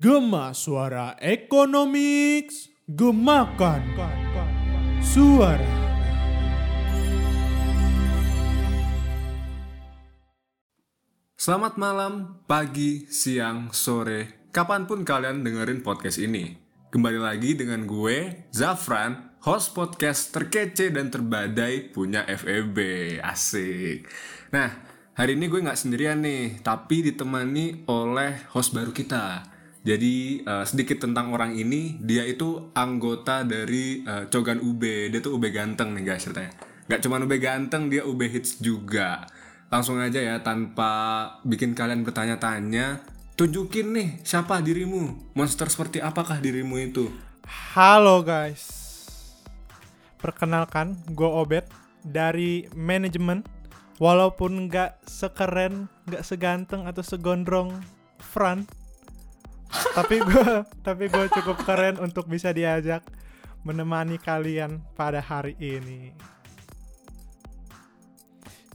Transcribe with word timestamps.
Gema 0.00 0.56
Suara 0.56 1.12
Ekonomiks 1.20 2.72
Gemakan 2.88 3.84
Suara 5.04 5.60
Selamat 11.36 11.76
malam, 11.76 12.40
pagi, 12.48 13.12
siang, 13.12 13.76
sore, 13.76 14.48
kapan 14.48 14.88
pun 14.88 15.04
kalian 15.04 15.44
dengerin 15.44 15.84
podcast 15.84 16.16
ini. 16.16 16.56
Kembali 16.88 17.20
lagi 17.20 17.52
dengan 17.52 17.84
gue, 17.84 18.48
Zafran, 18.56 19.36
host 19.44 19.76
podcast 19.76 20.32
terkece 20.32 20.96
dan 20.96 21.12
terbadai 21.12 21.92
punya 21.92 22.24
FEB. 22.24 22.80
Asik. 23.20 24.08
Nah, 24.56 24.80
hari 25.12 25.36
ini 25.36 25.52
gue 25.52 25.60
nggak 25.60 25.76
sendirian 25.76 26.24
nih, 26.24 26.64
tapi 26.64 27.04
ditemani 27.04 27.84
oleh 27.84 28.48
host 28.56 28.72
baru 28.72 28.96
kita. 28.96 29.49
Jadi 29.80 30.44
eh, 30.44 30.64
sedikit 30.68 31.00
tentang 31.00 31.32
orang 31.32 31.56
ini, 31.56 31.96
dia 32.00 32.24
itu 32.28 32.68
anggota 32.76 33.48
dari 33.48 34.04
eh, 34.04 34.28
Cogan 34.28 34.60
UB. 34.60 34.82
Dia 35.08 35.20
tuh 35.24 35.40
UB 35.40 35.48
ganteng 35.48 35.96
nih 35.96 36.04
guys 36.04 36.28
ceritanya. 36.28 36.52
Gak 36.90 37.00
cuma 37.06 37.16
UB 37.16 37.32
ganteng, 37.40 37.88
dia 37.88 38.04
UB 38.04 38.20
hits 38.28 38.60
juga. 38.60 39.24
Langsung 39.70 40.02
aja 40.02 40.18
ya, 40.18 40.42
tanpa 40.42 40.90
bikin 41.46 41.78
kalian 41.78 42.02
bertanya-tanya, 42.02 43.00
tunjukin 43.38 43.94
nih 43.94 44.08
siapa 44.26 44.58
dirimu. 44.60 45.32
Monster 45.32 45.70
seperti 45.70 46.02
apakah 46.02 46.42
dirimu 46.42 46.76
itu? 46.82 47.06
Halo 47.50 48.22
guys 48.22 48.62
Perkenalkan 50.22 50.94
gue 51.10 51.26
Obet 51.26 51.66
dari 52.06 52.70
manajemen 52.78 53.42
Walaupun 54.00 54.64
nggak 54.64 55.04
sekeren, 55.04 55.84
nggak 56.08 56.24
seganteng 56.24 56.88
atau 56.88 57.04
segondrong 57.04 57.84
Fran 58.16 58.64
Tapi 59.70 60.18
gue 60.18 60.50
tapi 60.80 61.04
gue 61.06 61.24
cukup 61.30 61.62
keren 61.62 61.96
untuk 61.98 62.26
bisa 62.26 62.50
diajak 62.50 63.06
menemani 63.62 64.16
kalian 64.16 64.82
pada 64.92 65.18
hari 65.18 65.54
ini 65.56 66.10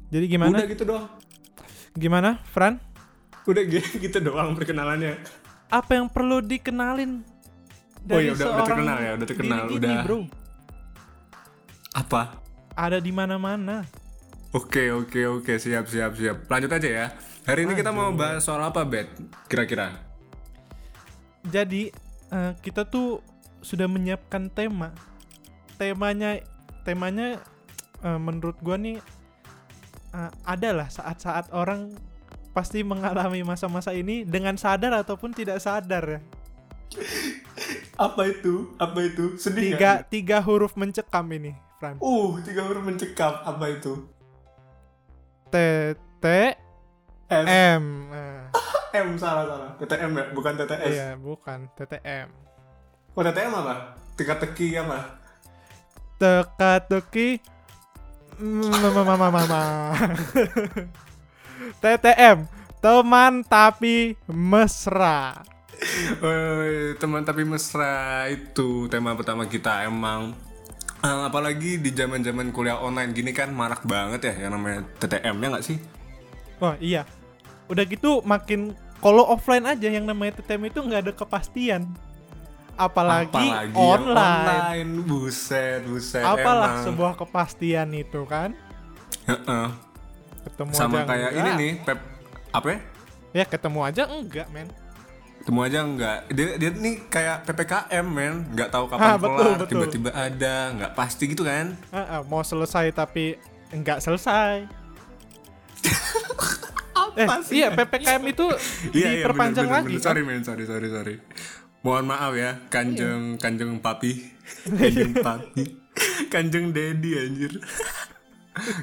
Jadi 0.08 0.26
gimana? 0.30 0.56
Udah 0.56 0.68
gitu 0.70 0.84
doang. 0.86 1.06
Gimana 1.94 2.30
Fran? 2.48 2.80
Udah 3.44 3.64
gitu, 4.06 4.18
doang 4.20 4.54
perkenalannya. 4.54 5.20
Apa 5.68 5.98
yang 5.98 6.08
perlu 6.08 6.40
dikenalin 6.40 7.26
Oh 8.06 8.22
iya, 8.22 8.32
udah- 8.32 8.38
udah 8.38 8.38
seorang 8.38 8.68
terkenal 8.70 8.98
ya, 8.98 9.12
udah 9.12 9.28
terkenal, 9.28 9.62
diri 9.66 9.74
ini, 9.74 9.80
udah. 9.82 10.02
bro 10.06 10.20
Apa? 11.92 12.22
ada 12.76 13.00
di 13.00 13.10
mana-mana 13.10 13.88
Oke 14.52 14.88
oke 14.88 15.20
oke 15.28 15.54
siap 15.58 15.90
siap 15.90 16.16
siap. 16.16 16.48
Lanjut 16.48 16.72
aja 16.72 16.88
ya. 16.88 17.06
Hari 17.44 17.68
ini 17.68 17.76
kita 17.76 17.92
mau 17.92 18.08
bahas 18.16 18.40
soal 18.40 18.64
apa, 18.64 18.88
Bet? 18.88 19.12
Kira-kira? 19.52 20.05
Jadi 21.50 21.94
eh, 22.34 22.52
kita 22.60 22.90
tuh 22.90 23.22
sudah 23.62 23.86
menyiapkan 23.86 24.50
tema. 24.50 24.94
Temanya 25.78 26.42
temanya 26.82 27.38
eh, 28.02 28.20
menurut 28.20 28.58
gua 28.66 28.78
nih 28.78 28.98
eh, 30.14 30.32
adalah 30.46 30.90
saat-saat 30.90 31.54
orang 31.54 31.94
pasti 32.56 32.88
mengalami 32.88 33.44
masa-masa 33.44 33.92
ini 33.92 34.24
dengan 34.24 34.56
sadar 34.56 34.96
ataupun 34.96 35.36
tidak 35.36 35.60
sadar 35.60 36.04
ya. 36.08 36.20
Apa 38.00 38.32
itu? 38.32 38.72
Apa 38.80 39.04
itu? 39.04 39.36
Sedih 39.36 39.76
Tiga 39.76 40.04
tiga 40.08 40.38
huruf 40.40 40.80
mencekam 40.80 41.28
ini, 41.36 41.52
Fran. 41.80 42.00
Uh, 42.00 42.40
tiga 42.44 42.64
huruf 42.64 42.84
mencekam. 42.84 43.44
Apa 43.44 43.76
itu? 43.76 44.08
T 45.52 45.56
T 46.24 46.26
M. 47.30 47.46
M. 47.46 47.84
Nah, 48.12 48.54
M 48.94 49.08
salah 49.18 49.46
salah. 49.50 49.70
TTM 49.82 50.12
ya, 50.14 50.26
bukan 50.32 50.54
TTS. 50.56 50.92
iya, 50.94 51.10
bukan 51.18 51.60
TTM. 51.74 52.30
Oh, 53.16 53.22
TTM 53.24 53.52
apa? 53.52 53.98
Teka-teki 54.16 54.80
apa? 54.80 55.26
teka-teki 56.16 57.44
mama 58.40 59.04
mama 59.04 59.28
mama 59.36 59.64
TTM 61.84 62.48
teman 62.80 63.44
tapi 63.44 64.16
mesra 64.32 65.44
Woi, 66.24 66.96
teman 66.96 67.28
tapi 67.28 67.44
mesra 67.44 68.32
itu 68.32 68.88
tema 68.88 69.12
pertama 69.12 69.44
kita 69.44 69.84
emang 69.84 70.32
Eh, 71.06 71.22
apalagi 71.30 71.78
di 71.78 71.94
zaman-zaman 71.94 72.50
kuliah 72.50 72.82
online 72.82 73.14
gini 73.14 73.30
kan 73.30 73.54
marak 73.54 73.86
banget 73.86 74.26
ya 74.26 74.48
yang 74.48 74.58
namanya 74.58 74.82
TTM 74.98 75.38
ya 75.38 75.48
nggak 75.54 75.66
sih? 75.68 75.78
Oh 76.58 76.76
iya 76.78 77.04
udah 77.66 77.84
gitu 77.84 78.22
makin 78.22 78.72
kalau 78.98 79.26
offline 79.26 79.66
aja 79.66 79.88
yang 79.88 80.04
namanya 80.04 80.38
TTM 80.38 80.68
itu 80.68 80.80
nggak 80.80 81.02
ada 81.02 81.14
kepastian 81.14 81.84
apalagi, 82.76 83.32
Apalagi 83.32 83.76
online. 83.76 84.12
online. 84.12 84.92
Buset, 85.02 85.82
buset. 85.84 86.20
apalah 86.22 86.76
emang. 86.76 86.86
sebuah 86.86 87.14
kepastian 87.16 87.88
itu 87.92 88.22
kan 88.26 88.52
Heeh. 89.24 89.68
ketemu 90.44 90.72
Sama 90.72 90.98
aja 90.98 91.08
kayak 91.08 91.30
enggak. 91.30 91.40
ini 91.42 91.52
nih, 91.56 91.72
Pep 91.82 92.00
apa 92.52 92.68
ya? 92.68 92.78
ya 93.34 93.46
ketemu 93.46 93.80
aja 93.82 94.04
enggak 94.06 94.48
men 94.50 94.68
Ketemu 95.36 95.62
aja 95.62 95.80
enggak. 95.80 96.18
Dia 96.34 96.48
dia 96.58 96.70
nih 96.74 96.96
kayak 97.06 97.46
PPKM, 97.46 98.02
men. 98.04 98.50
Nggak 98.50 98.66
tahu 98.68 98.90
Ah, 98.90 99.14
kapan 99.14 99.14
betul, 99.16 99.30
kelar, 99.30 99.54
betul. 99.54 99.68
tiba-tiba 99.70 100.10
ada, 100.10 100.56
nggak 100.74 100.92
pasti 100.92 101.24
gitu 101.28 101.46
kan? 101.46 101.78
Ah, 101.90 102.18
ah, 102.18 102.22
mau 102.24 102.42
selesai 102.42 102.90
tapi 102.90 103.38
enggak 103.70 104.02
selesai 104.02 104.66
eh, 107.18 107.28
sih? 107.42 107.54
iya 107.58 107.68
PPKM 107.70 108.24
itu 108.26 108.46
diperpanjang 108.90 109.66
bener, 109.66 109.72
bener, 109.72 109.84
lagi 109.84 109.96
bener. 109.96 110.04
Sorry 110.04 110.22
men, 110.22 110.42
sorry, 110.42 110.64
sorry, 110.64 110.88
sorry. 110.88 111.16
Mohon 111.82 112.06
maaf 112.08 112.34
ya, 112.34 112.52
kanjeng, 112.68 113.36
Iya. 113.36 113.40
kanjeng 113.40 113.72
papi, 113.78 114.12
kanjeng 114.68 115.14
papi, 115.28 115.64
kanjeng 116.28 116.66
daddy 116.70 117.12
anjir. 117.16 117.54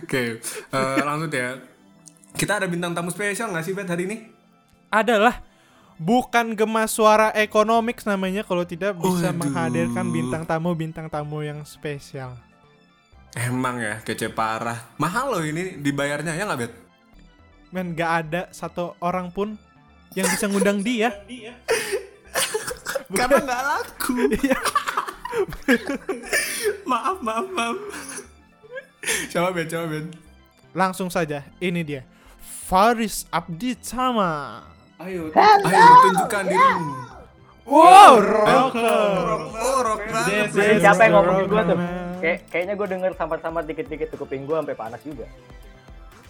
Oke, 0.02 0.38
eh, 0.38 1.00
lanjut 1.00 1.30
ya. 1.30 1.56
Kita 2.32 2.56
ada 2.56 2.66
bintang 2.66 2.92
tamu 2.92 3.08
spesial 3.08 3.50
nggak 3.50 3.62
sih 3.62 3.72
Bet 3.72 3.86
hari 3.86 4.06
ini? 4.06 4.16
adalah 4.88 5.40
bukan 5.96 6.52
gemas 6.52 6.92
suara 6.92 7.32
ekonomik 7.32 8.04
namanya 8.04 8.44
kalau 8.44 8.60
tidak 8.62 8.92
bisa 8.94 9.28
Waduh. 9.28 9.40
menghadirkan 9.40 10.06
bintang 10.06 10.44
tamu 10.44 10.76
bintang 10.76 11.08
tamu 11.08 11.40
yang 11.40 11.64
spesial. 11.64 12.36
Emang 13.32 13.80
ya, 13.80 14.04
kece 14.04 14.28
parah. 14.28 14.92
Mahal 14.96 15.32
loh 15.32 15.40
ini 15.40 15.80
dibayarnya 15.80 16.36
ya 16.36 16.44
nggak 16.44 16.60
Bet? 16.60 16.72
Men 17.72 17.96
gak 17.96 18.12
ada 18.28 18.42
satu 18.52 18.92
orang 19.00 19.32
pun 19.32 19.56
yang 20.12 20.28
bisa 20.28 20.44
ngundang 20.44 20.84
dia. 20.84 21.08
Karena 23.12 23.38
nggak 23.40 23.62
laku. 23.64 24.14
Iya. 24.44 24.58
maaf, 26.84 27.24
maaf, 27.24 27.48
maaf. 27.56 27.76
Coba 29.32 29.48
Bet, 29.56 29.72
coba 29.72 29.86
Bet. 29.88 30.04
Langsung 30.76 31.08
saja, 31.08 31.40
ini 31.56 31.80
dia. 31.80 32.04
Faris 32.68 33.24
Abdi 33.32 33.72
Sama. 33.80 34.60
Ayo, 35.00 35.32
ayo 35.32 35.84
tunjukkan 36.04 36.44
dirimu. 36.52 36.92
Wow, 37.64 38.20
rocker. 38.20 39.16
Oh, 39.56 39.80
rock 39.86 40.02
is 40.28 40.52
Siapa 40.82 41.00
yang 41.06 41.14
ngomongin 41.16 41.46
gua 41.48 41.62
tuh? 41.64 41.78
Kayak 42.20 42.38
kayaknya 42.50 42.74
gue 42.76 42.88
denger 42.90 43.12
sambat-sambat 43.16 43.64
dikit-dikit 43.66 44.08
tuh 44.14 44.18
kuping 44.20 44.44
gue 44.44 44.56
sampai 44.58 44.76
panas 44.76 45.00
juga. 45.00 45.26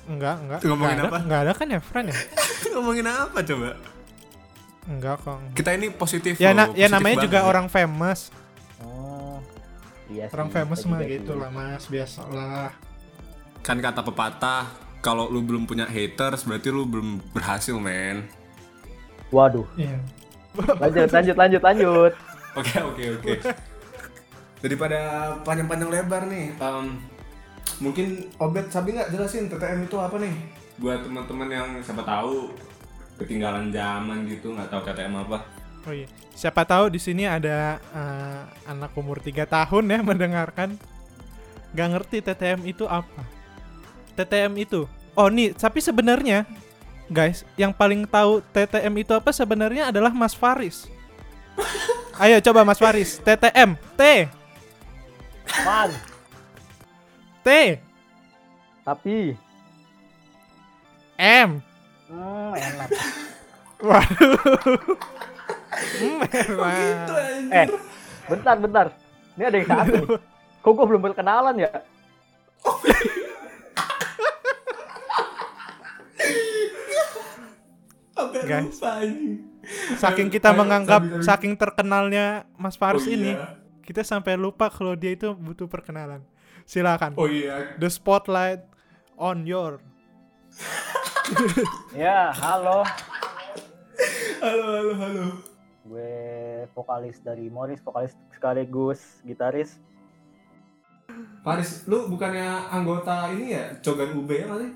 Enggak, 0.04 0.36
enggak. 0.40 0.58
Ngomongin 0.62 0.82
Nggak 0.92 0.98
ada, 0.98 1.08
apa? 1.08 1.18
Enggak 1.20 1.40
ada 1.40 1.52
kan 1.52 1.66
ya, 1.68 1.80
friend 1.80 2.06
ya? 2.10 2.16
Ngomongin 2.72 3.06
apa 3.06 3.38
coba? 3.40 3.68
Enggak 4.82 5.14
kok. 5.20 5.38
Kita 5.52 5.70
ini 5.72 5.86
positif 5.90 6.32
Ya, 6.36 6.50
loh, 6.50 6.56
na- 6.56 6.66
ya 6.68 6.86
positif 6.86 6.92
namanya 6.92 7.16
juga 7.20 7.38
banget. 7.38 7.50
orang 7.50 7.66
famous. 7.68 8.20
Oh. 8.78 9.38
Iya 10.06 10.26
Orang 10.28 10.48
sih, 10.48 10.54
famous 10.56 10.78
bisa 10.78 10.88
mah 10.88 10.98
juga 10.98 11.06
gitu 11.08 11.32
lah, 11.34 11.50
Mas. 11.50 11.82
Biasalah. 11.86 12.68
Kan 13.60 13.78
kata 13.78 14.02
pepatah, 14.02 14.64
kalau 14.98 15.26
lu 15.26 15.40
belum 15.40 15.64
punya 15.64 15.86
haters 15.86 16.42
berarti 16.42 16.68
lu 16.68 16.82
belum 16.82 17.22
berhasil, 17.30 17.72
men. 17.74 18.26
Waduh. 19.30 19.64
Iya. 19.74 20.02
Lanjut, 20.76 21.08
lanjut, 21.08 21.36
lanjut, 21.36 21.62
lanjut. 21.62 22.12
Oke, 22.52 22.76
oke, 22.78 23.02
oke. 23.16 23.32
Daripada 24.60 24.98
panjang-panjang 25.40 25.88
lebar 25.88 26.28
nih, 26.28 26.52
em, 26.52 27.00
mungkin 27.78 28.28
Obet 28.36 28.68
Sabi 28.68 28.98
nggak 28.98 29.14
jelasin 29.14 29.48
TTM 29.48 29.86
itu 29.86 29.96
apa 29.96 30.16
nih? 30.18 30.34
Buat 30.76 31.06
teman-teman 31.06 31.48
yang 31.48 31.68
siapa 31.80 32.02
tahu 32.02 32.52
ketinggalan 33.16 33.70
zaman 33.70 34.26
gitu, 34.26 34.52
nggak 34.52 34.68
tahu 34.68 34.80
TTM 34.84 35.14
apa. 35.22 35.38
Oh 35.86 35.94
iya. 35.94 36.08
Siapa 36.32 36.64
tahu 36.64 36.90
di 36.90 37.00
sini 37.00 37.28
ada 37.28 37.78
eh, 37.78 38.42
anak 38.66 38.92
umur 38.98 39.20
3 39.22 39.46
tahun 39.46 39.84
ya 39.88 39.98
mendengarkan 40.02 40.74
nggak 41.72 41.88
ngerti 41.96 42.16
TTM 42.20 42.60
itu 42.68 42.84
apa. 42.84 43.24
TTM 44.18 44.52
itu. 44.60 44.84
Oh 45.16 45.28
nih, 45.28 45.56
tapi 45.56 45.80
sebenarnya 45.80 46.44
guys, 47.12 47.44
yang 47.60 47.72
paling 47.72 48.08
tahu 48.08 48.40
TTM 48.52 49.04
itu 49.04 49.12
apa 49.12 49.30
sebenarnya 49.32 49.92
adalah 49.92 50.12
Mas 50.12 50.32
Faris. 50.32 50.88
Ayo 52.22 52.40
coba 52.44 52.64
Mas 52.64 52.80
Faris, 52.80 53.20
TTM, 53.20 53.76
T, 53.96 54.28
Man, 55.64 55.90
T, 57.42 57.48
tapi 58.86 59.34
M. 61.18 61.58
hmm, 62.10 62.52
enak. 62.54 62.88
Waduh. 63.86 64.38
Memang. 65.98 67.50
Eh, 67.50 67.66
bentar, 68.30 68.56
bentar. 68.58 68.86
Ini 69.34 69.42
ada 69.42 69.56
yang 69.58 69.66
salah 69.66 69.86
nih. 69.90 70.04
Kok 70.62 70.72
gue 70.78 70.86
belum 70.86 71.02
berkenalan 71.02 71.56
ya? 71.58 71.70
Guys. 78.42 78.78
Saking 79.98 80.28
kita 80.30 80.50
Ayo, 80.50 80.58
menganggap 80.58 81.02
saking 81.22 81.54
terkenalnya 81.54 82.46
Mas 82.58 82.74
Faris 82.74 83.06
Oh, 83.06 83.10
ini, 83.14 83.34
iya. 83.34 83.58
kita 83.86 84.02
sampai 84.02 84.34
lupa 84.34 84.66
kalau 84.70 84.98
dia 84.98 85.14
itu 85.14 85.30
butuh 85.34 85.70
perkenalan. 85.70 86.22
Silakan. 86.64 87.14
Oh 87.16 87.26
iya. 87.26 87.74
The 87.76 87.88
spotlight 87.88 88.62
on 89.16 89.44
your. 89.44 89.78
Ya, 91.94 92.28
halo. 92.34 92.84
Halo, 94.38 94.64
halo, 94.68 94.92
halo. 94.94 95.24
Gue 95.82 96.12
vokalis 96.74 97.22
dari 97.22 97.48
Morris, 97.48 97.80
vokalis 97.80 98.12
sekaligus 98.30 99.00
gitaris. 99.22 99.80
Faris, 101.40 101.84
lu 101.84 102.04
bukannya 102.06 102.44
anggota 102.68 103.32
ini 103.32 103.56
ya? 103.56 103.64
Cogan 103.80 104.12
UB 104.12 104.28
ya 104.28 104.46
kali? 104.46 104.66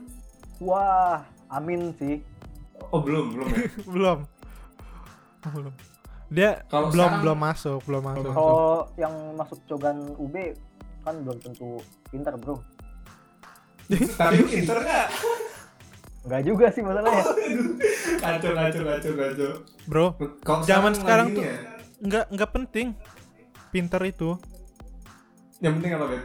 Wah, 0.61 1.19
amin 1.49 1.93
sih. 1.97 2.25
Oh, 2.89 3.01
belum, 3.01 3.37
belum 3.37 3.49
ya. 3.51 3.61
belum. 3.95 4.19
Oh, 5.45 5.51
belum. 5.53 5.75
Dia 6.27 6.51
Kalau 6.67 6.89
belum 6.89 7.05
sekarang- 7.05 7.23
belum 7.23 7.39
masuk, 7.39 7.79
belum 7.85 8.03
masuk. 8.03 8.33
Kalau 8.33 8.67
yang 8.97 9.15
masuk 9.37 9.59
cogan 9.69 9.99
UB 10.17 10.37
kan 11.07 11.23
belum 11.23 11.39
tentu 11.39 11.79
pintar, 12.11 12.35
Bro. 12.35 12.59
Tapi 13.89 14.43
pinter 14.43 14.77
nggak? 14.77 15.07
Enggak 16.27 16.43
juga 16.43 16.67
sih 16.69 16.83
masalahnya. 16.83 17.23
Kacau, 18.19 18.51
kacau, 18.53 18.83
kacau, 18.85 19.13
kacau. 19.15 19.51
Bro, 19.87 20.07
Kalau 20.43 20.67
Zaman 20.67 20.93
sekarang 20.93 21.27
tuh- 21.31 21.47
ya, 21.47 21.55
nggak 22.03 22.25
nggak 22.29 22.51
penting 22.51 22.87
pinter 23.71 24.03
itu. 24.03 24.35
yang 25.57 25.79
penting 25.79 25.93
apa, 25.95 26.05
Ben? 26.11 26.23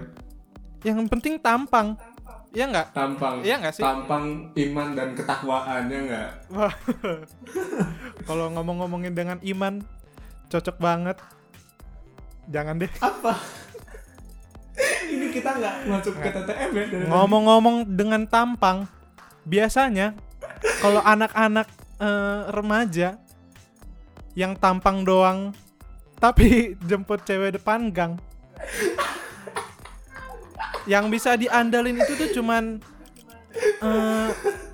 Yang 0.81 0.98
penting 1.07 1.33
tampang. 1.38 1.88
Ya 2.51 2.68
nggak? 2.68 2.92
Tampang. 2.92 3.39
Iya 3.39 3.56
nggak 3.62 3.74
sih? 3.78 3.80
Tampang 3.80 4.25
iman 4.51 4.88
dan 4.92 5.10
ketakwaannya 5.16 6.00
nggak? 6.04 6.30
Wah. 6.51 6.74
Kalau 8.28 8.51
ngomong-ngomongin 8.51 9.13
dengan 9.13 9.38
iman, 9.39 9.80
cocok 10.50 10.75
banget. 10.75 11.16
Jangan 12.50 12.75
deh. 12.75 12.92
Apa? 13.00 13.38
Ini 15.12 15.27
kita 15.29 15.57
nggak 15.57 15.75
masuk 15.88 16.13
ke 16.19 16.29
TTM 16.31 16.69
ya? 16.71 16.85
Ngomong-ngomong 17.12 17.83
dengan 17.88 18.23
tampang, 18.25 18.88
biasanya 19.44 20.15
kalau 20.79 21.03
anak-anak 21.03 21.68
eh, 22.00 22.41
remaja 22.50 23.19
yang 24.33 24.56
tampang 24.56 25.03
doang 25.03 25.51
tapi 26.21 26.77
jemput 26.88 27.25
cewek 27.25 27.57
depan 27.57 27.89
gang. 27.91 28.13
Yang 30.85 31.06
bisa 31.13 31.33
diandalin 31.38 31.97
itu 31.97 32.13
tuh 32.18 32.29
cuman 32.41 32.77
eh, 33.81 34.29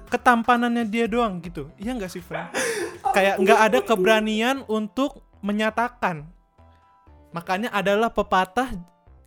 ketampanannya 0.07 0.88
dia 0.88 1.07
doang 1.07 1.39
gitu. 1.44 1.71
Iya 1.79 1.95
nggak 1.95 2.11
sih, 2.11 2.23
Frank? 2.23 2.55
Kayak 3.11 3.39
nggak 3.39 3.59
ada 3.59 3.79
keberanian 3.83 4.57
untuk 4.67 5.23
menyatakan. 5.39 6.27
Makanya 7.35 7.71
adalah 7.75 8.11
pepatah 8.11 8.71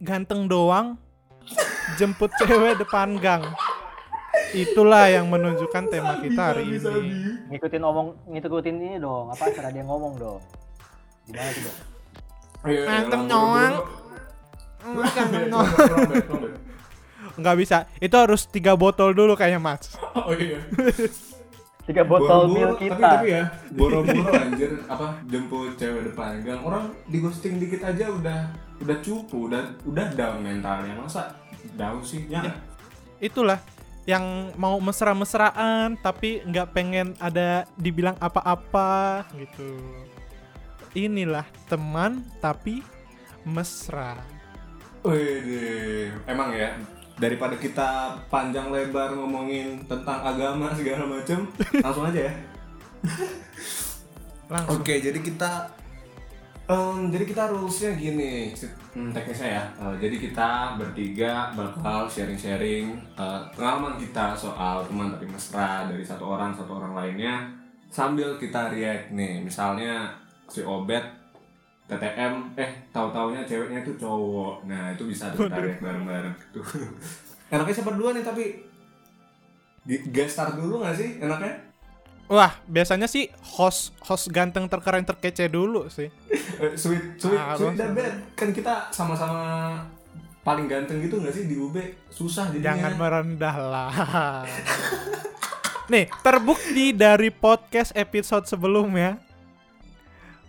ganteng 0.01 0.49
doang 0.49 0.97
jemput 2.01 2.33
cewek 2.41 2.81
depan 2.81 3.21
gang. 3.21 3.45
Itulah 4.51 5.07
yang 5.07 5.31
menunjukkan 5.31 5.85
tema 5.87 6.19
kita 6.19 6.55
hari 6.55 6.67
Bisa, 6.67 6.91
ini. 6.91 7.07
bisa. 7.07 7.31
Ngikutin 7.51 7.81
ngomong, 7.83 8.07
ngikutin 8.27 8.77
ini 8.83 8.97
dong. 8.99 9.31
Apa 9.31 9.47
cara 9.55 9.71
dia 9.71 9.85
ngomong 9.87 10.19
dong? 10.19 10.43
Gimana 11.29 11.51
tuh? 11.53 11.63
Ayo, 11.63 11.77
ayo, 12.67 12.83
Ganteng 12.83 13.23
doang. 13.31 13.75
buru-buru. 14.83 15.11
Ganteng 15.15 15.45
doang. 15.47 15.69
tolong, 15.71 16.03
Ben, 16.11 16.23
tolong, 16.27 16.51
Ben. 16.51 16.59
Nggak 17.39 17.57
bisa. 17.63 17.77
Itu 18.03 18.17
harus 18.19 18.43
tiga 18.45 18.73
botol 18.75 19.15
dulu 19.15 19.39
kayaknya, 19.39 19.63
Mas. 19.63 19.95
Oh 20.19 20.35
iya. 20.35 20.59
Tiga 21.87 22.03
botol 22.03 22.51
mil 22.51 22.75
tapi, 22.75 22.87
kita. 22.87 23.03
tapi 23.03 23.29
ya 23.31 23.45
boro-boro 23.75 24.31
anjir 24.31 24.79
apa 24.87 25.19
jemput 25.27 25.75
cewek 25.75 26.07
depan 26.07 26.39
gang 26.43 26.63
orang 26.63 26.95
di 27.11 27.19
ghosting 27.19 27.59
dikit 27.59 27.83
aja 27.83 28.07
udah 28.07 28.47
udah 28.81 28.97
cupu 29.05 29.53
udah 29.53 29.63
udah 29.85 30.07
down 30.17 30.41
mentalnya 30.41 30.97
masa 30.97 31.37
down 31.77 32.01
sih 32.01 32.25
ya 32.27 32.41
nggak? 32.41 32.59
Itulah 33.21 33.61
yang 34.09 34.57
mau 34.57 34.81
mesra-mesraan 34.81 36.01
tapi 36.01 36.41
nggak 36.49 36.73
pengen 36.73 37.13
ada 37.21 37.69
dibilang 37.77 38.17
apa-apa 38.17 39.29
gitu. 39.37 39.77
Inilah 40.97 41.47
teman 41.71 42.25
tapi 42.43 42.83
mesra. 43.47 44.19
Wih, 45.01 46.13
emang 46.29 46.53
ya 46.53 46.77
daripada 47.21 47.57
kita 47.57 48.17
panjang 48.33 48.73
lebar 48.73 49.13
ngomongin 49.13 49.85
tentang 49.85 50.25
agama 50.25 50.73
segala 50.73 51.05
macem 51.05 51.45
langsung 51.85 52.09
aja 52.09 52.33
ya 52.33 52.35
Langsung. 54.51 54.83
Oke, 54.83 54.99
jadi 54.99 55.15
kita 55.23 55.71
em, 56.71 57.11
jadi 57.11 57.25
kita 57.27 57.43
rulesnya 57.51 57.91
gini, 57.99 58.55
hmm, 58.95 59.11
teknisnya 59.11 59.59
ya. 59.59 59.65
Eh, 59.83 59.95
jadi 59.99 60.17
kita 60.23 60.79
bertiga 60.79 61.51
bakal 61.59 62.07
sharing-sharing 62.07 62.95
eh, 63.19 63.41
pengalaman 63.51 63.99
kita 63.99 64.39
soal 64.39 64.87
teman 64.87 65.11
tapi 65.11 65.27
mesra 65.27 65.91
dari 65.91 66.07
satu 66.07 66.23
orang 66.31 66.55
satu 66.55 66.79
orang 66.79 66.95
lainnya 66.95 67.51
sambil 67.91 68.39
kita 68.39 68.71
react 68.71 69.11
nih. 69.11 69.43
Misalnya 69.43 70.15
si 70.47 70.63
Obet 70.63 71.03
TTM 71.91 72.55
eh 72.55 72.71
tahu-taunya 72.95 73.43
ceweknya 73.43 73.83
itu 73.83 73.93
cowok. 73.99 74.63
Nah, 74.71 74.95
itu 74.95 75.11
bisa 75.11 75.35
tuh 75.35 75.51
kita 75.51 75.59
react 75.59 75.83
bareng-bareng 75.83 76.35
tuh. 76.55 76.63
Enaknya 77.53 77.75
siapa 77.83 77.91
duluan 77.99 78.15
nih 78.15 78.23
tapi 78.23 78.45
Di- 79.81 80.07
guest 80.15 80.39
start 80.39 80.55
dulu 80.55 80.85
gak 80.87 80.95
sih 80.95 81.19
enaknya? 81.19 81.70
Wah, 82.31 82.55
biasanya 82.71 83.11
sih 83.11 83.27
host 83.59 83.91
host 84.07 84.31
ganteng 84.31 84.71
terkeren 84.71 85.03
terkece 85.03 85.51
dulu 85.51 85.91
sih. 85.91 86.07
Eh, 86.61 86.77
sweet, 86.77 87.17
sweet, 87.17 87.41
Ah, 87.41 87.57
sweet 87.57 87.73
dan 87.73 87.97
bad. 87.97 88.37
Kan 88.37 88.53
kita 88.53 88.93
sama-sama 88.93 89.81
paling 90.45 90.69
ganteng 90.69 91.01
gitu 91.01 91.17
gak 91.25 91.33
sih 91.33 91.49
di 91.49 91.57
UB? 91.57 91.73
Susah 92.13 92.53
jadinya. 92.53 92.77
Jangan 92.77 92.93
merendah 93.01 93.57
lah. 93.57 93.91
Nih, 95.89 96.13
terbukti 96.21 96.93
dari 96.93 97.33
podcast 97.33 97.97
episode 97.97 98.45
sebelumnya 98.45 99.17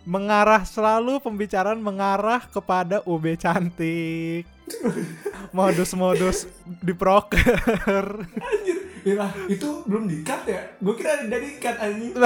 mengarah 0.04 0.68
selalu 0.68 1.16
pembicaraan 1.24 1.80
mengarah 1.80 2.44
kepada 2.44 3.00
UB 3.08 3.40
cantik. 3.40 4.44
Modus-modus 5.56 6.44
di 6.68 6.92
proker. 6.92 8.28
Ya, 9.02 9.26
itu 9.46 9.82
belum 9.82 10.06
di-cut 10.06 10.46
ya? 10.46 10.62
Gue 10.78 10.94
kira 10.94 11.26
udah 11.26 11.40
di-cut 11.40 11.76
anjing. 11.76 12.12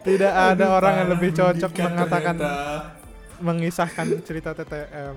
Tidak 0.00 0.32
ada 0.32 0.56
Aduh, 0.56 0.76
orang 0.80 0.94
yang 1.04 1.08
lebih 1.12 1.30
cocok 1.30 1.70
mengatakan 1.76 2.34
ternyata. 2.34 2.96
mengisahkan 3.40 4.06
cerita 4.24 4.56
TTM 4.56 5.16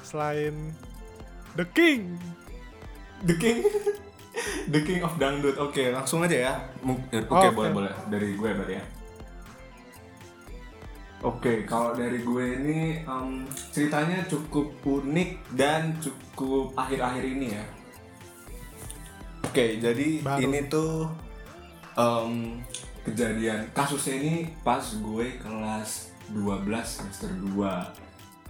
selain 0.00 0.54
The 1.52 1.68
King. 1.68 2.16
The 3.22 3.36
King. 3.36 3.60
The 4.72 4.80
King 4.80 5.00
of 5.00 5.16
Dangdut. 5.16 5.56
Oke, 5.56 5.92
langsung 5.92 6.24
aja 6.24 6.32
ya. 6.32 6.52
Eh, 7.12 7.20
Oke, 7.22 7.28
Oke. 7.28 7.48
boleh 7.52 7.70
boleh 7.72 7.92
dari 8.08 8.32
gue 8.32 8.50
berarti 8.50 8.74
ya. 8.74 8.84
Oke, 11.20 11.64
kalau 11.64 11.92
dari 11.92 12.20
gue 12.20 12.44
ini 12.56 12.78
em, 13.00 13.28
ceritanya 13.72 14.24
cukup 14.24 14.68
unik 14.80 15.30
dan 15.52 15.96
cukup 15.96 16.72
akhir-akhir 16.72 17.24
ini 17.26 17.46
ya. 17.52 17.64
Oke, 19.46 19.78
jadi 19.78 20.08
Baru. 20.20 20.40
ini 20.42 20.58
tuh 20.66 21.06
em, 21.94 22.60
kejadian 23.02 23.70
kasusnya 23.70 24.14
ini 24.18 24.34
pas 24.60 24.82
gue 24.82 25.26
kelas 25.38 25.90
12 26.28 26.66
semester 26.82 27.30
2 27.30 27.54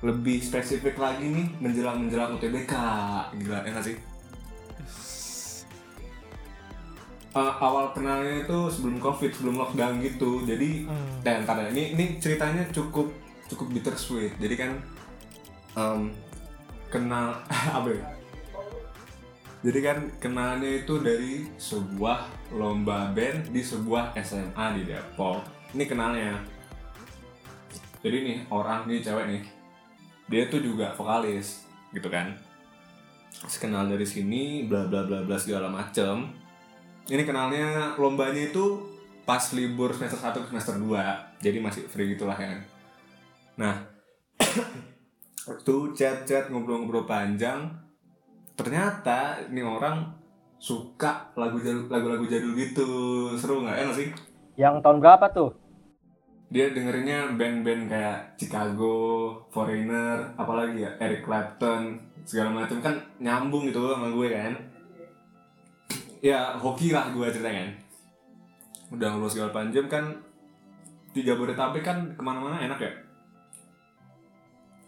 lebih 0.03 0.41
spesifik 0.41 0.97
lagi 0.97 1.25
nih 1.25 1.47
menjelang 1.59 2.05
menjelang 2.05 2.37
UTBK 2.37 2.73
gila 3.37 3.59
nggak 3.63 3.85
sih. 3.85 3.97
Eh, 7.37 7.53
awal 7.61 7.93
kenalnya 7.93 8.49
itu 8.49 8.59
sebelum 8.73 8.97
covid 8.97 9.29
sebelum 9.29 9.61
lockdown 9.61 10.01
gitu. 10.01 10.41
Jadi 10.43 10.89
Hmm. 10.89 11.21
dan 11.21 11.45
karena 11.45 11.69
ini 11.69 11.93
ini 11.93 12.05
ceritanya 12.17 12.65
cukup 12.73 13.13
cukup 13.47 13.67
bittersweet. 13.71 14.33
Jadi 14.41 14.55
kan 14.57 14.73
em, 15.77 16.01
kenal 16.89 17.37
apa 17.77 17.93
ya 17.93 18.16
jadi 19.67 19.83
kan 19.83 19.99
kenalnya 20.23 20.87
itu 20.87 21.03
dari 21.03 21.43
sebuah 21.59 22.55
lomba 22.55 23.11
band 23.11 23.51
di 23.51 23.67
sebuah 23.67 24.15
SMA 24.23 24.79
di 24.79 24.83
Depok. 24.87 25.43
Ini 25.75 25.85
kenalnya. 25.91 26.39
Jadi 27.99 28.17
nih 28.23 28.39
orang 28.55 28.87
nih 28.87 29.03
cewek 29.03 29.27
nih 29.27 29.43
dia 30.31 30.47
tuh 30.47 30.63
juga 30.63 30.95
vokalis 30.95 31.67
gitu 31.91 32.07
kan. 32.07 32.39
Terus 33.43 33.59
kenal 33.59 33.91
dari 33.91 34.07
sini 34.07 34.71
bla 34.71 34.87
bla 34.87 35.03
bla 35.03 35.27
bla 35.27 35.35
segala 35.35 35.67
macem. 35.67 36.31
Ini 37.11 37.27
kenalnya 37.27 37.99
lombanya 37.99 38.47
itu 38.47 38.87
pas 39.27 39.51
libur 39.51 39.91
semester 39.99 40.23
1 40.23 40.47
ke 40.47 40.49
semester 40.55 40.79
2 40.79 41.43
jadi 41.43 41.59
masih 41.59 41.91
free 41.91 42.15
gitulah 42.15 42.39
ya. 42.39 42.55
Nah 43.59 43.83
tuh 45.67 45.91
chat-chat 45.91 46.55
ngobrol-ngobrol 46.55 47.03
panjang 47.03 47.86
ternyata 48.57 49.39
ini 49.53 49.63
orang 49.63 50.11
suka 50.57 51.31
lagu 51.37 51.61
jadul 51.61 51.87
lagu-lagu 51.93 52.25
jadul 52.27 52.57
gitu. 52.57 52.89
Seru 53.37 53.63
nggak? 53.63 53.77
Nggak 53.87 53.97
sih. 53.97 54.09
Yang 54.57 54.81
tahun 54.81 54.99
berapa 55.05 55.29
tuh? 55.31 55.67
dia 56.47 56.71
dengerinnya 56.71 57.35
band-band 57.35 57.91
kayak 57.91 58.39
Chicago, 58.39 58.95
Foreigner, 59.51 60.31
apalagi 60.39 60.87
ya? 60.87 60.91
Eric 61.03 61.27
Clapton 61.27 61.99
segala 62.23 62.63
macam. 62.63 62.79
Kan 62.79 62.95
nyambung 63.19 63.67
gitu 63.67 63.83
sama 63.91 64.15
gue 64.15 64.29
kan? 64.31 64.55
Ya 66.23 66.55
hoki 66.55 66.95
lah 66.95 67.11
gue 67.11 67.27
ceritanya 67.35 67.67
kan? 67.67 67.73
Udah 68.95 69.07
ngobrol 69.11 69.31
segala 69.31 69.51
panjang 69.51 69.91
kan 69.91 70.15
tiga 71.11 71.35
Bodetabek 71.35 71.83
kan 71.83 72.15
ke 72.15 72.23
mana-mana 72.23 72.63
enak 72.63 72.79
ya? 72.79 72.93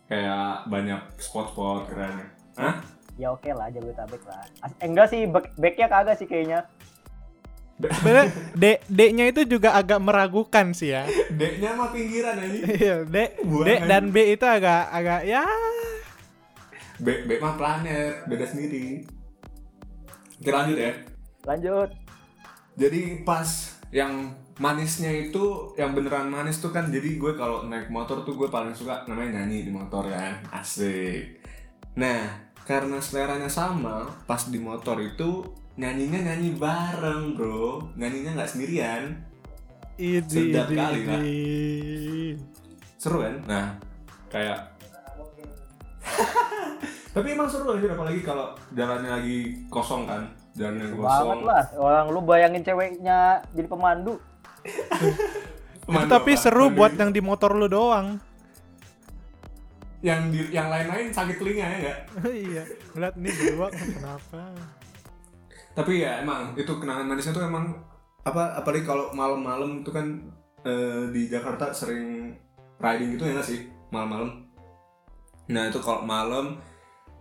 Kayak 0.09 0.71
banyak 0.71 1.03
spot-spot 1.19 1.91
keren. 1.91 2.23
Hah? 2.55 2.79
Ya 3.19 3.35
oke 3.35 3.51
lah, 3.51 3.67
Jabodetabek 3.75 4.23
lah. 4.25 4.47
As- 4.63 4.79
eh, 4.79 4.87
enggak 4.87 5.11
sih, 5.11 5.27
back 5.27 5.53
backnya 5.59 5.87
kagak 5.91 6.17
sih 6.23 6.31
kayaknya. 6.31 6.71
Sebenarnya 7.79 8.27
D 8.59 8.65
D-nya 8.91 9.25
itu 9.31 9.47
juga 9.47 9.75
agak 9.79 10.03
meragukan 10.03 10.75
sih 10.75 10.95
ya. 10.95 11.07
D-nya 11.31 11.79
mah 11.79 11.95
pinggiran 11.95 12.35
aja 12.35 12.59
Iya, 12.67 12.97
D, 13.07 13.17
D 13.39 13.69
dan 13.87 14.11
B 14.11 14.35
itu 14.35 14.43
agak 14.43 14.91
agak 14.91 15.23
ya 15.23 15.47
B, 16.99 17.23
B 17.23 17.39
mah 17.39 17.55
planet, 17.55 18.27
beda 18.27 18.43
sendiri 18.51 19.07
Oke 20.43 20.51
lanjut 20.51 20.75
ya 20.75 20.91
Lanjut. 21.47 21.95
Jadi 22.75 23.23
pas 23.23 23.47
yang 23.95 24.35
manisnya 24.59 25.15
itu 25.15 25.73
yang 25.79 25.95
beneran 25.95 26.29
manis 26.29 26.59
tuh 26.59 26.75
kan 26.75 26.91
jadi 26.91 27.15
gue 27.15 27.33
kalau 27.39 27.71
naik 27.71 27.95
motor 27.95 28.27
tuh 28.27 28.35
gue 28.35 28.51
paling 28.51 28.75
suka 28.75 29.07
namanya 29.07 29.41
nyanyi 29.41 29.65
di 29.65 29.71
motor 29.71 30.11
kan 30.11 30.43
asik 30.51 31.39
nah 31.95 32.48
karena 32.69 33.01
seleranya 33.01 33.49
sama 33.49 34.05
pas 34.29 34.45
di 34.53 34.61
motor 34.61 35.01
itu 35.01 35.41
nyanyinya 35.81 36.21
nyanyi 36.29 36.53
bareng 36.53 37.33
bro 37.33 37.81
nyanyinya 37.97 38.37
nggak 38.37 38.51
sendirian 38.53 39.25
idi 39.97 40.53
Sedap 40.53 40.69
idi, 40.69 40.77
kali, 40.77 41.41
seru 43.01 43.25
kan 43.25 43.35
nah 43.49 43.67
kayak 44.29 44.77
tapi 47.17 47.33
emang 47.33 47.49
seru 47.49 47.73
aja 47.73 47.97
apalagi 47.97 48.21
kalau 48.21 48.53
jalannya 48.77 49.17
lagi 49.17 49.65
kosong 49.73 50.05
kan 50.05 50.29
jalannya 50.59 50.93
Banget 50.93 50.99
kosong 50.99 51.41
lah. 51.47 51.65
Orang 51.79 52.07
lu 52.11 52.21
bayangin 52.27 52.63
ceweknya 52.67 53.47
jadi 53.55 53.69
pemandu. 53.71 54.19
Itu 55.87 55.95
Mandu 55.95 56.11
tapi 56.11 56.35
apa? 56.35 56.43
seru 56.43 56.69
buat 56.75 56.99
yang 56.99 57.15
di 57.15 57.23
motor 57.23 57.55
lu 57.55 57.71
doang. 57.71 58.19
Yang 59.99 60.31
di 60.31 60.47
yang 60.55 60.71
lain-lain 60.71 61.11
sakit 61.11 61.37
telinga 61.43 61.67
ya 61.67 61.79
nggak? 61.83 61.99
Iya, 62.49 62.63
lihat 62.95 63.15
nih 63.19 63.33
berdua 63.35 63.69
kenapa? 63.75 64.43
tapi 65.79 66.03
ya 66.03 66.19
emang 66.27 66.59
itu 66.59 66.75
kenangan 66.75 67.07
manisnya 67.07 67.31
tuh 67.31 67.47
emang 67.47 67.71
apa 68.27 68.59
apalagi 68.59 68.83
kalau 68.83 69.15
malam-malam 69.15 69.87
itu 69.87 69.95
kan 69.95 70.27
eh, 70.67 71.07
di 71.15 71.31
Jakarta 71.31 71.71
sering 71.71 72.35
riding 72.83 73.15
gitu 73.15 73.31
ya 73.31 73.39
nggak 73.39 73.47
sih? 73.47 73.71
Malam-malam. 73.95 74.43
Nah 75.55 75.71
itu 75.71 75.79
kalau 75.79 76.03
malam 76.03 76.59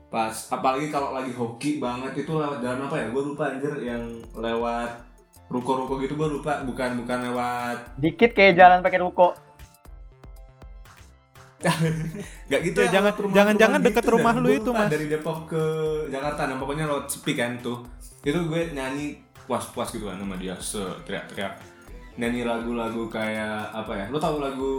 pas 0.09 0.33
apalagi 0.49 0.89
kalau 0.89 1.13
lagi 1.13 1.29
hoki 1.37 1.77
banget 1.77 2.25
itu 2.25 2.33
lewat 2.33 2.57
jalan 2.65 2.89
apa 2.89 2.95
ya? 2.97 3.05
Gue 3.13 3.23
lupa 3.29 3.53
anjir 3.53 3.73
yang 3.77 4.03
lewat 4.33 5.05
ruko-ruko 5.53 6.01
gitu 6.01 6.17
gue 6.17 6.41
lupa. 6.41 6.65
Bukan 6.65 7.05
bukan 7.05 7.29
lewat 7.29 7.77
Dikit 8.01 8.33
kayak 8.33 8.57
jalan 8.57 8.81
pakai 8.81 9.05
ruko. 9.05 9.37
Gak 12.49 12.61
gitu 12.63 12.77
Ya, 12.77 12.85
ya, 12.85 12.91
jangan- 12.93 13.15
rumah- 13.15 13.35
jangan-jangan 13.35 13.79
deket 13.81 14.01
gitu 14.01 14.13
rumah 14.13 14.33
lu 14.35 14.49
itu, 14.49 14.69
Mas. 14.69 14.87
dari 14.87 15.05
Depok 15.05 15.47
ke 15.47 15.63
Jakarta 16.07 16.45
nah 16.45 16.55
pokoknya 16.55 16.85
lewat 16.85 17.05
sepi 17.07 17.33
kan 17.33 17.57
tuh. 17.57 17.83
Itu 18.21 18.39
gue 18.43 18.71
nyanyi 18.71 19.17
puas-puas 19.43 19.89
gitu 19.89 20.05
kan 20.05 20.15
sama 20.15 20.35
dia 20.35 20.55
se 20.57 20.77
teriak-teriak 21.03 21.55
nyanyi 22.13 22.43
lagu-lagu 22.43 23.07
kayak 23.07 23.71
apa 23.71 23.93
ya 23.93 24.05
lu 24.07 24.17
tahu 24.17 24.37
lagu 24.37 24.73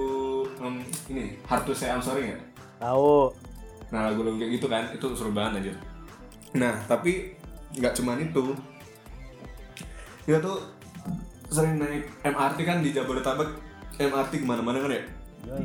em, 0.59 0.75
ini 1.07 1.39
Hard 1.43 1.63
to 1.63 1.73
Say 1.73 1.87
I'm 1.87 1.99
Sorry 1.99 2.27
nggak? 2.27 2.43
Tahu. 2.79 3.33
nah 3.89 4.05
lagu-lagu 4.05 4.37
kayak 4.37 4.53
gitu 4.55 4.67
kan 4.67 4.85
itu 4.91 5.07
seru 5.11 5.31
banget 5.31 5.63
aja 5.63 5.73
nah 6.53 6.75
tapi 6.85 7.33
nggak 7.73 7.95
cuman 7.95 8.21
itu. 8.23 8.53
Kita 10.21 10.39
tuh 10.39 10.61
sering 11.49 11.77
naik 11.77 12.05
MRT 12.23 12.59
kan 12.63 12.79
di 12.79 12.91
Jabodetabek. 12.91 13.49
MRT 13.99 14.33
ke 14.35 14.47
mana-mana 14.47 14.79
kan 14.79 14.91
ya? 14.91 15.03
Yoi. 15.49 15.65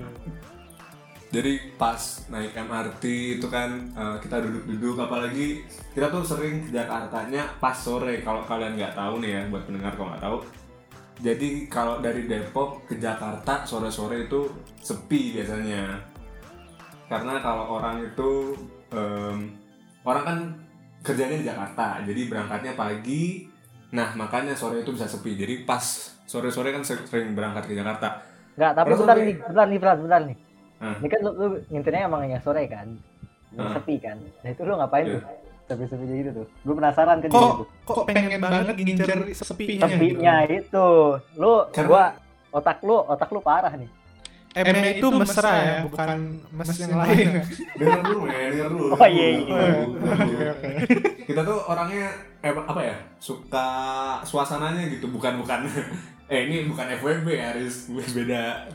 Jadi 1.33 1.73
pas 1.81 1.97
naik 2.29 2.53
MRT 2.53 3.03
itu 3.41 3.47
kan 3.49 3.89
eh, 3.97 4.17
kita 4.21 4.37
duduk-duduk 4.37 5.01
apalagi 5.01 5.65
kita 5.97 6.13
tuh 6.13 6.21
sering 6.21 6.61
ke 6.61 6.69
Jakartanya 6.69 7.57
pas 7.57 7.73
sore. 7.73 8.21
Kalau 8.21 8.45
kalian 8.45 8.77
nggak 8.77 8.93
tahu 8.93 9.17
nih 9.25 9.31
ya 9.33 9.41
buat 9.49 9.65
pendengar 9.65 9.97
kalau 9.97 10.13
nggak 10.13 10.23
tahu. 10.29 10.37
Jadi 11.25 11.65
kalau 11.65 11.97
dari 12.05 12.29
Depok 12.29 12.85
ke 12.85 13.01
Jakarta 13.01 13.65
sore-sore 13.65 14.29
itu 14.29 14.45
sepi 14.77 15.33
biasanya. 15.33 16.05
Karena 17.09 17.41
kalau 17.41 17.81
orang 17.81 18.05
itu 18.05 18.53
em, 18.93 19.57
orang 20.05 20.23
kan 20.25 20.37
kerjanya 21.01 21.37
di 21.41 21.45
Jakarta 21.49 21.97
jadi 22.05 22.21
berangkatnya 22.29 22.77
pagi. 22.77 23.49
Nah 23.89 24.13
makanya 24.13 24.53
sore 24.53 24.85
itu 24.85 24.93
bisa 24.93 25.09
sepi. 25.09 25.33
Jadi 25.33 25.65
pas 25.65 25.81
sore-sore 26.29 26.69
kan 26.69 26.85
sering 26.85 27.33
berangkat 27.33 27.69
ke 27.69 27.73
Jakarta. 27.73 28.21
Enggak, 28.53 28.71
tapi 28.77 28.87
Kalau 28.93 28.99
bentar 29.01 29.15
sampai- 29.17 29.25
nih, 29.25 29.35
bentar 29.41 29.65
nih, 29.65 29.79
bentar, 29.81 29.97
bentar 29.97 30.21
nih. 30.29 30.37
Ini 30.99 31.07
kan 31.07 31.19
lu, 31.21 31.31
lu 31.33 31.45
ngintirnya 31.67 32.01
emang 32.05 32.21
yang 32.25 32.41
sore 32.41 32.63
kan? 32.67 32.87
Yang 33.51 33.65
Hah? 33.65 33.73
sepi 33.77 33.95
kan? 33.97 34.17
Nah 34.19 34.49
itu 34.49 34.61
lu 34.61 34.73
ngapain 34.75 35.05
Iya. 35.05 35.15
tuh? 35.15 35.23
Sepi-sepi 35.63 36.05
gitu 36.11 36.31
tuh. 36.35 36.47
Gue 36.61 36.75
penasaran 36.75 37.17
kan 37.17 37.29
Kok 37.29 37.39
gitu. 37.39 37.63
kok 37.87 38.03
pengen 38.03 38.35
banget 38.37 38.75
ngincer 38.75 39.19
sepinya 39.33 39.87
gitu? 39.87 39.95
Sepinya 39.95 40.35
itu. 40.43 40.87
Lu, 41.39 41.51
Karena- 41.71 41.87
gua, 41.87 42.03
otak 42.51 42.77
lu, 42.83 42.95
otak 42.99 43.29
lu 43.31 43.39
parah 43.39 43.73
nih. 43.73 43.87
M 44.53 44.69
itu 44.69 45.07
mesra 45.09 45.49
ya, 45.49 45.75
bukan 45.81 46.19
mes 46.53 46.69
yang 46.77 46.93
lain. 46.93 47.25
ya. 47.25 47.43
Dengar 47.81 48.01
dulu 48.05 48.23
ya, 48.29 48.45
dengar 48.53 48.69
dulu. 48.69 48.85
Oh, 48.93 49.09
iya, 49.09 49.27
iya. 49.33 49.61
Oke. 50.53 50.69
Kita 51.25 51.41
tuh 51.41 51.57
orangnya 51.65 52.13
eh, 52.37 52.53
apa 52.53 52.81
ya? 52.85 52.95
Suka 53.17 53.67
suasananya 54.21 54.93
gitu, 54.93 55.09
bukan 55.09 55.41
bukan. 55.41 55.65
eh 56.29 56.39
ini 56.45 56.69
bukan 56.69 56.85
FWB 56.93 57.27
ya, 57.33 57.49
Riz. 57.57 57.89
beda. 57.89 58.69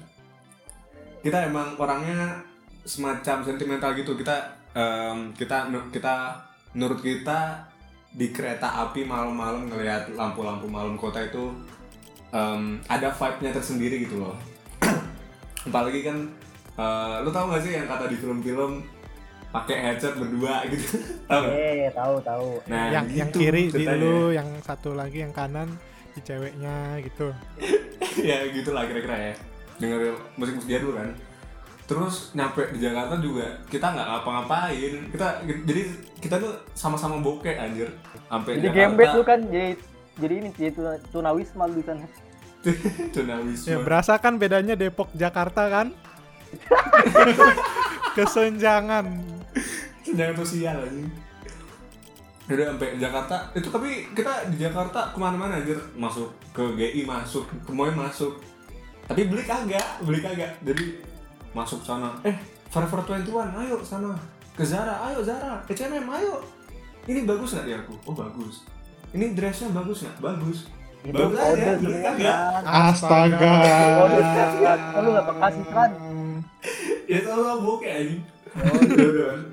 Kita 1.18 1.44
emang 1.44 1.74
orangnya 1.76 2.42
semacam 2.86 3.42
sentimental 3.44 3.92
gitu. 3.98 4.14
Kita 4.14 4.36
em, 4.72 5.34
kita 5.34 5.68
kita 5.90 6.14
menurut 6.72 7.00
kita 7.02 7.66
di 8.08 8.32
kereta 8.32 8.88
api 8.88 9.04
malam-malam 9.04 9.68
ngelihat 9.68 10.16
lampu-lampu 10.16 10.64
malam 10.70 10.96
kota 10.96 11.20
itu 11.22 11.52
em, 12.32 12.80
ada 12.88 13.12
vibe-nya 13.12 13.52
tersendiri 13.52 14.06
gitu 14.06 14.22
loh. 14.24 14.36
Apalagi 15.68 16.00
kan 16.06 16.16
eh, 16.78 17.14
lu 17.26 17.30
tau 17.34 17.50
gak 17.50 17.62
sih 17.66 17.74
yang 17.74 17.90
kata 17.90 18.06
di 18.08 18.16
film-film 18.16 18.86
pakai 19.48 19.76
headset 19.80 20.14
berdua 20.16 20.60
gitu 20.68 21.00
tahu 21.30 21.40
nggak? 21.40 21.56
Eh, 21.56 21.90
tahu, 21.96 22.14
tahu. 22.20 22.48
nah 22.68 22.92
yang 22.92 23.08
yang 23.08 23.28
gitu 23.32 23.38
kiri 23.40 23.72
di 23.72 23.84
lu, 23.88 24.28
yang 24.28 24.48
satu 24.60 24.92
lagi 24.92 25.24
yang 25.24 25.32
kanan 25.32 25.72
di 26.12 26.20
ceweknya 26.20 27.00
gitu. 27.00 27.32
ya 28.28 28.44
gitulah 28.52 28.84
kira-kira 28.84 29.32
ya 29.32 29.34
dengerin 29.78 30.14
musik-musik 30.36 30.68
jadul 30.70 30.94
kan. 30.94 31.10
Terus 31.88 32.36
nyampe 32.36 32.68
di 32.76 32.84
Jakarta 32.84 33.16
juga 33.16 33.46
kita 33.72 33.86
nggak 33.96 34.06
ngapa-ngapain. 34.06 34.94
Kita 35.08 35.26
jadi 35.46 35.82
kita 36.20 36.36
tuh 36.36 36.52
sama-sama 36.76 37.16
bokeh 37.24 37.56
anjir. 37.56 37.88
Sampai 38.28 38.60
Jadi 38.60 38.68
gembet 38.76 39.08
lu 39.16 39.22
kan, 39.24 39.40
jadi 39.48 39.72
jadi 40.20 40.34
ini 40.44 40.48
jadi 40.52 40.70
tuna- 40.76 41.04
tunawisma 41.08 41.64
lu 41.64 41.80
di 41.80 41.84
sana. 41.88 42.04
tunawisma. 43.16 43.68
Ya 43.72 43.78
berasa 43.80 44.20
kan 44.20 44.36
bedanya 44.36 44.76
Depok 44.76 45.08
Jakarta 45.16 45.64
kan? 45.72 45.88
Kesenjangan. 48.16 49.06
jangan 50.08 50.40
sosial 50.40 50.80
aja 50.88 51.28
udah 52.48 52.66
sampai 52.74 52.96
Jakarta. 52.96 53.36
Itu 53.52 53.68
tapi 53.68 54.08
kita 54.16 54.48
di 54.48 54.56
Jakarta 54.56 55.12
ke 55.12 55.18
mana-mana 55.20 55.60
anjir. 55.60 55.76
Masuk 55.92 56.32
ke 56.56 56.64
GI 56.80 57.04
masuk 57.04 57.44
ke 57.44 57.70
Moy 57.72 57.92
masuk 57.92 58.40
tapi 59.08 59.24
beli 59.24 59.42
kagak 59.42 60.04
beli 60.04 60.20
kagak. 60.20 60.52
Jadi 60.60 61.00
masuk 61.50 61.80
sana. 61.80 62.12
Eh 62.22 62.36
Forever 62.68 63.00
21 63.24 63.32
ayo 63.58 63.76
sana. 63.80 64.12
Ke 64.52 64.62
Zara 64.62 65.00
ayo 65.08 65.24
Zara. 65.24 65.64
H&M 65.64 66.04
ayo. 66.04 66.44
Ini 67.08 67.24
bagus 67.24 67.56
nggak 67.56 67.64
di 67.64 67.72
aku? 67.74 67.94
Oh 68.04 68.12
bagus. 68.12 68.68
Ini 69.10 69.32
dressnya 69.32 69.72
bagus 69.72 70.04
nggak? 70.04 70.16
Bagus. 70.20 70.58
Itu 70.98 71.14
Bagus 71.14 71.38
aja, 71.38 71.48
kode 71.48 71.72
beli 71.80 71.98
kagak? 72.02 72.36
Astaga. 72.62 73.54
Lu 74.98 75.08
nggak 75.10 75.26
bekasi 75.26 75.62
kan? 75.66 75.90
ya 77.08 77.16
itu 77.18 77.30
lo 77.30 77.54
bokeh 77.64 77.88
anjing. 77.88 78.22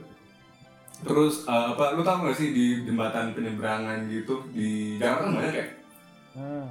Terus 1.05 1.45
eh, 1.45 1.65
apa 1.69 1.93
lu 1.93 2.01
tau 2.01 2.25
gak 2.25 2.33
sih 2.33 2.49
di 2.49 2.81
jembatan 2.81 3.31
penyeberangan 3.31 4.09
gitu 4.09 4.41
di 4.51 4.97
Jakarta 4.97 5.31
banyak 5.31 5.55
ya 5.55 5.67
Hmm. 6.35 6.67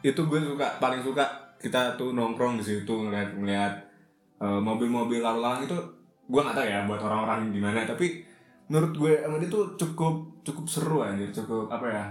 itu 0.00 0.16
gue 0.16 0.40
suka 0.40 0.80
paling 0.80 1.04
suka 1.04 1.20
kita 1.62 1.94
tuh 1.94 2.10
nongkrong 2.12 2.58
di 2.58 2.64
situ 2.66 2.90
ngeliat 2.90 3.38
ngeliat 3.38 3.74
eh, 4.42 4.60
mobil-mobil 4.60 5.22
lalang 5.22 5.62
itu 5.62 5.78
gue 6.26 6.40
nggak 6.42 6.56
tahu 6.58 6.66
ya 6.66 6.84
buat 6.90 7.00
orang-orang 7.00 7.54
gimana 7.54 7.86
tapi 7.86 8.26
menurut 8.66 8.92
gue 8.98 9.12
dia 9.14 9.48
tuh 9.48 9.78
cukup 9.78 10.42
cukup 10.42 10.66
seru 10.66 10.98
aja 11.06 11.22
cukup 11.30 11.70
apa 11.70 11.86
ya 11.86 12.04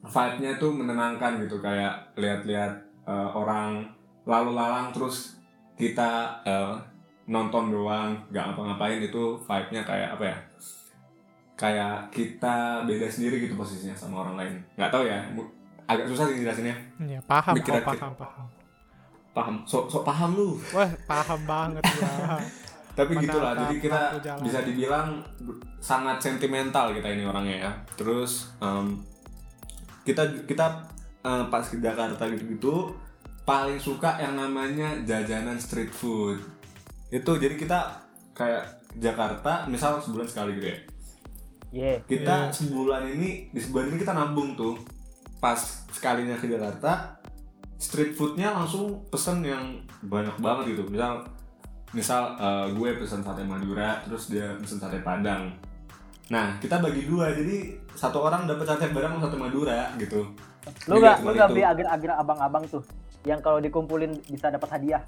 vibe-nya 0.00 0.56
tuh 0.56 0.72
menenangkan 0.72 1.40
gitu 1.40 1.60
kayak 1.60 2.12
lihat-lihat 2.20 2.72
eh, 3.08 3.30
orang 3.32 3.88
lalu 4.28 4.52
lalang 4.52 4.92
terus 4.92 5.40
kita 5.80 6.44
eh, 6.44 6.76
nonton 7.30 7.72
doang 7.72 8.12
nggak 8.28 8.44
ngapa-ngapain 8.52 9.00
itu 9.00 9.40
vibe-nya 9.40 9.82
kayak 9.86 10.08
apa 10.18 10.24
ya 10.28 10.38
kayak 11.60 12.08
kita 12.08 12.88
beda 12.88 13.04
sendiri 13.04 13.44
gitu 13.44 13.52
posisinya 13.52 13.92
sama 13.92 14.24
orang 14.24 14.40
lain. 14.40 14.54
Nggak 14.80 14.92
tahu 14.96 15.04
ya 15.04 15.20
agak 15.90 16.06
susah 16.06 16.24
sih 16.30 16.46
jelasinnya. 16.46 16.76
Ya, 17.02 17.18
paham, 17.26 17.54
Mikir 17.58 17.72
oh, 17.74 17.82
paham, 17.82 18.12
paham. 18.14 18.46
paham. 19.34 19.54
Sok 19.66 19.90
sok 19.90 20.02
paham 20.06 20.30
lu. 20.38 20.48
Wah, 20.70 20.90
paham 21.06 21.40
banget 21.46 21.82
ya. 21.82 22.38
tapi 22.98 23.16
gitulah 23.22 23.54
Menatap 23.54 23.70
jadi 23.70 23.76
kita 23.80 24.00
bisa 24.44 24.58
dibilang 24.66 25.08
sangat 25.78 26.18
sentimental 26.20 26.92
kita 26.94 27.08
ini 27.10 27.24
orangnya 27.26 27.56
ya. 27.56 27.72
Terus 27.98 28.50
em, 28.60 28.98
kita 30.06 30.26
kita 30.46 30.66
eh, 31.22 31.44
pas 31.48 31.64
ke 31.64 31.78
Jakarta 31.78 32.26
gitu-gitu 32.30 32.92
paling 33.46 33.78
suka 33.80 34.20
yang 34.20 34.36
namanya 34.38 34.94
jajanan 35.06 35.58
street 35.58 35.90
food. 35.90 36.38
Itu 37.10 37.38
jadi 37.38 37.58
kita 37.58 37.78
kayak 38.36 38.82
Jakarta 38.98 39.66
misal 39.70 39.98
sebulan 40.02 40.26
sekali 40.26 40.58
gitu 40.58 40.68
ya. 40.70 40.78
Iya. 41.70 41.94
kita 42.02 42.50
Iya. 42.50 42.54
sebulan 42.54 43.02
ini 43.14 43.46
di 43.54 43.60
sebulan 43.62 43.94
ini 43.94 43.98
kita 44.02 44.10
nabung 44.10 44.58
tuh 44.58 44.74
pas 45.40 45.56
sekalinya 45.88 46.36
ke 46.36 46.46
Jakarta 46.46 47.16
street 47.80 48.12
foodnya 48.12 48.52
langsung 48.52 49.00
pesen 49.08 49.40
yang 49.40 49.80
banyak 50.04 50.36
banget 50.36 50.76
gitu 50.76 50.84
misal 50.86 51.24
misal 51.90 52.36
eh, 52.36 52.66
gue 52.70 52.90
pesen 53.00 53.24
sate 53.24 53.42
Madura 53.42 54.04
terus 54.04 54.28
dia 54.28 54.52
pesen 54.60 54.76
sate 54.76 55.00
Padang 55.00 55.48
nah 56.28 56.54
kita 56.60 56.78
bagi 56.78 57.08
dua 57.08 57.32
jadi 57.34 57.74
satu 57.90 58.22
orang 58.22 58.46
dapat 58.46 58.68
sate 58.68 58.92
Padang 58.92 59.18
sate 59.18 59.34
Madura 59.34 59.90
gitu 59.96 60.28
Lu 60.86 61.00
cuma 61.00 61.16
lu 61.24 61.32
nggak 61.32 61.48
itu. 61.48 61.54
beli 61.56 61.64
agar-agar 61.64 62.10
abang-abang 62.20 62.64
tuh 62.68 62.84
yang 63.24 63.40
kalau 63.40 63.60
dikumpulin 63.60 64.12
bisa 64.28 64.52
dapat 64.52 64.68
hadiah. 64.70 65.02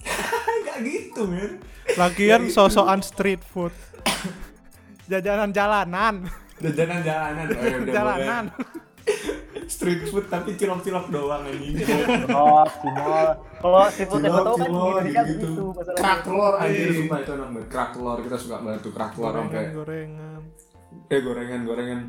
nggak 0.64 0.78
gitu 0.82 1.28
men 1.28 1.60
Lagian 1.94 2.48
Jadi- 2.48 2.52
sosokan 2.52 3.04
street 3.04 3.44
food. 3.44 3.76
Jajanan 5.12 5.52
jalanan, 5.52 6.26
jajanan 6.58 6.98
jalanan 7.04 7.46
oh, 7.46 7.60
ya 7.62 7.76
jalanan. 7.96 8.44
boleh. 8.50 8.95
Street 9.66 10.06
food 10.06 10.26
tapi 10.26 10.54
cilok-cilok 10.54 11.06
doang 11.08 11.42
anjing 11.42 11.74
Oh, 12.30 12.62
cimol. 12.76 13.26
Kalau 13.56 13.82
seafood 13.88 14.20
yang 14.20 14.32
Cilok, 14.32 14.44
tahu 14.44 14.56
kan 14.56 14.66
cilok, 14.66 14.94
gini 14.96 15.10
kan 15.10 15.24
gitu 15.26 15.48
masalahnya. 15.68 15.96
kerak 15.96 16.18
telur 16.22 16.54
anjir 16.56 16.76
Iya. 16.82 16.96
sumpah 16.96 17.18
itu 17.18 17.30
enak 17.32 17.48
banget 17.48 17.68
kerak 17.68 17.90
telur 17.90 18.18
kita 18.20 18.36
suka 18.36 18.56
banget 18.58 18.80
tuh 18.80 18.92
kerak 18.92 19.10
telur 19.12 19.26
sampai 19.28 19.42
Gorengan-gorengan. 19.68 20.40
eh 21.06 21.20
gorengan 21.20 21.60
gorengan 21.62 22.00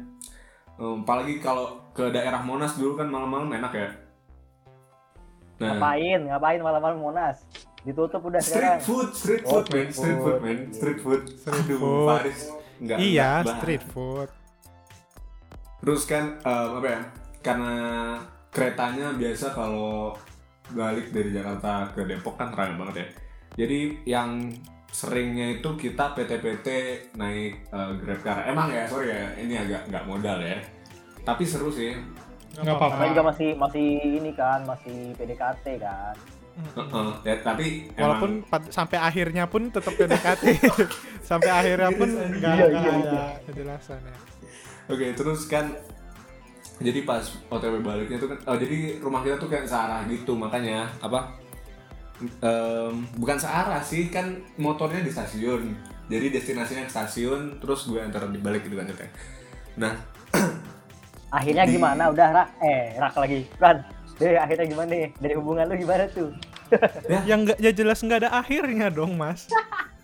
Em, 0.77 0.97
apalagi 1.01 1.33
kalau 1.39 1.65
ke 1.89 2.05
daerah 2.07 2.37
Monas 2.39 2.73
dulu 2.73 2.93
kan 2.93 3.07
malam-malam 3.07 3.49
enak 3.51 3.73
ya 3.73 3.89
nah 5.57 5.73
Ngapain? 5.73 6.19
Ngapain 6.23 6.59
malam-malam 6.59 6.99
Monas? 6.99 7.41
Ditutup 7.79 8.21
udah 8.21 8.37
street 8.37 8.61
sekarang. 8.77 8.79
food 8.79 9.09
street 9.11 9.43
Oh, 9.43 9.51
food 9.55 9.67
man 9.67 9.87
street 9.87 9.95
street 9.95 10.13
food 10.15 10.21
food. 10.29 10.39
man 10.39 10.57
street 10.69 10.99
food 10.99 11.21
Street 11.31 11.63
Aduh, 11.63 11.77
food. 11.79 12.07
Faris 12.07 12.39
nggak 12.77 12.97
Iya, 12.99 13.01
nggak 13.01 13.41
banget. 13.41 13.57
street 13.57 13.83
food. 13.87 14.29
terus 15.77 16.03
kan 16.03 16.23
em, 16.37 16.69
apa 16.75 16.87
ya 16.87 17.01
karena 17.47 17.75
keretanya 18.49 19.15
biasa 19.15 19.55
kalau 19.55 20.11
balik 20.67 21.15
dari 21.15 21.31
Jakarta 21.31 21.87
ke 21.95 22.03
Depok 22.03 22.35
kan 22.35 22.51
rame 22.51 22.75
banget 22.75 22.95
ya 22.99 23.07
jadi 23.57 23.79
yang 24.05 24.51
seringnya 24.89 25.59
itu 25.59 25.69
kita 25.75 26.11
PT-PT 26.11 26.67
naik 27.15 27.53
eh, 27.65 27.91
Grab 27.97 28.19
Car 28.19 28.43
emang 28.45 28.67
ya 28.67 28.83
sorry 28.83 29.07
ya 29.09 29.31
ini 29.37 29.55
agak 29.55 29.87
nggak 29.87 30.03
modal 30.03 30.39
ya 30.39 30.59
tapi 31.23 31.43
seru 31.43 31.71
sih 31.71 31.95
Nggak 32.57 32.73
Namanya 32.73 33.09
juga 33.13 33.23
masih 33.29 33.49
masih 33.53 33.85
ini 34.17 34.31
kan, 34.33 34.65
masih 34.65 35.13
PDKT 35.13 35.77
kan. 35.77 36.15
Heeh, 36.57 37.09
ya, 37.21 37.35
tapi 37.45 37.85
Walaupun 37.93 38.49
pad- 38.49 38.73
sampai 38.73 38.97
akhirnya 38.97 39.45
pun 39.45 39.69
tetap 39.69 39.93
PDKT. 39.93 40.57
sampai 41.29 41.53
akhirnya 41.53 41.93
pun 41.93 42.09
Serius, 42.09 42.33
nggak 42.41 42.53
Iya, 42.57 42.65
nggak 42.65 42.81
iya, 42.81 42.93
ada 43.05 43.21
kejelasan 43.45 44.01
ya. 44.01 44.17
Oke, 44.89 45.05
terus 45.13 45.45
kan 45.45 45.69
jadi 46.77 46.99
pas 47.03 47.23
OTW 47.49 47.81
baliknya 47.81 48.17
tuh 48.21 48.29
kan 48.33 48.37
oh 48.45 48.57
jadi 48.57 49.01
rumah 49.01 49.25
kita 49.25 49.41
tuh 49.41 49.49
kayak 49.49 49.65
searah 49.65 50.05
gitu, 50.09 50.37
makanya 50.37 50.89
apa? 51.01 51.33
Em, 52.17 53.05
bukan 53.17 53.37
searah 53.37 53.81
sih, 53.81 54.09
kan 54.09 54.41
motornya 54.57 55.05
di 55.05 55.09
stasiun. 55.13 55.73
Jadi 56.07 56.33
destinasinya 56.33 56.87
ke 56.87 56.91
stasiun, 56.93 57.61
terus 57.61 57.85
gue 57.85 57.99
antar 58.01 58.25
di 58.29 58.39
balik 58.41 58.65
gitu 58.65 58.77
kan 58.77 58.89
ceritanya. 58.89 59.13
Nah, 59.77 59.93
Akhirnya 61.27 61.67
Di- 61.67 61.75
gimana? 61.75 62.03
Udah 62.07 62.27
rak 62.31 62.49
eh 62.63 62.95
rak 62.95 63.13
lagi. 63.19 63.39
Kan. 63.59 63.83
Deh 64.17 64.33
akhirnya 64.33 64.65
gimana 64.65 64.89
nih? 64.89 65.09
Dari 65.21 65.33
hubungan 65.37 65.65
lu 65.69 65.75
gimana 65.77 66.03
tuh? 66.09 66.31
Yang 67.29 67.39
nggak 67.51 67.57
ya 67.61 67.71
jelas 67.75 67.99
nggak 68.01 68.19
ada 68.25 68.29
akhirnya 68.33 68.87
dong, 68.89 69.13
Mas. 69.19 69.45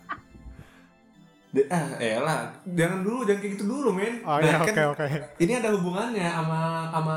de- 1.54 1.68
ah, 1.70 1.86
elah, 1.96 2.40
jangan 2.66 3.00
dulu, 3.00 3.22
jangan 3.22 3.40
kayak 3.40 3.52
gitu 3.54 3.64
dulu, 3.64 3.88
men. 3.90 4.18
Oh 4.22 4.36
Nah, 4.36 4.42
ya, 4.42 4.58
kan 4.58 4.66
oke 4.66 4.82
oke. 4.92 5.06
Ini 5.38 5.52
ada 5.56 5.70
hubungannya 5.70 6.26
sama 6.28 6.60
sama 6.90 7.16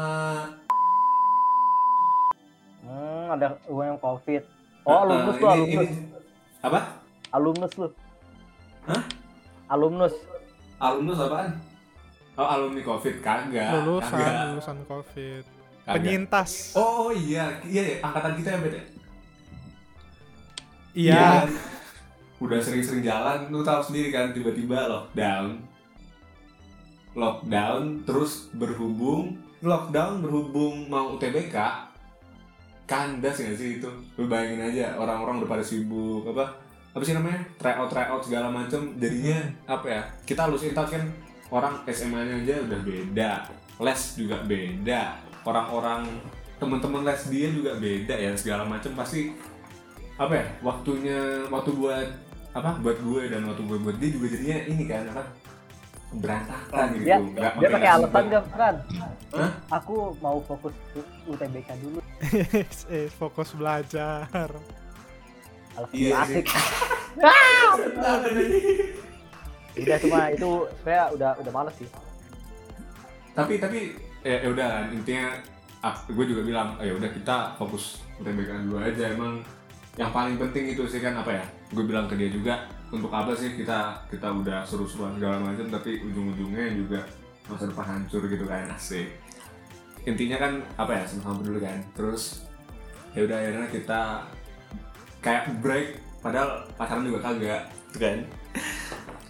Hmm, 2.82 3.26
ada 3.34 3.47
hubungan 3.65 3.97
Covid. 3.97 4.43
Oh, 4.88 5.04
alumnus 5.04 5.36
eh, 5.36 5.39
tuh, 5.39 5.47
ini- 5.47 5.56
alumnus. 5.58 5.89
ini- 5.89 6.08
apa? 6.60 6.80
Alumnus 7.28 7.73
lu. 7.76 7.88
Hah? 8.88 9.04
Alumnus. 9.67 10.15
Alumnus 10.78 11.19
apaan? 11.19 11.52
Oh, 12.38 12.45
alumni 12.45 12.82
Covid 12.82 13.15
kagak. 13.19 13.73
Lulusan 13.76 14.13
kagak. 14.13 14.45
lulusan 14.47 14.78
Covid. 14.86 15.43
Kagak. 15.84 15.93
Penyintas. 15.97 16.52
Oh 16.73 17.10
iya, 17.10 17.60
iya 17.65 17.82
ya, 17.84 17.95
angkatan 18.00 18.34
kita 18.38 18.50
ya 18.50 18.60
beda. 18.62 18.80
Iya. 20.93 21.19
kan? 21.19 21.50
Udah 22.38 22.62
sering-sering 22.62 23.02
jalan, 23.02 23.50
lu 23.50 23.65
tahu 23.65 23.82
sendiri 23.82 24.13
kan 24.13 24.30
tiba-tiba 24.34 24.86
lockdown. 24.86 25.58
Lockdown 27.17 28.06
terus 28.06 28.54
berhubung 28.54 29.47
lockdown 29.62 30.21
berhubung 30.21 30.86
mau 30.86 31.17
UTBK 31.17 31.58
kandas 32.86 33.41
gak 33.41 33.58
sih 33.58 33.82
itu? 33.82 33.89
Lu 34.15 34.30
bayangin 34.30 34.69
aja 34.69 34.95
orang-orang 35.02 35.41
udah 35.41 35.50
pada 35.50 35.63
sibuk 35.65 36.23
apa 36.30 36.54
apa 36.93 37.04
sih 37.04 37.17
namanya? 37.17 37.41
Tryout 37.58 37.89
tryout 37.89 38.21
segala 38.21 38.47
macem 38.54 38.93
jadinya 39.02 39.38
apa 39.65 39.86
ya 39.89 40.02
kita 40.30 40.45
lulus 40.45 40.69
intas 40.69 40.93
kan 40.93 41.04
orang 41.50 41.82
SMA 41.89 42.21
nya 42.21 42.36
aja 42.43 42.56
udah 42.63 42.80
beda 42.84 43.32
les 43.78 44.02
juga 44.17 44.38
beda 44.43 45.02
orang-orang 45.45 46.10
teman-teman 46.58 47.06
les 47.06 47.21
dia 47.30 47.47
juga 47.54 47.78
beda 47.78 48.15
ya 48.17 48.32
segala 48.34 48.65
macem 48.65 48.91
pasti 48.97 49.32
apa 50.17 50.34
ya 50.34 50.47
waktunya 50.65 51.45
waktu 51.54 51.71
buat 51.78 52.10
apa 52.58 52.72
buat 52.80 52.98
gue 52.98 53.22
dan 53.28 53.41
waktu 53.43 53.62
gue 53.63 53.78
buat 53.80 53.96
dia 53.96 54.10
juga 54.10 54.28
jadinya 54.30 54.58
ini 54.65 54.84
kan 54.84 55.04
apa 55.08 55.24
berantakan 56.10 56.86
gitu 56.93 57.04
Dia 57.04 57.17
Nggak- 57.20 57.54
dia 57.54 57.70
pakai 57.70 57.89
alasan 57.91 58.24
gak 58.26 58.46
kan? 58.50 58.76
Hah? 59.30 59.52
Aku 59.76 59.96
mau 60.17 60.39
fokus 60.41 60.72
UTBK 61.26 61.70
dulu. 61.78 62.00
eh, 62.89 63.12
fokus 63.12 63.52
belajar. 63.52 64.24
Alasan 65.76 65.93
Iya 65.93 66.10
sih. 66.24 66.41
asik. 66.41 66.46
Udah 69.78 69.98
cuma 70.04 70.20
itu 70.32 70.50
saya 70.82 71.02
udah 71.12 71.32
udah 71.38 71.52
males 71.54 71.76
sih. 71.76 71.89
tapi 73.32 73.62
tapi 73.62 73.93
ya, 74.24 74.41
ya 74.41 74.50
udah 74.50 74.65
kan, 74.67 74.86
intinya 74.89 75.30
ah, 75.80 75.93
gue 76.04 76.26
juga 76.26 76.41
bilang 76.41 76.74
oh, 76.74 76.82
ya 76.82 76.89
udah 76.91 77.06
kita 77.08 77.54
fokus 77.54 78.02
UTBK 78.17 78.65
dulu 78.65 78.82
aja 78.82 79.13
emang 79.13 79.46
yang 79.93 80.10
paling 80.10 80.41
penting 80.41 80.74
itu 80.74 80.82
sih 80.89 80.98
kan 80.98 81.13
apa 81.13 81.38
ya 81.38 81.46
gue 81.67 81.84
bilang 81.84 82.08
ke 82.08 82.15
dia 82.15 82.32
juga 82.32 82.63
untuk 82.88 83.12
apa 83.12 83.36
sih 83.36 83.51
kita 83.60 84.08
kita 84.08 84.32
udah 84.32 84.63
seru-seruan 84.63 85.19
segala 85.19 85.43
macam 85.43 85.67
tapi 85.67 85.99
ujung-ujungnya 85.99 86.71
juga 86.71 87.03
masa 87.47 87.67
depan 87.67 87.86
hancur 87.88 88.23
gitu 88.27 88.47
kan 88.47 88.71
asik. 88.71 89.12
Intinya 90.08 90.39
kan 90.39 90.63
apa 90.80 90.91
ya 90.95 91.03
sama-sama 91.03 91.43
dulu 91.43 91.60
kan. 91.60 91.80
Terus 91.91 92.47
ya 93.12 93.27
udah 93.27 93.36
akhirnya 93.36 93.67
kita 93.67 94.01
kayak 95.19 95.43
break 95.60 95.99
padahal 96.23 96.63
pacaran 96.80 97.03
juga 97.03 97.19
kagak 97.27 97.63
kan. 97.99 98.19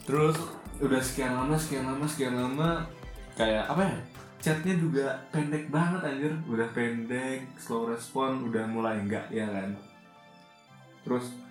Terus 0.06 0.38
udah 0.78 1.02
sekian 1.02 1.34
lama 1.34 1.58
sekian 1.58 1.90
lama 1.90 2.06
sekian 2.06 2.38
lama 2.38 2.86
kayak 3.34 3.66
apa 3.66 3.82
ya 3.82 3.98
chatnya 4.38 4.78
juga 4.78 5.18
pendek 5.34 5.74
banget 5.74 6.02
anjir. 6.06 6.34
Udah 6.46 6.70
pendek 6.78 7.50
slow 7.58 7.90
respon 7.90 8.46
udah 8.46 8.70
mulai 8.70 9.02
enggak 9.02 9.26
ya 9.34 9.50
kan. 9.50 9.74
Terus 11.02 11.47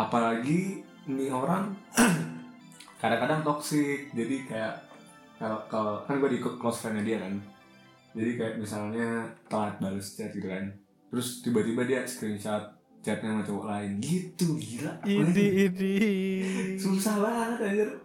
apalagi 0.00 0.80
nih 1.06 1.28
orang 1.28 1.76
kadang-kadang 3.00 3.40
toxic 3.42 4.12
jadi 4.12 4.36
kayak 4.44 4.74
kalau 5.36 5.58
kalau 5.66 5.94
kan 6.04 6.20
gue 6.20 6.30
di 6.30 6.40
close 6.40 6.80
friendnya 6.80 7.02
dia 7.02 7.18
kan 7.18 7.34
jadi 8.12 8.30
kayak 8.36 8.54
misalnya 8.56 9.08
telat 9.46 9.76
balas 9.78 10.12
chat 10.12 10.30
gitu 10.30 10.46
kan 10.46 10.68
terus 11.08 11.40
tiba-tiba 11.40 11.82
dia 11.82 12.00
screenshot 12.04 12.76
chatnya 13.00 13.32
sama 13.32 13.42
cowok 13.42 13.64
lain 13.66 13.90
gitu 13.98 14.60
gila 14.60 14.92
Idi 15.02 15.46
idi. 15.66 15.96
susah 16.76 17.16
banget 17.18 17.58
anjir 17.62 17.88
kan- 17.88 18.02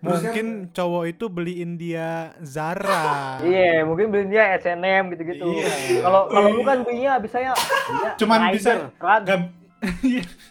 Mungkin 0.00 0.46
cowok 0.72 1.04
itu 1.06 1.24
beliin 1.28 1.76
dia 1.76 2.32
Zara. 2.40 3.36
Iya, 3.44 3.84
mungkin 3.84 4.08
beli 4.08 4.32
dia 4.32 4.56
SNM 4.56 5.12
gitu-gitu. 5.12 5.44
Iya. 5.44 6.00
Kalau 6.00 6.24
kalau 6.24 6.48
bukan 6.56 6.76
belinya 6.82 7.20
bisa 7.20 7.36
ya. 7.36 7.52
dia 7.52 8.10
Cuman 8.16 8.48
rider, 8.48 8.56
bisa. 8.56 8.72
Gak, 8.96 9.40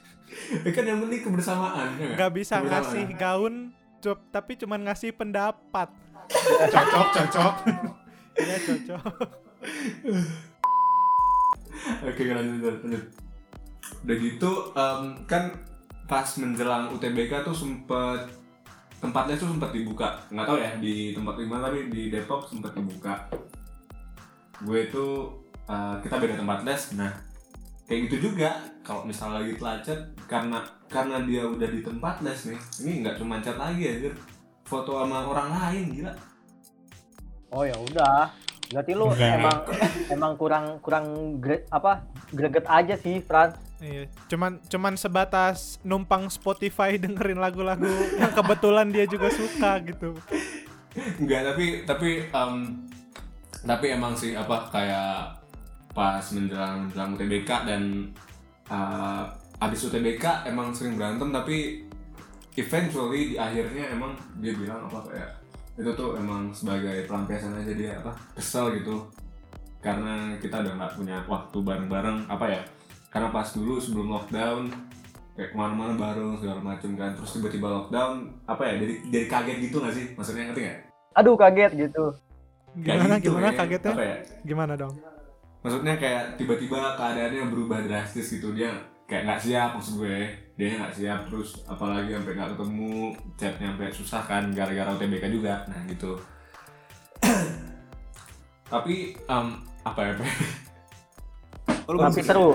kan 0.49 0.83
yang 0.83 0.99
penting 1.01 1.21
kebersamaan 1.21 1.87
ya 1.95 2.09
gak 2.15 2.31
bisa 2.33 2.57
Kebersamaan. 2.57 2.71
ngasih 2.71 3.05
gaun, 3.15 3.55
cop, 3.99 4.19
tapi 4.29 4.51
cuman 4.55 4.79
ngasih 4.85 5.11
pendapat. 5.13 5.89
cocok, 6.69 7.07
cocok. 7.09 7.53
Iya 8.35 8.57
cocok. 8.61 9.03
Oke 12.05 12.21
lanjut 12.25 12.59
lanjut. 12.61 12.75
lanjut. 12.83 13.03
Udah 14.05 14.15
gitu 14.15 14.51
em, 14.73 15.01
kan 15.25 15.43
pas 16.05 16.27
menjelang 16.37 16.89
UTBK 16.93 17.43
tuh 17.43 17.53
sempet 17.53 18.25
tempatnya 18.99 19.37
tuh 19.37 19.47
sempat 19.47 19.71
dibuka 19.71 20.19
nggak 20.27 20.43
tahu 20.43 20.57
ya 20.59 20.71
di 20.75 21.15
tempat 21.15 21.39
di 21.39 21.45
mana 21.47 21.69
tapi 21.69 21.87
di 21.87 22.11
Depok 22.11 22.49
sempat 22.49 22.75
dibuka 22.75 23.15
gue 24.59 24.79
itu 24.91 25.05
eh, 25.69 25.95
kita 26.03 26.19
beda 26.19 26.35
tempat 26.35 26.67
les 26.67 26.83
nah 26.99 27.13
kayak 27.89 28.05
gitu 28.05 28.29
juga 28.29 28.53
kalau 28.85 29.01
misalnya 29.03 29.41
lagi 29.41 29.57
telat 29.57 29.81
chat 29.81 29.99
karena 30.29 30.61
karena 30.85 31.25
dia 31.25 31.41
udah 31.43 31.65
di 31.65 31.81
tempat 31.81 32.21
les 32.21 32.39
nih 32.45 32.59
ini 32.85 32.91
nggak 33.01 33.17
cuma 33.17 33.41
chat 33.41 33.57
lagi 33.57 33.81
anjir 33.81 34.13
foto 34.63 35.01
sama 35.01 35.25
orang 35.25 35.49
lain 35.57 35.85
gila 35.97 36.13
Oh 37.49 37.65
ya 37.65 37.73
udah. 37.73 38.29
Berarti 38.69 38.93
lu 38.93 39.09
Enggak. 39.09 39.41
emang 39.41 39.57
emang 40.13 40.33
kurang 40.37 40.65
kurang 40.85 41.05
gre- 41.41 41.65
apa? 41.73 42.05
greget 42.29 42.61
aja 42.69 42.93
sih, 42.93 43.25
Fran. 43.25 43.57
Iya, 43.81 44.05
cuman 44.29 44.61
cuman 44.69 44.93
sebatas 44.93 45.81
numpang 45.81 46.29
Spotify 46.29 47.01
dengerin 47.01 47.41
lagu-lagu 47.41 47.89
yang 48.21 48.29
kebetulan 48.29 48.93
dia 48.93 49.09
juga 49.09 49.33
suka 49.33 49.81
gitu. 49.81 50.13
Enggak, 51.17 51.41
tapi 51.49 51.65
tapi 51.89 52.09
em, 52.29 52.53
tapi 53.65 53.85
emang 53.89 54.13
sih 54.13 54.37
apa 54.37 54.69
kayak 54.69 55.38
pas 55.91 56.23
menjelang 56.31 56.87
menjelang 56.87 57.09
UTBK 57.17 57.49
dan 57.65 57.81
eh, 58.69 59.23
abis 59.59 59.89
UTBK 59.89 60.47
emang 60.47 60.71
sering 60.71 60.95
berantem 60.95 61.29
tapi 61.33 61.83
eventually 62.55 63.33
di 63.33 63.35
akhirnya 63.39 63.91
emang 63.91 64.15
dia 64.39 64.53
bilang 64.55 64.87
apa 64.87 64.99
kayak 65.09 65.31
itu 65.79 65.91
tuh 65.95 66.19
emang 66.19 66.51
sebagai 66.51 67.07
pelampiasan 67.07 67.55
aja 67.55 67.71
dia 67.71 67.91
apa 67.99 68.11
kesel 68.35 68.75
gitu 68.75 69.07
karena 69.79 70.35
kita 70.43 70.59
udah 70.59 70.73
nggak 70.75 70.93
punya 70.99 71.17
waktu 71.23 71.57
bareng-bareng 71.63 72.27
apa 72.27 72.45
ya 72.51 72.61
karena 73.09 73.31
pas 73.31 73.47
dulu 73.55 73.79
sebelum 73.79 74.11
lockdown 74.11 74.67
kayak 75.39 75.49
ke 75.51 75.55
mana-mana 75.55 75.95
bareng 75.95 76.35
segala 76.35 76.59
macem 76.59 76.99
kan 76.99 77.15
terus 77.15 77.31
tiba-tiba 77.39 77.71
lockdown 77.71 78.27
apa 78.43 78.63
ya 78.67 78.73
jadi 78.83 78.93
jadi 79.07 79.25
kaget 79.31 79.57
gitu 79.71 79.75
nggak 79.79 79.95
sih 79.95 80.05
maksudnya 80.19 80.51
ngerti 80.51 80.61
nggak 80.67 80.79
Aduh 81.17 81.35
kaget 81.35 81.71
gitu. 81.75 82.13
Gimana 82.77 83.17
gitu, 83.17 83.33
gimana 83.33 83.49
ya. 83.49 83.57
kagetnya? 83.57 83.91
Apa 83.91 84.03
ya? 84.05 84.15
Gimana 84.45 84.73
dong? 84.77 84.93
Maksudnya 85.59 85.99
kayak 85.99 86.39
tiba-tiba 86.39 86.95
keadaannya 86.95 87.51
berubah 87.51 87.83
drastis 87.83 88.31
gitu. 88.31 88.55
Dia 88.55 88.71
kayak 89.03 89.27
nggak 89.27 89.41
siap 89.43 89.69
maksud 89.75 89.99
gue. 89.99 90.19
Dia 90.55 90.79
nggak 90.79 90.95
siap 90.95 91.19
terus 91.27 91.59
apalagi 91.67 92.15
sampai 92.15 92.33
nggak 92.35 92.51
ketemu 92.55 92.91
chatnya 93.35 93.67
sampai 93.75 93.87
susah 93.91 94.21
kan 94.23 94.43
gara-gara 94.55 94.89
UTBK 94.95 95.25
juga. 95.27 95.67
Nah 95.67 95.79
gitu. 95.87 96.15
Tapi 98.71 98.95
em, 99.17 99.45
apa 99.81 99.99
ya? 99.99 100.13
Oh, 101.89 101.91
lu 101.91 101.99
Tapi 101.99 102.21
seru. 102.21 102.49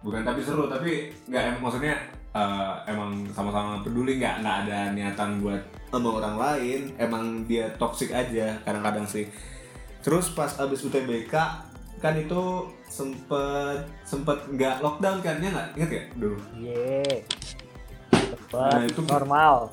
bukan 0.00 0.24
tapi 0.24 0.40
seru 0.40 0.64
tapi 0.64 1.12
nggak 1.28 1.44
em- 1.44 1.60
maksudnya 1.60 1.92
eh, 2.32 2.72
emang 2.90 3.24
sama-sama 3.30 3.80
peduli. 3.80 4.18
Nggak 4.18 4.42
nggak 4.42 4.56
ada 4.66 4.78
niatan 4.92 5.38
buat 5.40 5.62
sama 5.88 6.08
orang 6.18 6.36
lain. 6.36 6.80
Emang 6.98 7.46
dia 7.46 7.70
toxic 7.78 8.10
aja 8.10 8.58
kadang-kadang 8.66 9.06
sih. 9.06 9.30
Terus 10.00 10.32
pas 10.32 10.50
abis 10.58 10.80
UTBK 10.82 11.34
kan 12.00 12.16
itu 12.16 12.42
sempet 12.82 13.76
sempet 14.02 14.38
nggak 14.50 14.80
lockdown 14.80 15.20
kan 15.20 15.36
ya 15.36 15.48
nggak? 15.48 15.68
Inget 15.76 15.90
ya 15.90 16.02
dulu 16.16 16.36
Ye. 16.56 17.04
Nah, 18.50 18.72
Cepet, 18.72 18.90
itu- 18.90 19.06
normal. 19.06 19.68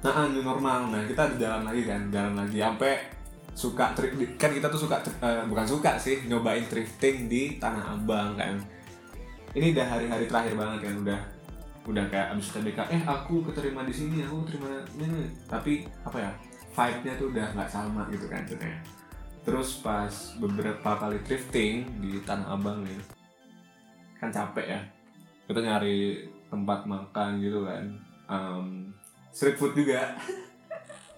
nah 0.00 0.28
new 0.28 0.40
normal. 0.40 0.88
Nah 0.88 1.02
kita 1.04 1.34
jalan 1.34 1.64
lagi 1.64 1.82
kan 1.82 2.00
jalan 2.08 2.34
lagi. 2.36 2.56
Sampai 2.58 2.92
suka 3.52 3.92
tri- 3.92 4.14
di- 4.14 4.34
kan 4.34 4.48
kita 4.48 4.66
tuh 4.66 4.80
suka 4.80 4.98
eh, 5.02 5.42
bukan 5.44 5.64
suka 5.64 5.96
sih 5.96 6.24
nyobain 6.24 6.62
thrifting 6.62 7.26
di 7.26 7.56
Tanah 7.56 7.94
Abang 7.94 8.32
kan. 8.34 8.54
Ini 9.52 9.70
udah 9.70 9.86
hari-hari 9.88 10.24
terakhir 10.24 10.54
banget 10.54 10.78
kan 10.82 10.94
udah 11.00 11.20
udah 11.84 12.04
kayak 12.08 12.32
abis 12.32 12.48
UTBK 12.48 12.80
eh 12.88 13.02
aku 13.04 13.44
keterima 13.44 13.84
di 13.84 13.92
sini 13.92 14.24
aku 14.24 14.40
terima 14.48 14.72
ini 14.96 15.28
tapi 15.44 15.84
apa 16.00 16.16
ya 16.16 16.30
vibe-nya 16.72 17.12
tuh 17.14 17.28
udah 17.28 17.46
nggak 17.52 17.68
sama 17.68 18.08
gitu 18.08 18.24
kan 18.24 18.40
terus 19.44 19.76
pas 19.78 20.10
beberapa 20.40 20.96
kali 20.96 21.20
thrifting 21.22 21.84
di 22.00 22.18
Tanah 22.24 22.56
Abang 22.56 22.80
nih 22.82 22.98
kan 24.18 24.32
capek 24.32 24.66
ya. 24.66 24.80
Kita 25.44 25.60
nyari 25.60 26.24
tempat 26.48 26.88
makan 26.88 27.44
gitu 27.44 27.68
kan. 27.68 27.84
Em, 28.24 28.88
street 29.28 29.60
food 29.60 29.76
juga. 29.76 30.16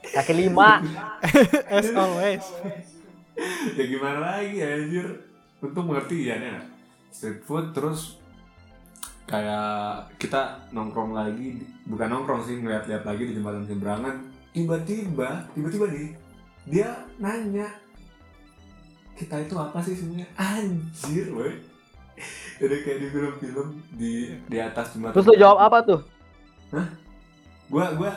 Kaki 0.02 0.34
lima. 0.34 0.82
As 1.70 1.94
always. 1.94 2.42
ya 3.78 3.84
gimana 3.86 4.18
lagi 4.18 4.58
anjir? 4.58 5.06
Untung 5.62 5.86
mengerti 5.86 6.26
ya 6.26 6.36
ya 6.36 6.58
street 7.16 7.40
food 7.48 7.72
terus 7.72 8.20
kayak 9.24 10.12
kita 10.20 10.68
nongkrong 10.70 11.16
lagi 11.16 11.64
bukan 11.88 12.12
nongkrong 12.12 12.44
sih 12.44 12.60
ngeliat-liat 12.60 13.08
lagi 13.08 13.22
di 13.24 13.32
jembatan 13.40 13.64
seberangan. 13.64 14.16
Tiba-tiba 14.52 15.48
tiba-tiba 15.56 15.86
nih 15.88 16.08
dia 16.68 16.90
nanya 17.16 17.72
kita 19.16 19.36
itu 19.40 19.54
apa 19.56 19.78
sih 19.80 19.96
sebenarnya? 19.96 20.28
Anjir 20.36 21.26
woi. 21.32 21.52
Udah 22.56 22.78
kayak 22.80 22.98
di 22.98 23.08
film-film 23.10 23.68
di 23.92 24.12
di 24.46 24.58
atas 24.58 24.92
jembatan. 24.92 25.12
Terus 25.12 25.26
lu 25.28 25.36
jawab 25.36 25.58
apa 25.62 25.78
tuh? 25.82 26.00
gua 27.66 27.92
gua 27.92 28.12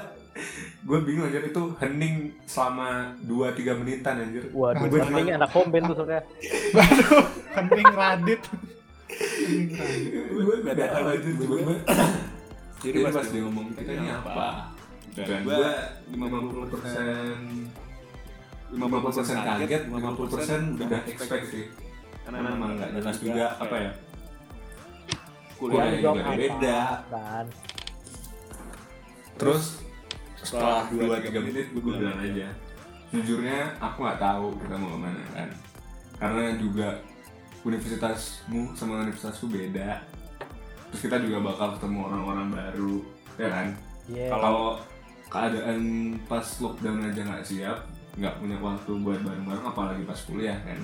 gua 0.83 0.99
bingung 1.01 1.27
anjir. 1.27 1.47
Itu 1.47 1.75
hening 1.77 2.35
selama 2.45 3.15
2-3 3.23 3.79
menitan 3.79 4.15
anjir. 4.19 4.47
Waduh, 4.51 4.88
Gua 4.88 4.99
ini 4.99 5.07
cuma- 5.07 5.35
anak 5.35 5.51
komben 5.51 5.81
tuh 5.88 5.95
soalnya. 5.97 6.21
Waduh, 6.75 7.23
penting 7.51 7.85
Radit. 7.91 8.41
gue 10.29 10.55
gak 10.63 10.77
tahu 10.77 11.05
aja 11.09 11.19
tiba-tiba 11.19 11.75
jadi 12.79 12.97
pas 13.03 13.25
dia 13.25 13.41
ngomong 13.41 13.73
kita 13.73 13.91
ini 13.91 14.07
apa? 14.07 14.69
dan 15.17 15.41
gue 15.43 15.62
50 16.13 16.71
persen 16.71 17.35
50 18.69 19.05
persen 19.17 19.38
kaget 19.41 19.82
50 19.89 20.34
persen 20.34 20.62
udah 20.77 21.01
expect 21.10 21.45
sih. 21.49 21.65
karena 22.29 22.53
emang 22.53 22.77
gak 22.77 22.91
jelas 22.93 23.17
juga 23.17 23.45
apa 23.58 23.75
ya. 23.75 23.91
Kuliah 25.58 25.91
juga 25.97 26.21
apa, 26.21 26.32
beda. 26.38 26.79
Kan. 27.10 27.45
terus 29.39 29.63
setelah 30.39 30.86
2-3 30.91 31.47
menit 31.47 31.67
gue 31.73 31.82
bilang 31.82 32.19
aja. 32.21 32.49
jujurnya 33.10 33.73
aku 33.82 34.05
nggak 34.05 34.21
tahu 34.21 34.53
kita 34.62 34.75
mau 34.77 34.89
ke 34.93 34.99
mana 35.01 35.23
kan. 35.34 35.49
Karena 36.21 36.43
juga 36.62 37.01
universitasmu 37.65 38.77
sama 38.77 39.01
universitasku 39.01 39.49
beda. 39.49 40.05
Terus 40.93 41.01
kita 41.01 41.17
juga 41.25 41.41
bakal 41.41 41.73
ketemu 41.79 41.99
orang-orang 42.05 42.47
baru 42.53 42.95
ya 43.41 43.49
kan? 43.49 43.67
Ye. 44.10 44.25
kalau 44.25 44.82
keadaan 45.29 45.82
pas 46.25 46.45
lockdown 46.58 47.05
aja 47.05 47.21
nggak 47.21 47.45
siap 47.45 47.77
nggak 48.19 48.36
punya 48.43 48.58
waktu 48.60 48.91
buat 48.99 49.19
bareng-bareng 49.23 49.65
apalagi 49.65 50.03
pas 50.03 50.19
kuliah 50.27 50.60
kan. 50.67 50.79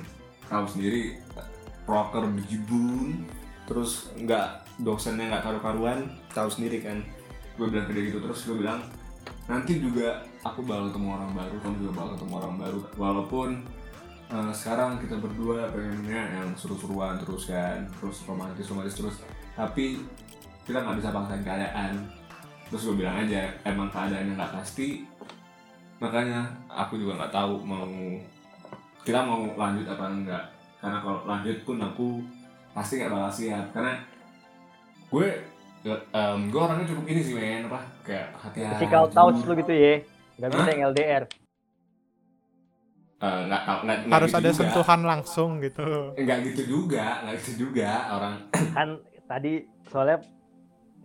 Tahu 0.47 0.65
sendiri 0.71 1.19
proker 1.83 2.25
bejibun 2.31 3.27
terus 3.67 4.09
nggak 4.15 4.65
dosennya 4.81 5.35
nggak 5.35 5.43
karu-karuan 5.43 6.07
tahu 6.31 6.47
sendiri 6.47 6.79
kan. 6.81 7.03
Gue 7.59 7.67
bilang 7.67 7.91
dia 7.91 8.07
gitu 8.07 8.19
terus 8.23 8.47
gue 8.47 8.57
bilang 8.63 8.79
nanti 9.45 9.77
juga 9.77 10.25
aku 10.41 10.65
bakal 10.65 10.89
ketemu 10.89 11.07
orang 11.21 11.31
baru 11.37 11.55
kamu 11.61 11.75
juga 11.83 11.91
bakal 11.99 12.09
ketemu 12.17 12.33
orang 12.39 12.55
baru. 12.57 12.79
Walaupun 12.95 13.49
eh, 14.31 14.51
sekarang 14.55 14.91
kita 15.03 15.15
berdua 15.19 15.69
pengennya 15.75 16.21
yang 16.39 16.49
seru-seruan 16.55 17.19
terus 17.19 17.51
kan. 17.51 17.83
Terus 17.99 18.23
romantis 18.23 18.65
romantis 18.71 18.95
terus. 18.95 19.15
Tapi 19.55 19.99
kita 20.63 20.81
nggak 20.81 20.97
bisa 21.03 21.11
paksain 21.11 21.43
keadaan. 21.43 21.93
Terus 22.65 22.81
gue 22.89 22.95
bilang 23.05 23.21
aja 23.21 23.53
emang 23.61 23.93
keadaannya 23.93 24.33
nggak 24.33 24.53
pasti 24.57 25.05
makanya 25.97 26.41
aku 26.67 26.95
juga 26.95 27.15
nggak 27.17 27.33
tahu 27.33 27.63
mau 27.63 27.87
kita 29.01 29.19
mau 29.21 29.47
lanjut 29.53 29.85
apa 29.85 30.05
enggak 30.07 30.43
karena 30.77 30.97
kalau 30.99 31.19
lanjut 31.23 31.57
pun 31.61 31.77
aku 31.79 32.07
pasti 32.71 32.99
nggak 32.99 33.09
bakal 33.09 33.31
siap 33.31 33.65
karena 33.71 33.93
gue 35.07 35.27
em, 36.11 36.39
gue 36.49 36.59
orangnya 36.59 36.85
cukup 36.89 37.05
ini 37.07 37.21
sih 37.21 37.33
men 37.33 37.65
apa 37.65 37.79
kayak 38.01 38.27
hati-hati 38.35 38.75
Physical 38.81 39.05
touch 39.07 39.39
lu 39.41 39.53
gitu 39.55 39.71
ya. 39.71 39.93
Gak 40.35 40.49
bisa 40.51 40.67
yang 40.67 40.81
LDR. 40.91 41.23
eh, 43.15 43.39
nggak 43.47 43.61
nggak 43.63 43.97
nggak 44.03 44.11
Harus 44.11 44.29
gitu 44.29 44.37
ada 44.37 44.49
juga. 44.49 44.59
sentuhan 44.59 45.01
langsung 45.01 45.49
gitu. 45.59 45.87
nggak 46.13 46.37
gitu 46.45 46.61
juga 46.67 47.23
nggak 47.23 47.35
gitu 47.39 47.51
juga 47.63 47.89
orang 48.11 48.35
Kan 48.75 48.89
tadi 49.25 49.53
soalnya 49.87 50.19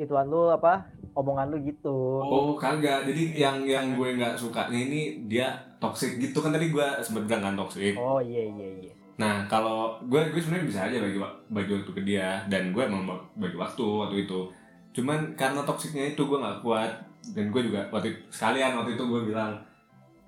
ituan 0.00 0.26
lu 0.26 0.48
apa? 0.48 0.80
Omongan 1.12 1.50
lu 1.50 1.58
gitu. 1.60 2.22
oh 2.22 2.54
kagak 2.54 3.02
jadi 3.04 3.22
yang 3.36 3.56
yang 3.62 3.86
gue 3.92 4.14
nggak 4.14 4.38
sukanya 4.38 4.78
ini 4.78 5.26
dia 5.26 5.50
toxic 5.76 6.16
gitu 6.16 6.38
kan 6.38 6.54
tadi 6.54 6.70
gue 6.70 6.86
sempet 7.02 7.26
bilang 7.26 7.42
kan 7.42 7.54
toxic 7.58 7.98
Oh 7.98 8.22
iya 8.22 8.46
iya 8.46 8.68
iya. 8.80 8.92
Nah, 9.20 9.44
kalau 9.44 10.00
gue 10.00 10.16
gue 10.32 10.40
sebenarnya 10.40 10.64
bisa 10.64 10.80
aja 10.88 10.96
bagi 10.96 11.18
bagi 11.50 11.70
waktu 11.76 11.92
ke 11.92 12.02
dia 12.06 12.40
dan 12.48 12.72
gue 12.72 12.80
emang 12.80 13.04
ba- 13.04 13.20
bagi 13.36 13.52
waktu 13.52 13.84
waktu 13.84 14.16
itu. 14.24 14.48
Cuman 14.96 15.36
karena 15.36 15.60
toksiknya 15.60 16.16
itu 16.16 16.22
gue 16.24 16.38
nggak 16.40 16.64
kuat 16.64 16.88
dan 17.36 17.52
gue 17.52 17.60
juga 17.60 17.84
waktu 17.92 18.16
sekalian 18.32 18.80
waktu 18.80 18.96
itu 18.96 19.04
gue 19.04 19.20
bilang 19.28 19.52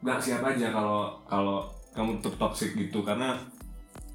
nggak 0.05 0.19
siap 0.21 0.45
aja 0.45 0.69
kalau 0.69 1.15
kalau 1.25 1.65
kamu 1.95 2.21
tetap 2.21 2.37
toksik 2.37 2.77
gitu 2.77 3.01
karena 3.01 3.33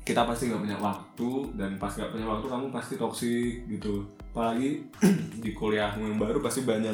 kita 0.04 0.22
pasti 0.24 0.48
nggak 0.48 0.62
punya 0.62 0.78
waktu 0.78 1.30
dan 1.58 1.72
pas 1.76 1.90
nggak 1.90 2.12
punya 2.14 2.28
waktu 2.28 2.46
kamu 2.46 2.66
pasti 2.70 2.94
toksik 2.96 3.54
gitu. 3.66 4.06
Apalagi 4.38 4.86
di 5.44 5.50
kuliahmu 5.58 6.14
yang 6.14 6.20
baru 6.22 6.38
pasti 6.46 6.62
banyak 6.62 6.94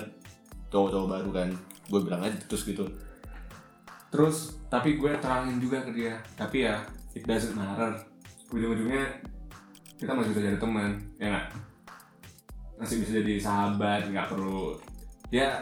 cowok-cowok 0.72 1.08
baru 1.12 1.30
kan. 1.36 1.50
Gue 1.92 2.00
bilang 2.08 2.24
aja 2.24 2.40
terus 2.48 2.64
gitu. 2.64 2.88
Terus 4.08 4.56
tapi 4.72 4.96
gue 4.96 5.12
terangin 5.20 5.60
juga 5.60 5.84
ke 5.84 5.92
dia. 5.92 6.16
Tapi 6.40 6.64
ya 6.64 6.80
it 7.14 7.28
doesn't 7.28 7.54
matter 7.54 7.94
ujung-ujungnya 8.54 9.06
kita 9.98 10.12
masih 10.14 10.30
bisa 10.36 10.42
jadi 10.46 10.60
teman 10.62 10.92
ya 11.18 11.28
nggak 11.34 11.48
masih 12.78 12.96
bisa 13.02 13.12
jadi 13.22 13.34
sahabat 13.42 14.10
nggak 14.10 14.30
perlu 14.30 14.78
ya 15.34 15.62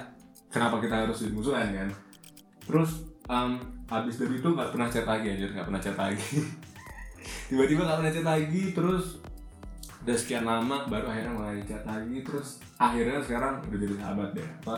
kenapa 0.51 0.83
kita 0.83 1.07
harus 1.07 1.23
jadi 1.23 1.31
musuhan 1.31 1.71
kan 1.71 1.89
terus 2.67 3.07
um, 3.31 3.59
habis 3.87 4.19
dari 4.19 4.39
itu 4.39 4.47
nggak 4.47 4.71
pernah 4.75 4.87
chat 4.91 5.07
lagi 5.07 5.27
aja 5.31 5.45
nggak 5.47 5.67
pernah 5.67 5.81
chat 5.83 5.95
lagi 5.95 6.31
tiba-tiba 7.51 7.81
nggak 7.87 7.99
pernah 8.03 8.13
chat 8.15 8.27
lagi 8.27 8.63
terus 8.75 9.20
udah 10.01 10.15
sekian 10.15 10.43
lama 10.43 10.85
baru 10.85 11.05
akhirnya 11.07 11.31
mulai 11.31 11.61
chat 11.61 11.83
lagi 11.83 12.17
terus 12.21 12.47
akhirnya 12.75 13.21
sekarang 13.21 13.53
udah 13.61 13.77
jadi 13.77 13.95
sahabat 13.97 14.29
deh 14.33 14.47
apa 14.47 14.75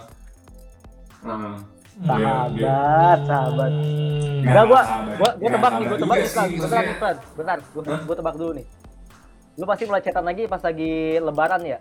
nah, 1.23 1.55
dia- 1.95 2.47
dia- 2.51 2.67
Sahabat, 2.67 3.19
sahabat. 3.23 3.71
Hmm. 3.71 4.41
Nggak, 4.43 4.43
Enggak 4.43 4.65
gua 4.65 4.81
sahabat. 4.83 5.15
gua 5.15 5.29
gua 5.31 5.49
tebak 5.49 5.71
nih, 5.71 5.77
sahabat 5.77 5.87
gua 5.87 5.99
tebak 6.01 6.17
nih. 6.17 6.59
Bentar. 6.59 6.83
Fran. 6.93 7.15
Bentar, 7.37 7.57
gua 7.71 7.81
gua 8.01 8.15
tebak 8.17 8.35
dulu 8.35 8.51
nih. 8.53 8.65
Lu 9.53 9.63
pasti 9.63 9.83
mulai 9.85 10.01
chatan 10.01 10.25
lagi 10.25 10.43
pas 10.49 10.59
lagi 10.59 10.93
lebaran 11.15 11.61
ya? 11.63 11.77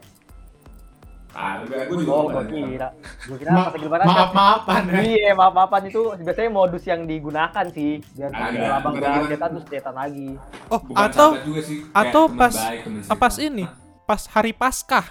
Ah, 1.32 1.64
enggak, 1.64 1.88
gue 1.88 1.96
juga 1.98 2.12
Oh, 2.12 2.28
chat. 2.28 2.44
kira. 2.46 2.88
Gua 3.24 3.36
kira 3.40 3.50
Ma- 3.50 3.64
pas 3.64 3.72
lagi 3.72 3.84
lebaran. 3.88 4.04
maaf 4.04 4.30
maafan 4.32 4.82
ya. 4.84 5.00
Iya, 5.00 5.30
maaf-maafan 5.32 5.82
itu 5.88 6.00
biasanya 6.20 6.50
modus 6.50 6.84
yang 6.84 7.00
digunakan 7.02 7.64
sih. 7.68 8.04
Biar 8.12 8.30
Ada, 8.30 8.60
abang 8.76 8.94
udah 8.94 9.24
chatan 9.24 9.48
terus 9.50 9.66
chatan 9.66 9.94
lagi. 9.94 10.28
Oh, 10.68 10.76
Bukan 10.78 11.00
atau 11.02 11.28
sih, 11.58 11.78
atau 11.90 12.22
pas- 12.28 12.52
baik, 12.52 12.80
teman 12.84 13.00
ah, 13.08 13.16
pas 13.16 13.34
ini 13.38 13.64
pas 14.02 14.22
hari 14.28 14.52
Paskah. 14.52 15.06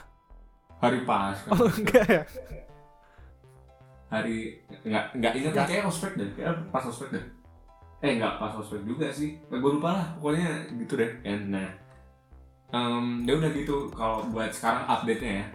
hari 0.77 0.99
pas 1.01 1.37
Oh, 1.47 1.69
enggak 1.69 2.05
ya. 2.05 2.23
hari 4.09 4.59
nggak 4.83 5.05
nggak 5.15 5.33
ingat 5.37 5.53
kayak 5.63 5.85
ospek 5.85 6.11
deh 6.15 6.29
kayak 6.33 6.57
pas 6.67 6.83
ospek 6.83 7.09
deh 7.11 7.25
eh 8.01 8.17
nggak 8.17 8.35
pas 8.35 8.51
ospek 8.51 8.81
juga 8.83 9.07
sih 9.07 9.39
gue 9.39 9.61
lupa 9.71 9.93
lah 9.93 10.07
pokoknya 10.17 10.49
gitu 10.75 10.97
deh 10.97 11.11
kan 11.21 11.39
nah 11.47 11.69
em, 12.71 13.23
ya 13.23 13.37
udah 13.37 13.51
gitu 13.53 13.87
kalau 13.89 14.25
buat 14.27 14.49
sekarang 14.49 14.83
update 14.85 15.21
nya 15.21 15.31
ya 15.31 15.45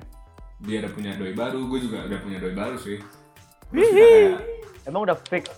dia 0.59 0.81
udah 0.81 0.89
punya 0.91 1.13
doi 1.13 1.33
baru 1.33 1.61
gue 1.67 1.79
juga 1.81 1.99
udah 2.03 2.19
punya 2.19 2.39
doi 2.39 2.53
baru 2.53 2.77
sih 2.77 2.99
kayak 3.69 4.41
Emang 4.85 5.03
udah 5.03 5.19
fix. 5.21 5.51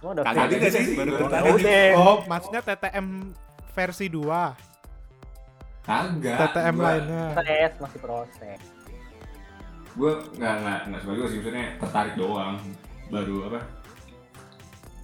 Emang 0.00 0.16
udah 0.16 0.24
Kagak 0.24 0.48
fix. 0.50 0.72
sih, 0.72 0.96
baru. 0.96 1.28
Udah. 1.28 1.88
Oh, 1.94 2.18
maksudnya 2.24 2.64
TTM 2.64 3.36
versi 3.70 4.06
2. 4.08 4.24
kagak 5.84 6.36
TTM 6.48 6.74
gua- 6.74 6.84
lainnya. 6.86 7.24
Proses, 7.32 7.72
masih 7.78 8.00
proses. 8.00 8.60
gue 9.90 10.12
nggak 10.32 10.54
nggak 10.56 10.80
nggak 10.86 11.00
suka 11.02 11.12
juga 11.12 11.26
sih 11.26 11.36
maksudnya 11.36 11.66
tertarik 11.76 12.14
doang 12.14 12.54
baru 13.08 13.36
apa 13.46 13.60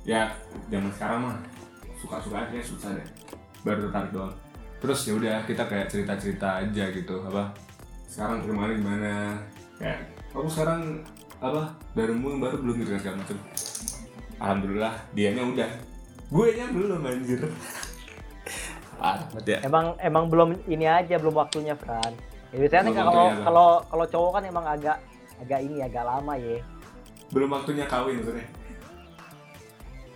ya 0.03 0.31
zaman 0.69 0.93
sekarang 0.93 1.21
mah 1.25 1.37
suka 1.97 2.17
suka 2.21 2.37
aja 2.39 2.63
susah 2.63 2.91
deh 2.93 3.07
baru 3.61 3.85
tertarik 3.85 4.11
doang 4.11 4.31
terus 4.79 5.03
ya 5.03 5.13
udah 5.13 5.43
kita 5.43 5.67
kayak 5.67 5.89
cerita 5.89 6.15
cerita 6.15 6.49
aja 6.61 6.85
gitu 6.89 7.17
apa 7.23 7.51
sekarang 8.15 8.47
kemarin 8.47 8.79
gimana 8.79 9.13
kayak 9.83 9.99
kamu 10.31 10.47
sekarang 10.47 10.81
apa 11.43 11.63
barumu 11.99 12.27
yang 12.31 12.41
baru 12.47 12.57
belum 12.63 12.75
gitu 12.79 12.91
kan 12.95 13.01
segala 13.03 13.17
macam 13.27 13.39
alhamdulillah 14.39 14.95
dianya 15.19 15.43
udah 15.43 15.71
gue 16.31 16.47
nya 16.55 16.67
belum 16.71 17.03
anjir 17.03 17.41
banget 19.03 19.45
ya 19.51 19.59
Emang 19.67 19.99
emang 19.99 20.31
belum 20.31 20.49
ini 20.71 20.87
aja 20.87 21.19
belum 21.19 21.35
waktunya, 21.37 21.75
Fran. 21.77 22.15
Ya, 22.55 22.57
biasanya 22.63 22.95
kan 22.95 22.95
kalau 23.05 23.27
kalau 23.43 23.69
kalau 23.91 24.07
cowok 24.07 24.31
kan 24.39 24.43
emang 24.47 24.65
agak 24.65 24.97
agak 25.43 25.61
ini 25.67 25.83
agak 25.83 26.07
lama 26.07 26.39
ya. 26.39 26.63
belum 27.35 27.51
waktunya 27.51 27.85
kawin 27.91 28.23
maksudnya 28.23 28.47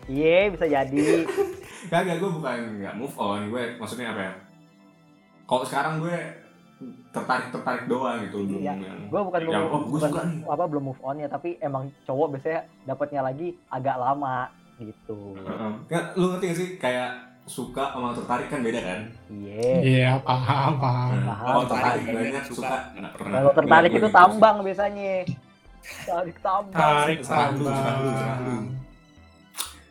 Iya, 0.08 0.48
bisa 0.54 0.64
jadi. 0.64 1.28
Kagak, 1.92 2.16
gue 2.16 2.30
bukan 2.32 2.80
nggak 2.80 2.94
move 2.96 3.12
on, 3.20 3.52
gue 3.52 3.76
maksudnya 3.76 4.14
apa 4.14 4.22
ya? 4.24 4.32
Kalau 5.44 5.64
sekarang 5.68 6.00
gue 6.00 6.16
tertarik 7.10 7.50
tertarik 7.50 7.84
doang 7.84 8.22
gitu 8.22 8.38
belum 8.40 8.60
Iya, 8.60 8.72
yang 8.78 9.00
Gue 9.08 9.20
bukan 9.20 9.38
yang 9.42 9.50
belum 9.50 9.66
oh 9.66 9.80
gue 9.80 9.90
bukan 9.92 10.08
suka 10.08 10.22
nih. 10.24 10.40
apa 10.46 10.64
belum 10.64 10.84
move 10.84 11.02
on 11.02 11.16
ya, 11.16 11.26
tapi 11.26 11.58
emang 11.58 11.90
cowok 12.04 12.26
biasanya 12.32 12.60
dapatnya 12.84 13.20
lagi 13.20 13.48
agak 13.66 13.96
lama 13.96 14.46
gitu. 14.78 15.34
Heeh. 15.36 15.72
Nggak, 15.86 16.04
lu 16.14 16.24
ngerti 16.30 16.44
gak 16.46 16.56
sih 16.56 16.68
kayak 16.76 17.10
suka 17.44 17.90
sama 17.90 18.12
tertarik 18.12 18.46
kan 18.46 18.60
beda 18.60 18.78
kan? 18.78 19.00
Iya. 19.26 19.72
Iya, 19.80 20.10
paham, 20.20 20.72
paham. 20.76 21.10
Paham. 21.18 21.46
Kalau 21.48 21.64
tertarik 21.64 21.82
Tertarik 21.98 22.04
banyak 22.06 22.28
banyak, 22.28 22.44
suka 22.46 22.60
suka. 22.60 22.76
nggak 22.94 23.12
pernah. 23.16 23.34
Kalau 23.34 23.52
tertarik 23.52 23.88
Nggak, 23.88 23.98
itu 23.98 24.06
gitu 24.06 24.08
tambang 24.14 24.56
biasanya. 24.62 25.14
Tarik 26.04 26.36
tambang. 26.38 26.78
Tarik 26.78 27.18
tambang. 27.24 28.62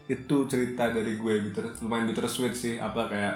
Itu 0.08 0.38
cerita 0.48 0.84
dari 0.88 1.14
gue 1.14 1.34
bitter, 1.44 1.66
lumayan 1.84 2.08
bittersweet 2.08 2.56
sih 2.56 2.80
apa 2.80 3.12
kayak 3.12 3.36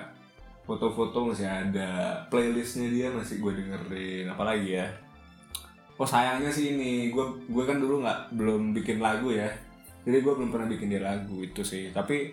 foto-foto 0.71 1.35
masih 1.35 1.51
ada. 1.51 2.23
Playlistnya 2.31 2.87
dia 2.87 3.07
masih 3.11 3.43
gue 3.43 3.51
dengerin. 3.59 4.31
Apalagi 4.31 4.79
ya? 4.79 4.87
Oh 5.99 6.07
sayangnya 6.07 6.47
sih 6.47 6.73
ini 6.73 7.11
gue 7.11 7.25
gue 7.51 7.63
kan 7.67 7.77
dulu 7.77 7.99
nggak 7.99 8.31
belum 8.39 8.71
bikin 8.71 9.03
lagu 9.03 9.35
ya. 9.35 9.51
Jadi 10.07 10.17
gue 10.23 10.33
belum 10.33 10.49
pernah 10.49 10.71
bikin 10.71 10.87
dia 10.87 11.03
lagu 11.03 11.43
itu 11.43 11.59
sih. 11.61 11.91
Tapi 11.91 12.31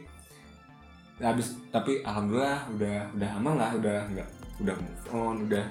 habis 1.18 1.58
tapi 1.74 1.98
alhamdulillah 2.06 2.70
udah 2.78 2.98
udah 3.18 3.30
aman 3.42 3.54
lah 3.58 3.70
udah 3.74 3.98
nggak 4.14 4.28
udah 4.62 4.74
move 4.78 5.06
on 5.10 5.36
udah 5.50 5.66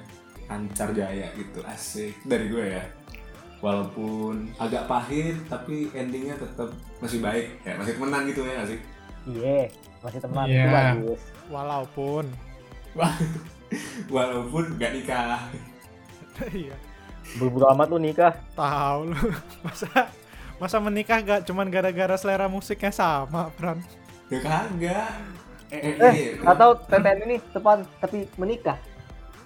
lancar 0.52 0.92
jaya 0.92 1.32
gitu. 1.40 1.64
Asik. 1.64 2.14
Dari 2.28 2.52
gue 2.52 2.66
ya. 2.76 2.84
Walaupun 3.64 4.54
agak 4.62 4.86
pahit 4.86 5.40
tapi 5.50 5.90
endingnya 5.96 6.36
tetap 6.36 6.70
masih 7.00 7.24
baik. 7.24 7.48
Ya 7.64 7.80
masih 7.80 7.96
temenan 7.96 8.28
gitu 8.28 8.44
ya 8.44 8.62
sih? 8.68 8.80
Iya, 9.28 9.68
masih 10.06 10.20
teman 10.22 10.46
itu 10.48 10.70
bagus. 10.70 11.22
Walaupun 11.52 12.24
walaupun 14.14 14.64
nggak 14.80 14.92
nikah 14.96 15.48
iya, 16.54 16.76
Buru-buru 17.36 17.66
amat 17.76 17.88
lu 17.92 18.00
nikah. 18.00 18.34
tahu 18.56 19.12
lu. 19.12 19.18
Masa 19.66 19.90
masa 20.58 20.78
menikah 20.82 21.22
gak 21.22 21.46
cuman 21.46 21.70
gara-gara 21.70 22.18
selera 22.18 22.50
musiknya 22.50 22.90
sama, 22.90 23.54
Pran? 23.54 23.78
ya 24.28 24.40
kagak 24.42 25.12
eh, 25.70 25.78
eh, 25.78 25.94
Eh, 26.02 26.14
iya, 26.14 26.32
atau 26.44 26.74
TTN 26.76 27.20
ini 27.30 27.36
tepan 27.54 27.86
tapi 28.02 28.26
menikah. 28.36 28.76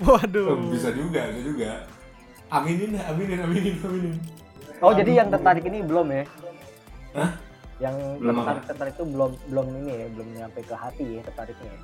Waduh. 0.01 0.55
Oh, 0.55 0.71
bisa 0.71 0.89
juga 0.95 1.29
bisa 1.29 1.41
juga 1.45 1.69
aminin 2.49 2.95
aminin 2.97 3.39
aminin 3.43 3.75
aminin 3.77 4.15
Oh, 4.81 4.89
jadi 4.95 5.21
yang 5.21 5.29
tertarik 5.29 5.61
ini 5.61 5.85
belum 5.85 6.07
ya? 6.09 6.23
Hah? 7.13 7.31
Yang 7.77 7.95
Belum 8.17 8.35
tertarik 8.41 8.63
tertarik 8.65 8.93
itu 8.97 9.05
belum 9.05 9.31
belum 9.51 9.65
ini 9.83 9.91
ya, 9.93 10.05
belum 10.09 10.27
nyampe 10.33 10.59
ke 10.65 10.73
hati 10.73 11.05
ya 11.17 11.21
tertariknya. 11.27 11.69
ya? 11.69 11.79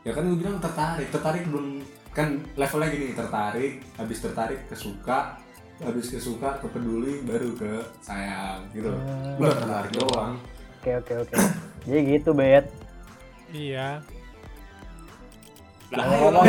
Ya 0.00 0.12
kan 0.12 0.24
gue 0.24 0.38
bilang 0.38 0.56
tertarik 0.58 1.08
tertarik 1.08 1.44
belum 1.46 1.84
kan 2.10 2.28
levelnya 2.54 2.88
gini 2.88 3.12
tertarik 3.12 3.72
habis 3.94 4.18
tertarik 4.18 4.60
ke 4.64 4.74
suka 4.74 5.36
habis 5.78 6.08
ke 6.08 6.18
suka 6.18 6.56
ke 6.58 6.66
peduli 6.68 7.20
baru 7.22 7.52
ke 7.54 7.70
sayang 8.00 8.64
gitu 8.70 8.88
Hmm. 8.90 9.36
udah 9.36 9.54
tertarik 9.54 9.92
doang 9.94 10.34
Oke 10.80 10.96
oke 10.96 11.12
oke. 11.28 11.34
Jadi 11.84 12.00
gitu 12.08 12.32
bet. 12.32 12.64
Iya. 13.52 14.00
Ngomong-ngomong, 15.92 16.44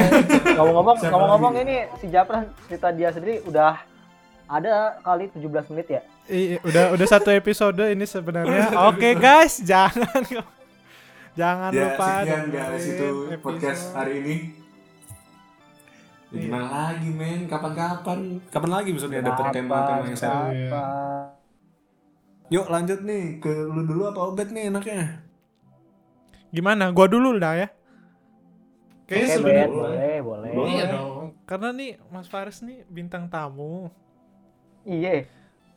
ngomong-ngomong, 0.55 0.97
ngomong-ngomong 1.03 1.53
lagi? 1.57 1.63
ini 1.67 1.75
si 1.99 2.07
Japran 2.07 2.47
cerita 2.63 2.95
dia 2.95 3.11
sendiri 3.11 3.43
udah 3.43 3.75
ada 4.47 4.95
kali 5.03 5.27
17 5.35 5.67
menit 5.67 5.87
ya. 5.89 6.01
Iya, 6.31 6.63
udah 6.63 6.83
udah 6.95 7.07
satu 7.09 7.27
episode 7.33 7.83
ini 7.91 8.07
sebenarnya. 8.07 8.71
Oke 8.87 9.19
guys, 9.19 9.59
jangan 9.59 10.23
jangan 11.31 11.71
ya 11.71 11.81
lupa 11.87 12.07
sekian 12.19 12.45
guys 12.47 12.85
itu 12.85 13.07
episode. 13.25 13.39
podcast 13.39 13.83
hari 13.93 14.13
ini 14.19 14.35
ya, 14.35 14.39
Iya. 16.31 16.41
gimana 16.41 16.67
lagi 16.67 17.09
men 17.09 17.41
kapan-kapan 17.45 18.19
kapan 18.47 18.71
lagi 18.71 18.89
maksudnya 18.89 19.19
dapet 19.21 19.43
Apa, 19.43 19.51
tema-tema 19.51 20.03
yang 20.05 20.15
seru 20.15 20.31
apa. 20.47 20.83
yuk 22.47 22.67
lanjut 22.67 22.99
nih 23.01 23.23
ke 23.37 23.51
lu 23.65 23.81
dulu 23.81 24.01
apa 24.07 24.19
obet 24.25 24.47
nih 24.49 24.67
enaknya 24.67 25.23
Gimana? 26.51 26.91
Gua 26.91 27.07
dulu 27.07 27.39
dah 27.39 27.55
ya. 27.55 27.71
Oke, 29.01 29.07
Kayaknya 29.07 29.23
Ben, 29.23 29.35
sebenarnya 29.39 29.67
boleh, 29.71 30.15
boleh. 30.19 30.51
Iya 30.67 30.83
dong. 30.91 31.31
Karena 31.47 31.71
nih 31.71 31.91
Mas 32.07 32.27
Faris 32.27 32.59
nih 32.59 32.83
bintang 32.85 33.31
tamu. 33.31 33.87
Iya. 34.83 35.31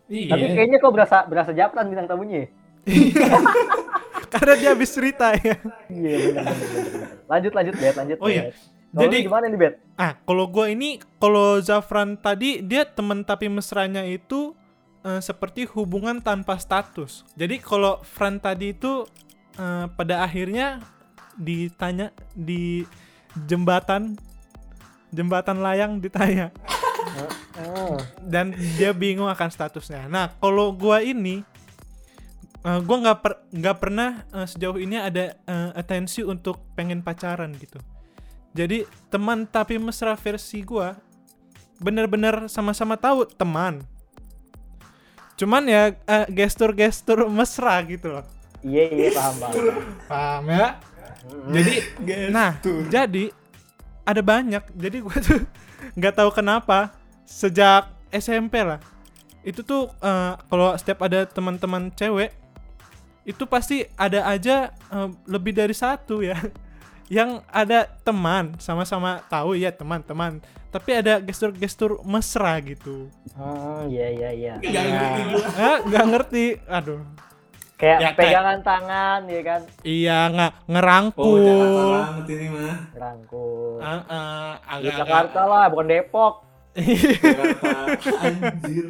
Iya. 0.04 0.34
Tapi 0.34 0.46
kayaknya 0.50 0.78
kok 0.78 0.90
berasa 0.90 1.16
berasa 1.24 1.54
japran 1.54 1.86
bintang 1.86 2.10
tamunya. 2.10 2.50
Karena 4.34 4.54
dia 4.58 4.70
habis 4.74 4.90
cerita 4.90 5.32
ya. 5.38 5.56
Iya, 5.90 6.16
benar 6.30 6.42
benar, 6.44 6.56
benar, 6.56 6.86
benar. 6.90 7.10
Lanjut 7.30 7.52
lanjut, 7.54 7.74
Bet, 7.78 7.94
lanjut. 7.96 8.18
Oh 8.20 8.28
iya. 8.28 8.42
Jadi 8.94 9.26
gimana 9.26 9.50
nih, 9.50 9.58
Bet? 9.58 9.74
ah 9.98 10.14
kalau 10.22 10.46
gua 10.46 10.70
ini 10.70 11.02
kalau 11.18 11.58
Zafran 11.58 12.14
tadi 12.14 12.62
dia 12.62 12.86
teman 12.86 13.26
tapi 13.26 13.50
mesranya 13.50 14.06
itu 14.06 14.54
eh, 15.02 15.18
seperti 15.18 15.66
hubungan 15.74 16.22
tanpa 16.22 16.58
status. 16.58 17.26
Jadi 17.34 17.58
kalau 17.58 17.98
Fran 18.06 18.38
tadi 18.38 18.70
itu 18.70 19.06
eh, 19.58 19.86
pada 19.90 20.22
akhirnya 20.22 20.78
ditanya 21.34 22.14
di 22.38 22.86
jembatan 23.34 24.14
jembatan 25.10 25.58
layang 25.58 25.98
ditanya 25.98 26.54
Oh. 27.60 27.98
dan 28.32 28.54
dia 28.78 28.90
bingung 28.90 29.28
akan 29.28 29.50
statusnya. 29.50 30.08
Nah, 30.08 30.32
kalau 30.40 30.72
gua 30.74 31.04
ini 31.04 31.44
eh, 32.64 32.80
gua 32.82 32.96
nggak 33.04 33.18
per- 33.20 33.40
nggak 33.52 33.76
pernah 33.78 34.10
eh, 34.32 34.46
sejauh 34.48 34.80
ini 34.80 34.96
ada 34.96 35.36
eh, 35.36 35.70
atensi 35.76 36.24
untuk 36.24 36.60
pengen 36.72 37.04
pacaran 37.04 37.52
gitu. 37.60 37.78
Jadi 38.54 38.86
teman 39.10 39.44
tapi 39.44 39.76
mesra 39.76 40.16
versi 40.16 40.64
gua 40.64 40.96
bener-bener 41.82 42.46
sama-sama 42.48 42.96
tahu 42.96 43.26
teman. 43.28 43.84
Cuman 45.34 45.66
ya 45.66 45.92
eh, 45.94 46.26
gestur-gestur 46.30 47.26
mesra 47.26 47.82
gitu 47.84 48.18
loh. 48.18 48.26
Iya, 48.64 48.84
iya, 48.88 49.08
paham, 49.12 49.34
paham. 49.36 49.54
Paham 50.08 50.44
ya? 50.48 50.68
Jadi 51.52 51.74
nah, 52.32 52.50
jadi 52.88 53.24
ada 54.04 54.22
banyak. 54.22 54.64
Jadi 54.76 54.96
gue 55.00 55.18
tuh 55.20 55.40
nggak 55.98 56.14
tahu 56.16 56.30
kenapa 56.32 56.94
sejak 57.28 57.90
SMP 58.14 58.62
lah. 58.62 58.80
Itu 59.44 59.66
tuh 59.66 59.90
eh, 60.00 60.32
kalau 60.48 60.72
setiap 60.78 61.04
ada 61.04 61.26
teman-teman 61.28 61.92
cewek 61.92 62.32
itu 63.24 63.44
pasti 63.44 63.84
ada 63.94 64.24
aja 64.24 64.56
eh, 64.70 65.08
lebih 65.26 65.52
dari 65.52 65.72
satu 65.72 66.20
ya. 66.20 66.36
Yang 67.06 67.44
ada 67.48 67.84
teman, 68.00 68.56
sama-sama 68.56 69.20
tahu 69.26 69.52
ya 69.54 69.68
teman-teman. 69.68 70.40
Tapi 70.68 70.90
ada 70.94 71.20
gestur-gestur 71.20 72.00
mesra 72.02 72.56
gitu. 72.58 73.12
Hmm, 73.32 73.86
iya, 73.86 74.08
iya, 74.10 74.30
iya. 74.32 74.54
Nggak 75.84 76.04
ngerti. 76.06 76.44
Aduh. 76.66 77.04
Kayak 77.74 77.98
Ya, 77.98 78.08
kayak- 78.08 78.16
pegangan 78.16 78.58
tangan, 78.62 79.20
ya 79.26 79.42
kan? 79.42 79.60
Iya, 79.82 80.18
nggak 80.30 80.52
Oh, 80.54 80.62
ngerangkul. 80.70 81.42
Banget 81.92 82.26
ini 82.30 82.46
mah. 82.48 82.76
Rangkul. 82.94 83.78
Ah, 83.78 84.00
ah, 84.06 84.50
Di 84.78 84.88
agak- 84.88 84.98
Jakarta 85.04 85.40
lah, 85.44 85.64
bukan 85.68 85.86
Depok. 85.86 86.34
Anjir. 86.74 88.86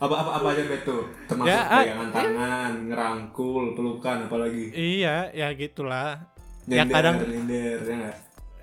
Apa 0.00 0.14
apa 0.16 0.30
apa 0.40 0.46
aja 0.50 0.62
betul? 0.64 1.00
Termasuk 1.28 1.52
Ya, 1.52 1.60
ah, 1.62 1.82
pegangan 1.84 2.10
tangan, 2.10 2.72
ngerangkul, 2.88 3.64
pelukan 3.76 4.16
apalagi. 4.26 4.72
Iya, 4.72 5.28
ya 5.30 5.48
gitulah. 5.52 6.24
Ya, 6.64 6.82
Nyender, 6.82 6.94
kadang- 6.96 7.18
nyender, 7.20 7.78
ya? 7.84 8.12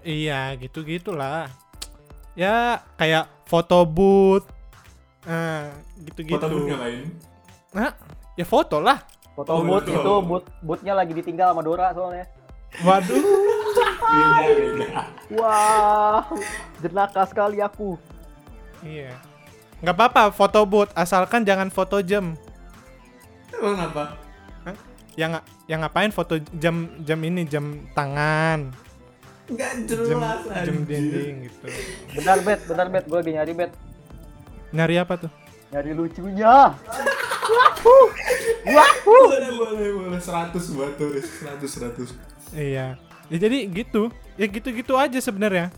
Iya, 0.01 0.39
gitu-gitulah. 0.58 1.45
Ya, 2.34 2.82
kayak 2.97 3.30
foto 3.45 3.86
booth. 3.86 4.49
Nah, 5.23 5.69
gitu-gitu. 6.03 6.41
Foto 6.41 6.49
booth 6.49 6.67
ngapain? 6.67 7.06
Nah, 7.71 7.91
ya 8.34 8.45
foto 8.45 8.77
lah. 8.82 8.97
Foto 9.38 9.49
Oh, 9.53 9.62
boot 9.62 9.86
itu, 9.86 10.13
boot 10.25 10.43
bootnya 10.65 10.97
lagi 10.97 11.13
ditinggal 11.13 11.53
sama 11.53 11.62
Dora 11.62 11.93
soalnya. 11.93 12.25
Waduh. 12.82 13.21
Wah, 15.38 16.25
jenaka 16.82 17.21
sekali 17.30 17.62
aku. 17.62 17.93
Iya. 18.81 19.13
Nggak 19.77 19.93
apa-apa 19.93 20.33
foto 20.33 20.65
booth, 20.65 20.89
asalkan 20.93 21.45
jangan 21.45 21.69
foto 21.69 22.01
jam. 22.01 22.33
Emang 23.53 23.89
apa? 23.89 24.17
Yang 25.17 25.41
yang 25.65 25.81
ngapain 25.81 26.13
foto 26.13 26.37
jam 26.57 26.93
jam 27.01 27.17
ini 27.21 27.41
jam 27.43 27.89
tangan, 27.93 28.69
Nggak 29.49 29.71
jam 29.89 29.97
jelas 30.05 30.39
jam 30.45 30.53
anjir. 30.53 30.73
dinding 30.85 31.35
gitu. 31.49 31.65
Bentar, 32.13 32.37
Bet, 32.45 32.59
bentar, 32.69 32.87
Bet. 32.89 33.05
Gue 33.09 33.17
lagi 33.21 33.31
nyari, 33.33 33.53
Bet. 33.57 33.71
Nyari 34.73 34.95
apa 35.01 35.13
tuh? 35.17 35.31
Nyari 35.73 35.91
lucunya. 35.93 36.73
Boleh, 39.07 39.51
boleh, 39.57 39.89
boleh. 39.95 40.19
100 40.19 40.75
buat 40.75 40.93
tulis. 40.99 41.25
100, 41.41 41.65
100. 41.65 42.13
Iya. 42.53 42.99
Ya 43.27 43.37
jadi 43.37 43.57
gitu. 43.67 44.11
Ya 44.35 44.45
gitu-gitu 44.47 44.93
aja 44.95 45.17
sebenarnya. 45.17 45.71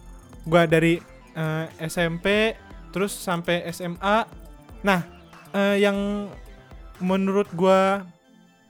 Gua 0.44 0.66
dari 0.66 1.00
eh, 1.34 1.66
SMP 1.86 2.58
terus 2.90 3.12
sampai 3.12 3.64
SMA. 3.70 4.26
Nah, 4.80 5.02
eh, 5.52 5.80
yang 5.80 6.30
menurut 6.98 7.48
gua 7.52 8.04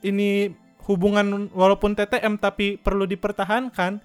ini 0.00 0.54
hubungan 0.84 1.48
walaupun 1.50 1.92
TTM 1.92 2.34
tapi 2.34 2.74
perlu 2.74 3.04
dipertahankan 3.04 4.00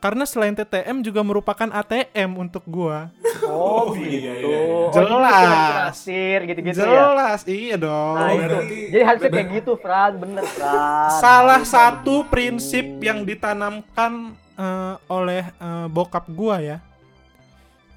karena 0.00 0.24
selain 0.24 0.56
TTM 0.56 1.04
juga 1.04 1.20
merupakan 1.20 1.68
ATM 1.68 2.30
untuk 2.38 2.64
gua. 2.64 3.12
Oh, 3.44 3.92
Oh, 3.92 3.92
iya, 3.92 4.08
gitu. 4.08 4.16
iya, 4.16 4.32
iya. 4.36 4.58
Oh, 4.80 4.88
Jelas. 4.90 5.92
Kasir 5.92 6.38
gitu-gitu 6.46 6.80
ya. 6.80 6.86
Jelas, 6.86 7.40
iya 7.44 7.76
dong. 7.76 8.14
Nah, 8.16 8.24
Oh, 8.24 8.32
itu. 8.32 8.46
berarti- 8.46 8.86
Jadi 8.88 9.02
harusnya 9.04 9.30
kayak 9.30 9.48
gitu, 9.52 9.72
Fran. 9.76 10.12
Bener, 10.16 10.44
Fran. 10.46 11.10
Salah 11.18 11.62
satu 11.62 12.24
gitu. 12.24 12.30
prinsip 12.30 12.86
yang 13.00 13.22
ditanamkan 13.22 14.12
eh, 14.54 14.94
oleh 15.08 15.44
eh, 15.50 15.86
bokap 15.88 16.28
gua 16.30 16.60
ya. 16.60 16.78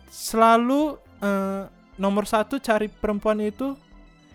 Selalu 0.07 0.95
eh, 1.23 1.63
nomor 1.95 2.25
satu 2.25 2.59
cari 2.59 2.85
perempuan 2.85 3.39
itu 3.39 3.73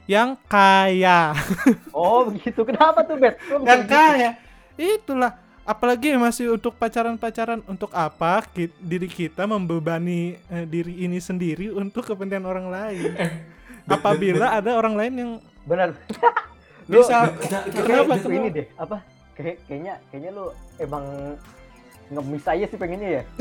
yang 0.04 0.40
kaya. 0.42 1.36
Oh, 1.92 2.24
begitu. 2.24 2.64
Kenapa 2.64 3.04
tuh, 3.04 3.20
Bet? 3.20 3.36
Yang 3.44 3.80
gitu? 3.84 3.92
kaya. 3.92 4.30
Itulah. 4.74 5.32
Apalagi 5.62 6.16
masih 6.16 6.48
untuk 6.50 6.72
pacaran-pacaran 6.72 7.60
untuk 7.68 7.92
apa 7.92 8.40
ki- 8.48 8.72
diri 8.78 9.04
kita 9.04 9.44
membebani 9.44 10.40
eh, 10.48 10.64
diri 10.64 11.04
ini 11.04 11.20
sendiri 11.20 11.68
untuk 11.68 12.08
kepentingan 12.08 12.42
orang 12.42 12.66
lain. 12.66 13.12
Bet- 13.84 13.92
Apabila 13.94 14.48
ada 14.50 14.72
orang 14.72 14.96
lain 14.96 15.12
yang 15.12 15.30
Bener. 15.62 15.92
Lu 16.88 17.04
bisa 17.04 17.28
Kenapa 17.76 18.16
tuh? 18.16 18.32
ini 18.32 18.48
deh, 18.48 18.66
apa? 18.74 19.04
Kayak 19.36 19.60
kayaknya 19.62 19.94
kayaknya 20.08 20.30
lu 20.32 20.46
emang 20.78 21.04
ngemis 22.08 22.44
aja 22.44 22.64
sih 22.66 22.78
pengennya 22.78 23.10
ya. 23.20 23.22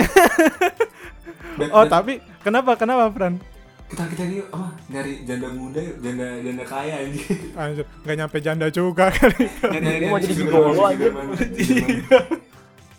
Oh, 1.74 1.90
tapi 1.90 2.22
kenapa 2.46 2.78
kenapa, 2.78 3.10
Fran? 3.10 3.42
kita 3.88 4.04
kita 4.14 4.24
ini 4.28 4.38
apa 4.52 4.68
nyari 4.92 5.24
janda 5.24 5.48
muda 5.48 5.80
janda 6.04 6.28
janda 6.44 6.64
kaya 6.68 7.08
anjir 7.08 7.24
Anjir, 7.64 7.86
nggak 8.04 8.16
nyampe 8.20 8.38
janda 8.44 8.68
juga 8.68 9.08
kali. 9.16 9.48
Dia 9.48 10.12
mau 10.12 10.20
jadi 10.20 10.34
gigolo, 10.36 10.84
anjir. 10.84 11.12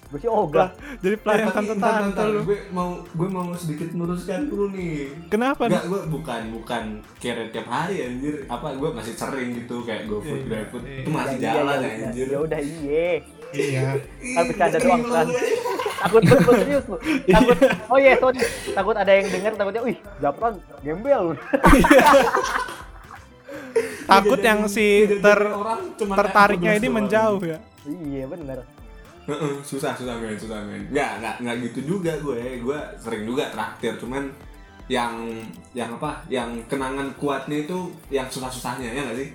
Gue 0.09 0.17
sih 0.17 0.31
ogah. 0.33 0.73
Jadi 1.05 1.21
pelayan 1.21 1.53
tante-tante 1.53 2.23
lu. 2.33 2.41
gue 2.49 2.59
mau 2.73 2.97
gue 3.05 3.29
mau 3.29 3.53
sedikit 3.53 3.93
meluruskan 3.93 4.49
dulu 4.49 4.73
nih 4.73 5.13
Kenapa? 5.29 5.69
Enggak, 5.69 5.85
gue 5.85 6.01
bukan 6.09 6.43
bukan 6.57 6.85
kira 7.21 7.45
tiap 7.53 7.69
hari 7.69 8.09
anjir 8.09 8.49
apa 8.49 8.73
gue 8.73 8.89
masih 8.89 9.13
sering 9.13 9.61
gitu 9.61 9.85
kayak 9.85 10.09
go 10.09 10.25
food 10.25 10.41
Iya, 10.41 10.49
GrabFood 10.49 10.85
iya. 10.89 10.97
itu 11.05 11.11
masih 11.13 11.37
jalan 11.37 11.77
iya, 11.77 11.89
iya, 11.93 12.05
anjir 12.09 12.27
Ya 12.33 12.39
udah 12.41 12.61
iya. 12.65 13.09
Iya. 13.49 13.97
Kan 14.37 14.43
bercanda 14.45 14.79
doang 14.79 15.03
kan. 15.07 15.27
Takut 15.99 16.23
takut 16.23 16.55
serius 16.61 16.85
lu. 16.87 16.97
Takut. 17.27 17.57
Oh 17.89 17.99
iya, 17.99 18.13
sorry. 18.21 18.39
Takut 18.71 18.95
ada 18.95 19.09
yang 19.11 19.27
denger 19.27 19.53
takutnya, 19.57 19.83
"Wih, 19.83 19.97
Japran 20.21 20.53
gembel 20.85 21.21
lu." 21.33 21.35
Takut 24.05 24.41
yang 24.41 24.65
si 24.67 25.05
ter 25.21 25.39
tertariknya 25.99 26.73
ini 26.77 26.89
menjauh 26.89 27.41
ya. 27.41 27.59
Iya. 27.85 28.25
Heeh, 29.29 29.55
susah 29.61 29.93
susah 29.93 30.17
men 30.17 30.41
susah 30.41 30.65
men 30.65 30.89
nggak 30.89 31.11
nggak 31.21 31.35
nggak 31.45 31.57
gitu 31.69 31.81
juga 31.85 32.17
gue 32.17 32.65
gue 32.65 32.79
sering 32.97 33.29
juga 33.29 33.53
traktir 33.53 34.01
cuman 34.01 34.33
yang 34.89 35.21
yang 35.77 35.93
apa 36.01 36.25
yang 36.33 36.57
kenangan 36.65 37.13
kuatnya 37.21 37.69
itu 37.69 37.93
yang 38.09 38.25
susah 38.33 38.49
susahnya 38.49 38.89
ya 38.89 39.05
nggak 39.05 39.19
sih 39.21 39.31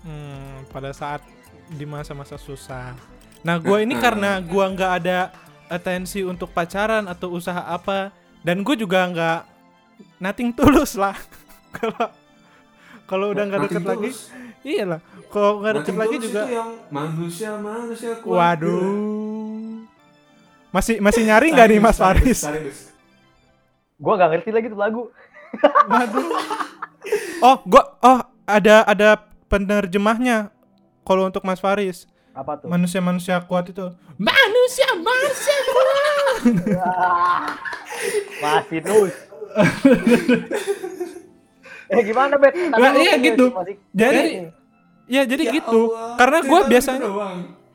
Hmm, 0.00 0.64
pada 0.72 0.96
saat 0.96 1.20
di 1.68 1.84
masa-masa 1.84 2.40
susah. 2.40 2.96
Nah, 3.40 3.56
gua 3.56 3.80
ini 3.80 3.96
karena 3.96 4.40
gua 4.44 4.68
nggak 4.72 4.92
ada 5.02 5.32
atensi 5.70 6.26
untuk 6.26 6.50
pacaran 6.50 7.06
atau 7.06 7.30
usaha 7.30 7.62
apa 7.62 8.10
dan 8.42 8.66
gue 8.66 8.74
juga 8.74 9.06
nggak 9.06 9.40
nothing 10.18 10.50
tulus 10.50 10.98
lah. 10.98 11.14
Kalau 11.78 12.06
kalau 13.06 13.26
udah 13.30 13.46
nggak 13.46 13.70
deket 13.70 13.84
lagi, 13.86 14.10
iya 14.66 14.82
lah. 14.82 15.00
Kalau 15.30 15.62
nggak 15.62 15.82
deket 15.82 15.96
lagi 15.98 16.16
juga, 16.18 16.42
itu 16.46 16.54
yang 16.58 16.70
manusia 16.90 17.50
manusia 17.58 18.12
kuat 18.18 18.58
waduh. 18.58 19.86
Masih 20.74 20.98
masih 20.98 21.22
nyari 21.30 21.54
nggak 21.54 21.68
nih 21.70 21.78
Mas 21.78 21.98
Faris? 21.98 22.42
Gua 23.98 24.18
gak 24.18 24.30
ngerti 24.34 24.50
lagi 24.50 24.66
tuh 24.66 24.78
lagu. 24.78 25.02
Waduh. 25.90 26.26
Oh, 27.42 27.56
gua 27.66 27.84
oh 28.02 28.20
ada 28.46 28.86
ada 28.86 29.18
penerjemahnya 29.46 30.50
kalau 31.06 31.26
untuk 31.30 31.42
Mas 31.46 31.62
Faris. 31.62 32.10
Apa 32.40 32.56
tuh? 32.56 32.66
manusia-manusia 32.66 33.36
kuat 33.44 33.68
itu. 33.68 33.92
Manusia 34.16 34.88
manusia 34.96 35.56
kuat. 35.68 36.42
Wah, 36.72 37.52
Masih 38.40 38.80
terus. 38.80 39.14
eh 41.90 42.00
gimana 42.00 42.38
bet? 42.38 42.54
Lu 42.56 42.86
iya 42.96 43.14
gitu. 43.18 43.50
masih- 43.52 43.76
Jadi- 43.92 44.48
ya 45.04 45.22
jadi 45.26 45.42
Ya 45.42 45.52
gitu. 45.52 45.90
Allah, 45.90 46.16
karena 46.16 46.38
gue 46.40 46.60
biasanya 46.70 47.06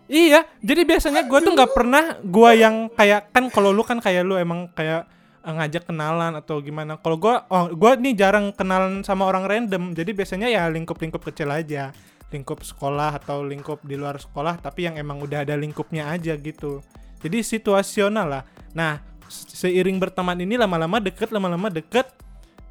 iya 0.08 0.40
jadi 0.64 0.82
biasanya 0.82 1.22
gue 1.28 1.40
tuh 1.44 1.52
nggak 1.52 1.72
pernah 1.76 2.04
gue 2.24 2.52
yang 2.56 2.88
kayak 2.90 3.30
kan 3.30 3.52
kalau 3.52 3.70
lu 3.70 3.84
kan 3.84 4.00
kayak 4.00 4.24
lu 4.24 4.40
emang 4.40 4.72
kayak 4.72 5.04
eh, 5.44 5.52
ngajak 5.52 5.84
kenalan 5.86 6.34
atau 6.34 6.58
gimana. 6.58 6.98
Kalau 6.98 7.20
gue 7.20 7.36
oh 7.38 7.66
gue 7.70 7.92
nih 8.02 8.16
jarang 8.16 8.50
kenalan 8.50 9.04
sama 9.04 9.28
orang 9.28 9.46
random. 9.46 9.94
Jadi 9.94 10.16
biasanya 10.16 10.48
ya 10.48 10.64
lingkup-lingkup 10.72 11.22
kecil 11.22 11.52
aja 11.52 11.92
lingkup 12.30 12.62
sekolah 12.62 13.18
atau 13.18 13.46
lingkup 13.46 13.82
di 13.84 13.96
luar 13.96 14.18
sekolah 14.18 14.58
tapi 14.58 14.86
yang 14.86 14.96
emang 14.96 15.20
udah 15.20 15.44
ada 15.44 15.54
lingkupnya 15.54 16.10
aja 16.10 16.34
gitu 16.36 16.82
jadi 17.22 17.42
situasional 17.42 18.28
lah 18.28 18.44
nah 18.72 19.00
se- 19.26 19.68
seiring 19.68 19.98
berteman 19.98 20.38
ini 20.38 20.56
lama-lama 20.56 20.98
deket 21.00 21.30
lama-lama 21.30 21.70
deket 21.70 22.08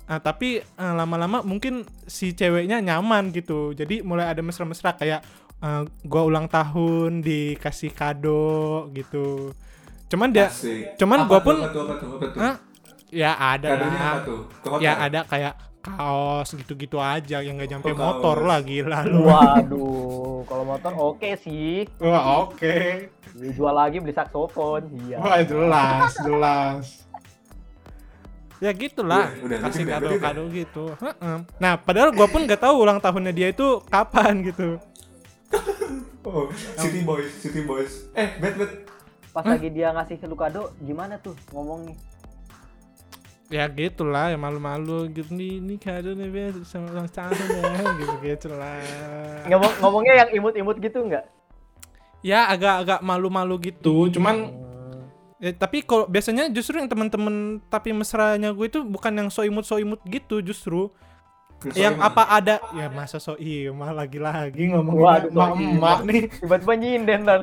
Ah, 0.05 0.21
tapi 0.21 0.61
eh, 0.61 0.95
lama-lama 0.95 1.41
mungkin 1.41 1.81
si 2.05 2.37
ceweknya 2.37 2.77
nyaman 2.77 3.33
gitu 3.33 3.73
jadi 3.73 4.05
mulai 4.05 4.29
ada 4.29 4.45
mesra-mesra 4.45 4.93
kayak 4.93 5.25
eh, 5.65 5.83
gua 6.05 6.29
ulang 6.29 6.45
tahun 6.45 7.25
dikasih 7.25 7.97
kado 7.97 8.93
gitu 8.93 9.57
cuman 10.13 10.29
dia 10.29 10.53
Asik. 10.53 11.01
cuman 11.01 11.25
Apa 11.25 11.29
gua 11.33 11.39
tuh, 11.41 11.47
pun- 11.49 11.57
apa 11.57 11.73
tuh, 11.73 11.81
apa 11.81 11.95
tuh, 11.97 12.09
apa 12.13 12.27
tuh? 12.29 12.41
Hah? 12.45 12.55
ya 13.09 13.33
ada 13.33 13.69
Kadonya 13.73 13.97
lah 13.97 14.13
apa 14.13 14.21
tuh? 14.29 14.41
Ke 14.61 14.67
hotel? 14.69 14.85
ya 14.85 14.93
ada 15.01 15.21
kayak 15.25 15.53
kaos 15.85 16.49
gitu-gitu 16.51 16.97
aja 16.97 17.39
yang 17.39 17.55
nggak 17.55 17.71
nyampe 17.71 17.89
Oh, 17.89 17.95
motor 17.95 18.37
kaos. 18.37 18.49
lah 18.49 18.59
gila 18.61 18.99
lu 19.05 19.21
Waduh, 19.23 20.39
kalau 20.45 20.65
motor 20.65 20.93
oke 20.95 21.31
sih. 21.37 21.85
wah 21.99 22.43
oke 22.43 22.77
Dijual 23.35 23.75
lagi 23.75 23.99
beli 23.99 24.11
saksofon. 24.11 24.83
Iya. 25.05 25.19
wah 25.19 25.39
jelas 25.41 26.11
jelas 26.19 26.85
ya 28.59 28.73
gitulah 28.73 29.29
Udah, 29.35 29.45
udah, 29.45 29.59
kasih 29.61 29.83
berarti 29.85 30.07
udah, 30.09 30.19
kado 30.19 30.41
berarti 30.41 30.41
kado 30.41 30.43
gitu 30.51 30.85
Heeh. 30.97 31.37
nah 31.59 31.73
padahal 31.77 32.11
gua 32.11 32.27
pun 32.27 32.41
nggak 32.43 32.63
tahu 32.63 32.75
ulang 32.81 32.97
tahunnya 32.97 33.31
dia 33.31 33.49
itu 33.51 33.79
kapan 33.85 34.41
gitu 34.43 34.81
Oh, 36.25 36.49
City 36.81 37.05
Boys, 37.05 37.29
City 37.37 37.61
Boys. 37.63 38.09
Eh, 38.17 38.33
bet 38.41 38.57
bet. 38.57 38.89
Pas 39.29 39.45
lagi 39.45 39.69
dia 39.69 39.93
ngasih 39.93 40.17
lu 40.25 40.33
kado, 40.33 40.73
gimana 40.81 41.21
tuh 41.21 41.37
ngomongnya? 41.53 41.93
Ya 43.55 43.71
gitulah 43.71 44.35
ya 44.35 44.39
malu-malu 44.41 45.07
gitu 45.15 45.31
nih 45.31 45.63
ini 45.63 45.79
kado 45.79 46.11
nih 46.11 46.27
Be, 46.27 46.43
sama 46.67 46.91
ulang 46.91 47.07
tahun 47.07 47.39
ya 47.39 47.63
gitu 47.95 48.15
gitu 48.19 48.49
lah 48.51 48.83
Ngomong 49.47 49.73
ngomongnya 49.79 50.15
yang 50.27 50.31
imut-imut 50.35 50.77
gitu 50.79 50.99
nggak? 51.07 51.23
ya 52.19 52.49
agak-agak 52.49 52.99
malu-malu 52.99 53.55
gitu 53.63 54.09
cuman 54.11 54.49
Hmm. 54.51 55.07
ya, 55.39 55.53
tapi 55.53 55.85
kalau 55.85 56.09
biasanya 56.09 56.49
justru 56.49 56.81
yang 56.81 56.89
temen-temen 56.89 57.61
tapi 57.69 57.93
mesranya 57.93 58.49
gue 58.51 58.65
itu 58.65 58.81
bukan 58.81 59.13
yang 59.13 59.29
so 59.29 59.45
imut 59.45 59.63
so 59.63 59.77
imut 59.77 60.01
gitu 60.09 60.41
justru 60.41 60.89
yang 61.77 62.01
apa 62.01 62.25
ada 62.29 62.65
ya 62.73 62.89
masa 62.89 63.21
so 63.21 63.37
imah 63.37 63.93
lagi-lagi 63.95 64.73
ngomongin 64.73 65.05
Waduh, 65.05 65.31
emak 65.31 65.49
so 65.49 65.61
emak 65.61 65.99
nih 66.03 66.23
Tiba-tiba 66.33 66.75
nyinden 66.75 67.21
dan. 67.23 67.41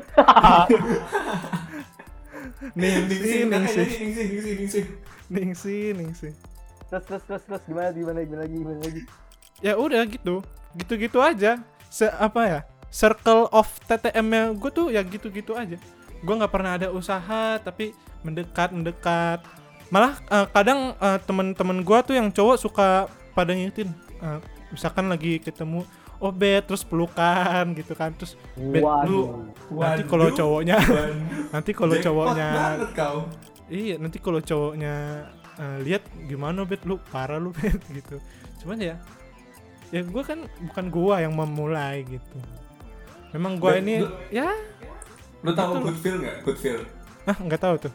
nih 2.73 2.91
ningsi 3.05 3.37
ningsi 3.43 3.81
ningsi, 4.01 4.21
ningsi, 4.27 4.51
ningsi. 4.57 4.81
Ningsi 5.31 5.95
ningsi 5.95 6.35
terus 6.91 7.07
terus 7.07 7.23
terus 7.23 7.43
terus. 7.47 7.61
Gimana 7.63 7.89
gimana 7.95 8.19
gimana 8.27 8.41
lagi 8.43 8.55
gimana 8.59 8.79
lagi? 8.83 9.01
ya 9.63 9.73
udah 9.79 10.01
gitu. 10.03 10.43
Gitu-gitu 10.75 11.17
aja. 11.23 11.63
Se 11.87 12.05
apa 12.11 12.41
ya? 12.43 12.59
Circle 12.91 13.47
of 13.55 13.71
TTM-nya 13.87 14.51
gue 14.59 14.71
tuh 14.75 14.91
ya 14.91 14.99
gitu-gitu 14.99 15.55
aja. 15.55 15.79
Gue 16.19 16.35
nggak 16.35 16.51
pernah 16.51 16.75
ada 16.75 16.91
usaha 16.91 17.55
tapi 17.63 17.95
mendekat 18.27 18.75
mendekat. 18.75 19.39
Malah 19.87 20.19
eh, 20.27 20.47
kadang 20.51 20.91
eh, 20.99 21.19
temen-temen 21.23 21.79
gue 21.79 21.99
tuh 22.03 22.15
yang 22.19 22.27
cowok 22.27 22.57
suka 22.59 23.07
pada 23.31 23.55
ngingetin 23.55 23.95
eh, 24.19 24.39
misalkan 24.67 25.07
lagi 25.07 25.39
ketemu 25.39 25.87
oh 26.21 26.29
bet 26.29 26.67
terus 26.67 26.83
pelukan 26.83 27.71
gitu 27.71 27.95
kan. 27.95 28.11
Terus 28.19 28.35
bet 28.59 28.83
lu 29.07 29.47
nanti 29.79 30.03
kalau 30.03 30.27
cowoknya 30.27 30.75
Waduh. 30.75 31.15
nanti 31.55 31.71
kalau 31.71 31.95
cowoknya. 31.95 32.49
Iya 33.71 33.95
nanti 33.95 34.19
kalau 34.19 34.37
cowoknya 34.37 35.23
eh, 35.55 35.77
lihat 35.81 36.03
gimana 36.27 36.67
bet 36.67 36.83
lu 36.83 36.99
parah 37.07 37.39
lu 37.39 37.55
bet 37.57 37.79
gitu 37.87 38.19
cuman 38.59 38.77
ya 38.77 38.95
ya 39.89 40.03
gue 40.03 40.23
kan 40.23 40.43
bukan 40.61 40.85
gua 40.87 41.19
yang 41.19 41.31
memulai 41.31 42.03
gitu 42.03 42.37
memang 43.31 43.55
gua 43.55 43.75
Bet, 43.75 43.81
ini 43.81 44.03
lu- 44.03 44.13
ya 44.29 44.51
Lu 45.41 45.51
tahu. 45.51 45.81
Good 45.81 45.97
Feel 45.97 46.17
nggak? 46.21 46.37
Good 46.45 46.59
Feel. 46.59 46.79
ah 47.25 47.33
nggak 47.33 47.57
tahu 47.59 47.75
tuh 47.81 47.93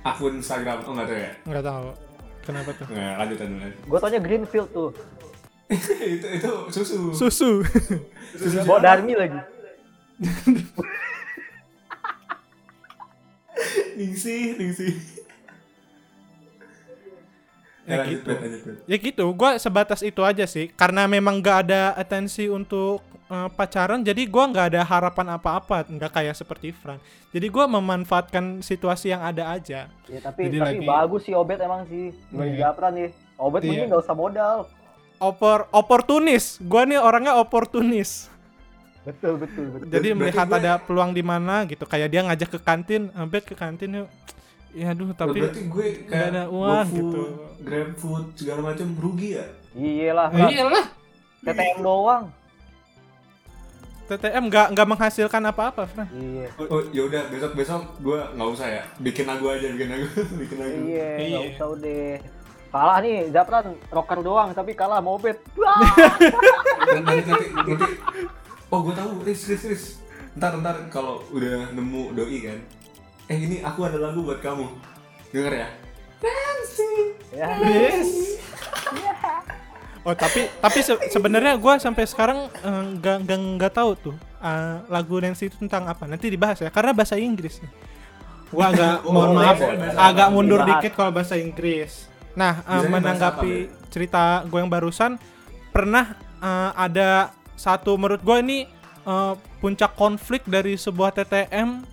Akun 0.00 0.40
Instagram. 0.40 0.80
Oh 0.88 0.96
nggak 0.96 1.06
tahu 1.06 1.18
ya? 1.18 1.32
nggak 1.44 1.60
tahu 1.62 1.88
kenapa 2.40 2.70
tuh 2.72 2.86
Nggak, 2.88 3.14
lanjut 3.20 3.36
lanjut. 3.38 3.74
Gue 3.84 3.98
taunya 4.00 4.18
Greenfield 4.18 4.68
tuh. 4.72 4.90
itu 6.16 6.26
itu 6.32 6.50
susu. 6.72 7.12
susu 7.12 7.50
Susu 8.40 8.56
Bawa 8.64 8.80
Darmi 8.80 9.12
lagi. 9.12 9.36
Ningsi, 14.00 14.56
ningsi. 14.56 14.88
Ya 17.82 17.96
Ya, 17.96 18.04
gitu. 18.06 18.30
lanjut, 18.30 18.60
bet. 18.62 18.76
ya 18.86 18.96
gitu 18.98 19.24
gua 19.32 19.56
sebatas 19.56 20.00
itu 20.00 20.20
aja 20.22 20.46
sih 20.46 20.70
karena 20.70 21.04
memang 21.04 21.36
nggak 21.36 21.58
ada 21.64 21.82
atensi 21.92 22.46
untuk 22.46 23.00
eh, 23.26 23.48
pacaran 23.50 23.98
jadi 24.00 24.20
gua 24.24 24.46
nggak 24.46 24.66
ada 24.68 24.82
harapan 24.82 25.34
apa-apa 25.34 25.88
nggak 25.90 26.12
kayak 26.12 26.32
seperti 26.32 26.70
Fran 26.70 27.00
jadi 27.28 27.48
gua 27.48 27.66
memanfaatkan 27.66 28.60
situasi 28.60 29.10
yang 29.10 29.20
ada 29.20 29.50
aja 29.50 29.90
Ya 30.06 30.20
tapi 30.22 30.46
Jadi 30.46 30.56
tapi 30.56 30.76
lagi- 30.76 30.86
bagus 30.86 31.20
sih 31.24 31.34
Obet 31.34 31.58
emang 31.58 31.82
sih. 31.84 32.14
Dibanding 32.26 32.54
Iya. 32.54 32.62
Japran 32.64 32.92
nih. 32.94 33.10
Obet 33.36 33.60
Iya. 33.60 33.68
mungkin 33.68 33.86
nggak 33.88 34.02
usah 34.02 34.16
modal. 34.16 34.56
Opor 35.18 35.58
oportunis 35.70 36.44
gua 36.62 36.82
nih 36.84 36.96
orangnya 36.96 37.34
oportunis 37.34 38.30
Betul 39.00 39.34
betul 39.38 39.64
betul. 39.70 39.86
jadi 39.88 40.08
Berarti 40.08 40.20
melihat 40.20 40.46
gue- 40.46 40.58
ada 40.58 40.72
peluang 40.76 41.10
di 41.10 41.22
mana 41.22 41.64
gitu 41.64 41.82
kayak 41.82 42.08
dia 42.08 42.20
ngajak 42.20 42.48
ke 42.50 42.58
kantin 42.58 43.08
"Eh, 43.08 43.26
bet 43.26 43.42
ke 43.42 43.54
kantin 43.54 43.90
yuk 43.96 44.08
ya 44.70 44.86
aduh 44.88 45.10
tapi 45.12 45.40
berarti 45.40 45.62
gue 45.66 45.86
kayak 46.04 46.26
ada 46.30 46.42
uang 46.46 46.86
GoFood, 46.86 46.94
gitu. 46.94 47.22
Grab 47.60 47.90
food 47.96 48.24
segala 48.34 48.60
macam 48.62 48.86
rugi 48.94 49.34
ya? 49.34 49.46
Iyalah. 49.72 50.28
Eh, 50.30 50.48
iyalah 50.52 50.84
TTM 51.40 51.78
doang. 51.80 52.24
TTM 54.06 54.44
nggak 54.44 54.66
nggak 54.70 54.86
menghasilkan 54.86 55.42
apa-apa 55.44 55.86
Fran 55.86 56.06
Iya. 56.12 56.50
Oh, 56.56 56.66
oh 56.68 56.82
ya 56.90 57.02
udah 57.04 57.22
besok 57.26 57.52
besok 57.54 57.82
gue 57.98 58.18
nggak 58.28 58.48
usah 58.50 58.68
ya 58.68 58.82
bikin 58.98 59.24
lagu 59.24 59.46
aja 59.46 59.66
bikin 59.66 59.88
lagu 59.88 60.06
bikin 60.40 60.56
lagu. 60.56 60.76
Iya, 60.84 61.08
Iya. 61.16 61.26
nggak 61.30 61.44
usah 61.52 61.66
udah. 61.70 62.04
Kalah 62.70 62.98
nih, 63.00 63.26
Japran 63.28 63.64
rocker 63.88 64.18
doang, 64.20 64.50
tapi 64.52 64.70
kalah 64.72 64.98
mau 64.98 65.16
bet. 65.16 65.42
Wah. 65.58 65.74
nanti 65.74 67.02
nanti 67.02 67.22
nanti, 67.24 67.46
nanti. 67.50 67.86
Oh 68.70 68.80
gue 68.80 68.94
tahu 68.94 69.10
Riz 69.22 69.44
Riz 69.44 69.62
Riz. 69.64 69.84
Ntar 70.32 70.54
ntar 70.56 70.86
kalau 70.88 71.26
udah 71.28 71.70
nemu 71.70 72.14
doi 72.14 72.38
kan. 72.40 72.58
Eh 73.26 73.36
ini 73.36 73.56
aku 73.60 73.82
ada 73.82 73.98
lagu 73.98 74.22
buat 74.22 74.38
kamu. 74.38 74.66
Denger 75.30 75.54
ya. 75.56 75.68
ya. 77.32 77.48
Yes. 77.60 78.10
Oh 80.00 80.16
tapi 80.16 80.48
tapi 80.56 80.80
se- 80.80 81.12
sebenarnya 81.12 81.60
gue 81.60 81.74
sampai 81.76 82.08
sekarang 82.08 82.48
eh, 82.48 82.82
nggak 82.96 83.16
nggak 83.20 83.38
nggak 83.60 83.68
tahu 83.70 83.92
tuh 84.00 84.16
eh, 84.40 84.80
lagu 84.88 85.20
Nancy 85.20 85.52
itu 85.52 85.60
tentang 85.60 85.84
apa. 85.84 86.08
Nanti 86.08 86.32
dibahas 86.32 86.56
ya 86.56 86.72
karena 86.72 86.96
bahasa 86.96 87.20
Inggris. 87.20 87.60
nih. 87.60 87.68
Gua 88.48 88.64
agak 88.72 89.04
Oh, 89.04 89.12
mohon 89.12 89.36
boleh, 89.36 89.44
maaf 89.44 89.58
boleh. 89.60 89.92
agak 89.92 90.28
mundur 90.32 90.60
Dibahas. 90.64 90.80
dikit 90.80 90.92
kalau 90.96 91.12
bahasa 91.12 91.36
Inggris. 91.36 92.08
Nah 92.32 92.64
bahasa 92.64 92.88
menanggapi 92.88 93.52
cerita 93.92 94.40
gue 94.48 94.56
yang 94.56 94.72
barusan 94.72 95.20
pernah 95.68 96.16
eh, 96.40 96.70
ada 96.80 97.36
satu 97.60 98.00
menurut 98.00 98.24
gue 98.24 98.36
ini 98.40 98.58
eh, 99.04 99.34
puncak 99.60 99.92
konflik 100.00 100.48
dari 100.48 100.80
sebuah 100.80 101.12
TTM 101.12 101.84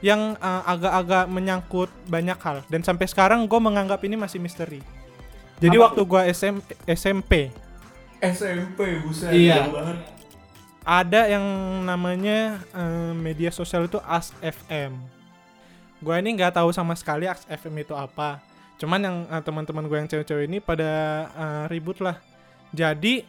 yang 0.00 0.40
eh, 0.40 0.62
agak-agak 0.64 1.28
menyangkut 1.28 1.92
banyak 2.08 2.40
hal 2.40 2.64
dan 2.72 2.80
sampai 2.80 3.04
sekarang 3.04 3.44
gue 3.44 3.60
menganggap 3.60 4.00
ini 4.08 4.16
masih 4.16 4.40
misteri. 4.40 4.80
Jadi 5.60 5.76
Apa 5.76 5.84
waktu 5.92 6.00
gue 6.04 6.20
SM, 6.32 6.56
SMP 6.88 7.32
SMP 8.20 9.00
buset. 9.04 9.32
Iya. 9.32 9.68
banget. 9.68 9.98
ada 10.86 11.26
yang 11.26 11.42
namanya 11.82 12.62
eh, 12.70 13.12
media 13.12 13.50
sosial 13.50 13.90
itu 13.90 13.98
As 14.06 14.30
FM. 14.38 14.94
Gue 15.98 16.14
ini 16.22 16.38
nggak 16.38 16.62
tahu 16.62 16.70
sama 16.70 16.94
sekali 16.94 17.26
As 17.26 17.42
FM 17.50 17.82
itu 17.82 17.90
apa. 17.90 18.38
Cuman 18.78 19.00
yang 19.02 19.16
eh, 19.26 19.42
teman-teman 19.42 19.84
gue 19.90 19.98
yang 19.98 20.08
cewek-cewek 20.08 20.46
ini 20.46 20.58
pada 20.62 20.90
eh, 21.26 21.64
ribut 21.74 21.98
lah. 21.98 22.22
Jadi 22.70 23.26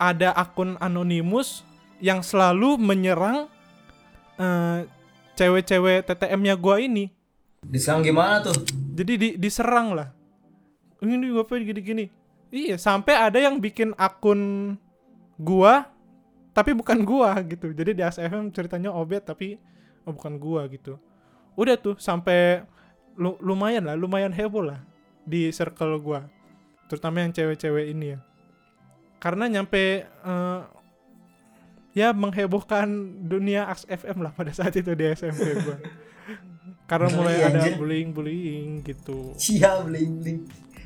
ada 0.00 0.32
akun 0.32 0.80
anonimus 0.80 1.60
yang 2.00 2.24
selalu 2.24 2.80
menyerang 2.80 3.52
eh, 4.40 4.88
cewek-cewek 5.36 6.08
TTM-nya 6.08 6.56
gue 6.56 6.76
ini. 6.80 7.04
Diserang 7.60 8.00
gimana 8.00 8.40
tuh? 8.40 8.56
Jadi 8.96 9.12
di, 9.20 9.28
diserang 9.36 9.92
lah. 9.92 10.08
Ini 11.04 11.28
apa 11.36 11.52
gini-gini. 11.60 12.08
Iya, 12.48 12.80
sampai 12.80 13.14
ada 13.14 13.36
yang 13.36 13.60
bikin 13.60 13.92
akun 14.00 14.74
gua 15.40 15.88
tapi 16.52 16.76
bukan 16.76 17.00
gua 17.00 17.32
gitu 17.48 17.72
jadi 17.72 17.90
di 17.96 18.02
ASFM 18.04 18.52
ceritanya 18.52 18.92
Obet 18.92 19.24
tapi 19.24 19.56
oh, 20.04 20.12
bukan 20.12 20.36
gua 20.36 20.68
gitu 20.68 21.00
udah 21.56 21.80
tuh 21.80 21.96
sampai 21.96 22.60
lu- 23.16 23.40
lumayan 23.40 23.88
lah 23.88 23.96
lumayan 23.96 24.30
heboh 24.30 24.60
lah 24.60 24.84
di 25.24 25.48
circle 25.48 25.96
gua 25.96 26.28
terutama 26.92 27.24
yang 27.24 27.32
cewek-cewek 27.32 27.96
ini 27.96 28.14
ya 28.14 28.18
karena 29.20 29.44
nyampe 29.46 29.84
eh, 30.02 30.60
ya 31.92 32.10
menghebohkan 32.10 32.86
dunia 33.26 33.68
ASFM 33.68 34.18
lah 34.18 34.32
pada 34.32 34.50
saat 34.50 34.72
itu 34.72 34.94
di 34.94 35.04
SMP 35.10 35.54
gua 35.58 35.76
karena 36.86 37.08
mulai 37.12 37.34
Iya, 37.38 37.46
ada 37.46 37.58
anjir. 37.62 37.74
bullying-bullying 37.78 38.82
gitu 38.82 39.34
bling 39.86 40.12
bling. 40.18 40.38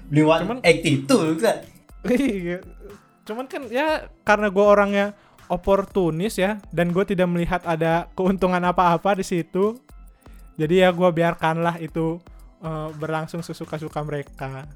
Bling 0.05 0.26
one 0.26 0.41
Cuman- 0.45 0.61
attitude 0.62 1.41
kan. 1.41 1.64
Iya. 2.05 2.61
Cuman 3.24 3.49
kan 3.49 3.64
ya 3.72 4.05
karena 4.20 4.53
gue 4.53 4.61
orangnya 4.61 5.07
oportunis 5.49 6.37
ya 6.37 6.61
dan 6.68 6.93
gue 6.93 7.01
tidak 7.05 7.24
melihat 7.24 7.64
ada 7.64 8.12
keuntungan 8.12 8.61
apa-apa 8.61 9.16
di 9.16 9.24
situ. 9.24 9.80
Jadi 10.61 10.85
ya 10.85 10.93
gue 10.93 11.09
biarkanlah 11.09 11.80
itu 11.80 12.20
eh, 12.61 12.89
berlangsung 13.01 13.41
sesuka-suka 13.41 14.05
mereka. 14.05 14.68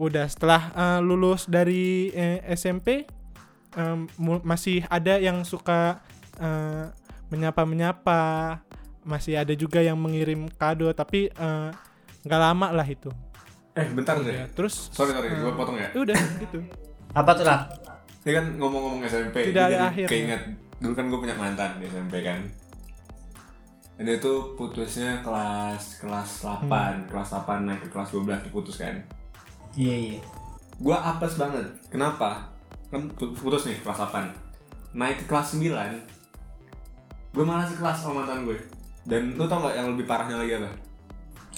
Udah 0.00 0.24
setelah 0.24 0.72
eh, 0.72 1.00
lulus 1.00 1.44
dari 1.44 2.08
eh, 2.10 2.40
SMP 2.50 3.04
mu- 4.16 4.40
masih 4.42 4.82
ada 4.88 5.20
yang 5.20 5.44
suka 5.44 6.00
eh, 6.36 6.88
menyapa-menyapa, 7.30 8.58
masih 9.02 9.36
ada 9.36 9.52
juga 9.52 9.78
yang 9.78 9.94
mengirim 9.94 10.48
kado 10.50 10.88
tapi 10.92 11.28
eh, 11.28 11.70
nggak 12.22 12.40
lama 12.40 12.72
lah 12.72 12.84
itu. 12.84 13.12
Eh 13.72 13.86
bentar 13.86 14.16
Ya, 14.18 14.44
deh. 14.44 14.50
terus 14.50 14.88
Sorry 14.90 15.12
sorry, 15.12 15.28
eh, 15.28 15.36
gue 15.38 15.52
potong 15.52 15.76
ya. 15.76 15.88
udah 15.94 16.16
gitu. 16.40 16.58
Apa 17.12 17.30
tuh 17.32 17.44
lah? 17.44 17.68
Ini 18.20 18.32
kan 18.32 18.44
ngomong-ngomong 18.56 19.00
SMP, 19.02 19.48
Tidak 19.48 19.62
ada 19.62 19.70
jadi 19.70 19.84
akhirnya. 19.86 20.10
keinget 20.10 20.42
dulu 20.80 20.92
kan 20.92 21.04
gue 21.06 21.18
punya 21.18 21.36
mantan 21.36 21.70
di 21.76 21.84
SMP 21.86 22.20
kan. 22.20 22.40
Dan 23.94 24.04
dia 24.06 24.16
tuh 24.16 24.56
putusnya 24.56 25.20
kelas 25.20 26.00
kelas 26.00 26.30
8, 26.40 26.64
Hmm. 26.64 27.04
kelas 27.06 27.28
8 27.30 27.60
naik 27.62 27.80
ke 27.84 27.88
kelas 27.90 28.08
12 28.10 28.40
diputus 28.42 28.76
kan. 28.76 28.96
Iya 29.74 29.94
iya. 29.96 30.18
Gua 30.78 30.96
apes 30.96 31.36
banget. 31.36 31.66
Kenapa? 31.88 32.48
Kan 32.88 33.06
pu- 33.12 33.30
putus 33.32 33.66
nih 33.66 33.78
kelas 33.80 34.00
8. 34.02 34.26
Naik 34.92 35.22
ke 35.22 35.26
kelas 35.26 35.54
9. 35.54 35.70
Gue 37.30 37.44
malah 37.46 37.62
sekelas 37.62 38.02
sama 38.02 38.22
mantan 38.22 38.42
gue. 38.42 38.58
Dan 39.06 39.38
lu 39.38 39.46
tau 39.46 39.62
gak 39.62 39.78
yang 39.78 39.94
lebih 39.94 40.02
parahnya 40.02 40.34
lagi 40.36 40.58
apa? 40.58 40.70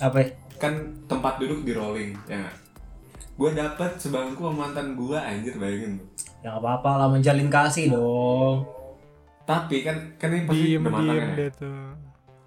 Apa? 0.03 0.17
ya? 0.21 0.29
Kan 0.59 0.73
tempat 1.09 1.41
duduk 1.41 1.65
di 1.65 1.73
rolling, 1.73 2.13
ya 2.29 2.37
gak? 2.39 2.57
Gue 3.33 3.51
dapet 3.57 3.97
sebangku 3.97 4.45
sama 4.45 4.69
mantan 4.69 4.93
gue 4.93 5.17
anjir 5.17 5.57
bayangin 5.57 5.97
tuh. 5.97 6.09
Ya 6.43 6.53
nggak 6.53 6.61
apa-apa 6.61 6.91
lah 6.99 7.09
menjalin 7.09 7.49
kasih 7.49 7.89
dong. 7.89 8.69
Tapi 9.43 9.81
kan 9.81 9.97
kan 10.21 10.29
ini 10.29 10.45
pasti 10.45 10.63
diem 10.69 10.85
diem 10.85 11.07
ya? 11.09 11.49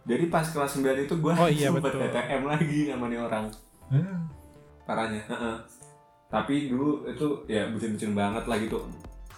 Jadi 0.05 0.23
pas 0.29 0.45
kelas 0.45 0.77
9 0.77 0.85
itu 1.01 1.15
gue 1.17 1.33
Oh 1.33 1.49
iya, 1.49 1.73
sempet 1.73 1.89
betul. 1.89 2.05
TTM 2.05 2.43
lagi 2.45 2.79
sama 2.85 3.05
nih 3.09 3.19
orang 3.19 3.45
Hmm. 3.85 4.29
Parahnya 4.85 5.21
heeh. 5.23 5.55
Tapi 6.25 6.67
dulu 6.67 7.05
itu 7.05 7.25
ya 7.45 7.65
bucin-bucin 7.67 8.11
banget 8.11 8.43
lah 8.43 8.57
gitu 8.57 8.77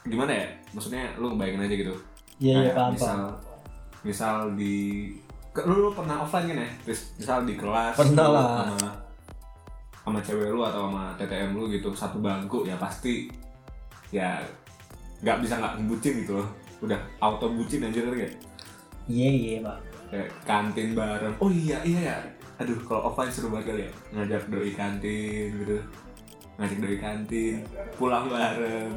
Gimana 0.03 0.31
ya? 0.33 0.47
Maksudnya 0.71 1.03
lu 1.15 1.31
ngebayangin 1.31 1.63
aja 1.63 1.75
gitu 1.77 1.93
Iya 2.37 2.53
iya 2.53 2.59
Kayak 2.63 2.75
paham 2.75 2.91
misal, 2.93 3.19
misal 4.03 4.35
di 4.53 4.75
ke- 5.49 5.63
lu, 5.63 5.75
lu 5.79 5.89
pernah 5.89 6.21
offline 6.21 6.47
kan 6.47 6.59
ya? 6.59 6.69
Terus 6.83 7.01
misal 7.15 7.37
di 7.43 7.53
kelas 7.53 7.95
Pernah 7.95 8.27
lah. 8.27 8.47
sama 8.67 8.89
sama 9.99 10.19
cewek 10.21 10.47
lu 10.47 10.61
atau 10.61 10.87
sama 10.87 11.11
TTM 11.15 11.51
lu 11.51 11.67
gitu 11.67 11.91
satu 11.91 12.17
bangku 12.17 12.63
ya 12.63 12.75
pasti 12.75 13.27
ya 14.07 14.39
nggak 15.19 15.43
bisa 15.43 15.59
nggak 15.59 15.83
bucin 15.83 16.23
gitu 16.23 16.39
loh 16.39 16.47
udah 16.79 16.95
auto 17.19 17.51
bucin 17.51 17.83
aja 17.83 17.99
kan 17.99 18.15
ya 18.15 18.29
Iya 19.05 19.29
iya 19.29 19.57
pak. 19.59 19.77
kayak 20.07 20.29
kantin 20.43 20.95
bareng 20.95 21.35
oh 21.37 21.51
iya 21.51 21.83
iya 21.83 21.99
ya 22.05 22.17
aduh 22.57 22.77
kalau 22.83 23.01
offline 23.05 23.29
seru 23.29 23.47
banget 23.47 23.65
kali 23.67 23.81
ya 23.81 23.91
ngajak 24.11 24.43
doi 24.47 24.71
kantin 24.71 25.49
gitu 25.55 25.77
ngajak 26.55 26.77
doi 26.79 26.97
kantin 26.97 27.55
pulang 27.93 28.25
bareng 28.27 28.89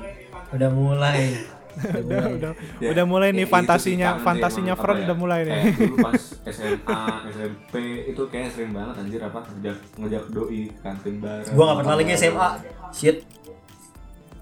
Udah 0.51 0.71
mulai. 0.71 1.37
Udah 1.71 2.01
udah 2.03 2.19
mulai. 2.19 2.35
udah 2.35 2.53
Ya, 2.81 2.89
udah 2.91 3.05
mulai 3.07 3.29
ya 3.29 3.37
nih 3.37 3.47
fantasinya 3.47 3.79
sih, 4.09 4.13
kangen 4.13 4.25
fantasinya 4.27 4.75
friend 4.75 4.91
apa 4.91 4.97
ya, 4.97 5.07
udah 5.07 5.17
mulai 5.17 5.41
nih 5.41 5.53
kayak 5.53 5.77
dulu 5.79 5.97
pas 6.01 6.23
SMA 6.57 7.03
SMP 7.31 7.75
itu 8.07 8.23
kayak 8.27 8.49
sering 8.51 8.73
banget 8.73 8.95
anjir 8.97 9.21
apa 9.21 9.39
ngajak 9.47 9.77
ngajak 9.97 10.23
doi 10.31 10.61
kantin 10.81 11.15
bareng 11.19 11.47
Gua 11.51 11.65
nggak 11.65 11.79
pernah 11.79 11.95
lagi 11.95 12.13
SMA. 12.17 12.49
Shit. 12.91 13.17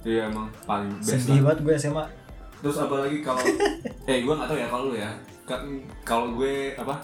iya 0.00 0.24
emang 0.24 0.48
paling 0.64 0.88
best 0.96 1.10
Sedih 1.20 1.36
lah 1.36 1.52
banget 1.52 1.58
gue 1.60 1.74
SMA. 1.76 2.04
terus 2.58 2.76
apalagi 2.76 3.18
kalau 3.20 3.42
eh 4.08 4.18
gue 4.18 4.32
nggak 4.32 4.48
tahu 4.48 4.56
ya 4.56 4.66
kalau 4.66 4.84
lu 4.88 4.94
ya 4.94 5.10
kan 5.44 5.60
kalau 6.02 6.26
gue 6.32 6.54
apa 6.74 6.94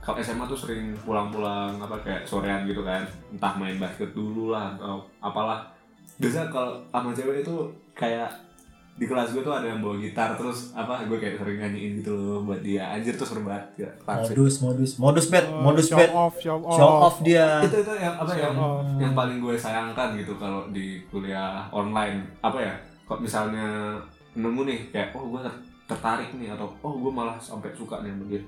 kalau 0.00 0.16
SMA 0.18 0.44
tuh 0.44 0.58
sering 0.58 0.96
pulang-pulang 0.98 1.76
apa 1.76 1.96
kayak 2.00 2.24
sorean 2.24 2.64
gitu 2.64 2.80
kan. 2.80 3.04
Entah 3.30 3.52
main 3.54 3.76
basket 3.76 4.10
dulu 4.10 4.50
lah 4.50 4.72
atau 4.74 5.00
apalah. 5.18 5.68
Biasa 6.16 6.48
kalau 6.48 6.80
sama 6.86 7.10
cewek 7.10 7.40
itu 7.40 7.54
kayak 7.92 8.28
di 8.92 9.04
kelas 9.04 9.32
gue 9.32 9.40
tuh 9.40 9.48
ada 9.50 9.64
yang 9.64 9.80
bawa 9.80 9.96
gitar 9.96 10.36
terus 10.36 10.72
apa 10.74 11.00
gue 11.02 11.16
kayak 11.16 11.36
sering 11.36 11.56
nyanyiin 11.58 11.92
gitu 11.98 12.12
loh 12.12 12.40
buat 12.42 12.60
dia. 12.60 12.84
Anjir 12.90 13.12
tuh 13.14 13.24
seru 13.24 13.40
banget 13.42 13.64
ya. 13.78 13.90
Modus 14.04 14.60
modus. 14.60 14.90
Modus 14.96 15.26
bet 15.26 15.44
Oh, 15.46 15.60
modus 15.62 15.86
show 15.86 15.96
bet. 15.96 16.10
off 16.10 16.36
show 16.36 16.56
off 16.58 16.76
Show 16.76 16.90
off. 17.00 17.16
dia. 17.20 17.60
itu 17.60 17.76
itu 17.78 17.92
yang 17.94 18.12
apa 18.14 18.32
yang 18.34 18.52
yang 18.96 19.12
paling 19.12 19.36
gue 19.38 19.54
sayangkan 19.54 20.16
gitu 20.16 20.36
kalau 20.36 20.68
di 20.68 21.00
kuliah 21.06 21.64
online. 21.70 22.20
Apa 22.40 22.56
ya 22.58 22.74
kok 23.04 23.18
misalnya 23.18 23.96
nemu 24.30 24.62
nih 24.62 24.80
kayak 24.90 25.12
oh 25.12 25.28
gue 25.28 25.40
ter- 25.40 25.60
tertarik 25.86 26.28
nih 26.34 26.48
atau 26.50 26.68
oh 26.80 26.94
gue 26.94 27.10
malah 27.10 27.34
sampai 27.36 27.72
suka 27.72 27.98
nih 27.98 28.12
sama 28.12 28.24
dia 28.26 28.38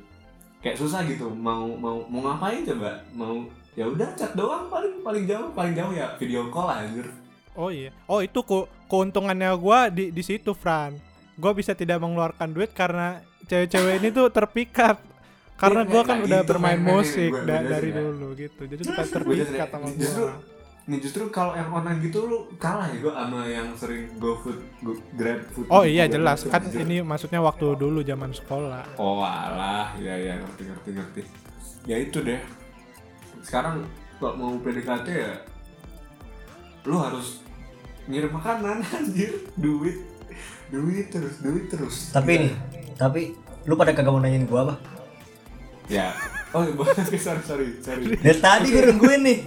kayak 0.62 0.78
susah 0.78 1.02
gitu. 1.04 1.28
Mau 1.28 1.74
mau 1.74 2.06
mau 2.06 2.20
ngapain 2.24 2.62
coba? 2.62 3.02
Mau 3.12 3.44
ya 3.74 3.84
udah 3.84 4.08
chat 4.14 4.32
doang 4.32 4.68
paling 4.68 5.02
paling 5.02 5.24
jauh 5.26 5.48
paling 5.50 5.74
jauh 5.74 5.92
ya 5.92 6.14
video 6.16 6.48
call 6.48 6.70
lah 6.70 6.86
anjir. 6.86 7.06
Oh 7.52 7.68
iya. 7.68 7.92
Oh 8.06 8.22
itu 8.22 8.40
ku, 8.40 8.64
keuntungannya 8.86 9.52
gua 9.58 9.90
di 9.90 10.08
di 10.08 10.22
situ 10.22 10.54
Fran. 10.54 10.96
Gua 11.36 11.52
bisa 11.52 11.74
tidak 11.74 12.00
mengeluarkan 12.00 12.48
duit 12.48 12.72
karena 12.72 13.20
cewek-cewek 13.44 14.00
ini 14.00 14.08
tuh 14.08 14.30
terpikat. 14.30 14.96
Karena 15.56 15.84
Iya, 15.84 15.90
gua 15.92 16.00
nggak 16.00 16.08
kan 16.08 16.26
udah 16.26 16.40
gitu, 16.42 16.48
bermain 16.48 16.80
musik 16.80 17.32
da- 17.44 17.62
dari 17.62 17.90
dulu 17.92 18.26
gitu. 18.34 18.62
Jadi 18.66 18.82
Gue 18.82 19.04
terpikat 19.04 19.68
sama 19.70 19.88
justru 19.94 20.26
gua 20.82 20.90
nih 20.90 20.98
justru 20.98 21.30
kalau 21.30 21.54
yang 21.54 21.70
online 21.70 22.02
gitu 22.02 22.26
lu 22.26 22.38
kalah 22.58 22.90
ya? 22.90 22.98
Gue 22.98 23.14
sama 23.14 23.46
yang 23.46 23.70
sering 23.78 24.10
go 24.18 24.34
food 24.42 24.58
go 24.82 24.98
grab 25.14 25.38
food 25.54 25.70
oh 25.70 25.86
gitu, 25.86 25.94
iya 25.94 26.04
gua 26.10 26.14
jelas. 26.18 26.42
kan 26.50 26.62
ini 26.74 26.98
maksudnya 27.06 27.38
waktu 27.38 27.78
dulu 27.78 28.02
zaman 28.02 28.34
sekolah. 28.34 28.98
Oh 28.98 29.22
alah, 29.22 29.94
ya 30.02 30.10
ya 30.18 30.42
ngerti 30.42 30.62
ngerti 30.66 30.90
ngerti. 30.98 31.22
Ya 31.86 31.96
itu 32.02 32.18
deh. 32.26 32.42
Sekarang 33.46 33.86
kalau 34.18 34.34
mau 34.34 34.50
PDKT 34.58 35.06
ya, 35.10 35.34
lu 36.86 36.98
harus 36.98 37.42
ngirim 38.10 38.34
makanan 38.34 38.82
anjir, 38.98 39.38
duit, 39.54 40.02
duit 40.70 41.06
terus, 41.14 41.38
duit 41.38 41.70
terus. 41.70 42.10
Tapi 42.10 42.50
nih, 42.50 42.54
tapi 42.98 43.38
lu 43.70 43.78
pada 43.78 43.94
kagak 43.94 44.10
mau 44.10 44.18
nanyain 44.18 44.50
gua 44.50 44.66
apa? 44.66 44.74
Ya, 45.86 46.10
oh 46.52 46.62
iya, 46.64 46.74
sorry 47.24 47.42
sorry 47.42 47.66
sorry. 47.80 48.04
Dari 48.16 48.38
tadi 48.40 48.66
gue 48.72 48.82
nungguin 48.92 49.20
nih. 49.24 49.38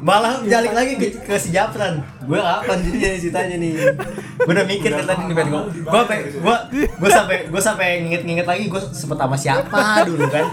Malah 0.00 0.42
balik 0.44 0.72
lagi 0.72 0.92
ke, 0.96 1.06
ke 1.20 1.34
si 1.36 1.52
Japran. 1.52 2.00
Gue 2.24 2.40
kapan 2.40 2.76
jadi 2.84 3.20
ceritanya 3.20 3.56
nih? 3.60 3.72
Gue 4.40 4.52
udah 4.52 4.66
mikir 4.66 4.90
dari 4.92 5.06
tadi 5.06 5.22
nih. 5.28 5.34
Gue 5.36 5.44
gue 5.68 5.98
sampai 6.00 6.18
gue 6.32 6.56
gue 6.80 7.10
sampai 7.10 7.36
gue 7.52 7.62
sampai 7.62 7.88
nginget-nginget 8.04 8.46
lagi 8.48 8.64
gue 8.68 8.80
sempet 8.92 9.18
sama 9.20 9.36
siapa 9.36 10.04
dulu 10.08 10.24
kan. 10.32 10.46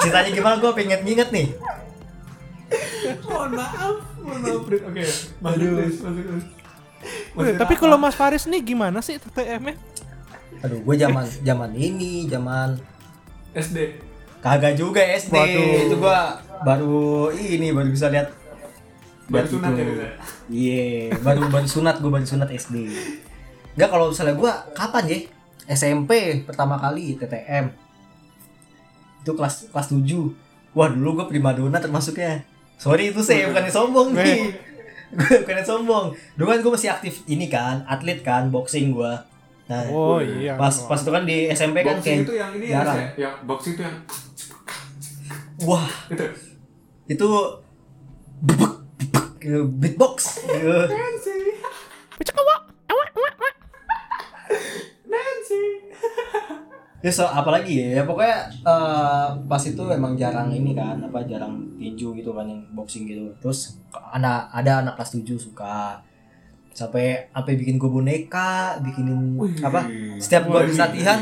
Ceritanya 0.00 0.30
gimana 0.32 0.54
gue 0.60 0.70
pengen 0.72 1.00
nginget 1.04 1.28
nih. 1.30 1.48
mohon 3.28 3.52
maaf, 3.52 3.96
mohon 4.24 4.40
maaf. 4.40 4.60
Fred. 4.64 4.80
Oke, 4.88 5.02
masuk 5.44 5.68
Masuk 7.34 7.54
tapi 7.58 7.74
kalau 7.76 7.96
Mas 7.98 8.14
Faris 8.14 8.46
nih 8.46 8.62
gimana 8.62 9.02
sih 9.02 9.18
TTM-nya 9.18 9.74
Aduh, 10.62 10.78
gue 10.78 10.94
zaman 10.94 11.26
zaman 11.42 11.70
ini, 11.74 12.30
zaman 12.30 12.78
SD, 13.52 13.98
kagak 14.42 14.74
juga 14.74 15.00
SD. 15.00 15.32
Waduh. 15.32 15.86
Itu 15.86 15.96
gue 16.02 16.18
baru 16.66 17.30
ini 17.32 17.70
baru 17.70 17.88
bisa 17.88 18.10
lihat 18.10 18.34
baru 19.30 19.46
sunat 19.46 19.72
ya 19.78 19.84
bisa. 19.86 20.06
Iya, 20.50 21.14
baru 21.22 21.48
baru 21.48 21.66
sunat 21.70 21.96
gue 22.02 22.10
baru 22.10 22.26
sunat 22.26 22.50
SD. 22.50 22.76
Enggak 23.78 23.88
kalau 23.88 24.10
misalnya 24.10 24.34
gue 24.36 24.52
kapan 24.74 25.04
ya? 25.08 25.18
SMP 25.70 26.42
pertama 26.42 26.76
kali 26.76 27.16
TTM. 27.16 27.70
Itu 29.22 29.38
kelas 29.38 29.70
kelas 29.70 29.88
7. 29.94 30.02
Wah, 30.74 30.90
dulu 30.90 31.22
gue 31.22 31.26
primadona 31.30 31.78
termasuknya. 31.78 32.42
Sorry 32.76 33.14
itu 33.14 33.22
saya 33.22 33.46
bukannya 33.46 33.70
sombong 33.70 34.10
nih. 34.18 34.50
Gue 35.12 35.44
bukannya 35.44 35.60
sombong. 35.60 36.16
Dulu 36.40 36.48
kan 36.48 36.58
gue 36.64 36.72
masih 36.72 36.88
aktif 36.88 37.20
ini 37.28 37.46
kan, 37.52 37.84
atlet 37.84 38.24
kan, 38.24 38.48
boxing 38.48 38.96
gue. 38.96 39.12
Nah, 39.70 39.86
oh 39.88 40.18
iya 40.18 40.58
pas 40.58 40.74
pas 40.90 40.98
itu 40.98 41.10
kan 41.14 41.22
di 41.22 41.46
SMP 41.54 41.86
kan 41.86 41.96
Boxing 41.96 42.26
kayak 42.26 42.26
itu 42.26 42.34
yang 42.34 42.50
ini 42.58 42.66
ya, 42.66 42.74
jarang. 42.82 42.96
Ya? 42.98 43.08
yang 43.28 43.34
boxing 43.46 43.72
itu 43.78 43.82
yang 43.86 43.96
Wah, 45.62 45.88
itu. 46.10 46.26
itu 47.06 47.28
bebek, 48.42 48.74
gitu, 49.38 49.60
beatbox. 49.78 50.42
gitu. 50.42 50.76
Ya 57.02 57.10
so, 57.10 57.26
apalagi 57.26 57.82
ya, 57.82 57.98
ya 57.98 58.02
pokoknya 58.06 58.46
eh, 58.62 59.26
pas 59.50 59.58
itu 59.66 59.82
emang 59.90 60.14
jarang 60.14 60.54
ini 60.54 60.70
kan, 60.70 61.02
apa 61.02 61.26
jarang 61.26 61.74
tinju 61.74 62.14
gitu 62.14 62.30
kan 62.30 62.46
yang 62.46 62.62
boxing 62.78 63.10
gitu. 63.10 63.26
Terus 63.42 63.74
anak 64.14 64.46
ada 64.54 64.86
anak 64.86 64.94
kelas 64.94 65.18
7 65.18 65.34
suka 65.34 65.98
sampai 66.70 67.26
sampai 67.34 67.58
bikin 67.58 67.74
gue 67.74 67.90
boneka, 67.90 68.78
bikinin 68.86 69.34
apa? 69.66 69.82
Setiap 70.22 70.46
gue 70.46 70.58
habis 70.62 70.78
latihan, 70.78 71.18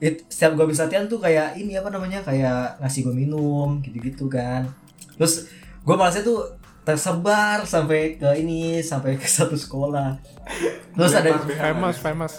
it, 0.00 0.24
setiap 0.28 0.56
gue 0.56 0.64
habis 0.68 0.80
latihan 0.80 1.08
tuh 1.08 1.20
kayak 1.20 1.56
ini 1.56 1.76
apa 1.76 1.88
namanya 1.88 2.20
kayak 2.20 2.80
ngasih 2.80 3.08
gue 3.08 3.14
minum 3.16 3.80
gitu-gitu 3.80 4.28
kan. 4.28 4.68
Terus 5.16 5.48
gue 5.86 5.94
malasnya 5.96 6.24
tuh 6.26 6.44
tersebar 6.86 7.66
sampai 7.66 8.14
ke 8.14 8.30
ini 8.38 8.78
sampai 8.84 9.16
ke 9.16 9.26
satu 9.36 9.56
sekolah. 9.56 10.20
Terus 10.94 11.12
ada 11.16 11.30
famous 11.44 11.96
famous 12.00 12.34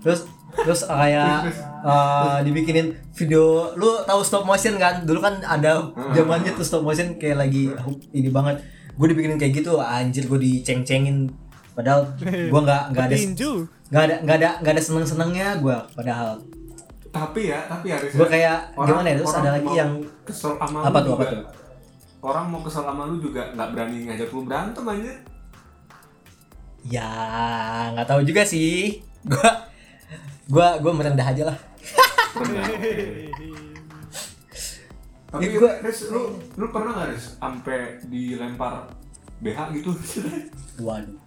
terus 0.00 0.28
terus 0.56 0.86
kayak 0.86 1.52
eh, 1.90 2.38
dibikinin 2.46 2.94
video. 3.12 3.74
Lu 3.74 4.06
tahu 4.06 4.22
stop 4.22 4.46
motion 4.46 4.78
kan? 4.78 5.02
Dulu 5.04 5.18
kan 5.18 5.42
ada 5.42 5.90
zamannya 6.14 6.54
tuh 6.54 6.64
stop 6.64 6.82
motion 6.86 7.18
kayak 7.18 7.42
lagi 7.42 7.74
ini 8.14 8.30
banget. 8.30 8.62
Gue 8.96 9.12
dibikinin 9.12 9.36
kayak 9.36 9.60
gitu 9.60 9.82
anjir 9.82 10.24
gue 10.24 10.38
diceng-cengin. 10.38 11.28
Padahal 11.76 12.08
gue 12.24 12.60
nggak 12.62 12.82
nggak 12.96 13.04
ada 13.04 13.16
nggak 13.86 14.02
ada 14.02 14.14
nggak 14.24 14.36
ada 14.40 14.48
nggak 14.64 14.72
ada 14.74 14.82
seneng 14.82 15.06
senengnya 15.06 15.48
gue 15.62 15.76
padahal 15.94 16.42
Tapi 17.16 17.40
ya, 17.46 17.58
tapi 17.64 17.86
Aris. 17.88 18.12
gue 18.12 18.28
kayak 18.28 18.56
gimana 18.76 19.06
ya 19.06 19.16
terus 19.16 19.34
ada 19.34 19.50
lagi 19.52 19.72
yang 19.72 19.92
kesel 20.22 20.52
sama 20.54 20.78
apa 20.82 20.98
lu 20.98 21.06
tuh 21.06 21.12
apa 21.14 21.24
tuh 21.26 21.40
Orang 22.18 22.44
mau 22.48 22.60
kesel 22.60 22.82
sama 22.82 23.06
lu 23.06 23.16
juga 23.18 23.42
nggak 23.50 23.68
berani 23.70 23.98
ngajak 24.04 24.28
lu 24.28 24.42
berantem 24.42 24.84
aja. 24.84 25.12
ya 26.84 27.10
nggak 27.90 28.06
tahu 28.06 28.20
juga 28.22 28.42
sih 28.42 29.02
gue 29.22 29.50
gue 30.46 30.68
gue 30.78 30.92
merendah 30.92 31.26
aja 31.26 31.42
lah 31.46 31.58
Tapi 35.26 35.42
Ya, 35.42 35.50
gua- 35.52 35.78
Riz, 35.82 36.06
lu 36.06 36.22
lu 36.54 36.66
pernah 36.70 36.92
nggak 36.94 37.08
Riz 37.10 37.34
sampai 37.34 37.78
dilempar 38.04 38.86
BH 39.38 39.58
gitu? 39.74 39.90
waduh 40.86 41.18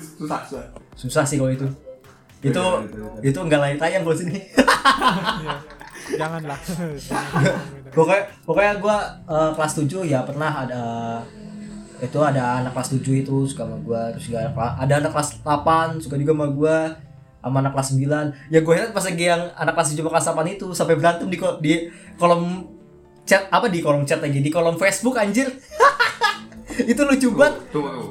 susah 0.00 0.40
susah. 0.42 0.64
susah 0.96 1.22
sih 1.22 1.36
kalau 1.36 1.52
itu 1.52 1.68
itu 2.40 2.54
Beda, 2.54 2.62
beda, 2.80 3.06
beda. 3.10 3.20
itu 3.24 3.38
nggak 3.40 3.60
layak 3.60 3.78
tayang 3.78 4.02
kalau 4.02 4.16
sini 4.16 4.38
Iya. 5.38 5.54
janganlah 6.16 6.58
pokoknya 7.96 8.22
pokoknya 8.42 8.72
gue 8.78 8.96
kelas 9.28 9.72
7 9.76 10.02
ya 10.04 10.20
pernah 10.22 10.50
ada 10.58 10.82
itu 11.98 12.16
ada 12.16 12.62
anak 12.62 12.72
kelas 12.72 12.88
7 12.94 13.02
itu 13.18 13.34
suka 13.44 13.62
sama 13.62 13.76
gue 13.76 14.02
terus 14.14 14.24
juga 14.26 14.38
ada, 14.40 14.50
ada 14.78 14.94
anak 14.98 15.10
kelas 15.10 15.28
8 15.42 16.00
suka 16.00 16.14
juga 16.16 16.32
sama 16.32 16.46
gue 16.48 16.76
sama 17.38 17.56
anak 17.58 17.72
kelas 17.72 17.88
9 17.92 18.48
ya 18.48 18.58
gue 18.58 18.72
heran 18.72 18.90
pas 18.90 19.04
lagi 19.04 19.24
yang 19.26 19.42
anak 19.52 19.74
kelas 19.74 19.88
7 19.90 19.98
sama 19.98 20.10
kelas 20.10 20.26
8 20.32 20.54
itu 20.54 20.66
sampai 20.72 20.94
berantem 20.94 21.26
di 21.26 21.36
ko- 21.36 21.58
di 21.58 21.72
kolom 22.16 22.42
chat 23.24 23.44
apa 23.48 23.66
di 23.66 23.78
kolom 23.78 24.02
chat 24.02 24.18
lagi 24.18 24.38
di 24.38 24.48
kolom 24.48 24.74
Facebook 24.74 25.18
anjir 25.18 25.50
itu 26.82 27.00
lucu 27.00 27.28
banget 27.32 27.58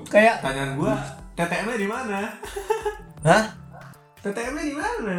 kayak 0.05 0.35
Tanyaan 0.39 0.75
gua, 0.75 0.93
TTM-nya 1.33 1.77
di 1.77 1.87
mana? 1.87 2.19
hah 3.23 3.43
TTM-nya 4.27 4.63
di 4.63 4.75
mana? 4.75 5.17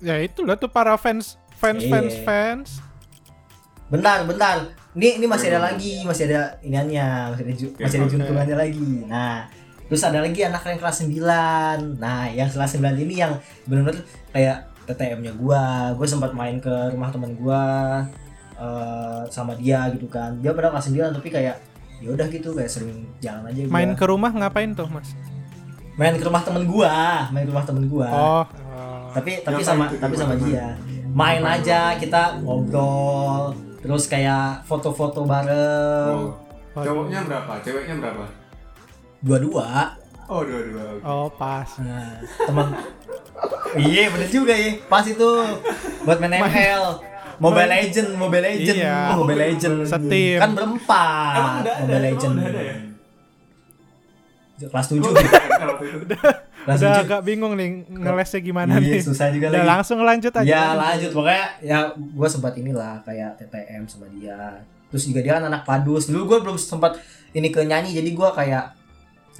ya 0.00 0.16
itulah 0.16 0.56
tuh 0.56 0.66
para 0.66 0.96
fans 0.96 1.36
fans 1.54 1.80
Iya. 1.80 1.90
fans 1.90 2.14
fans 2.22 2.68
Bentar, 3.86 4.22
bentar. 4.22 4.56
Ini 4.92 5.18
ini 5.18 5.26
masih 5.26 5.50
ada 5.50 5.66
lagi, 5.66 6.00
masih 6.00 6.24
ada 6.26 6.54
iniannya, 6.60 7.06
masih 7.28 7.42
ada 7.42 7.52
ju- 7.52 7.70
Oke, 7.70 7.82
masih 7.82 7.96
ada 7.96 8.06
oke. 8.06 8.12
juntungannya 8.12 8.56
lagi. 8.56 8.90
Nah, 9.04 9.50
terus 9.84 10.02
ada 10.02 10.18
lagi 10.20 10.40
anak 10.40 10.62
yang 10.64 10.78
kelas 10.78 10.96
9. 11.00 11.98
Nah, 11.98 12.26
yang 12.28 12.46
kelas 12.46 12.70
9 12.72 12.94
ini 12.96 13.18
yang 13.18 13.34
benar-benar 13.66 13.98
kayak 14.30 14.56
TTM-nya 14.86 15.34
gua. 15.34 15.62
Gua 15.92 16.06
sempat 16.06 16.30
main 16.32 16.56
ke 16.56 16.70
rumah 16.88 17.10
teman 17.10 17.34
gua 17.34 17.62
eh, 18.56 19.22
sama 19.28 19.52
dia 19.54 19.90
gitu 19.90 20.06
kan. 20.06 20.38
Dia 20.38 20.52
pada 20.52 20.70
kelas 20.70 20.86
9 20.86 21.10
tapi 21.10 21.28
kayak 21.28 21.58
ya 21.98 22.08
udah 22.08 22.26
gitu 22.28 22.50
kayak 22.50 22.70
sering 22.70 22.94
jalan 23.18 23.44
aja 23.44 23.60
gua. 23.60 23.72
main 23.72 23.90
ke 23.92 24.04
rumah 24.04 24.30
ngapain 24.30 24.70
tuh 24.70 24.86
mas 24.86 25.12
main 25.94 26.14
ke 26.14 26.22
rumah 26.22 26.40
temen 26.40 26.62
gua, 26.64 26.92
main 27.28 27.42
ke 27.42 27.50
rumah 27.50 27.62
temen 27.62 27.84
gua. 27.86 28.08
oh, 28.08 28.44
oh. 28.44 28.44
Tapi 29.10 29.40
tapi 29.40 29.58
Ngapain 29.58 29.68
sama 29.68 29.84
tapi 29.90 30.14
sama 30.14 30.34
dia. 30.36 30.76
Main 31.10 31.42
aja 31.42 31.94
kita 31.94 32.38
ngobrol, 32.40 33.50
terus 33.78 34.06
kayak 34.06 34.62
foto-foto 34.64 35.24
bareng. 35.24 36.30
Oh. 36.30 36.34
Cowoknya 36.76 37.22
berapa? 37.22 37.58
Ceweknya 37.60 37.96
berapa? 37.96 38.24
dua-dua 39.20 39.92
Oh, 40.24 40.40
dua-dua. 40.40 40.96
oh 41.02 41.28
pas 41.28 41.66
nah 41.76 42.16
teman 42.40 42.72
iya 43.76 44.08
bener 44.08 44.24
juga 44.26 44.54
ya 44.54 44.80
pas 44.86 45.04
itu 45.04 45.28
buat 46.00 46.16
main 46.16 46.40
ML 46.40 46.84
Mobile 47.36 47.68
Legend 47.68 48.08
Mobile 48.14 48.44
Legend 48.46 48.78
Iya. 48.78 49.12
Mobile 49.12 49.40
Legend 49.42 49.76
Setim. 49.84 50.38
kan 50.38 50.50
berempat 50.54 51.36
Emang? 51.36 51.56
Mobile 51.82 52.02
Legend 52.06 52.32
ya? 52.40 52.74
kelas 54.62 54.86
Lu 54.88 55.00
7 55.00 55.10
udah 55.10 55.20
ada 55.20 55.49
waktu 55.80 56.04
itu? 56.04 56.16
kelas 56.60 56.78
udah 56.78 56.92
7 57.00 57.04
agak 57.08 57.20
bingung 57.24 57.52
nih 57.56 57.68
ngelesnya 57.88 58.40
gimana 58.40 58.72
iya 58.76 58.94
nih. 58.96 59.02
susah 59.02 59.32
juga 59.32 59.46
udah 59.48 59.62
lagi. 59.64 59.70
langsung 59.72 59.98
lanjut 60.00 60.32
aja. 60.32 60.44
Ya 60.44 60.64
lanjut. 60.76 61.10
Pokoknya 61.10 61.44
ya 61.60 61.78
gue 61.96 62.28
sempat 62.28 62.52
inilah 62.54 63.00
kayak 63.02 63.30
TTM 63.36 63.82
sama 63.88 64.06
dia. 64.12 64.60
Terus 64.92 65.04
juga 65.08 65.20
dia 65.20 65.32
kan 65.36 65.48
anak 65.48 65.64
padus. 65.64 66.06
Dulu 66.06 66.22
gue 66.26 66.38
belum 66.44 66.56
sempat 66.56 67.00
ini 67.32 67.48
ke 67.48 67.64
nyanyi 67.64 67.96
jadi 67.96 68.10
gue 68.10 68.28
kayak 68.36 68.64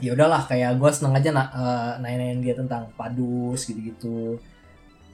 ya 0.01 0.17
udahlah 0.17 0.49
kayak 0.49 0.81
gue 0.81 0.91
seneng 0.91 1.13
aja 1.13 1.29
na 1.29 1.43
eh, 1.53 1.93
nanya-nanyain 2.01 2.41
dia 2.41 2.55
tentang 2.57 2.89
padus 2.97 3.69
gitu-gitu. 3.69 4.41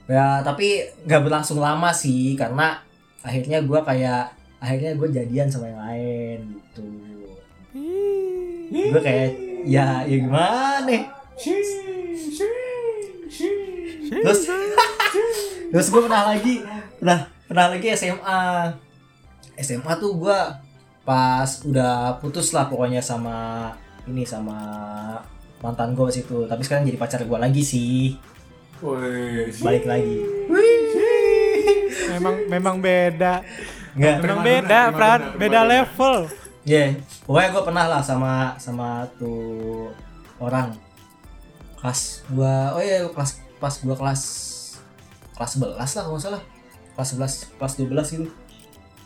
Ya 0.07 0.39
tapi 0.39 0.87
nggak 1.03 1.21
berlangsung 1.27 1.59
lama 1.59 1.91
sih 1.91 2.39
karena 2.39 2.79
akhirnya 3.19 3.59
gue 3.59 3.79
kayak 3.83 4.31
akhirnya 4.57 4.95
gue 4.95 5.07
jadian 5.11 5.51
sama 5.51 5.67
yang 5.67 5.81
lain 5.83 6.39
gitu. 6.55 6.87
Gue 8.71 9.01
kayak 9.03 9.29
ya 9.67 10.07
ya 10.07 10.17
gimana 10.17 11.16
terus 11.37 11.69
terus 15.69 15.87
gue 15.93 16.01
pernah 16.01 16.33
lagi 16.33 16.65
pernah 16.97 17.19
pernah 17.45 17.65
lagi 17.77 17.87
SMA 17.93 18.41
SMA 19.57 19.93
tuh 19.97 20.17
gue 20.17 20.39
pas 21.07 21.49
udah 21.63 22.19
putus 22.19 22.51
lah 22.51 22.67
pokoknya 22.67 22.99
sama 22.99 23.71
ini 24.07 24.23
sama 24.23 24.59
mantan 25.61 25.93
gue 25.93 26.07
situ. 26.11 26.45
Tapi 26.45 26.61
sekarang 26.63 26.85
jadi 26.87 26.99
pacar 26.99 27.21
gue 27.23 27.39
lagi 27.39 27.63
sih. 27.63 28.15
Woi, 28.83 29.49
balik 29.63 29.89
lagi. 29.89 30.17
Memang 32.17 32.35
memang 32.45 32.75
beda. 32.77 33.41
Nggak 33.97 34.15
memang 34.21 34.39
beda 34.45 34.79
prima 34.93 35.15
beda 35.35 35.61
level. 35.65 36.15
Ya 36.67 36.93
pokoknya 37.25 37.49
gue 37.55 37.63
pernah 37.63 37.85
lah 37.89 38.01
sama 38.03 38.53
sama 38.59 39.07
tuh 39.17 39.89
orang 40.37 40.75
kelas 41.77 41.99
gua 42.27 42.73
oh 42.73 42.81
iya 42.81 43.05
kelas 43.05 43.31
pas 43.57 43.73
gua 43.79 43.95
kelas 43.95 44.21
kelas 45.33 45.51
11 45.53 45.77
lah 45.77 46.03
kalau 46.03 46.17
salah. 46.17 46.41
Kelas 46.93 47.09
11 47.13 47.55
kelas 47.55 47.73
12 47.77 48.13
gitu. 48.15 48.25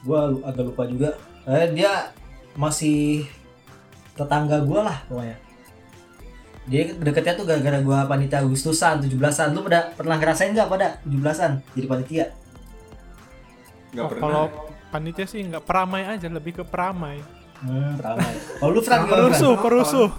Gua 0.01 0.19
lu- 0.25 0.39
agak 0.41 0.63
lupa 0.65 0.83
juga. 0.85 1.09
Eh, 1.43 1.73
dia 1.73 2.15
masih 2.53 3.27
tetangga 4.13 4.59
gua 4.61 4.85
lah 4.85 4.97
pokoknya. 5.05 5.35
Dia 6.63 6.93
deketnya 6.93 7.33
tuh 7.33 7.43
gara-gara 7.43 7.81
gua 7.81 8.05
panitia 8.05 8.39
Agustusan 8.39 9.01
17-an 9.01 9.51
lu 9.51 9.61
pada 9.61 9.91
pernah 9.91 10.15
ngerasain 10.15 10.51
nggak 10.51 10.69
pada 10.69 11.03
17-an 11.03 11.51
jadi 11.73 11.87
panitia? 11.89 12.25
Nggak 13.91 13.99
Oh, 13.99 14.09
pernah. 14.09 14.23
kalau 14.23 14.43
panitia 14.89 15.25
sih 15.25 15.41
nggak 15.41 15.63
peramai 15.63 16.03
aja 16.05 16.27
lebih 16.27 16.53
ke 16.53 16.63
peramai. 16.63 17.19
Hmm 17.59 17.93
ramai 17.95 18.33
kalau 18.57 18.71
lu 18.71 18.81
Fran? 18.81 19.05
perusuh 19.05 19.53
perusuh 19.55 20.09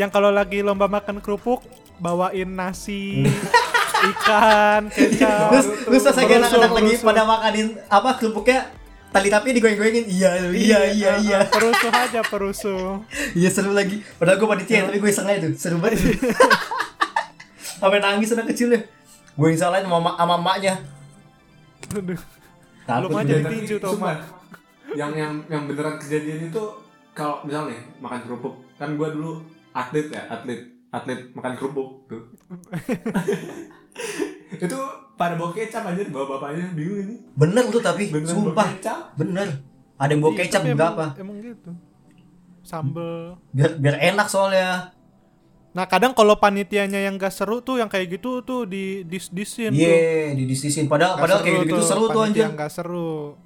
yang 0.00 0.08
kalau 0.08 0.32
lagi 0.32 0.64
lomba 0.64 0.88
makan 0.88 1.20
kerupuk 1.20 1.60
bawain 2.00 2.48
nasi 2.48 3.28
ikan 4.16 4.88
kecap 4.88 5.52
terus 5.52 5.66
terus 5.84 6.02
pas 6.08 6.16
anak-anak 6.16 6.72
lagi 6.72 6.92
pada 7.04 7.22
makanin 7.28 7.76
apa 7.92 8.16
kerupuknya 8.16 8.72
tali 9.10 9.26
tapi 9.26 9.50
digoyang-goyangin. 9.58 10.06
Iya 10.06 10.30
iya 10.54 10.80
iya 10.94 11.12
iya 11.18 11.38
perusuh 11.52 11.90
aja 11.90 12.22
perusuh. 12.22 13.02
Iya 13.34 13.50
seru 13.50 13.74
lagi. 13.74 14.06
Padahal 14.16 14.38
gue 14.38 14.48
panitia 14.48 14.86
tapi 14.86 15.02
gue 15.02 15.10
iseng 15.10 15.26
aja 15.26 15.50
tuh. 15.50 15.52
Seru 15.58 15.76
banget. 15.82 16.14
Sampai 17.82 17.98
nangis 17.98 18.30
anak 18.32 18.54
kecilnya 18.54 18.86
gue 19.34 19.46
yang 19.50 19.58
salahin 19.58 19.84
sama, 19.90 19.98
ma- 19.98 20.14
sama 20.14 20.38
emaknya. 20.38 20.74
Aduh, 21.90 22.22
takut 22.86 23.18
aja 23.18 23.34
gue. 23.34 23.50
Tinju 23.50 23.76
tuh, 23.82 23.98
yang 24.94 25.10
yang 25.18 25.32
yang 25.50 25.66
beneran 25.66 25.98
kejadian 25.98 26.46
itu 26.52 26.62
kalau 27.10 27.42
misalnya 27.42 27.82
makan 27.98 28.20
kerupuk. 28.30 28.54
Kan 28.78 28.94
gua 28.94 29.10
dulu 29.10 29.42
atlet 29.72 30.06
ya 30.10 30.22
atlet. 30.28 30.60
Atlet 30.90 31.30
makan 31.38 31.54
kerupuk 31.54 32.10
tuh. 32.10 32.22
Itu 34.58 34.78
pada 35.14 35.38
bawa 35.38 35.54
kecap 35.54 35.86
aja 35.86 36.02
bawa 36.10 36.36
bapaknya 36.36 36.74
bingung 36.74 36.98
ini. 37.06 37.14
Bener 37.38 37.70
tuh 37.70 37.78
tapi 37.78 38.10
beneran 38.10 38.34
sumpah 38.34 38.68
bener. 39.14 39.48
Ada 40.00 40.10
yang 40.16 40.20
bawa 40.24 40.32
Iya, 40.34 40.38
kecap 40.42 40.60
tapi 40.64 40.74
berapa 40.74 41.04
emang, 41.20 41.36
gitu. 41.38 41.70
Sambel. 42.66 43.38
Biar 43.54 43.78
biar 43.78 43.96
enak 44.00 44.26
soalnya. 44.26 44.90
Nah 45.70 45.86
kadang 45.86 46.18
kalau 46.18 46.34
panitianya 46.34 47.06
yang 47.06 47.14
gak 47.14 47.30
seru 47.30 47.62
tuh 47.62 47.78
yang 47.78 47.86
kayak 47.86 48.18
gitu 48.18 48.42
tuh 48.42 48.66
di 48.66 49.06
dis 49.06 49.30
disin 49.30 49.70
tuh. 49.70 49.78
Iya, 49.78 50.34
di 50.34 50.44
disisin. 50.50 50.90
Padahal 50.90 51.14
Gak 51.14 51.22
padahal 51.22 51.40
kayak 51.46 51.58
gitu 51.70 51.82
seru 51.86 52.04
tuh 52.10 52.12
panitia 52.18 52.26
anjir. 52.26 52.42
yang 52.42 52.54
gak 52.58 52.72
seru. 52.74 53.38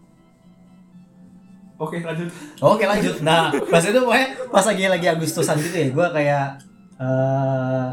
Oke 1.74 1.98
lanjut. 2.00 2.30
Oke 2.62 2.84
lanjut. 2.86 3.18
Nah, 3.26 3.50
pas 3.50 3.82
itu 3.82 3.98
pokoknya 3.98 4.28
pas 4.54 4.64
lagi 4.64 4.82
lagi 4.86 5.06
Agustusan 5.10 5.58
gitu 5.58 5.74
ya, 5.74 5.88
gue 5.90 6.06
kayak 6.14 6.46
eh 7.02 7.88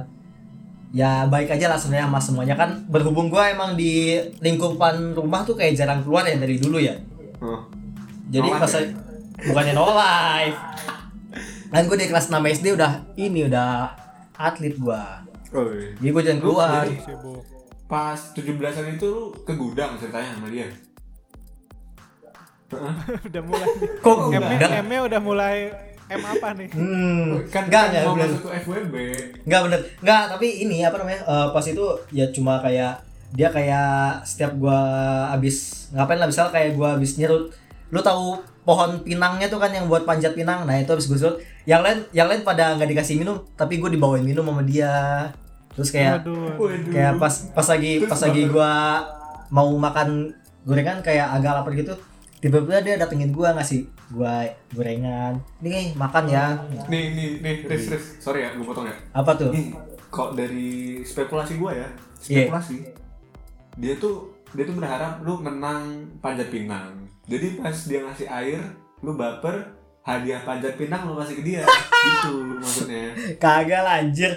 ya 0.92 1.26
baik 1.26 1.56
aja 1.56 1.72
lah 1.72 1.80
sebenarnya 1.80 2.12
sama 2.12 2.20
semuanya 2.20 2.56
kan 2.60 2.84
berhubung 2.92 3.32
gue 3.32 3.40
emang 3.40 3.80
di 3.80 4.20
lingkupan 4.44 5.16
rumah 5.16 5.42
tuh 5.48 5.56
kayak 5.56 5.80
jarang 5.80 6.04
keluar 6.04 6.28
ya 6.28 6.38
dari 6.38 6.60
dulu 6.62 6.78
ya. 6.78 6.94
Oh. 7.42 7.66
Jadi 8.30 8.48
No 8.48 8.60
pas 8.62 8.74
ya? 8.76 8.86
bukannya 9.50 9.74
no 9.74 9.88
life. 9.98 10.60
Kan 11.72 11.88
gue 11.88 11.98
di 11.98 12.12
kelas 12.12 12.28
6 12.28 12.38
SD 12.62 12.76
udah 12.76 12.92
ini 13.16 13.48
udah 13.48 13.96
atlet 14.36 14.76
gua. 14.76 15.24
Oh, 15.56 15.68
iya. 15.72 15.96
Jadi 16.00 16.10
gue 16.12 16.24
jangan 16.24 16.42
keluar. 16.44 16.84
Pas 17.88 18.20
17-an 18.36 18.96
itu 18.96 19.08
lu 19.08 19.32
ke 19.44 19.56
gudang 19.56 19.96
ceritanya 19.96 20.36
sama 20.36 20.48
dia. 20.52 20.68
udah 23.28 23.42
mulai. 23.44 23.68
Kok 24.00 24.18
M 24.30 24.42
gudang? 24.42 24.72
M 24.80 24.92
udah 25.04 25.22
mulai 25.22 25.58
M 26.08 26.22
apa 26.22 26.48
nih? 26.54 26.68
Hmm, 26.72 27.40
Kan 27.48 27.72
enggak, 27.72 27.84
enggak, 27.90 28.04
masuk 28.18 28.42
ke 28.44 28.50
FWB. 28.62 28.96
Enggak 29.44 29.62
bener. 29.64 29.80
Enggak, 30.00 30.24
tapi 30.32 30.48
ini 30.60 30.78
apa 30.82 30.96
namanya? 30.98 31.22
eh, 31.24 31.48
pas 31.50 31.64
itu 31.64 31.86
ya 32.10 32.26
cuma 32.30 32.60
kayak 32.60 33.00
dia 33.32 33.48
kayak 33.48 33.88
setiap 34.22 34.52
gua 34.56 34.80
abis 35.32 35.88
ngapain 35.92 36.20
lah 36.20 36.28
misal 36.28 36.52
kayak 36.52 36.76
gua 36.76 37.00
abis 37.00 37.16
nyerut 37.16 37.48
lu 37.88 38.00
tahu 38.00 38.36
pohon 38.62 39.00
pinangnya 39.02 39.48
tuh 39.48 39.56
kan 39.56 39.72
yang 39.72 39.88
buat 39.88 40.04
panjat 40.04 40.32
pinang 40.32 40.64
nah 40.64 40.76
itu 40.76 40.92
abis 40.92 41.08
gue 41.08 41.16
serut 41.16 41.38
yang 41.64 41.80
lain 41.80 42.04
yang 42.12 42.28
lain 42.28 42.44
pada 42.44 42.76
nggak 42.76 42.88
dikasih 42.88 43.18
minum 43.18 43.40
tapi 43.56 43.80
gue 43.80 43.90
dibawain 43.90 44.22
minum 44.22 44.44
sama 44.44 44.62
dia 44.62 45.28
terus 45.72 45.90
kayak 45.90 46.22
Waduh. 46.22 46.60
Waduh. 46.60 46.92
kayak 46.92 47.14
pas 47.18 47.34
pas 47.52 47.68
lagi 47.68 47.92
Terus 48.00 48.12
pas 48.12 48.22
lagi 48.22 48.42
gua 48.48 48.72
mau 49.48 49.72
makan 49.74 50.36
gorengan 50.64 51.00
kayak 51.00 51.32
agak 51.32 51.52
lapar 51.56 51.72
gitu 51.74 51.96
tiba-tiba 52.42 52.82
dia 52.82 52.96
datengin 52.98 53.30
gua 53.30 53.54
ngasih 53.54 53.86
gua 54.10 54.44
gorengan 54.72 55.38
nih 55.60 55.94
makan 55.94 56.26
ya 56.26 56.58
Nih 56.88 57.14
nih 57.14 57.30
nih 57.38 57.56
Riz 57.64 57.86
Riz. 57.88 58.06
Sorry 58.18 58.42
ya 58.42 58.52
gue 58.52 58.66
potong 58.66 58.84
ya. 58.84 58.96
apa 59.14 59.32
tuh 59.34 59.50
Nih, 59.50 59.72
kok 60.08 60.34
dari 60.34 60.72
spekulasi 61.02 61.56
gua 61.56 61.72
ya, 61.72 61.88
Iya. 62.24 62.50
spekulasi. 62.50 62.78
Dia 63.78 63.94
tuh 63.96 64.16
dia 64.52 64.64
tuh 64.64 64.76
berharap 64.76 65.22
lu 65.22 65.38
menang 65.38 65.86
panjat 66.18 66.50
pinang. 66.50 66.92
Jadi 67.24 67.56
pas 67.56 67.72
dia 67.80 68.02
ngasih 68.02 68.28
air, 68.28 68.60
lu 69.00 69.14
baper, 69.14 69.72
hadiah 70.02 70.42
panjat 70.42 70.76
pinang 70.76 71.06
lu 71.06 71.16
kasih 71.16 71.38
ke 71.38 71.44
dia. 71.46 71.62
gitu 72.18 72.34
maksudnya. 72.58 73.14
kagak 73.38 73.80
lah, 73.80 74.02
anjir 74.02 74.34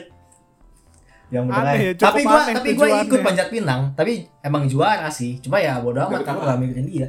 yang 1.26 1.48
bener 1.48 1.66
Aneh 1.66 1.80
ya, 1.80 1.92
tapi 1.98 2.20
gua 2.22 2.36
aneh 2.38 2.54
tapi 2.54 2.68
gua 2.72 2.86
ikut 3.02 3.20
panjat 3.20 3.48
pinang 3.48 3.90
tapi 3.90 4.12
emang 4.38 4.68
juara 4.68 5.08
sih 5.08 5.40
cuma 5.40 5.58
ya 5.58 5.80
bodo 5.80 5.98
amat 5.98 6.20
Dapet 6.20 6.26
gua 6.28 6.36
apa? 6.36 6.46
gak 6.46 6.58
mikirin 6.60 6.86
dia 6.86 7.08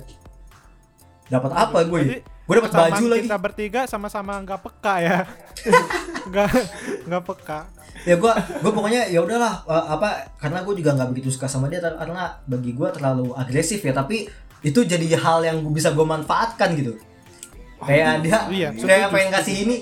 dapat 1.26 1.52
apa 1.52 1.78
gue 1.84 2.00
Jadi, 2.00 2.20
gue 2.22 2.54
dapat 2.56 2.72
baju 2.72 3.06
lagi. 3.08 3.22
kita 3.26 3.38
bertiga 3.38 3.82
sama-sama 3.86 4.38
nggak 4.40 4.62
peka 4.62 4.96
ya. 5.00 5.20
Nggak 6.30 6.50
nggak 7.06 7.24
peka. 7.24 7.60
ya 8.04 8.18
gua 8.18 8.34
gua 8.60 8.70
pokoknya 8.72 9.08
ya 9.08 9.18
udahlah 9.18 9.66
eh, 9.66 9.86
apa 9.90 10.10
karena 10.36 10.62
gue 10.62 10.74
juga 10.76 10.94
nggak 10.94 11.10
begitu 11.10 11.30
suka 11.32 11.46
sama 11.46 11.66
dia 11.66 11.82
karena 11.82 12.38
bagi 12.46 12.72
gua 12.72 12.90
terlalu 12.90 13.34
agresif 13.34 13.82
ya 13.82 13.94
tapi 13.94 14.30
itu 14.62 14.80
jadi 14.82 15.06
hal 15.16 15.42
yang 15.42 15.62
gua 15.62 15.72
bisa 15.72 15.90
gue 15.90 16.02
manfaatkan 16.04 16.74
gitu. 16.76 16.94
Kayak 17.78 18.22
dia 18.22 18.38
Iya, 18.48 18.70
kayak 18.74 19.10
pengen 19.10 19.30
kasih 19.32 19.56
ini 19.66 19.76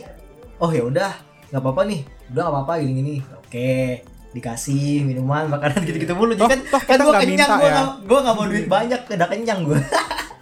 oh 0.57 0.67
ya 0.67 0.83
udah 0.83 1.11
nggak 1.49 1.59
apa-apa 1.59 1.81
nih 1.83 2.01
udah 2.29 2.41
nggak 2.41 2.53
apa-apa 2.55 2.73
gini 2.79 2.91
gini 2.93 3.13
oke 3.33 3.71
dikasih 4.33 5.03
minuman 5.03 5.45
makanan 5.47 5.83
gitu-gitu 5.83 6.13
mulu. 6.13 6.33
Jadi 6.33 6.47
kan 6.47 6.59
toh 6.65 6.81
kan 6.81 6.97
gue 6.97 7.13
kenyang 7.19 7.51
gue 7.53 7.69
ya. 7.69 7.83
gue 7.99 8.19
nggak 8.19 8.35
mau 8.35 8.45
duit 8.45 8.65
banyak 8.65 8.99
udah 9.05 9.27
kenyang 9.27 9.59
gue 9.63 9.79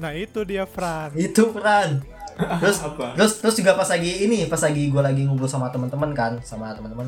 Nah 0.00 0.10
itu 0.12 0.42
dia 0.42 0.66
Fran. 0.66 1.14
itu 1.14 1.54
peran 1.54 2.02
terus 2.58 2.82
Apa? 2.82 3.14
terus 3.14 3.38
terus 3.38 3.54
juga 3.54 3.78
pas 3.78 3.86
lagi 3.86 4.26
ini 4.26 4.50
pas 4.50 4.58
lagi 4.58 4.90
gue 4.90 4.98
lagi 4.98 5.22
ngumpul 5.22 5.46
sama 5.46 5.70
teman-teman 5.70 6.10
kan 6.10 6.32
sama 6.42 6.74
teman-teman. 6.74 7.06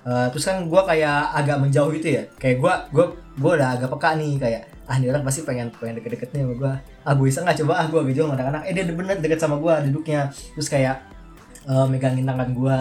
Eh, 0.00 0.26
terus 0.32 0.46
kan 0.46 0.62
gue 0.64 0.82
kayak 0.86 1.34
agak 1.36 1.58
menjauh 1.58 1.90
gitu 1.92 2.08
ya. 2.16 2.22
Kayak 2.38 2.56
gue 2.62 2.74
gue 2.94 3.06
gue 3.36 3.50
udah 3.58 3.68
agak 3.76 3.90
peka 3.90 4.14
nih 4.14 4.38
kayak 4.38 4.62
ah 4.86 4.94
ini 4.98 5.10
orang 5.10 5.26
pasti 5.26 5.42
pengen 5.42 5.74
pengen 5.74 5.98
deket-deket 5.98 6.30
nih 6.34 6.42
sama 6.46 6.54
gue 6.54 6.72
ah 7.06 7.12
gue 7.14 7.26
bisa 7.26 7.42
nggak 7.42 7.58
coba 7.62 7.72
ah 7.82 7.86
gue 7.90 8.00
jauh 8.14 8.26
sama 8.30 8.34
anak-anak. 8.38 8.62
Eh 8.70 8.72
dia 8.72 8.84
bener 8.86 9.16
deket 9.18 9.38
sama 9.42 9.56
gue 9.58 9.74
duduknya. 9.90 10.30
Terus 10.54 10.68
kayak 10.70 10.96
eh, 11.66 11.86
megangin 11.90 12.24
tangan 12.24 12.48
gue 12.54 12.78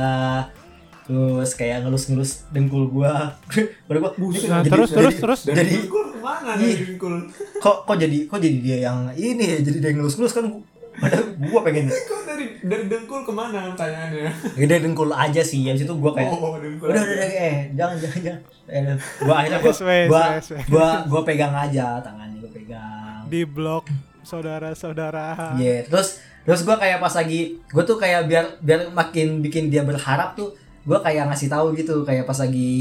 terus 1.09 1.49
kayak 1.53 1.81
ngelus-ngelus 1.81 2.45
dengkul 2.47 2.85
gue 2.87 3.09
baru 3.89 3.97
gue 4.11 4.45
Nah, 4.45 4.61
terus 4.61 4.89
terus 4.89 5.15
terus. 5.15 5.39
Dari 5.43 5.57
Jadi- 5.57 5.73
dengkul 5.81 6.05
ke 6.07 6.19
mana 6.19 6.51
Ih. 6.55 6.69
dari 6.69 6.85
dengkul? 6.87 7.13
kok 7.57 7.77
kok 7.83 7.97
jadi 7.97 8.17
kok 8.23 8.37
jadi 8.37 8.57
dia 8.59 8.77
yang 8.83 8.97
ini 9.11 9.41
ya 9.43 9.57
jadi 9.59 9.77
dia 9.79 9.89
yang 9.89 9.97
ngelus-ngelus 9.99 10.31
kan 10.31 10.45
gua- 10.47 10.65
padahal 10.95 11.25
gue 11.33 11.59
pengen 11.63 11.85
Kok 12.09 12.21
dari 12.23 12.45
dari 12.61 12.83
dengkul 12.85 13.19
ke 13.21 13.31
mana 13.31 13.71
pertanyaannya? 13.71 14.31
gede 14.55 14.75
dengkul 14.81 15.09
aja 15.09 15.41
sih 15.41 15.65
habis 15.65 15.81
itu 15.81 15.91
gue 15.91 16.11
kayak 16.13 16.29
Oh, 16.29 16.55
dengkul. 16.55 16.87
udah 16.87 17.01
udah 17.01 17.15
udah 17.17 17.29
eh 17.31 17.55
jangan 17.73 17.95
jangan 17.97 18.19
jangan 18.21 18.41
eh, 18.67 18.95
gua 19.19 19.33
akhirnya 19.35 19.59
gua 19.65 19.73
gua, 20.05 20.23
gua 20.67 20.87
gua 21.03 21.21
pegang 21.23 21.49
aja 21.51 21.97
tangannya 21.99 22.37
gua 22.37 22.51
pegang 22.51 23.25
Di 23.25 23.41
blok 23.43 23.89
saudara-saudara. 24.21 25.55
Iya, 25.55 25.83
terus 25.83 26.17
terus 26.41 26.61
gua 26.61 26.75
kayak 26.75 26.97
pas 26.97 27.11
lagi 27.11 27.41
gua 27.67 27.81
tuh 27.81 27.95
kayak 27.95 28.25
biar 28.25 28.45
biar 28.59 28.89
makin 28.89 29.39
bikin 29.39 29.67
dia 29.67 29.81
berharap 29.81 30.33
tuh 30.33 30.53
gua 30.89 30.99
kayak 30.99 31.29
ngasih 31.29 31.47
tahu 31.47 31.71
gitu 31.73 32.01
kayak 32.01 32.25
pas 32.25 32.33
lagi 32.35 32.73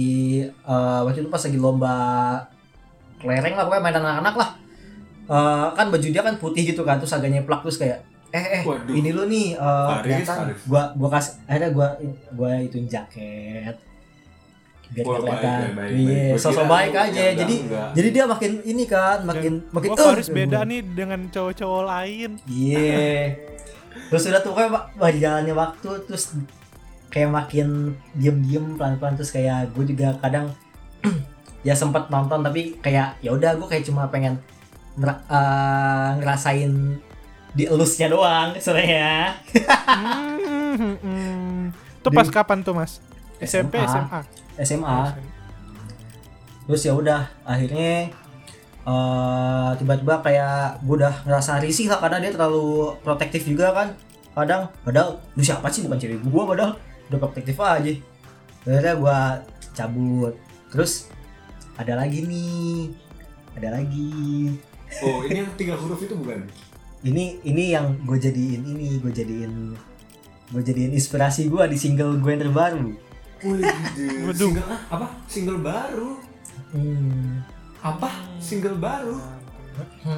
eh, 0.49 1.01
waktu 1.05 1.21
itu 1.21 1.29
pas 1.29 1.39
lagi 1.39 1.59
lomba 1.59 1.97
kelereng 3.19 3.53
lah 3.53 3.63
pokoknya 3.63 3.83
mainan 3.83 4.03
anak-anak 4.03 4.37
lah 4.37 4.51
Eh, 5.29 5.67
kan 5.77 5.93
baju 5.93 6.09
dia 6.09 6.25
kan 6.25 6.41
putih 6.41 6.65
gitu 6.65 6.81
kan 6.83 6.97
terus 6.97 7.13
agak 7.13 7.29
nyeplak 7.29 7.61
terus 7.61 7.77
kayak 7.77 8.01
eh 8.31 8.41
eh 8.41 8.63
Waduh. 8.65 8.89
ini 8.91 9.13
lu 9.13 9.29
nih 9.29 9.47
eh, 9.53 9.89
kelihatan 10.01 10.25
Faris. 10.49 10.65
gua 10.65 10.83
gua 10.97 11.09
kasih 11.13 11.33
akhirnya 11.45 11.71
gua 11.71 11.89
gua 12.33 12.51
ituin 12.59 12.89
jaket 12.89 13.77
biar 14.89 15.05
Wah, 15.05 15.21
baik, 15.21 15.29
kelihatan 15.29 15.53
baik, 15.53 15.75
baik, 15.77 15.91
iya 15.93 16.09
baik. 16.09 16.33
Gua 16.33 16.41
sosok 16.41 16.65
baik 16.67 16.93
aja 16.97 17.21
ya, 17.21 17.33
jadi 17.37 17.55
enggak. 17.61 17.89
jadi 17.93 18.09
dia 18.09 18.25
makin 18.25 18.53
ini 18.65 18.85
kan 18.87 19.19
makin 19.23 19.53
makin 19.69 19.89
Wah 19.91 19.99
"Eh," 19.99 20.07
Faris 20.09 20.29
beda 20.33 20.59
gua- 20.59 20.65
nih 20.65 20.81
dengan 20.89 21.21
cowok-cowok 21.29 21.83
lain. 21.85 22.31
Iya. 22.49 22.89
terus 24.09 24.23
udah 24.25 24.41
tuh 24.41 24.53
kayak 24.57 24.71
berjalannya 24.97 25.53
waktu 25.53 25.91
terus 26.09 26.25
kayak 27.19 27.35
makin 27.35 27.99
diem-diem 28.15 28.79
pelan-pelan 28.79 29.19
terus 29.19 29.35
kayak 29.35 29.75
gue 29.75 29.91
juga 29.91 30.15
kadang 30.23 30.55
ya 31.67 31.75
sempet 31.75 32.07
nonton 32.07 32.47
tapi 32.47 32.79
kayak 32.79 33.19
ya 33.19 33.35
udah 33.35 33.59
gue 33.59 33.67
kayak 33.67 33.83
cuma 33.83 34.07
pengen 34.07 34.39
ngera- 34.95 35.27
eh, 35.27 36.11
ngerasain 36.23 36.71
dielusnya 37.59 38.07
doang 38.07 38.55
sebenarnya. 38.63 39.35
Hmm, 39.91 40.95
hmm. 41.03 41.75
Itu 41.99 42.09
pas 42.15 42.29
Di- 42.29 42.35
kapan 42.35 42.63
tuh 42.63 42.79
mas? 42.79 43.03
SMP, 43.43 43.83
SMA. 43.83 43.83
SMA. 43.83 44.21
SMA. 44.63 44.99
Terus 46.71 46.83
ya 46.87 46.93
udah 46.95 47.27
akhirnya 47.43 48.15
eh 48.89 49.71
tiba-tiba 49.75 50.23
kayak 50.23 50.87
gue 50.87 50.95
udah 51.03 51.15
ngerasa 51.27 51.59
risih 51.59 51.91
lah 51.91 51.99
karena 51.99 52.23
dia 52.23 52.31
terlalu 52.31 52.95
protektif 53.03 53.43
juga 53.43 53.75
kan. 53.75 53.89
Kadang 54.39 54.71
padahal 54.87 55.19
lu 55.35 55.43
siapa 55.43 55.67
sih 55.67 55.83
bukan 55.83 55.99
cewek 55.99 56.23
gua 56.31 56.47
padahal 56.47 56.79
udah 57.09 57.19
protektif 57.19 57.57
aja. 57.59 57.93
Akhirnya 58.63 58.95
gua 58.95 59.19
cabut. 59.73 60.35
Terus 60.69 61.09
ada 61.75 61.97
lagi 61.97 62.23
nih. 62.23 62.93
Ada 63.55 63.75
lagi. 63.75 64.53
Oh, 65.01 65.21
ini 65.23 65.41
yang 65.41 65.51
tiga 65.55 65.75
huruf 65.75 66.01
itu 66.01 66.13
bukan? 66.13 66.45
Ini 66.99 67.45
ini 67.45 67.71
yang 67.71 67.95
gue 68.03 68.19
jadiin 68.19 68.65
ini, 68.65 68.99
gue 68.99 69.13
jadiin 69.13 69.53
gue 70.49 70.63
jadiin 70.65 70.91
inspirasi 70.91 71.47
gua 71.47 71.69
di 71.69 71.77
single 71.77 72.17
gue 72.17 72.31
yang 72.31 72.43
terbaru. 72.43 72.91
Waduh. 73.39 74.33
Single 74.35 74.67
apa? 74.89 75.07
Single 75.27 75.61
baru. 75.61 76.11
Hmm. 76.73 77.39
Apa? 77.79 78.11
Single 78.39 78.77
baru. 78.77 79.15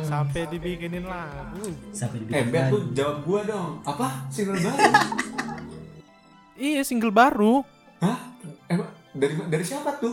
Sampai 0.01 0.49
dibikinin 0.49 1.05
lagu. 1.05 1.61
Sampai 1.93 2.25
Eh, 2.25 2.25
dibikin 2.25 2.49
Bet 2.49 2.63
lagi. 2.63 2.73
lu 2.73 2.79
jawab 2.95 3.17
gua 3.23 3.41
dong. 3.45 3.71
Apa? 3.85 4.09
Single 4.33 4.57
baru? 4.57 4.81
Iya 6.61 6.85
single 6.85 7.09
baru. 7.09 7.65
Hah? 8.05 8.37
Emang 8.69 8.93
dari 9.17 9.35
dari 9.49 9.65
siapa 9.65 9.97
tuh? 9.97 10.13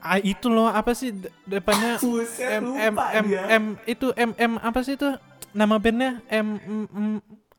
Ah 0.00 0.16
itu 0.16 0.48
loh 0.48 0.72
apa 0.72 0.96
sih 0.96 1.12
de- 1.12 1.28
depannya 1.44 2.00
M 2.00 2.64
M 2.72 2.94
lupa 2.96 3.04
M 3.12 3.24
dia. 3.28 3.42
M 3.52 3.64
itu 3.84 4.16
M 4.16 4.32
M 4.34 4.56
apa 4.56 4.80
sih 4.80 4.96
itu 4.96 5.12
nama 5.52 5.76
bandnya 5.76 6.24
M 6.32 6.56
M, 6.56 6.82
M 6.88 7.06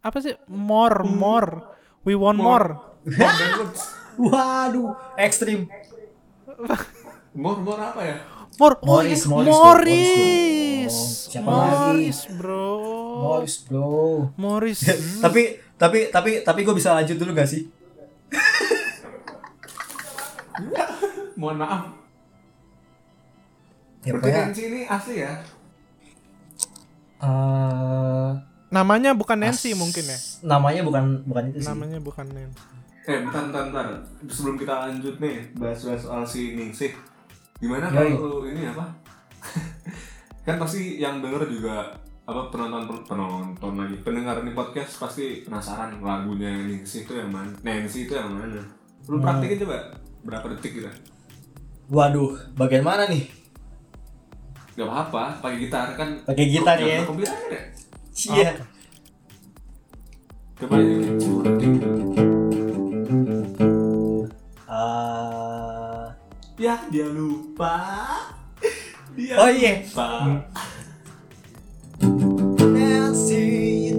apa 0.01 0.17
sih 0.19 0.33
more 0.49 1.05
more 1.05 1.49
we 2.01 2.17
want 2.17 2.41
more. 2.41 2.81
More. 3.05 3.69
Waduh, 4.21 4.97
ekstrim. 5.15 5.65
More, 7.31 7.63
more 7.63 7.79
apa 7.79 8.01
ya? 8.03 8.15
More 8.59 8.75
Morris, 8.83 9.23
oh, 9.23 9.39
Morris, 9.39 9.55
Morris, 9.55 10.11
Morris, 10.11 10.95
Siapa 11.31 11.47
Morris, 11.47 12.19
bro. 12.27 12.67
Morris, 13.23 13.55
bro. 13.63 13.95
Morris. 14.35 14.79
tapi 15.23 15.55
tapi 15.81 16.13
tapi 16.13 16.45
tapi 16.45 16.59
gue 16.61 16.75
bisa 16.77 16.93
lanjut 16.93 17.17
dulu 17.17 17.33
gak 17.33 17.49
sih? 17.49 17.65
Mohon 21.33 21.57
maaf. 21.57 21.81
Ya, 24.01 24.13
Nancy 24.13 24.61
ini 24.65 24.81
asli 24.85 25.21
ya? 25.21 25.33
eh, 27.21 28.29
Namanya 28.69 29.13
bukan 29.13 29.37
Nancy 29.37 29.73
as- 29.73 29.77
mungkin 29.77 30.05
ya. 30.05 30.17
Namanya 30.47 30.81
bukan 30.81 31.25
bukan 31.25 31.43
itu 31.49 31.59
sih. 31.61 31.69
Namanya 31.69 31.97
bukan 31.97 32.25
Nancy. 32.29 32.61
Eh, 33.01 33.17
bentar, 33.19 33.49
bentar, 33.49 33.63
bentar. 33.67 33.85
Sebelum 34.25 34.55
kita 34.55 34.73
lanjut 34.85 35.17
nih, 35.17 35.49
bahas-bahas 35.53 36.01
soal 36.01 36.21
si 36.21 36.53
Ningsih. 36.53 36.93
Gimana 37.57 37.89
kalau 37.89 38.45
ini 38.45 38.69
apa? 38.69 38.85
kan 40.45 40.57
pasti 40.57 40.97
yang 40.97 41.21
denger 41.21 41.45
juga 41.45 41.93
apa 42.31 42.47
penonton 42.49 43.03
penonton 43.03 43.73
lagi. 43.75 43.95
Pendengar 43.99 44.39
nih 44.39 44.51
podcast 44.51 44.95
pasti 44.97 45.43
penasaran 45.43 45.99
lagunya 45.99 46.63
Ningsih 46.63 47.03
itu 47.03 47.13
yang 47.13 47.27
mana. 47.27 47.51
Nancy 47.61 48.07
itu 48.07 48.13
yang 48.13 48.31
mana? 48.31 48.63
Lu 49.05 49.17
Hmm. 49.17 49.23
praktekin 49.23 49.59
coba 49.59 49.77
berapa 50.21 50.45
detik 50.49 50.77
gitu 50.77 50.89
Waduh, 51.87 52.39
bagian 52.55 52.81
mana 52.81 53.03
nih? 53.05 53.27
gak 54.71 54.87
apa-apa 54.87 55.43
pakai 55.43 55.57
gitar 55.59 55.87
kan. 55.93 56.09
Pakai 56.23 56.45
gitar 56.47 56.79
ya. 56.79 57.03
ya 57.03 57.61
Iya. 58.31 58.51
coba 60.55 60.75
Eh, 64.71 66.03
ya 66.57 66.75
dia 66.87 67.07
lupa. 67.09 67.75
Dia 69.11 69.35
Oh 69.35 69.49
iya. 69.51 69.83
lupa 69.83 70.07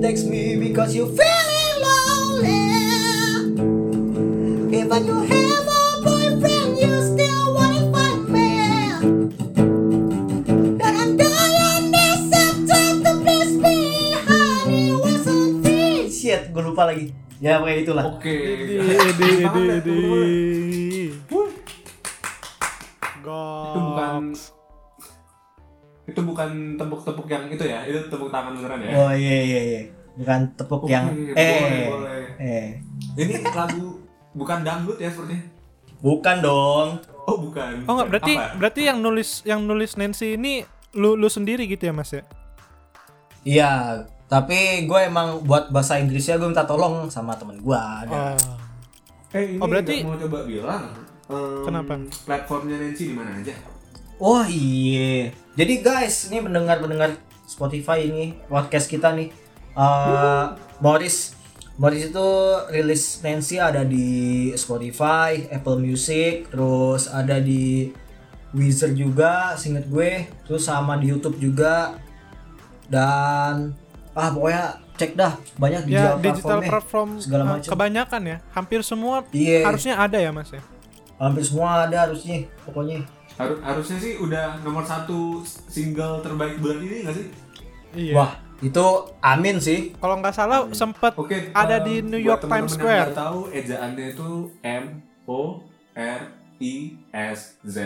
text 0.03 0.27
me 0.27 0.59
because 0.59 0.99
you 0.99 1.07
feeling 1.15 1.77
lonely. 1.79 2.67
Even 4.75 5.07
you 5.07 5.19
have 5.31 5.67
a 5.71 5.83
boyfriend, 6.03 6.75
you 6.75 6.91
still 7.07 7.55
wanna 7.55 7.87
find 7.95 8.27
me. 8.27 8.51
And 10.83 10.95
I'm 10.99 11.15
dying 11.15 11.95
this 11.95 12.23
time 12.35 12.99
to 13.07 13.13
please 13.23 13.55
me, 13.63 14.11
honey, 14.27 14.91
wasn't 14.99 15.63
free. 15.63 16.11
Shit, 16.11 16.51
gue 16.51 16.63
lupa 16.67 16.91
lagi. 16.91 17.15
Ya 17.39 17.63
pokoknya 17.63 17.79
itulah. 17.87 18.07
oke 18.19 18.27
edi, 18.27 18.83
edi, 18.83 19.27
ya, 19.39 19.51
edi. 19.55 19.87
teman-teman. 19.87 20.31
Goks. 23.23 23.63
itu 23.73 23.79
bukan 23.79 24.62
itu 26.05 26.21
bukan 26.21 26.51
tepuk-tepuk 26.75 27.27
yang 27.27 27.47
itu 27.47 27.63
ya 27.63 27.83
itu 27.83 27.99
tepuk 28.07 28.29
tangan 28.29 28.55
beneran 28.55 28.81
ya 28.81 28.91
Oh 28.93 29.13
iya 29.13 29.39
iya 29.41 29.61
iya. 29.63 29.83
Bukan 30.13 30.41
tepuk 30.55 30.83
Oke, 30.83 30.91
yang 30.91 31.09
boleh, 31.09 31.33
eh 31.35 31.89
boleh. 31.89 32.23
eh. 32.37 32.69
ini 33.17 33.33
lagu 33.47 34.03
bukan 34.33 34.59
dangdut 34.61 34.97
ya 34.97 35.09
sepertinya 35.09 35.41
Bukan 35.99 36.37
dong. 36.39 36.89
oh 37.23 37.37
bukan 37.39 37.87
Oh 37.87 37.95
enggak, 37.95 38.09
berarti 38.11 38.33
Apa? 38.35 38.55
berarti 38.57 38.81
yang 38.83 38.99
nulis 38.99 39.31
yang 39.43 39.63
nulis 39.63 39.95
Nancy 39.95 40.35
ini 40.35 40.67
lu 40.93 41.15
lu 41.15 41.27
sendiri 41.27 41.65
gitu 41.65 41.87
ya 41.87 41.93
Mas 41.93 42.11
ya? 42.11 42.27
Iya, 43.43 43.71
tapi 44.25 44.85
gue 44.85 45.01
emang 45.03 45.43
buat 45.43 45.71
bahasa 45.71 45.97
Inggrisnya 45.97 46.37
gue 46.37 46.47
minta 46.47 46.63
tolong 46.63 47.09
sama 47.09 47.35
temen 47.35 47.59
gue. 47.59 47.83
Oh. 48.07 48.37
eh 49.31 49.43
ini 49.49 49.59
Oh, 49.59 49.67
berarti- 49.67 50.03
mau 50.03 50.15
coba 50.17 50.45
bilang 50.45 50.93
em, 51.25 51.65
Kenapa? 51.65 51.95
platformnya 52.23 52.77
Nancy 52.77 53.09
di 53.09 53.15
mana 53.15 53.33
aja 53.35 53.55
Oh 54.23 54.47
iya. 54.47 55.35
Jadi 55.53 55.83
guys, 55.83 56.31
ini 56.31 56.39
pendengar-pendengar 56.41 57.19
Spotify 57.45 58.07
ini 58.07 58.39
podcast 58.47 58.87
kita 58.87 59.11
nih. 59.13 59.35
Eh 59.75 60.45
Morris 60.79 61.35
Morris 61.75 62.07
itu 62.07 62.29
rilis 62.71 63.19
Nancy 63.21 63.59
ada 63.59 63.83
di 63.83 64.07
Spotify, 64.55 65.49
Apple 65.51 65.81
Music, 65.81 66.47
terus 66.49 67.11
ada 67.11 67.41
di 67.41 67.91
Weezer 68.53 68.93
juga, 68.93 69.57
singkat 69.57 69.89
gue, 69.89 70.13
terus 70.47 70.63
sama 70.63 70.95
di 70.95 71.09
YouTube 71.09 71.41
juga. 71.41 71.97
Dan 72.87 73.73
ah 74.13 74.29
pokoknya 74.29 74.65
cek 74.93 75.17
dah 75.17 75.33
banyak 75.57 75.89
Ya 75.89 76.13
digital, 76.13 76.15
digital 76.15 76.23
platformnya. 76.61 76.69
platform 76.71 77.09
segala 77.19 77.43
eh, 77.43 77.49
macam. 77.51 77.71
kebanyakan 77.73 78.23
ya. 78.23 78.37
Hampir 78.53 78.81
semua 78.85 79.15
Iya. 79.33 79.59
harusnya 79.65 79.95
ada 79.97 80.19
ya 80.21 80.31
Mas 80.31 80.53
ya. 80.53 80.63
Hampir 81.17 81.43
semua 81.43 81.89
ada 81.89 82.07
harusnya, 82.07 82.45
pokoknya. 82.63 83.03
Harus 83.43 83.59
harusnya 83.61 83.99
sih 83.99 84.13
udah 84.17 84.63
nomor 84.63 84.83
satu 84.83 85.43
single 85.45 86.23
terbaik 86.23 86.59
bulan 86.59 86.79
ini 86.81 86.97
nggak 87.03 87.17
sih 87.17 87.27
Iya. 87.93 88.17
Wah, 88.17 88.33
itu 88.59 88.87
amin 89.21 89.61
sih. 89.61 89.93
Kalau 89.99 90.17
nggak 90.17 90.33
salah 90.33 90.65
sempet 90.73 91.13
Oke, 91.13 91.53
ada 91.53 91.77
em, 91.77 91.85
di 91.85 91.95
New 92.01 92.17
buat 92.17 92.29
York 92.41 92.43
Times 92.43 92.49
teman-teman 92.49 92.65
yang 92.65 92.73
Square. 92.73 93.05
nggak 93.05 93.21
tahu 93.21 93.41
ejaannya 93.53 94.07
itu 94.09 94.29
M 94.65 94.85
O 95.27 95.41
R 95.93 96.21
I 96.57 96.75
S 97.13 97.61
Z. 97.61 97.77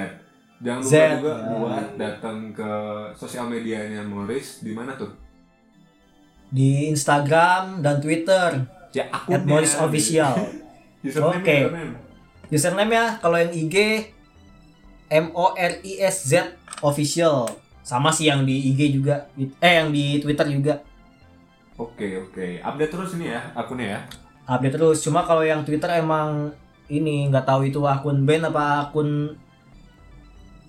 Jangan 0.56 0.80
lupa 0.80 0.88
Z, 0.88 0.96
juga 1.18 1.34
buat 1.50 1.86
datang 1.98 2.38
ke 2.50 2.70
sosial 3.12 3.44
medianya 3.44 4.00
Morris 4.00 4.62
di 4.62 4.70
mana 4.70 4.94
tuh? 4.94 5.10
Di 6.48 6.86
Instagram 6.88 7.82
dan 7.82 7.98
Twitter. 7.98 8.62
Ya 8.94 9.10
At 9.10 9.42
Morris 9.42 9.74
Official. 9.74 10.32
Oke. 11.34 11.58
Username 12.46 12.94
ya 12.94 13.06
kalau 13.18 13.36
yang 13.36 13.50
IG 13.50 13.74
M 15.08 15.30
O 15.32 15.52
R 15.52 15.72
I 15.80 16.02
S 16.02 16.26
Z 16.26 16.54
official. 16.80 17.46
Sama 17.80 18.10
sih 18.10 18.26
yang 18.26 18.42
di 18.42 18.70
IG 18.70 18.92
juga. 18.92 19.30
Eh 19.56 19.74
yang 19.76 19.90
di 19.90 20.18
Twitter 20.18 20.46
juga. 20.48 20.82
Oke 21.76 22.16
oke, 22.18 22.58
update 22.58 22.88
terus 22.88 23.14
ini 23.14 23.28
ya 23.28 23.40
akunnya 23.52 23.86
ya. 23.86 24.00
Update 24.48 24.74
terus. 24.74 24.98
Cuma 25.00 25.22
kalau 25.22 25.42
yang 25.42 25.60
Twitter 25.60 25.92
emang 25.92 26.50
ini 26.86 27.28
nggak 27.28 27.44
tahu 27.44 27.66
itu 27.66 27.78
akun 27.80 28.24
band 28.24 28.48
apa 28.48 28.88
akun 28.88 29.36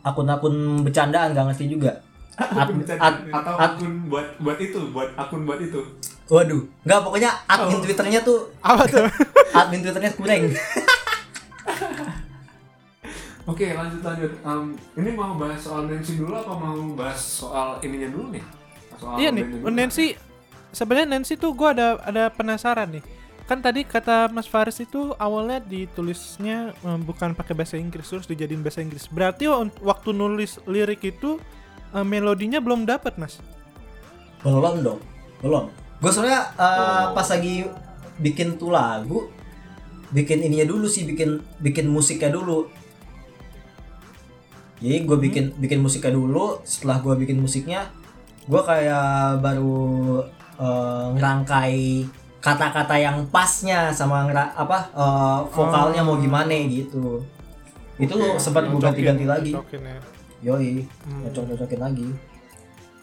akun-akun 0.01 0.55
bercandaan 0.83 1.31
nggak 1.31 1.45
ngerti 1.47 1.65
juga. 1.69 1.91
Bercanda. 2.69 3.01
ad- 3.01 3.23
atau 3.27 3.55
ad- 3.55 3.75
akun 3.79 4.07
buat 4.07 4.37
buat 4.37 4.57
itu, 4.57 4.77
buat 4.91 5.09
akun 5.15 5.41
buat 5.43 5.57
itu. 5.57 5.81
Waduh, 6.27 6.59
nggak 6.83 6.99
pokoknya 7.01 7.31
admin 7.47 7.79
Oh. 7.79 7.81
Twitternya 7.81 8.19
tuh 8.19 8.51
Apa 8.59 8.83
tuh? 8.83 9.07
admin 9.57 9.79
Twitternya 9.79 10.11
kurang. 10.13 10.43
Oke 13.47 13.71
lanjut 13.71 14.03
lanjut. 14.03 14.31
Em, 14.43 14.63
ini 14.99 15.09
mau 15.15 15.31
bahas 15.33 15.63
soal 15.63 15.87
Nancy 15.87 16.19
dulu 16.19 16.35
apa 16.35 16.51
mau 16.51 16.75
bahas 16.93 17.15
soal 17.17 17.79
ininya 17.79 18.11
dulu 18.11 18.35
nih? 18.35 18.43
Soal 18.99 19.15
iya 19.17 19.29
nih, 19.31 19.43
dulu. 19.47 19.71
Nancy 19.71 20.19
sebenarnya 20.69 21.07
Nancy 21.15 21.39
tuh 21.39 21.55
gua 21.55 21.71
ada 21.71 21.87
ada 22.03 22.23
penasaran 22.27 22.91
nih. 22.91 23.03
Kan 23.47 23.63
tadi 23.63 23.87
kata 23.87 24.27
Mas 24.27 24.43
Faris 24.43 24.75
itu 24.77 25.15
awalnya 25.15 25.63
ditulisnya 25.63 26.75
em, 26.83 26.99
bukan 26.99 27.31
pakai 27.31 27.55
bahasa 27.55 27.79
Inggris 27.79 28.03
terus 28.03 28.27
dijadiin 28.27 28.59
bahasa 28.59 28.83
Inggris. 28.83 29.07
Berarti 29.07 29.47
wa- 29.47 29.71
waktu 29.79 30.11
nulis 30.11 30.59
lirik 30.67 31.07
itu 31.07 31.39
em, 31.95 32.03
melodinya 32.03 32.59
belum 32.59 32.83
dapat, 32.83 33.15
Mas. 33.15 33.39
Belum 34.43 34.83
dong, 34.83 34.99
belum. 35.39 35.71
Gue 35.97 36.11
sebenarnya 36.11 36.51
uh, 36.53 36.67
Oh. 36.67 37.05
pas 37.15 37.25
lagi 37.25 37.65
bikin 38.19 38.59
tuh 38.59 38.69
lagu, 38.69 39.31
bikin 40.11 40.43
ininya 40.43 40.67
dulu 40.67 40.85
sih, 40.85 41.07
bikin 41.07 41.39
bikin 41.57 41.87
musiknya 41.87 42.35
dulu. 42.35 42.67
Jadi 44.77 44.97
gue 45.03 45.17
bikin 45.19 45.45
bikin 45.57 45.79
musiknya 45.79 46.13
dulu. 46.13 46.61
Setelah 46.61 46.99
gue 46.99 47.13
bikin 47.17 47.37
musiknya, 47.37 47.89
gue 48.43 48.61
kayak 48.61 49.41
baru 49.41 50.21
uh, 50.55 51.07
ngerangkai 51.13 52.05
kata-kata 52.37 52.95
yang 52.95 53.25
pasnya 53.27 53.89
sama 53.89 54.23
ngera- 54.23 54.53
apa 54.53 54.77
uh, 54.93 55.39
vokalnya 55.49 56.01
mau 56.01 56.15
gimana 56.15 56.53
gitu. 56.69 57.19
Itu 57.97 58.13
sempat 58.37 58.69
gue 58.69 58.77
ganti-ganti 58.77 59.25
lagi. 59.25 59.51
Ya. 59.73 59.97
Yoi, 60.37 60.85
Hmm. 61.03 61.25
cocok-cocokin 61.25 61.81
lagi. 61.81 62.07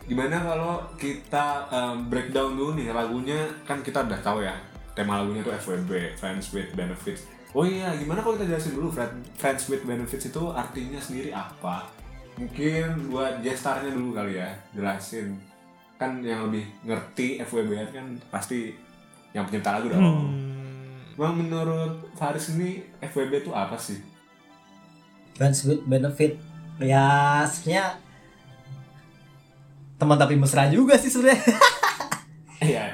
Gimana 0.05 0.37
kalau 0.39 0.79
kita 0.95 1.67
em, 1.67 2.07
breakdown 2.07 2.55
dulu 2.55 2.77
nih 2.77 2.93
lagunya 2.93 3.35
kan 3.65 3.81
kita 3.81 4.05
udah 4.05 4.21
tahu 4.21 4.39
ya 4.39 4.55
tema 4.95 5.19
lagunya 5.19 5.41
itu 5.41 5.51
FWB 5.51 5.91
Friends 6.15 6.53
with 6.53 6.71
Benefits. 6.73 7.27
Oh 7.55 7.63
iya, 7.63 7.95
gimana 7.95 8.19
kalau 8.19 8.35
kita 8.35 8.51
jelasin 8.51 8.75
dulu 8.75 8.91
Friend- 8.91 9.23
Friends 9.39 9.71
with 9.71 9.87
Benefits 9.87 10.27
itu 10.27 10.43
artinya 10.51 10.99
sendiri 10.99 11.31
apa? 11.31 11.87
Mungkin 12.35 13.15
buat 13.15 13.39
gestarnya 13.41 13.95
dulu 13.95 14.11
kali 14.11 14.43
ya, 14.43 14.51
jelasin. 14.75 15.39
Kan 15.95 16.19
yang 16.21 16.51
lebih 16.51 16.67
ngerti 16.83 17.39
FWB 17.41 17.95
kan 17.95 18.07
pasti 18.27 18.75
yang 19.31 19.47
pencipta 19.47 19.79
lagu 19.79 19.87
dong. 19.87 20.03
Hmm. 20.03 21.15
Bang 21.15 21.39
menurut 21.39 22.11
Faris 22.19 22.51
ini 22.51 22.83
FWB 22.99 23.47
itu 23.47 23.55
apa 23.55 23.79
sih? 23.79 24.03
friends 25.35 25.67
with 25.67 25.83
benefit 25.83 26.39
ya 26.79 27.43
sebenarnya 27.43 27.99
teman 29.99 30.15
tapi 30.15 30.39
mesra 30.39 30.71
juga 30.71 30.95
sih 30.95 31.11
sebenarnya 31.11 31.43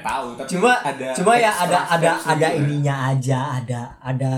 Iya 0.01 0.07
tahu, 0.07 0.27
tapi 0.33 0.49
cuma 0.49 0.71
ada 0.81 1.07
cuma 1.13 1.31
ya 1.35 1.51
ada 1.53 1.79
ada 1.87 2.11
ada 2.17 2.47
gitu 2.47 2.57
ya. 2.57 2.59
ininya 2.59 2.95
aja 3.07 3.39
ada 3.55 3.81
ada 4.01 4.33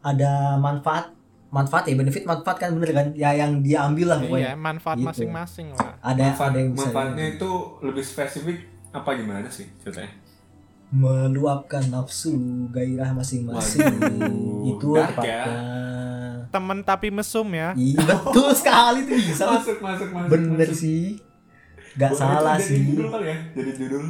ada 0.00 0.32
manfaat 0.56 1.12
manfaat 1.48 1.84
ya 1.84 1.94
benefit 1.94 2.24
manfaat 2.24 2.56
kan 2.58 2.72
bener 2.72 2.90
kan 2.90 3.06
ya 3.12 3.30
yang 3.32 3.60
dia 3.60 3.84
ambil 3.84 4.10
lah 4.10 4.18
Iya, 4.18 4.26
pokoknya 4.26 4.52
manfaat 4.56 4.96
Gitu. 4.96 5.06
masing-masing 5.06 5.66
lah. 5.70 5.92
ada 6.02 6.22
Manfaat, 6.24 6.48
ada 6.48 6.58
yang 6.58 6.70
bisa 6.70 6.82
manfaatnya 6.84 7.26
itu 7.30 7.50
lebih 7.80 8.02
spesifik 8.02 8.58
apa 8.90 9.10
gimana 9.12 9.46
sih 9.46 9.68
ceritanya? 9.78 10.10
meluapkan 10.90 11.82
nafsu 11.84 12.34
gairah 12.68 13.10
masing-masing 13.12 13.82
Waduh, 13.82 14.68
itu 14.68 14.88
dark 14.94 15.10
tepatnya 15.12 15.42
temen 16.46 16.78
tapi 16.80 17.10
mesum 17.10 17.50
ya. 17.50 17.74
Iya 17.74 17.98
betul 18.14 18.46
sekali 18.50 19.02
tuh 19.02 19.16
bisa. 19.16 19.42
Masuk, 19.48 19.78
masuk, 19.78 20.08
masuk. 20.08 20.30
Bener 20.30 20.54
masuk. 20.64 20.78
sih. 20.78 21.18
Gak 21.94 22.14
salah 22.14 22.54
sih. 22.56 22.78
Jadi 22.78 22.90
judul 22.92 23.06
kali 23.08 23.26
ya, 23.26 23.36
jadi 23.54 23.70
judul. 23.74 24.04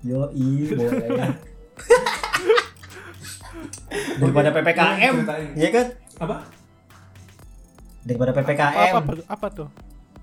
Yo 0.00 0.28
boleh. 0.28 1.30
Daripada 4.16 4.48
PPKM, 4.50 5.14
ceritain. 5.22 5.48
ya 5.54 5.68
kan? 5.70 5.86
Apa? 6.18 6.36
Daripada 8.02 8.30
Apa, 8.30 8.38
PPKM. 8.42 8.92
apa, 8.94 9.12
apa 9.26 9.46
tuh? 9.50 9.68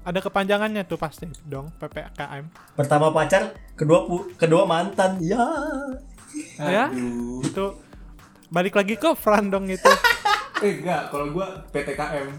Ada 0.03 0.19
kepanjangannya 0.19 0.83
tuh 0.83 0.97
pasti 0.97 1.25
dong 1.43 1.71
PPKM. 1.77 2.75
Pertama 2.75 3.09
pacar, 3.09 3.55
kedua 3.73 4.03
pu- 4.03 4.35
kedua 4.35 4.65
mantan. 4.65 5.15
Ya. 5.19 5.41
Ya? 6.59 6.91
Itu 7.39 7.79
balik 8.49 8.75
lagi 8.75 8.95
ke 8.95 9.15
Fran 9.15 9.49
dong 9.49 9.67
itu. 9.67 9.87
Eh 10.63 10.79
enggak, 10.79 11.11
kalau 11.11 11.27
gua 11.29 11.59
PTKM. 11.69 12.31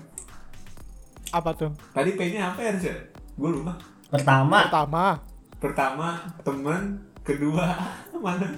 Apa 1.29 1.51
tuh? 1.53 1.77
Tadi 1.93 2.17
P-nya 2.17 2.49
apa 2.49 2.61
ya, 2.63 2.73
ya? 2.75 2.97
Gua 3.37 3.53
lupa. 3.53 3.77
Pertama, 4.09 4.65
Pertama, 4.65 5.05
Pertama 5.61 6.09
teman, 6.41 7.05
kedua 7.25 7.65
mana? 8.21 8.49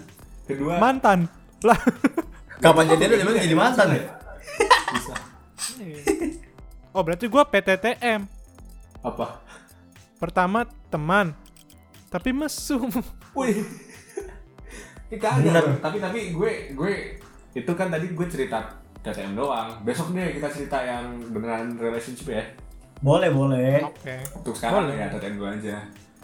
Kedua 0.44 0.82
mantan. 0.82 1.30
Lah. 1.64 1.78
kapan 2.62 2.84
jadian 2.92 3.24
udah 3.24 3.42
jadi 3.42 3.56
mantan 3.56 3.88
ya? 3.94 4.02
Bisa. 4.92 5.14
Oh, 6.96 7.04
berarti 7.04 7.28
gua 7.28 7.44
PTTM. 7.46 8.24
Apa? 9.04 9.40
Pertama 10.16 10.64
teman. 10.88 11.36
Tapi 12.08 12.32
mesum. 12.32 12.88
Wih. 13.36 13.60
Kagak. 15.12 15.84
Tapi 15.84 15.96
tapi 16.02 16.18
gue 16.34 16.52
gue 16.74 16.92
itu 17.54 17.72
kan 17.76 17.92
tadi 17.92 18.10
gue 18.10 18.26
cerita 18.26 18.58
TTM 19.04 19.36
doang. 19.36 19.76
Besok 19.86 20.16
deh 20.16 20.34
kita 20.34 20.48
cerita 20.50 20.80
yang 20.82 21.20
beneran 21.30 21.76
relationship 21.78 22.32
ya. 22.32 22.44
Boleh, 23.04 23.28
boleh. 23.28 23.84
Oke. 23.84 24.16
Untuk 24.32 24.56
sekarang 24.56 24.88
Boleh. 24.88 24.96
ya 24.98 25.06
TTM 25.12 25.34
gue 25.36 25.50
aja. 25.62 25.76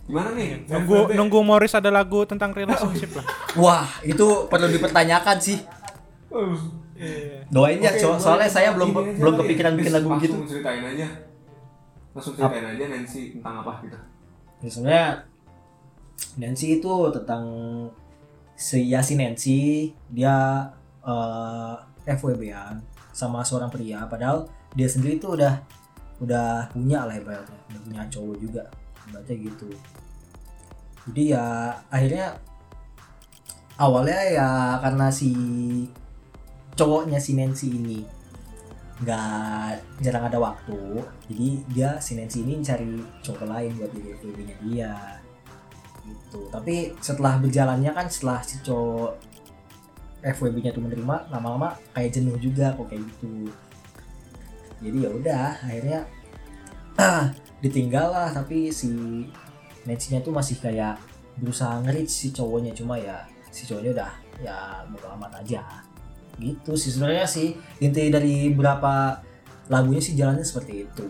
Gimana 0.07 0.35
nih? 0.35 0.67
Nunggu 0.67 1.15
nunggu 1.15 1.39
Morris 1.47 1.73
ada 1.79 1.89
lagu 1.89 2.27
tentang 2.27 2.51
relationship 2.51 3.15
lah. 3.15 3.27
Wah, 3.63 3.87
itu 4.03 4.51
perlu 4.51 4.67
dipertanyakan 4.69 5.37
sih. 5.39 5.59
Uh. 6.33 6.59
Doain 7.51 7.83
ya, 7.83 7.91
so- 7.99 8.19
soalnya 8.19 8.47
saya 8.47 8.71
belum 8.75 8.95
belum 9.19 9.35
kepikiran 9.43 9.75
bikin 9.75 9.91
lagu 9.91 10.07
Langsung 10.07 10.39
begitu. 10.47 10.59
ceritain 10.59 10.83
aja. 10.87 11.07
Langsung 12.15 12.35
ceritain 12.39 12.67
aja 12.67 12.85
Nancy 12.87 13.35
tentang 13.39 13.67
apa 13.67 13.73
gitu. 13.83 13.99
Ya, 14.63 14.69
sebenarnya 14.71 15.07
Nancy 16.39 16.67
itu 16.79 16.93
tentang 17.11 17.45
si 18.55 18.87
ya 18.87 19.03
si 19.03 19.19
Nancy 19.19 19.91
dia 20.07 20.71
eh 21.03 21.75
FWB-an 22.07 22.79
sama 23.11 23.43
seorang 23.43 23.67
pria 23.67 24.07
padahal 24.07 24.47
dia 24.79 24.87
sendiri 24.87 25.19
tuh 25.19 25.35
udah 25.35 25.59
udah 26.23 26.71
punya 26.71 27.03
lah 27.03 27.19
ibaratnya 27.19 27.59
udah 27.75 27.81
punya 27.83 28.03
cowok 28.07 28.37
juga 28.39 28.63
ibaratnya 29.13 29.37
gitu. 29.53 29.69
Jadi 31.13 31.23
ya 31.37 31.77
akhirnya 31.93 32.41
awalnya 33.77 34.19
ya 34.33 34.49
karena 34.81 35.13
si 35.13 35.31
cowoknya 36.73 37.21
si 37.21 37.37
Nancy 37.37 37.69
ini 37.77 38.01
nggak 39.03 39.99
jarang 39.99 40.31
ada 40.31 40.39
waktu 40.39 41.03
jadi 41.27 41.49
dia 41.75 41.91
si 41.99 42.15
Nancy 42.15 42.47
ini 42.47 42.63
cari 42.63 43.03
cowok 43.27 43.51
lain 43.51 43.75
buat 43.75 43.91
jadi 43.91 44.09
FWB 44.15 44.39
nya 44.47 44.57
dia 44.63 44.95
gitu. 46.07 46.49
Tapi 46.49 46.95
setelah 47.03 47.37
berjalannya 47.43 47.91
kan 47.91 48.07
setelah 48.07 48.41
si 48.47 48.63
cowok 48.63 49.19
FWB 50.23 50.57
nya 50.63 50.71
tuh 50.71 50.87
menerima 50.87 51.17
lama-lama 51.35 51.75
kayak 51.93 52.15
jenuh 52.15 52.39
juga 52.39 52.79
kok 52.79 52.87
kayak 52.87 53.03
gitu. 53.03 53.51
Jadi 54.83 54.99
ya 55.03 55.11
udah 55.11 55.47
akhirnya 55.67 56.01
ditinggal 57.65 58.09
lah 58.13 58.29
tapi 58.33 58.69
si 58.73 58.91
Nancy 59.87 60.15
nya 60.15 60.21
tuh 60.23 60.35
masih 60.35 60.59
kayak 60.63 60.99
berusaha 61.39 61.81
ngerit 61.83 62.07
si 62.07 62.31
cowoknya 62.31 62.73
cuma 62.77 62.99
ya 62.99 63.25
si 63.51 63.65
cowoknya 63.67 63.91
udah 63.97 64.13
ya 64.43 64.57
bodo 64.91 65.07
amat 65.17 65.43
aja 65.43 65.63
gitu 66.41 66.75
sih 66.75 66.91
sebenarnya 66.93 67.27
sih 67.29 67.55
inti 67.81 68.09
dari 68.09 68.51
beberapa 68.53 69.21
lagunya 69.71 70.03
sih 70.03 70.19
jalannya 70.19 70.45
seperti 70.45 70.89
itu 70.89 71.05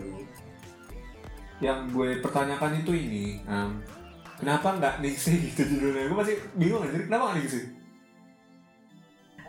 Yang 1.63 1.95
gue 1.95 2.09
pertanyakan 2.19 2.83
itu 2.83 2.91
ini, 2.91 3.39
em, 3.47 3.79
kenapa 4.35 4.75
nggak 4.75 4.99
Ningsih 4.99 5.47
gitu 5.47 5.63
judulnya? 5.63 6.11
Gue 6.11 6.17
masih 6.19 6.35
bingung 6.59 6.83
aja, 6.83 6.99
kenapa 7.07 7.23
nggak 7.31 7.39
Ningsih? 7.39 7.63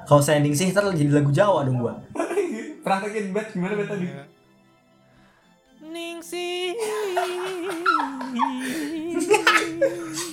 kalau 0.05 0.21
saya 0.21 0.41
sih 0.53 0.71
ntar 0.73 0.85
jadi 0.93 1.11
lagu 1.11 1.33
Jawa 1.33 1.65
dong 1.65 1.81
gua 1.81 1.97
Praktekin 2.85 3.33
bet 3.33 3.49
gimana 3.57 3.81
bet 3.81 3.89
tadi? 3.89 4.05
Ningsih. 5.95 6.75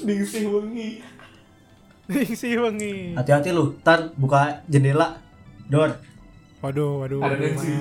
Ningsih 0.02 0.46
wengi. 0.50 0.90
Ningsih 2.10 2.54
wengi. 2.66 3.14
hati-hati 3.14 3.54
lu 3.54 3.78
ntar 3.86 4.10
buka 4.18 4.66
jendela 4.66 5.22
door 5.70 5.94
Waduh, 6.62 7.06
waduh. 7.06 7.22
Ada 7.26 7.38
waduh, 7.38 7.46
Nancy. 7.46 7.74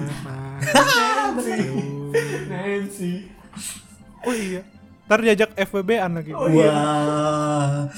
Nancy. 2.48 3.12
Oh 4.24 4.32
iya. 4.32 4.60
Ntar 5.08 5.18
diajak 5.24 5.50
FWB-an 5.56 6.20
lagi. 6.20 6.32
Oh, 6.36 6.48
iya. 6.48 6.68
wah 6.72 7.88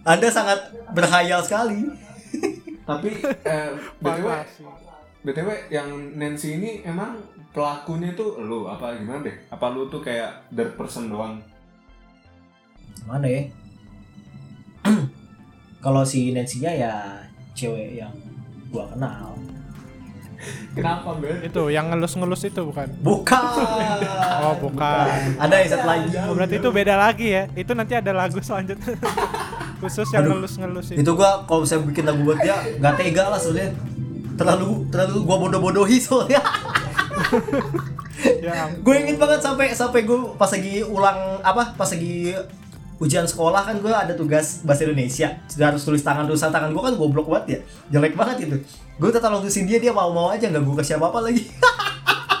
anda 0.00 0.32
sangat 0.32 0.72
berhayal 0.96 1.44
sekali 1.44 1.86
Tapi 2.88 3.10
eh, 3.22 3.70
btw, 4.02 4.28
btw 5.22 5.48
yang 5.68 5.88
Nancy 6.16 6.56
ini 6.56 6.80
emang 6.82 7.20
pelakunya 7.50 8.12
tuh 8.12 8.38
lu 8.38 8.64
apa 8.64 8.94
gimana 8.94 9.22
deh? 9.22 9.36
Apa 9.48 9.70
lu 9.70 9.86
tuh 9.86 10.00
kayak 10.00 10.48
third 10.50 10.74
person 10.74 11.08
doang? 11.08 11.38
mana 13.00 13.24
ya 13.24 13.42
kalau 15.84 16.04
si 16.04 16.30
Nancy 16.30 16.60
nya 16.60 16.70
ya 16.70 16.92
cewek 17.54 17.96
yang 17.96 18.12
gua 18.68 18.84
kenal 18.92 19.32
Kenapa 20.76 21.16
bet? 21.16 21.44
Itu 21.44 21.68
yang 21.68 21.88
ngelus-ngelus 21.88 22.48
itu 22.48 22.60
bukan? 22.60 22.88
bukan 23.00 23.44
Oh, 24.44 24.56
bukan. 24.58 25.08
ada 25.36 25.54
yang 25.54 25.68
satu 25.68 25.84
lagi 25.84 26.08
Oh, 26.18 26.32
berarti 26.32 26.56
itu 26.56 26.68
beda 26.70 26.94
lagi 26.96 27.28
ya. 27.30 27.44
Itu 27.52 27.72
nanti 27.72 27.92
ada 27.92 28.12
lagu 28.12 28.40
selanjutnya. 28.40 28.96
Khusus 29.80 30.08
yang 30.12 30.28
ngelus-ngelus 30.28 30.92
itu. 30.92 31.00
itu 31.00 31.10
gua 31.12 31.44
kalau 31.44 31.64
saya 31.64 31.80
bikin 31.80 32.04
lagu 32.04 32.20
buat 32.20 32.36
dia 32.38 32.56
nggak 32.76 32.94
tega 32.96 33.32
lah 33.32 33.40
sebenarnya 33.40 33.72
terlalu 34.36 34.84
terlalu 34.88 35.16
gua 35.24 35.36
bodoh-bodohi 35.40 35.96
soalnya 35.96 36.40
Ya 38.44 38.68
gue 38.68 38.94
ingin 39.00 39.16
banget 39.16 39.40
sampai 39.40 39.72
sampai 39.72 40.04
gue 40.04 40.36
pas 40.36 40.52
lagi 40.52 40.84
ulang 40.84 41.40
apa 41.40 41.72
pas 41.72 41.88
lagi 41.88 42.36
ujian 43.00 43.24
sekolah 43.24 43.64
kan 43.64 43.80
gue 43.80 43.88
ada 43.88 44.12
tugas 44.12 44.60
bahasa 44.60 44.84
Indonesia. 44.84 45.40
Sudah 45.48 45.72
harus 45.72 45.82
tulis 45.82 46.04
tangan 46.04 46.28
tulisan 46.28 46.52
tangan 46.52 46.76
gue 46.76 46.82
kan 46.84 46.94
goblok 47.00 47.32
banget 47.32 47.46
ya. 47.48 47.58
Jelek 47.96 48.12
banget 48.12 48.44
itu. 48.44 48.56
Gue 49.00 49.08
tetap 49.08 49.32
tulisin 49.32 49.64
dia 49.64 49.80
dia 49.80 49.92
mau 49.96 50.12
mau 50.12 50.28
aja 50.28 50.52
nggak 50.52 50.60
gue 50.60 50.76
ke 50.76 50.84
siapa 50.84 51.08
apa 51.08 51.24
lagi. 51.24 51.48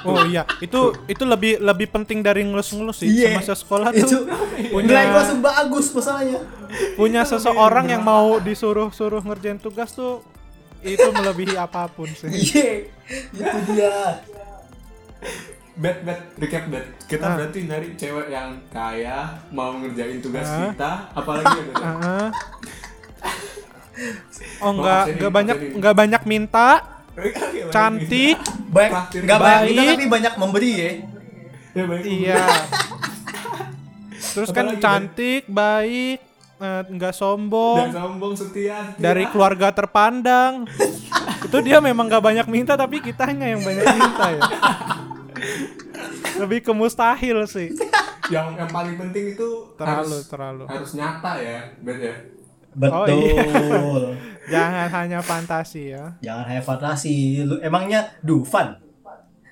Oh 0.00 0.24
iya, 0.24 0.48
itu 0.64 0.96
itu 1.12 1.28
lebih 1.28 1.60
lebih 1.60 1.92
penting 1.92 2.24
dari 2.24 2.40
ngelus-ngelus 2.48 3.04
sih. 3.04 3.08
Iya. 3.12 3.36
Semasa 3.36 3.52
sekolah 3.52 3.92
itu 3.92 4.08
tuh 4.08 4.24
nilai 4.80 4.80
gue 4.80 5.12
punya 5.12 5.12
langsung 5.12 5.40
bagus 5.44 5.86
masalahnya. 5.92 6.40
punya 6.96 7.22
seseorang 7.28 7.92
yang 7.92 8.00
mau 8.00 8.40
disuruh-suruh 8.40 9.20
ngerjain 9.20 9.60
tugas 9.60 9.92
tuh 9.92 10.24
itu 10.80 11.04
melebihi 11.04 11.52
apa 11.60 11.92
pun 11.92 12.08
sih. 12.08 12.32
iya 12.32 12.88
itu 13.36 13.58
dia 13.68 14.24
Bet 15.72 16.02
bet 16.02 16.20
recap 16.36 16.64
bet. 16.66 16.84
Kita 17.04 17.24
Ah. 17.24 17.34
berarti 17.34 17.58
nyari 17.62 17.88
cewek 17.94 18.28
yang 18.28 18.52
kaya 18.68 19.18
mau 19.48 19.72
ngerjain 19.74 20.18
tugas 20.18 20.44
Ah. 20.44 20.68
kita, 20.68 20.90
apalagi 21.10 21.48
ya 21.50 21.62
Bet? 21.64 21.76
Heeh. 21.78 22.26
Oh 24.58 24.70
Maaf, 24.70 24.74
enggak 24.74 25.02
ini 25.02 25.12
enggak 25.14 25.32
banyak 25.32 25.56
enggak 25.74 25.94
banyak 26.00 26.22
minta, 26.24 26.68
cantik. 27.68 28.36
baik 28.70 28.90
Traktir 28.90 29.20
nggak 29.22 29.38
banyak 29.38 29.60
baik. 29.60 29.68
minta 29.70 29.82
tapi 29.90 30.06
banyak 30.08 30.34
memberi 30.36 30.72
ya 30.74 30.90
Ya 31.70 31.84
baik. 31.86 32.04
Iya. 32.04 32.44
Terus 34.30 34.48
kan 34.48 34.64
Apalagi, 34.64 34.74
Ben? 34.74 34.82
cantik, 34.82 35.42
baik, 35.46 36.18
eh, 36.58 36.82
enggak 36.86 37.12
sombong. 37.12 37.78
Dan 37.84 37.94
sombong 37.94 38.32
setia. 38.34 38.78
setia. 38.86 39.00
dari 39.00 39.24
keluarga 39.26 39.68
terpandang 39.70 40.64
itu 41.46 41.58
dia 41.60 41.78
memang 41.78 42.04
gak 42.06 42.20
banyak 42.22 42.46
minta 42.46 42.74
tapi 42.74 43.00
kitanya 43.00 43.48
yang 43.48 43.60
banyak 43.60 43.84
minta 43.86 44.26
ya 44.30 44.40
lebih 46.36 46.60
ke 46.60 46.72
mustahil 46.72 47.44
sih 47.44 47.72
yang 48.28 48.54
yang 48.54 48.66
paling 48.66 48.94
penting 48.96 49.34
itu 49.34 49.48
Terlalu, 49.74 50.06
harus, 50.12 50.24
terlalu. 50.24 50.64
harus 50.66 50.90
nyata 50.92 51.32
ya, 51.36 51.58
Bet 51.80 51.98
ya. 51.98 52.14
Oh, 52.70 53.02
betul 53.02 53.08
iya. 53.10 53.42
jangan 54.52 54.86
hanya 54.88 55.18
fantasi 55.20 55.90
ya 55.90 56.14
jangan 56.20 56.44
hanya 56.46 56.62
fantasi 56.62 57.14
lu 57.42 57.58
emangnya 57.58 58.14
Dufan 58.20 58.78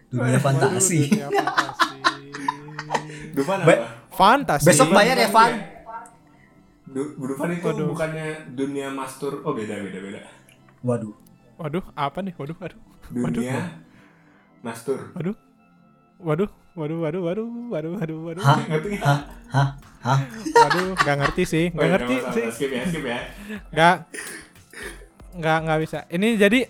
dunia 0.08 0.38
fantasi 0.38 1.10
Dunia 1.10 1.26
fantasi 1.34 1.90
Dufan 3.32 3.58
Be- 3.60 3.74
apa? 3.76 3.86
fantasi 4.10 4.64
besok 4.64 4.88
bayar 4.90 5.16
ya 5.16 5.28
Van 5.28 5.52
Du- 6.86 7.14
Dufan 7.16 7.52
itu 7.52 7.66
Waduh. 7.66 7.84
bukannya 7.86 8.26
dunia 8.50 8.88
mastur. 8.88 9.44
Oh 9.44 9.52
beda 9.52 9.76
beda 9.76 9.98
beda. 10.00 10.20
waduh 10.80 11.12
waduh 11.56 11.84
apa 11.92 12.22
nih 12.22 12.32
waduh 12.32 12.56
waduh 12.56 12.78
Dunia 13.10 13.82
Mastur. 14.58 15.10
Waduh. 15.12 15.34
Waduh, 16.18 16.50
waduh, 16.74 16.98
waduh, 16.98 17.22
waduh, 17.22 17.46
waduh, 17.70 17.92
waduh, 17.94 18.18
waduh. 18.26 18.42
Hah? 18.42 18.58
Ngerti 18.66 18.88
nggak? 18.98 19.06
Hah? 19.06 19.18
Hah? 19.48 19.68
Hah? 20.02 20.18
Waduh, 20.50 20.86
nggak 20.98 21.16
ngerti 21.22 21.42
sih, 21.46 21.64
Oh, 21.70 21.74
nggak 21.78 21.86
iya, 21.86 21.94
ngerti 21.94 22.14
sih. 22.34 22.44
Skip 22.50 22.70
ya, 22.74 22.82
skip 22.90 23.04
ya. 23.06 23.18
Nggak, 23.70 23.96
nggak, 25.38 25.58
nggak 25.62 25.78
bisa. 25.80 25.98
Ini 26.10 26.28
jadi 26.34 26.60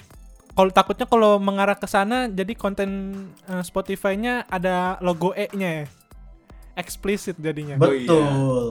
kalau 0.52 0.70
takutnya 0.74 1.06
kalau 1.06 1.38
mengarah 1.38 1.78
ke 1.78 1.86
sana, 1.86 2.26
jadi 2.28 2.52
konten 2.52 2.88
eh, 3.46 3.62
Spotify-nya 3.62 4.44
ada 4.46 4.98
logo 5.00 5.32
E-nya 5.32 5.82
ya. 5.82 5.86
Explicit 6.76 7.34
jadinya. 7.40 7.74
Oh, 7.80 7.90
iya. 7.90 8.06
Betul. 8.06 8.64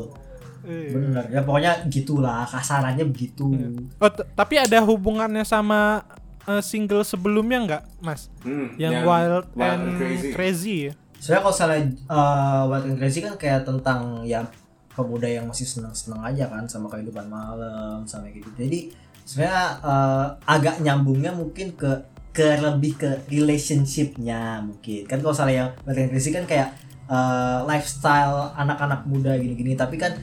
Eh. 0.67 0.91
Bener. 0.91 1.23
Ya 1.31 1.41
pokoknya 1.41 1.87
gitulah 1.87 2.43
kasarannya 2.45 3.07
begitu. 3.07 3.49
Oh, 3.97 4.11
t- 4.11 4.27
tapi 4.35 4.59
ada 4.59 4.77
hubungannya 4.83 5.41
sama 5.41 6.03
eh, 6.47 6.63
single 6.63 7.03
sebelumnya 7.03 7.59
nggak, 7.67 7.83
Mas? 7.99 8.31
Hmm, 8.41 8.73
Yang, 8.79 9.03
Wild, 9.03 9.45
and, 9.59 9.83
Crazy. 9.99 10.29
Crazy. 10.31 10.77
ya? 10.89 10.93
Soalnya 11.19 11.41
kalau 11.43 11.55
salah 11.55 11.77
uh, 12.07 12.63
Wild 12.71 12.85
and 12.87 12.97
Crazy 12.97 13.19
kan 13.19 13.35
kayak 13.35 13.67
tentang 13.67 14.23
ya 14.23 14.47
pemuda 14.95 15.29
yang 15.29 15.45
masih 15.45 15.67
senang-senang 15.69 16.25
aja 16.25 16.49
kan 16.49 16.65
sama 16.65 16.89
kehidupan 16.89 17.29
malam 17.29 18.07
sama 18.09 18.25
kayak 18.29 18.41
gitu. 18.41 18.49
Jadi 18.57 18.79
sebenarnya 19.27 19.63
uh, 19.83 20.27
agak 20.47 20.81
nyambungnya 20.81 21.35
mungkin 21.35 21.75
ke 21.75 22.01
ke 22.31 22.61
lebih 22.61 23.01
ke 23.01 23.09
relationshipnya 23.33 24.61
mungkin 24.61 25.09
kan 25.09 25.17
kalau 25.21 25.33
salah 25.33 25.53
yang 25.53 25.69
Wild 25.85 25.97
and 26.01 26.09
Crazy 26.13 26.29
kan 26.29 26.45
kayak 26.45 26.69
uh, 27.09 27.65
lifestyle 27.65 28.53
anak-anak 28.53 29.03
muda 29.09 29.33
gini-gini 29.35 29.73
tapi 29.73 29.97
kan 29.97 30.13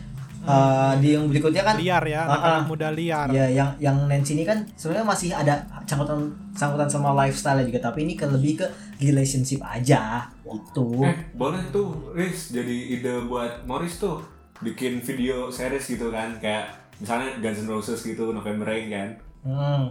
uh, 0.45 0.93
di 0.97 1.13
yang 1.13 1.27
berikutnya 1.27 1.61
kan 1.61 1.77
Liar 1.77 2.05
ya, 2.05 2.21
Ah, 2.21 2.29
anak-anak 2.31 2.61
ah. 2.61 2.69
muda 2.69 2.89
liar. 2.91 3.27
Ya, 3.29 3.47
yang 3.49 3.71
yang 3.77 3.97
Nancy 4.05 4.37
ini 4.37 4.45
kan 4.45 4.63
sebenarnya 4.75 5.07
masih 5.07 5.29
ada 5.33 5.55
sangkutan 5.85 6.29
sangkutan 6.53 6.87
sama 6.87 7.13
lifestyle 7.15 7.61
juga, 7.61 7.81
tapi 7.83 8.05
ini 8.05 8.15
kan 8.15 8.29
lebih 8.29 8.61
ke 8.61 8.67
relationship 8.99 9.61
aja 9.61 10.29
gitu. 10.45 11.03
Eh, 11.03 11.17
boleh 11.33 11.61
tuh, 11.69 12.13
Riz, 12.13 12.53
jadi 12.53 12.77
ide 12.95 13.25
buat 13.25 13.65
Morris 13.65 13.97
tuh 13.97 14.23
bikin 14.61 15.01
video 15.01 15.51
series 15.51 15.85
gitu 15.85 16.09
kan, 16.09 16.39
kayak 16.39 16.71
misalnya 16.97 17.35
Guns 17.39 17.59
N' 17.59 17.69
Roses 17.69 18.01
gitu, 18.01 18.31
November 18.31 18.65
Rain 18.65 18.87
kan. 18.87 19.09
Hmm. 19.43 19.85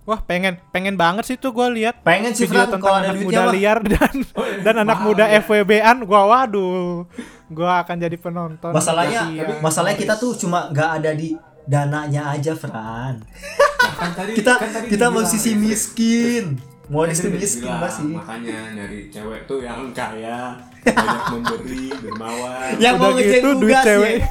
Wah, 0.00 0.16
pengen 0.18 0.56
pengen 0.70 0.96
banget 0.96 1.22
sih 1.24 1.36
tuh 1.36 1.52
gue 1.52 1.66
lihat 1.76 2.02
Pengen 2.02 2.32
sih 2.32 2.48
video 2.48 2.64
Fran 2.64 2.72
tentang 2.74 2.94
anak 2.98 3.20
muda 3.20 3.40
mah. 3.46 3.52
liar 3.52 3.78
dan 3.84 4.14
Oh, 4.32 4.42
iya, 4.42 4.58
dan 4.60 4.74
anak 4.80 4.98
muda 5.00 5.24
ya. 5.24 5.38
FWB-an 5.38 6.02
gua 6.02 6.22
waduh. 6.26 7.04
Gua 7.50 7.82
akan 7.82 7.96
jadi 7.98 8.14
penonton. 8.14 8.70
Masalahnya 8.70 9.26
Kasihan. 9.26 9.58
masalahnya 9.58 9.98
kita 9.98 10.14
tuh 10.14 10.32
cuma 10.34 10.70
nggak 10.70 10.90
ada 11.02 11.10
di 11.12 11.34
dananya 11.66 12.30
aja, 12.30 12.54
Fran. 12.54 13.18
Nah, 13.20 13.94
kan 13.96 14.10
tadi, 14.14 14.32
Kita 14.34 14.54
kan 14.54 14.70
tadi 14.70 14.86
kita 14.86 15.06
dibilang, 15.06 15.14
musisi 15.18 15.50
Riz, 15.50 15.60
miskin. 15.60 16.44
Morris 16.86 17.18
Kan 17.18 17.26
tadi 17.26 17.38
miskin 17.38 17.70
masih. 17.72 18.10
Makanya 18.12 18.58
nyari 18.74 18.98
cewek 19.08 19.46
tuh 19.46 19.62
yang 19.62 19.90
kaya, 19.90 20.58
banyak 20.86 21.24
memberi, 21.32 21.86
dermawan. 21.96 22.70
Yang 22.78 22.94
Udah 22.96 23.02
mau 23.04 23.18
gitu 23.18 23.48
duit 23.56 23.78
cewek. 23.80 24.14
ya. 24.16 24.28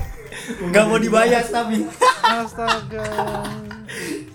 Nggak 0.61 0.83
mau 0.85 0.97
dibayar 0.97 1.43
tapi. 1.43 1.77
Astaga. 2.21 3.07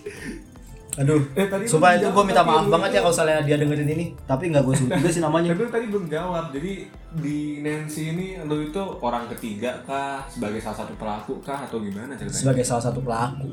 Aduh. 0.94 1.22
Eh, 1.34 1.46
tadi 1.50 1.64
Sumpah 1.66 1.98
itu 1.98 2.06
gue 2.06 2.24
minta 2.24 2.46
maaf 2.46 2.70
banget 2.70 2.90
ya 2.94 3.00
kalau 3.02 3.14
misalnya 3.14 3.38
dia 3.42 3.56
dengerin 3.58 3.90
ini. 3.90 4.06
Tapi 4.26 4.44
nggak 4.54 4.62
gue 4.62 4.74
sebut 4.78 4.90
juga 5.02 5.10
sih 5.10 5.22
namanya. 5.22 5.50
Tapi 5.54 5.66
tadi 5.70 5.86
belum 5.90 6.06
jawab. 6.06 6.44
Jadi 6.54 6.72
di 7.18 7.38
Nancy 7.62 8.14
ini 8.14 8.26
lu 8.46 8.62
itu 8.62 8.82
orang 9.02 9.26
ketiga 9.34 9.74
kah, 9.82 10.22
sebagai 10.30 10.62
salah 10.62 10.78
satu 10.86 10.94
pelaku 10.94 11.42
kah 11.42 11.66
atau 11.66 11.82
gimana 11.82 12.14
ceritanya? 12.14 12.42
Sebagai 12.42 12.64
salah 12.66 12.84
satu 12.86 13.00
pelaku. 13.02 13.48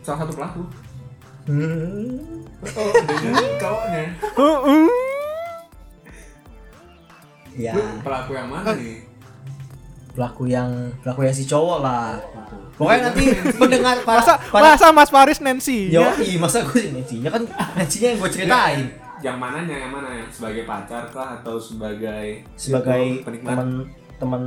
Salah 0.00 0.18
satu 0.24 0.32
pelaku. 0.32 0.62
Hmm. 1.48 2.44
Oh, 2.76 2.92
dengan. 3.08 4.08
Uh-uh. 4.36 4.88
Ya. 7.58 7.74
Lu 7.74 7.82
pelaku 8.06 8.38
yang 8.38 8.46
mana 8.54 8.70
nih? 8.78 9.07
Pelaku 10.18 10.42
yang 10.46 10.66
pelaku 10.98 11.20
yang 11.22 11.30
si 11.32 11.46
cowok 11.46 11.78
lah 11.78 12.18
gitu. 12.18 12.54
pokoknya 12.74 13.00
nanti 13.06 13.24
pendengar 13.54 13.96
para, 14.02 14.18
Masa 14.18 14.34
para 14.50 14.62
masa 14.68 14.86
Mas 14.90 15.08
Faris 15.08 15.38
Nancy. 15.38 15.88
yo 15.88 16.02
ya? 16.02 16.10
masa 16.36 16.58
gue 16.60 16.74
sih 16.76 16.90
Nancy-nya 16.90 17.30
kan 17.30 17.42
Nancy-nya 17.72 18.08
yang 18.10 18.18
gue 18.18 18.30
ceritain 18.32 18.86
Yang 19.18 19.34
mananya, 19.36 19.74
yang 19.76 19.90
mana 19.90 20.10
ya? 20.12 20.26
Sebagai 20.28 20.62
pacar 20.62 21.06
kah 21.08 21.38
atau 21.38 21.54
sebagai 21.56 22.42
sebagai 22.54 23.22
teman 23.26 23.86
teman 24.14 24.42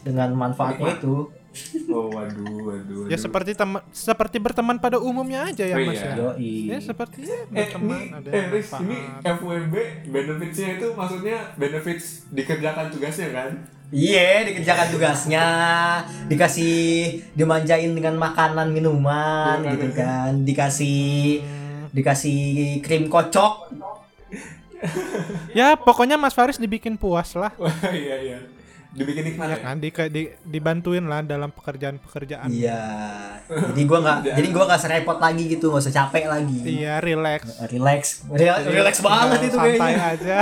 dengan 0.00 0.28
manfaatnya 0.32 0.92
Penikmat. 0.92 1.00
itu 1.00 1.16
Oh, 1.86 2.10
waduh, 2.10 2.42
waduh. 2.66 3.06
Ya 3.06 3.14
waduh. 3.14 3.20
seperti 3.20 3.54
teman 3.54 3.78
seperti 3.88 4.36
berteman 4.36 4.74
pada 4.76 4.98
umumnya 4.98 5.46
aja 5.46 5.62
ya 5.62 5.78
Oh, 5.78 5.86
Mas 5.86 5.96
iya. 5.96 6.10
ya. 6.10 6.30
Ya 6.66 6.78
seperti 6.82 7.22
ya, 7.22 7.30
Eh, 7.30 7.42
berteman 7.46 7.94
ini, 7.94 8.10
ada 8.10 8.28
eh, 8.28 8.44
Riz, 8.50 8.68
ini 8.74 8.98
FWB 9.22 9.74
benefitsnya 10.10 10.68
itu 10.74 10.86
maksudnya 10.92 11.36
benefits 11.54 12.26
dikerjakan 12.28 12.90
tugasnya 12.90 13.28
kan? 13.30 13.50
Iya 13.94 14.42
dikerjakan 14.42 14.90
tugasnya 14.90 15.46
dikasih 16.26 16.74
dimanjain 17.38 17.94
dengan 17.94 18.18
makanan 18.18 18.74
minuman 18.74 19.62
Makanan. 19.62 19.72
gitu 19.78 19.88
kan 19.94 20.30
dikasih 20.42 21.40
dikasih 21.94 22.42
krim 22.82 23.06
kocok 23.06 23.70
Ya 25.56 25.78
pokoknya 25.80 26.20
Mas 26.20 26.36
Faris 26.36 26.60
dibikin 26.60 27.00
puas 27.00 27.32
lah. 27.32 27.56
Wah, 27.56 27.72
iya, 27.88 28.20
iya. 28.20 28.38
Dibikin 28.94 29.26
nikmat 29.26 29.46
Ya 29.48 29.52
ya? 29.52 29.58
kan 29.60 29.76
di, 29.76 29.90
di- 29.90 30.30
dibantuin 30.40 31.02
lah 31.02 31.20
dalam 31.20 31.50
pekerjaan-pekerjaan. 31.50 32.46
iya 32.48 32.78
jadi 33.44 33.82
gua 33.84 33.98
nggak 34.00 34.18
jadi 34.32 34.48
gua 34.48 34.64
nggak 34.66 34.80
serepot 34.80 35.18
lagi 35.18 35.44
gitu 35.48 35.68
nggak 35.68 35.82
usah 35.82 35.94
capek 35.96 36.24
lagi 36.26 36.58
Iya, 36.62 36.94
relax. 36.98 37.40
relax 37.68 38.02
Rel- 38.24 38.62
Jadi 38.62 38.70
relax 38.72 38.94
banget 39.00 39.26
tinggal 39.36 39.44
itu 39.44 39.56
santai 39.56 39.74
kayaknya 39.76 40.06
aja. 40.14 40.38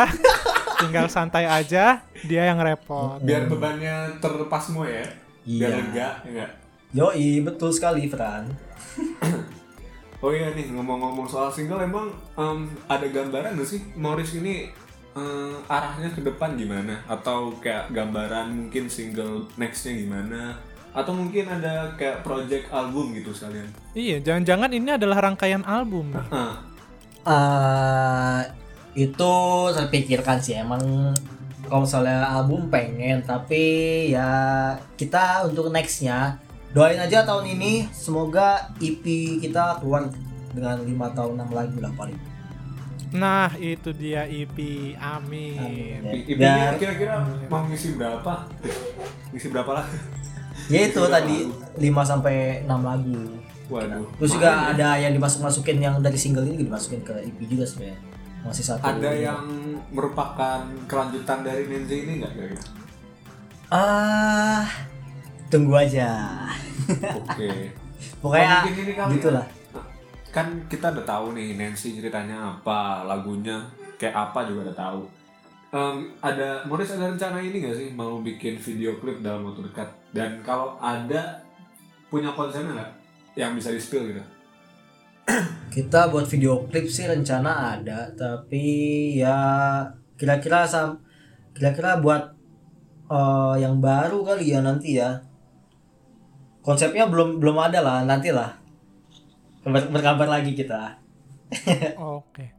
tinggal 0.78 1.06
santai 1.06 1.44
aja, 1.46 1.84
dia 2.22 2.42
yang 2.44 2.58
repot. 2.58 3.18
Biar 3.20 3.46
bebannya 3.46 4.18
terlepas 4.18 4.62
semua 4.62 4.84
ya? 4.84 5.06
Biar 5.42 5.70
Iya. 5.70 5.78
lega, 5.78 6.08
ya? 6.26 6.46
Yoi, 6.92 7.40
betul 7.40 7.70
sekali, 7.70 8.04
Fran. 8.04 8.50
Oh 10.18 10.30
iya 10.30 10.50
nih, 10.50 10.70
ngomong-ngomong 10.70 11.24
soal 11.24 11.48
single 11.48 11.80
emang 11.80 12.06
em, 12.34 12.58
ada 12.86 13.02
gambaran 13.04 13.54
gak 13.54 13.66
sih 13.68 13.82
Morris 13.96 14.34
ini 14.34 14.70
em, 15.16 15.54
arahnya 15.68 16.08
ke 16.12 16.20
depan 16.24 16.56
gimana? 16.56 17.00
Atau 17.08 17.56
kayak 17.60 17.92
gambaran 17.92 18.52
mungkin 18.52 18.88
single 18.88 19.48
nextnya 19.56 19.96
gimana? 19.96 20.56
Atau 20.92 21.16
mungkin 21.16 21.48
ada 21.48 21.96
kayak 21.96 22.20
project 22.20 22.68
album 22.68 23.16
gitu 23.16 23.32
sekalian? 23.32 23.68
Iya, 23.96 24.20
jangan-jangan 24.20 24.70
ini 24.76 24.90
adalah 24.92 25.24
rangkaian 25.24 25.64
album. 25.64 26.12
Ah, 27.22 28.42
eh 28.42 28.42
itu 28.92 29.32
saya 29.72 29.88
pikirkan 29.88 30.36
sih 30.36 30.60
emang 30.60 31.14
kalau 31.64 31.88
misalnya 31.88 32.28
album 32.28 32.68
pengen 32.68 33.24
tapi 33.24 33.64
ya 34.12 34.28
kita 35.00 35.48
untuk 35.48 35.72
nextnya 35.72 36.36
doain 36.76 37.00
aja 37.00 37.24
tahun 37.24 37.56
ini 37.56 37.88
semoga 37.88 38.68
EP 38.84 39.04
kita 39.40 39.80
keluar 39.80 40.12
dengan 40.52 40.84
lima 40.84 41.08
tahun 41.16 41.40
enam 41.40 41.50
lagu 41.56 41.80
lah 41.80 41.88
paling 41.96 42.20
Nah, 43.12 43.52
itu 43.56 43.92
dia 43.92 44.24
EP. 44.24 44.56
Amin. 44.96 45.60
Amin. 46.00 46.00
IP-nya 46.18 46.74
kira-kira 46.76 47.20
mau 47.46 47.64
ngisi 47.64 47.94
berapa? 47.94 48.48
Ngisi 49.30 49.48
berapa 49.48 49.72
lah? 49.74 49.86
ya 50.68 50.86
itu 50.86 50.94
Berapa 50.96 51.12
tadi 51.12 51.36
lagu? 51.42 51.98
5 51.98 52.06
sampai 52.06 52.34
6 52.62 52.70
lagu 52.80 53.18
Waduh. 53.66 54.04
terus 54.14 54.30
juga 54.30 54.48
mahal 54.52 54.62
ya. 54.62 54.70
ada 54.70 54.88
yang 55.00 55.12
dimasuk-masukin 55.12 55.76
yang 55.80 55.96
dari 55.98 56.14
single 56.14 56.44
ini 56.44 56.54
juga 56.54 56.66
dimasukin 56.70 57.00
ke 57.02 57.14
EP 57.18 57.38
juga 57.46 57.64
sebenarnya 57.64 57.98
masih 58.42 58.64
satu 58.64 58.84
Ada 58.84 59.10
yang 59.12 59.42
merupakan 59.90 60.60
kelanjutan 60.86 61.38
dari 61.40 61.66
Nenzi 61.66 61.96
ini 61.98 62.12
nggak 62.20 62.32
kira-kira? 62.32 62.64
ah 63.70 64.64
tunggu 65.48 65.74
aja 65.74 66.10
Oke. 67.16 67.72
pokoknya 68.22 68.56
Oh, 68.62 68.68
ini 68.68 68.92
kali 68.94 69.18
ya. 69.18 69.42
Kan 70.32 70.64
kita 70.64 70.88
udah 70.96 71.04
tahu 71.04 71.36
nih 71.36 71.60
Nancy 71.60 72.00
ceritanya 72.00 72.56
apa 72.56 73.04
lagunya 73.04 73.60
kayak 74.00 74.32
apa 74.32 74.48
juga 74.48 74.72
udah 74.72 74.76
tahu. 74.80 75.02
Em, 75.72 75.96
ada 76.24 76.64
Morris 76.64 76.92
ada 76.96 77.12
rencana 77.12 77.38
ini 77.40 77.60
gak 77.60 77.76
sih? 77.76 77.88
Mau 77.92 78.24
bikin 78.24 78.56
video 78.56 78.96
klip 78.96 79.20
dalam 79.20 79.44
waktu 79.44 79.68
dekat. 79.68 79.88
Dan 80.16 80.40
kalau 80.40 80.80
ada 80.80 81.44
punya 82.08 82.32
konsepnya 82.32 82.80
nggak? 82.80 82.92
Yang 83.36 83.50
bisa 83.60 83.68
di 83.72 83.80
spill 83.80 84.04
gitu? 84.08 84.24
Kita 85.72 86.08
buat 86.12 86.28
video 86.28 86.64
klip 86.68 86.88
sih 86.88 87.08
rencana 87.08 87.76
ada. 87.76 88.08
Tapi 88.12 88.64
ya 89.20 89.36
kira-kira 90.16 90.64
sam 90.64 91.00
kira-kira 91.52 92.00
buat 92.00 92.32
eh, 93.12 93.54
yang 93.60 93.80
baru 93.80 94.24
kali 94.24 94.52
ya 94.52 94.64
nanti 94.64 94.96
ya. 94.96 95.24
Konsepnya 96.64 97.08
belum 97.08 97.40
belum 97.40 97.56
ada 97.56 97.80
lah 97.84 98.04
nanti 98.04 98.32
lah 98.32 98.61
Ber- 99.62 99.90
berkabar 99.90 100.26
lagi 100.26 100.52
kita 100.52 100.98
Oke. 102.00 102.56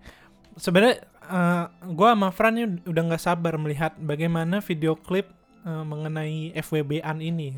Sebenarnya 0.53 1.01
eh, 1.25 1.65
gua 1.91 2.13
sama 2.13 2.29
Fran 2.29 2.61
ini 2.61 2.77
udah 2.85 3.01
nggak 3.09 3.23
sabar 3.23 3.57
melihat 3.57 3.97
bagaimana 3.97 4.61
video 4.61 4.93
klip 4.93 5.33
eh, 5.65 5.83
mengenai 5.83 6.53
FWB-an 6.53 7.17
ini. 7.17 7.57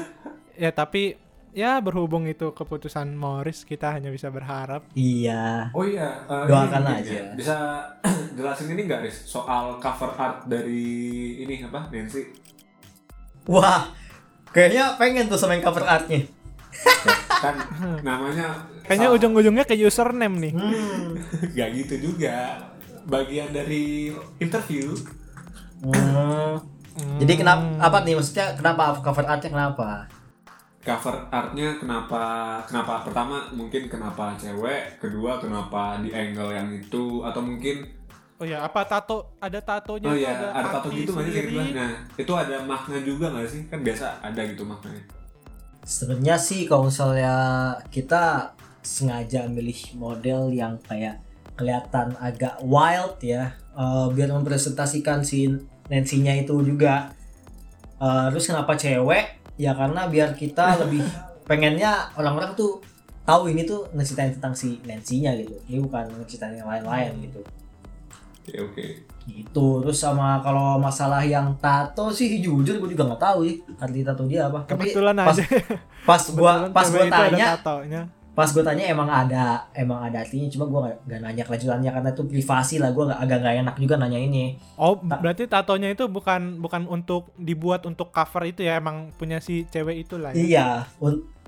ya 0.62 0.70
tapi 0.70 1.18
ya 1.50 1.82
berhubung 1.82 2.28
itu 2.30 2.54
keputusan 2.54 3.18
Morris 3.18 3.66
kita 3.66 3.90
hanya 3.90 4.14
bisa 4.14 4.30
berharap. 4.30 4.86
Iya. 4.94 5.74
Oh 5.74 5.82
iya, 5.82 6.22
eh, 6.30 6.44
Doakan 6.46 6.82
ini, 6.86 6.94
aja. 7.02 7.12
ya. 7.18 7.24
Bisa 7.34 7.56
jelasin 8.38 8.70
ini 8.70 8.86
nggak, 8.86 9.00
Riz? 9.02 9.26
Soal 9.26 9.82
cover 9.82 10.14
art 10.14 10.46
dari 10.46 10.86
ini 11.42 11.66
apa, 11.66 11.90
Nancy? 11.90 12.30
Wah, 13.50 13.90
kayaknya 14.54 14.94
pengen 15.02 15.26
tuh 15.26 15.34
sama 15.34 15.58
yang 15.58 15.66
cover 15.66 15.82
artnya. 15.82 16.22
kan 17.46 17.54
namanya 18.02 18.48
Kayaknya 18.86 19.08
ujung-ujungnya 19.18 19.64
ke 19.66 19.74
username 19.74 20.36
nih. 20.38 20.52
Hmm. 20.54 21.18
nggak 21.54 21.68
gitu 21.74 21.94
juga. 22.10 22.54
Bagian 23.06 23.50
dari 23.50 24.14
interview. 24.38 24.94
Hmm. 25.82 26.58
Jadi 27.20 27.32
kenapa 27.38 27.66
apa 27.82 27.98
nih 28.06 28.14
maksudnya 28.16 28.54
kenapa 28.54 28.96
cover 29.02 29.26
artnya 29.26 29.50
kenapa? 29.50 30.06
Cover 30.86 31.16
artnya 31.34 31.68
kenapa? 31.82 32.22
Kenapa? 32.70 33.02
Pertama 33.02 33.50
mungkin 33.50 33.90
kenapa 33.90 34.38
cewek, 34.38 35.02
kedua 35.02 35.42
kenapa 35.42 35.98
di 35.98 36.14
angle 36.14 36.54
yang 36.54 36.70
itu, 36.70 37.26
atau 37.26 37.42
mungkin 37.42 37.82
Oh 38.36 38.44
ya, 38.44 38.60
apa 38.60 38.84
tato? 38.84 39.32
Ada 39.40 39.64
tatonya? 39.64 40.12
oh 40.12 40.16
tuh, 40.16 40.20
ya 40.20 40.52
ada 40.52 40.68
tato 40.68 40.88
gitu 40.92 41.08
kayak 41.16 41.48
gitu? 41.48 41.72
Nah 41.72 41.88
itu 42.20 42.32
ada 42.36 42.60
makna 42.68 43.00
juga 43.00 43.32
nggak 43.32 43.48
sih? 43.48 43.64
Kan 43.72 43.80
biasa 43.80 44.20
ada 44.20 44.44
gitu 44.44 44.60
maknanya. 44.60 45.00
Sebenarnya 45.86 46.34
sih 46.34 46.66
kalau 46.66 46.90
misalnya 46.90 47.34
kita 47.94 48.50
sengaja 48.82 49.46
milih 49.46 49.94
model 49.94 50.50
yang 50.50 50.74
kayak 50.82 51.22
kelihatan 51.54 52.10
agak 52.18 52.58
wild 52.66 53.22
ya, 53.22 53.54
eh, 53.78 54.06
biar 54.10 54.34
mempresentasikan 54.34 55.22
si 55.22 55.46
Nancy-nya 55.86 56.42
itu 56.42 56.58
juga. 56.66 57.14
Eh, 58.02 58.26
terus 58.34 58.50
kenapa 58.50 58.74
cewek? 58.74 59.54
Ya 59.56 59.78
karena 59.78 60.10
biar 60.10 60.34
kita 60.34 60.74
lebih 60.82 61.06
pengennya 61.46 62.10
orang-orang 62.18 62.58
tuh 62.58 62.82
tahu 63.22 63.54
ini 63.54 63.62
tuh 63.62 63.86
ngeceritain 63.94 64.34
tentang 64.34 64.58
si 64.58 64.82
Nancy-nya 64.82 65.38
gitu. 65.38 65.54
Ini 65.70 65.78
bukan 65.86 66.10
ngeceritain 66.18 66.58
yang 66.58 66.66
lain-lain 66.66 67.30
gitu. 67.30 67.40
Oke 68.42 68.54
oke. 68.58 69.15
Gitu. 69.26 69.66
Terus 69.82 69.98
sama 69.98 70.38
kalau 70.40 70.78
masalah 70.78 71.26
yang 71.26 71.52
tato 71.58 72.08
sih 72.14 72.38
jujur 72.38 72.78
gue 72.78 72.94
juga 72.94 73.10
nggak 73.10 73.22
tahu 73.22 73.38
ya 73.42 73.54
arti 73.82 74.00
tato 74.06 74.22
dia 74.30 74.46
apa. 74.46 74.62
Tapi 74.64 74.94
Kebetulan 74.94 75.14
pas, 75.18 75.36
aja. 75.36 75.44
pas 76.06 76.22
gua 76.30 76.52
Kebetulan 76.70 77.10
pas 77.10 77.20
ada 77.34 77.58
tanya 77.58 78.02
pas 78.36 78.52
gue 78.52 78.60
tanya 78.60 78.84
emang 78.92 79.08
ada 79.08 79.64
emang 79.72 79.96
ada 79.96 80.20
artinya 80.20 80.44
cuma 80.52 80.68
gue 80.68 80.80
gak, 80.84 80.96
gak 81.08 81.20
nanya 81.24 81.42
kelanjutannya 81.48 81.88
karena 81.88 82.10
itu 82.12 82.22
privasi 82.28 82.76
lah 82.76 82.92
gue 82.92 83.08
agak 83.08 83.40
gak 83.40 83.64
enak 83.64 83.76
juga 83.80 83.96
nanya 83.96 84.20
ini 84.20 84.60
Oh, 84.76 85.00
berarti 85.00 85.48
tatonya 85.48 85.88
itu 85.88 86.04
bukan 86.04 86.60
bukan 86.60 86.84
untuk 86.84 87.32
dibuat 87.40 87.88
untuk 87.88 88.12
cover 88.12 88.44
itu 88.44 88.60
ya, 88.60 88.76
emang 88.76 89.08
punya 89.16 89.40
si 89.40 89.64
cewek 89.64 90.04
itu 90.04 90.20
lah. 90.20 90.36
Ya? 90.36 90.44
iya 90.44 90.68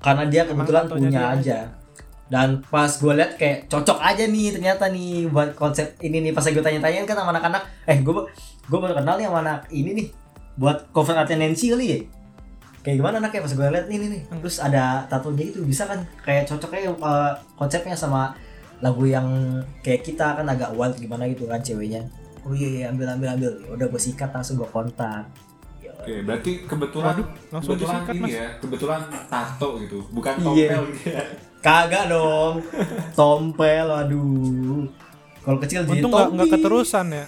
karena 0.01 0.25
dia 0.25 0.49
kebetulan 0.49 0.89
punya 0.89 1.09
dia 1.13 1.25
aja 1.29 1.59
dan 2.29 2.61
pas 2.63 2.87
gue 2.87 3.09
lihat 3.11 3.35
kayak 3.35 3.65
cocok 3.67 3.97
aja 3.99 4.23
nih 4.23 4.47
ternyata 4.51 4.85
nih 4.87 5.27
buat 5.27 5.53
konsep 5.53 5.97
ini 5.99 6.21
nih 6.21 6.31
pas 6.31 6.41
gue 6.43 6.57
tanya-tanyain 6.57 7.03
kan 7.03 7.17
sama 7.17 7.29
anak-anak 7.31 7.63
eh 7.83 7.97
gue 7.97 8.13
gue 8.63 8.79
baru 8.79 8.93
kenal 8.95 9.15
nih 9.15 9.25
sama 9.25 9.39
anak 9.39 9.59
ini 9.69 9.89
nih 9.95 10.07
buat 10.55 10.89
cover 10.89 11.15
artnya 11.15 11.37
Nancy 11.37 11.69
kali 11.69 11.85
ya 11.87 11.97
kayak 12.79 12.95
gimana 12.95 13.17
anaknya 13.17 13.41
pas 13.41 13.51
gue 13.51 13.67
lihat 13.67 13.85
nih 13.87 13.97
nih 13.97 14.09
nih 14.09 14.21
Hmm. 14.25 14.39
terus 14.39 14.57
ada 14.57 14.83
tatonya 15.05 15.43
itu 15.43 15.59
bisa 15.63 15.83
kan 15.83 15.99
kayak 16.19 16.45
cocoknya 16.45 16.79
eh, 16.87 17.31
konsepnya 17.55 17.93
sama 17.93 18.37
lagu 18.79 19.03
yang 19.03 19.25
kayak 19.79 20.01
kita 20.03 20.37
kan 20.37 20.45
agak 20.45 20.71
wild 20.71 20.95
gimana 20.95 21.25
gitu 21.25 21.43
kan 21.43 21.59
ceweknya 21.59 22.05
oh 22.41 22.53
iya 22.53 22.69
iya 22.69 22.85
ambil 22.87 23.09
ambil 23.09 23.29
ambil 23.31 23.51
Ya 23.57 23.69
udah 23.73 23.87
gue 23.89 24.01
sikat 24.01 24.29
langsung 24.29 24.55
gue 24.55 24.69
kontak 24.69 25.25
Ya, 25.79 25.91
Oke, 25.97 26.13
berarti 26.21 26.51
kebetulan 26.63 27.11
Waduh, 27.13 27.27
langsung 27.49 27.71
kebetulan 27.73 27.95
disikat, 27.97 28.13
ini 28.13 28.21
Mas. 28.21 28.31
ya, 28.33 28.47
kebetulan 28.55 29.01
tato 29.25 29.69
gitu, 29.79 29.97
bukan 30.09 30.33
Iya. 30.37 30.45
tompel 30.45 30.83
gitu 30.93 31.07
ya. 31.09 31.23
Kagak 31.59 32.07
dong 32.07 32.63
tompel 33.13 33.87
aduh 33.87 34.87
kalau 35.39 35.57
kecil 35.59 35.81
jadi 35.83 35.99
Untung 35.99 36.13
tompi. 36.13 36.45
keterusan 36.47 37.05
ya. 37.09 37.25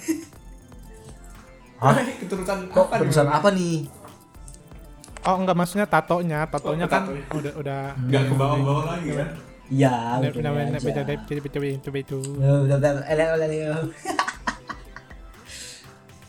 Hah? 1.77 1.95
Keterusan 1.97 2.69
kok 2.69 2.85
apa 2.85 2.93
nih? 2.93 3.01
terusan 3.01 3.27
apa 3.27 3.49
nih 3.51 3.77
Oh, 5.21 5.37
enggak 5.37 5.53
maksudnya 5.53 5.85
tatonya. 5.85 6.45
Tatonya 6.45 6.85
Oh, 6.85 6.89
kan 6.89 7.01
tatonya. 7.05 7.25
udah 7.31 7.53
udah 7.55 7.81
Nggak 8.03 8.23
ke 8.23 8.33
bawah-bawah 8.33 8.83
lagi 8.89 9.09
kan? 9.13 9.29
iya 9.71 9.93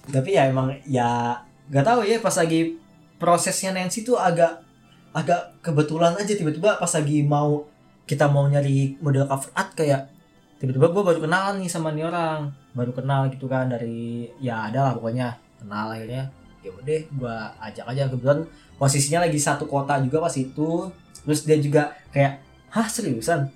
tapi 0.04 0.30
ya 0.30 0.46
emang 0.46 0.74
ya 0.84 1.40
nggak 1.66 1.84
tahu 1.84 2.00
ya 2.02 2.18
pas 2.18 2.34
lagi 2.34 2.76
prosesnya 3.16 3.70
Nancy 3.70 4.02
tuh 4.02 4.14
agak 4.14 4.62
agak 5.10 5.58
kebetulan 5.58 6.14
aja 6.14 6.32
tiba-tiba 6.32 6.76
pas 6.76 6.90
lagi 6.90 7.22
mau 7.22 7.66
kita 8.04 8.26
mau 8.26 8.44
nyari 8.44 8.98
model 8.98 9.24
cover 9.24 9.50
art 9.52 9.72
kayak 9.72 10.10
tiba-tiba 10.56 10.88
gue 10.88 11.02
baru 11.04 11.18
kenalan 11.18 11.58
nih 11.58 11.68
sama 11.68 11.90
nih 11.90 12.04
orang. 12.04 12.50
Baru 12.72 12.90
kenal 12.90 13.28
gitu 13.28 13.44
kan 13.44 13.68
dari 13.68 14.28
ya 14.38 14.66
ada 14.66 14.86
lah 14.86 14.92
pokoknya. 14.94 15.36
Kenal 15.56 15.92
akhirnya 15.92 16.32
ya 16.60 16.70
udah 16.70 16.98
gue 17.04 17.36
ajak 17.62 17.84
aja. 17.86 18.02
Kebetulan 18.08 18.40
posisinya 18.74 19.20
lagi 19.22 19.38
satu 19.38 19.64
kota 19.64 19.98
juga 19.98 20.20
pas 20.20 20.34
itu. 20.34 20.88
Terus 21.22 21.40
dia 21.42 21.56
juga 21.56 21.82
kayak 22.10 22.42
hah 22.68 22.86
seriusan? 22.86 23.46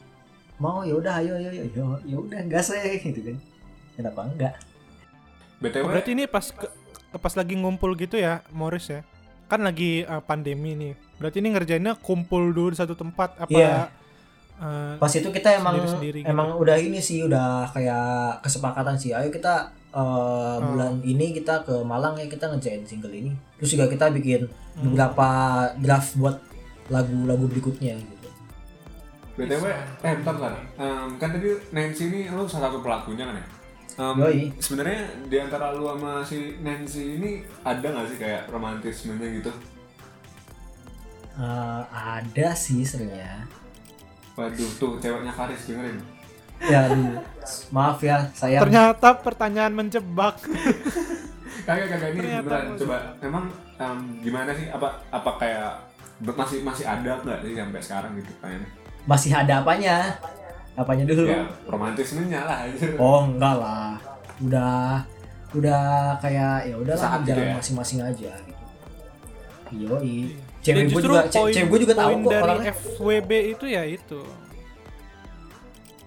Mau? 0.56 0.82
Ya 0.82 0.94
udah 0.94 1.20
ayo 1.20 1.36
ayo 1.36 1.48
ayo 1.50 1.64
ya 2.02 2.16
udah 2.16 2.40
gas 2.46 2.70
aja 2.74 2.86
gitu 2.92 3.20
kan. 3.22 3.36
Kenapa 3.94 4.20
enggak? 4.24 4.54
BTW, 5.56 5.82
Oh, 5.82 5.88
berarti 5.88 6.10
ini 6.12 6.28
pas 6.28 6.44
ke- 6.44 6.72
pas 7.16 7.32
lagi 7.32 7.56
ngumpul 7.56 7.96
gitu 7.96 8.20
ya, 8.20 8.44
Morris 8.52 8.92
ya. 8.92 9.00
Kan 9.48 9.64
lagi 9.64 10.04
uh, 10.04 10.20
pandemi 10.20 10.76
nih. 10.76 10.92
Berarti 11.16 11.40
ini 11.40 11.48
ngerjainnya 11.48 11.96
kumpul 11.96 12.52
dulu 12.52 12.72
di 12.72 12.78
satu 12.78 12.92
tempat 12.92 13.36
apa 13.38 13.48
Iya. 13.48 13.88
Uh, 14.58 14.94
pas 14.96 15.10
itu 15.10 15.28
kita 15.28 15.48
emang 15.54 15.76
Sendiri-sendiri 15.76 16.18
gitu. 16.22 16.28
emang 16.28 16.56
udah 16.56 16.76
ini 16.76 16.98
sih 16.98 17.22
udah 17.22 17.68
kayak 17.70 18.40
kesepakatan 18.40 18.96
sih 18.96 19.12
ayo 19.12 19.28
kita 19.28 19.68
eh, 19.88 20.56
bulan 20.60 21.00
ini 21.00 21.32
kita 21.32 21.62
ke 21.62 21.80
Malang 21.80 22.14
ya 22.14 22.26
kita 22.26 22.46
ngerjain 22.46 22.84
single 22.84 23.10
ini 23.10 23.32
terus 23.56 23.72
juga 23.72 23.86
kita 23.86 24.12
bikin 24.12 24.44
Hmm. 24.76 24.92
beberapa 24.92 25.28
draft 25.78 26.20
buat 26.20 26.36
lagu-lagu 26.86 27.48
berikutnya 27.48 27.96
gitu 27.96 28.28
BTW, 29.36 29.64
eh 30.00 30.12
bentar 30.16 30.32
bentar. 30.32 30.52
Em, 30.76 31.08
kan 31.16 31.28
tadi 31.30 31.48
Nancy 31.68 32.08
ini 32.08 32.28
lu 32.28 32.44
salah 32.44 32.68
satu 32.68 32.80
pelakunya 32.80 33.24
kan 33.24 33.36
ya? 33.36 33.44
Em, 33.98 34.14
Yoi. 34.16 34.40
Sebenarnya 34.56 35.00
di 35.24 35.36
antara 35.36 35.72
lu 35.72 35.84
sama 35.86 36.20
si 36.20 36.56
Nancy 36.60 37.16
ini 37.16 37.30
ada 37.60 37.84
nggak 37.84 38.06
sih 38.06 38.16
kayak 38.16 38.48
romantismenya 38.48 39.28
gitu? 39.34 39.52
Eh, 41.36 41.82
ada 41.92 42.48
sih 42.52 42.80
sebenarnya 42.80 43.44
Waduh, 44.36 44.70
tuh 44.76 44.92
ceweknya 45.00 45.32
Faris 45.32 45.64
dengerin. 45.64 45.96
ya 46.56 46.88
aduh, 46.88 47.20
maaf 47.68 48.00
ya 48.00 48.16
saya 48.32 48.60
ternyata 48.60 49.12
pertanyaan 49.20 49.72
menjebak. 49.72 50.40
Kagak 51.66 51.88
kagak 51.90 52.14
ini 52.14 52.20
Ternyata 52.22 52.44
beneran 52.46 52.78
coba. 52.78 52.96
Emang 53.18 53.44
em, 53.74 53.98
gimana 54.22 54.50
sih? 54.54 54.70
Apa 54.70 54.88
apa 55.10 55.30
kayak 55.36 55.72
masih 56.22 56.62
masih 56.62 56.86
ada 56.86 57.18
nggak 57.20 57.42
sih 57.42 57.52
sampai 57.52 57.80
sekarang 57.82 58.12
gitu 58.16 58.32
kayaknya? 58.38 58.68
masih 59.04 59.30
ada 59.30 59.62
apanya 59.62 60.18
apanya 60.74 61.06
dulu 61.06 61.30
Ya 61.30 61.42
romantismenya 61.66 62.40
lah 62.42 62.56
aja. 62.66 62.86
Oh 63.02 63.26
enggak 63.26 63.54
lah, 63.56 63.94
udah 64.40 65.02
udah 65.54 65.84
kayak 66.18 66.66
ya 66.66 66.74
udah 66.76 66.94
lah 66.94 67.02
Saat 67.06 67.20
gitu 67.22 67.28
jalan 67.34 67.46
ya? 67.46 67.54
masing-masing 67.58 68.00
aja 68.02 68.32
gitu. 68.42 68.62
Yoi. 69.74 70.16
Dan 70.66 70.74
Cewek 70.76 70.84
gue 70.84 70.92
justru 70.92 71.12
juga, 71.12 71.22
poin- 71.28 71.54
cewek 71.54 71.68
gue 71.68 71.80
juga 71.80 71.94
tahu 71.94 72.06
poin 72.06 72.18
kok 72.18 72.28
dari 72.28 72.42
orangnya. 72.44 72.72
FWB 72.74 73.30
itu 73.48 73.64
ya 73.66 73.82
itu. 73.84 74.20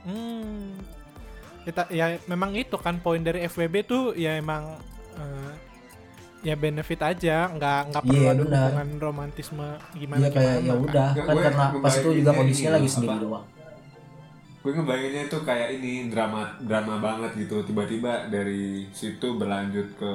Hmm. 0.01 0.75
Kita 1.61 1.81
ya 1.89 2.05
memang 2.25 2.51
itu 2.53 2.75
kan 2.75 2.97
poin 2.97 3.19
dari 3.19 3.45
FWB 3.45 3.75
tuh 3.83 4.03
ya 4.13 4.35
emang 4.35 4.79
eh, 5.13 5.51
ya 6.41 6.55
benefit 6.55 6.99
aja, 6.99 7.47
nggak 7.47 7.79
nggak 7.89 8.03
perlu 8.03 8.15
Iya, 8.17 8.29
ada 8.29 8.41
hubungan 8.41 8.89
romantisme 8.97 9.67
gimana 9.93 10.19
Iya 10.19 10.29
kayak 10.29 10.55
ya 10.61 10.73
udah 10.73 11.09
Nggak, 11.09 11.25
kan 11.25 11.33
gue 11.35 11.43
karena 11.43 11.65
pas 11.77 11.93
itu 11.93 12.09
juga 12.13 12.31
kondisinya 12.33 12.71
lagi 12.73 12.89
sendiri 12.89 13.11
apa? 13.11 13.21
doang. 13.21 13.45
Gue 14.59 14.71
ngebayanginnya 14.73 15.25
tuh 15.27 15.41
kayak 15.41 15.69
ini 15.73 15.91
drama 16.07 16.41
drama 16.59 16.95
banget 16.97 17.31
gitu. 17.37 17.63
Tiba-tiba 17.63 18.27
dari 18.27 18.87
situ 18.89 19.27
berlanjut 19.33 19.87
ke 19.95 20.11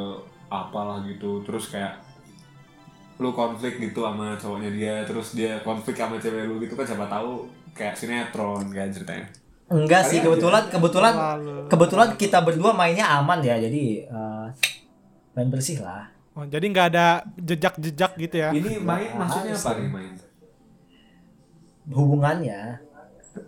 apalah 0.48 1.00
gitu. 1.02 1.40
Terus 1.40 1.64
kayak 1.66 1.96
lu 3.14 3.30
konflik 3.30 3.78
gitu 3.78 4.02
sama 4.02 4.34
cowoknya 4.34 4.70
dia, 4.74 4.94
terus 5.06 5.38
dia 5.38 5.62
konflik 5.62 5.94
sama 5.94 6.18
cewek 6.18 6.50
lu 6.50 6.58
gitu 6.58 6.74
kan 6.74 6.82
siapa 6.86 7.06
tahu 7.06 7.46
kayak 7.74 7.94
sinetron 7.94 8.66
kan 8.74 8.90
ceritanya. 8.90 9.26
Enggak 9.70 10.02
sih 10.06 10.20
Kali 10.20 10.22
aja. 10.22 10.26
kebetulan 10.28 10.64
kebetulan 10.68 11.14
Lalu. 11.16 11.54
kebetulan 11.72 12.08
kita 12.20 12.38
berdua 12.44 12.70
mainnya 12.76 13.06
aman 13.08 13.40
ya 13.40 13.56
jadi 13.56 14.06
eh, 14.06 14.46
main 15.34 15.48
bersih 15.48 15.80
lah. 15.80 16.10
Oh, 16.34 16.42
jadi 16.42 16.66
nggak 16.66 16.86
ada 16.90 17.22
jejak-jejak 17.38 18.12
gitu 18.18 18.36
ya? 18.42 18.50
Ini 18.50 18.82
main 18.82 19.14
Wah, 19.14 19.22
maksudnya 19.22 19.54
apa 19.54 19.70
nih 19.78 19.88
main? 19.88 20.12
Hubungannya 21.94 22.60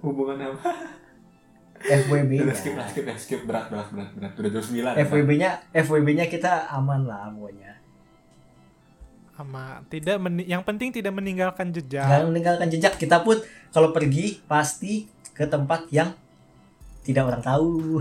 Hubungan 0.02 0.38
apa? 0.42 0.70
FWB-nya. 1.76 2.42
Udah 2.48 2.56
skip 2.56 2.74
skip 2.90 3.04
ya, 3.06 3.14
skip 3.14 3.40
berat 3.46 3.70
berat 3.70 3.88
berat 3.94 4.10
berat. 4.16 4.32
Udah 4.34 4.50
jam 4.50 4.64
9. 4.96 5.06
FWB-nya 5.06 5.50
FWB-nya 5.76 6.24
kita 6.26 6.66
aman 6.72 7.06
lah 7.06 7.30
pokoknya. 7.30 7.75
Sama 9.36 9.84
tidak 9.92 10.16
meni- 10.16 10.48
yang 10.48 10.64
penting 10.64 10.88
tidak 10.90 11.12
meninggalkan 11.12 11.68
jejak. 11.68 12.08
Jangan 12.08 12.32
meninggalkan 12.32 12.66
jejak. 12.72 12.96
Kita 12.96 13.20
pun 13.20 13.36
kalau 13.68 13.92
pergi 13.92 14.40
pasti 14.48 15.04
ke 15.36 15.44
tempat 15.44 15.92
yang 15.92 16.16
tidak 17.04 17.28
orang 17.28 17.44
tahu. 17.44 18.00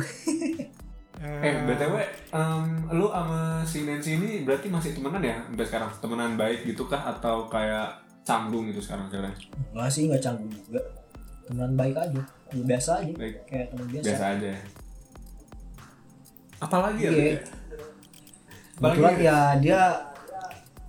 Eh, 1.25 1.57
BTW, 1.65 1.95
em, 2.31 2.65
lu 2.93 3.09
sama 3.09 3.63
si 3.65 3.81
Nancy 3.87 4.19
ini 4.19 4.45
berarti 4.45 4.69
masih 4.69 4.93
temenan 4.93 5.23
ya 5.23 5.41
sampai 5.41 5.65
sekarang? 5.65 5.89
Temenan 5.97 6.31
baik 6.37 6.69
gitu 6.69 6.85
kah 6.85 7.01
atau 7.01 7.49
kayak 7.49 7.97
canggung 8.21 8.69
gitu 8.69 8.83
sekarang 8.83 9.09
sekarang? 9.09 9.33
Enggak 9.73 9.89
sih, 9.89 10.05
enggak 10.05 10.21
canggung 10.21 10.51
juga. 10.51 10.81
Teman 11.49 11.73
baik 11.73 11.95
aja. 11.97 12.21
Ya, 12.53 12.63
Biasa 12.63 12.91
aja. 13.01 13.13
Baik. 13.15 13.35
Kayak 13.47 13.65
teman 13.73 13.85
biasa. 13.89 14.05
Biasa 14.05 14.25
aja. 14.37 14.51
Apalagi 16.61 17.01
ya? 17.01 17.09
Iya. 17.09 17.15
Bit, 17.15 17.25
ya? 17.25 17.39
Apalagi 18.75 18.99
Kebetulan 18.99 19.15
ya 19.23 19.37
dia 19.57 19.81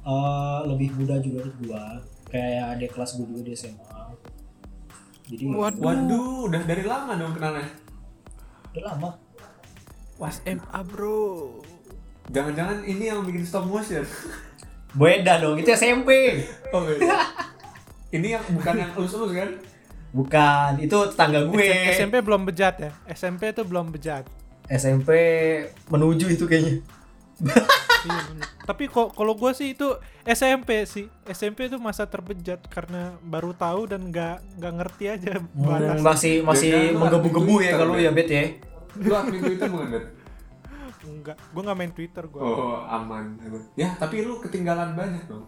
eh, 0.07 0.59
lebih 0.71 0.89
muda 0.95 1.19
juga 1.19 1.43
dari 1.43 1.53
gua. 1.67 1.85
Kayak 2.31 2.65
adik 2.79 2.91
kelas 2.95 3.11
gua 3.19 3.27
juga 3.27 3.43
di 3.43 3.53
SMA. 3.59 4.01
Jadi 5.27 5.43
Waduh, 5.51 5.83
Waduh, 5.83 6.39
udah 6.47 6.63
dari 6.63 6.85
lama 6.87 7.13
dong 7.19 7.35
kenalnya. 7.35 7.67
udah 8.71 8.83
lama. 8.95 9.11
SMA 10.31 10.81
bro. 10.87 11.61
Jangan-jangan 12.31 12.87
ini 12.87 13.05
yang 13.11 13.27
bikin 13.27 13.43
stop 13.43 13.67
motion. 13.67 14.07
Beda 15.01 15.43
dong, 15.43 15.61
itu 15.61 15.69
SMP. 15.77 16.41
Oh 16.73 16.81
beda. 16.81 17.21
ini 18.17 18.33
yang 18.33 18.41
bukan 18.49 18.75
yang 18.81 18.91
elus-elus 18.97 19.33
kan? 19.37 19.51
Bukan, 20.17 20.71
itu 20.81 20.97
tetangga 21.13 21.45
gue. 21.45 21.93
SMP 21.93 22.25
belum 22.25 22.49
bejat 22.49 22.81
ya. 22.81 22.91
SMP 23.13 23.53
itu 23.53 23.61
belum 23.61 23.93
bejat. 23.93 24.25
SMP 24.73 25.11
menuju 25.93 26.33
itu 26.33 26.49
kayaknya. 26.49 26.81
Iya. 27.99 28.21
Tapi 28.63 28.85
kok 28.87 29.13
kalau 29.13 29.33
gue 29.33 29.51
sih 29.51 29.73
itu 29.73 29.89
SMP 30.23 30.85
sih. 30.85 31.07
SMP 31.25 31.67
itu 31.67 31.77
masa 31.77 32.05
terbejat 32.05 32.67
karena 32.67 33.17
baru 33.21 33.51
tahu 33.51 33.87
dan 33.87 34.11
nggak 34.11 34.59
nggak 34.59 34.73
ngerti 34.75 35.05
aja 35.09 35.33
Hmm, 35.39 35.49
batas. 35.57 36.01
masih 36.01 36.35
masih 36.43 36.71
menggebu-gebu 36.93 37.55
aktif 37.57 37.67
ya 37.67 37.73
kalau 37.75 37.95
ya 37.97 38.11
bet 38.11 38.29
ya. 38.29 38.43
Lu 38.97 39.13
admin 39.13 39.41
Twitter 39.41 39.69
bukan, 39.69 39.89
Bet? 39.89 40.05
Enggak, 41.07 41.37
gue 41.39 41.63
nggak 41.63 41.79
main 41.79 41.93
Twitter 41.93 42.25
gue. 42.25 42.41
Oh, 42.41 42.83
aman. 42.83 43.39
aman. 43.39 43.63
Ya, 43.75 43.95
tapi 43.95 44.23
lu 44.23 44.43
ketinggalan 44.43 44.93
banyak 44.93 45.23
dong. 45.27 45.47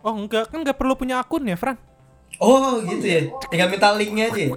Oh 0.00 0.14
enggak, 0.14 0.46
kan 0.46 0.62
nggak 0.62 0.76
perlu 0.76 0.94
punya 0.94 1.18
akun 1.18 1.42
ya, 1.42 1.56
Fran? 1.56 1.74
Oh 2.36 2.78
gitu 2.80 3.02
ya. 3.02 3.20
Tinggal 3.48 3.68
minta 3.68 3.90
linknya 3.90 4.30
aja. 4.30 4.40
ya? 4.40 4.48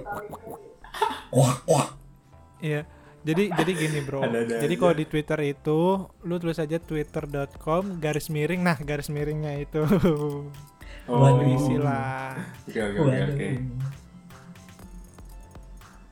Wah 1.30 1.54
wah. 1.64 1.86
Iya. 2.58 2.82
Jadi 3.18 3.50
jadi 3.50 3.72
gini 3.72 3.98
bro. 4.00 4.22
Ada-ada 4.22 4.62
jadi 4.62 4.74
aja. 4.74 4.80
kalau 4.80 4.94
di 4.94 5.04
Twitter 5.04 5.38
itu 5.42 5.78
lu 6.22 6.34
tulis 6.38 6.56
aja 6.56 6.78
twitter.com 6.78 7.98
garis 7.98 8.30
miring. 8.30 8.62
Nah 8.62 8.78
garis 8.78 9.08
miringnya 9.08 9.58
itu 9.58 9.82
Oh, 11.08 11.24
Waduh. 11.24 11.48
isi 11.48 11.80
lah. 11.80 12.36
Oke, 12.68 12.76
oke, 12.78 12.98
oke, 13.00 13.16
oke. 13.32 13.48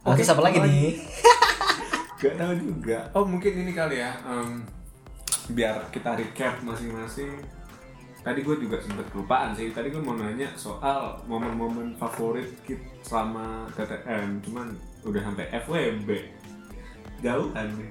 Oh, 0.06 0.14
terus 0.16 0.30
apa 0.30 0.40
lagi 0.40 0.56
nih? 0.62 0.96
Gak 2.22 2.34
tahu 2.40 2.52
juga. 2.56 2.98
Oh, 3.12 3.28
mungkin 3.28 3.52
ini 3.60 3.76
kali 3.76 4.00
ya. 4.00 4.16
em, 4.24 4.64
biar 5.52 5.92
kita 5.92 6.16
recap 6.16 6.64
masing-masing. 6.64 7.28
Tadi 8.24 8.40
gue 8.40 8.56
juga 8.56 8.80
sempet 8.80 9.04
kelupaan 9.12 9.52
sih. 9.52 9.68
Tadi 9.68 9.92
gue 9.92 10.00
mau 10.00 10.16
nanya 10.16 10.48
soal 10.56 11.20
momen-momen 11.28 11.94
favorit 12.00 12.48
kita 12.64 12.80
selama 13.04 13.68
TTM. 13.76 14.40
Cuman 14.42 14.72
udah 15.04 15.22
sampai 15.22 15.44
FWB. 15.60 16.08
Jauh 17.18 17.48
kan 17.50 17.66
nih. 17.70 17.90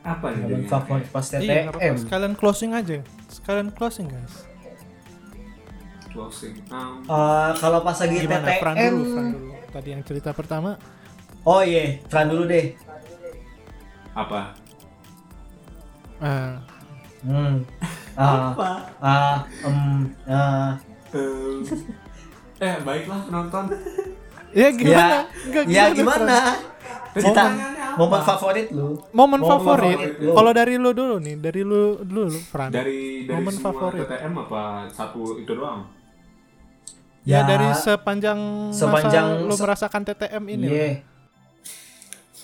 Apa 0.00 0.26
nih 0.30 0.40
jadinya? 0.44 0.68
favorit 0.68 1.08
pas 1.08 1.26
Iya. 1.28 1.68
TTM. 1.68 1.94
sekalian 1.98 2.34
closing 2.34 2.70
aja. 2.72 2.98
Sekalian 3.28 3.68
closing 3.70 4.06
guys. 4.06 4.34
Closing. 6.08 6.54
Em, 6.64 6.92
Eh, 7.04 7.50
kalau 7.54 7.80
pas 7.80 7.94
lagi 7.94 8.16
Gimana? 8.18 8.46
TTM. 8.46 8.58
Fran 8.58 8.74
dulu, 8.76 9.02
Fran 9.06 9.26
dulu. 9.30 9.50
Tadi 9.68 9.88
yang 9.90 10.02
cerita 10.02 10.30
pertama. 10.32 10.70
Oh 11.42 11.60
iya, 11.60 12.00
Fran 12.06 12.26
dulu 12.26 12.44
deh. 12.44 12.74
apa? 14.10 14.50
Ah, 16.18 16.58
Hmm. 17.20 17.62
Ah, 18.12 18.50
ah, 18.98 19.36
em, 19.60 19.78
ah. 20.24 20.74
Em, 21.08 21.62
eh, 22.58 22.76
baiklah 22.80 23.20
penonton. 23.22 23.64
ya 24.50 24.68
gimana? 24.72 25.22
Ya, 25.22 25.22
Enggak, 25.44 25.64
ya 25.68 25.84
Fran? 25.84 25.94
gimana? 25.94 26.36
Cita, 27.10 27.44
momen 27.94 28.20
favorit 28.20 28.66
lu? 28.68 29.00
Momen 29.10 29.40
Momen 29.40 29.58
favorit. 29.58 29.98
Kalau 30.18 30.52
dari 30.52 30.74
lu 30.76 30.90
dulu 30.90 31.16
nih, 31.18 31.34
dari 31.36 31.60
lu 31.62 31.98
dulu 31.98 32.28
lu, 32.28 32.40
Fran. 32.42 32.68
Dari 32.68 33.24
dari 33.24 33.34
Momen 33.34 33.54
semua 33.54 33.66
favorit. 33.72 34.04
TTM 34.04 34.34
apa 34.38 34.62
satu 34.88 35.20
itu 35.36 35.52
doang? 35.52 35.88
Ya, 37.22 37.40
Ya, 37.40 37.40
dari 37.44 37.68
sepanjang, 37.74 38.40
sepanjang 38.70 39.26
masa 39.36 39.44
lu 39.44 39.52
se- 39.52 39.62
merasakan 39.62 40.02
TTM 40.04 40.44
ini. 40.48 40.66
Loh. 40.66 40.96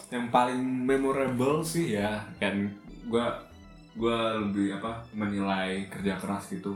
yang 0.06 0.30
paling 0.30 0.60
memorable 0.86 1.58
sih 1.58 1.98
ya 1.98 2.22
kan 2.38 2.70
gua 3.04 3.34
gua 3.94 4.38
lebih 4.38 4.78
apa 4.78 5.02
menilai 5.10 5.90
kerja 5.90 6.14
keras 6.14 6.46
gitu 6.48 6.70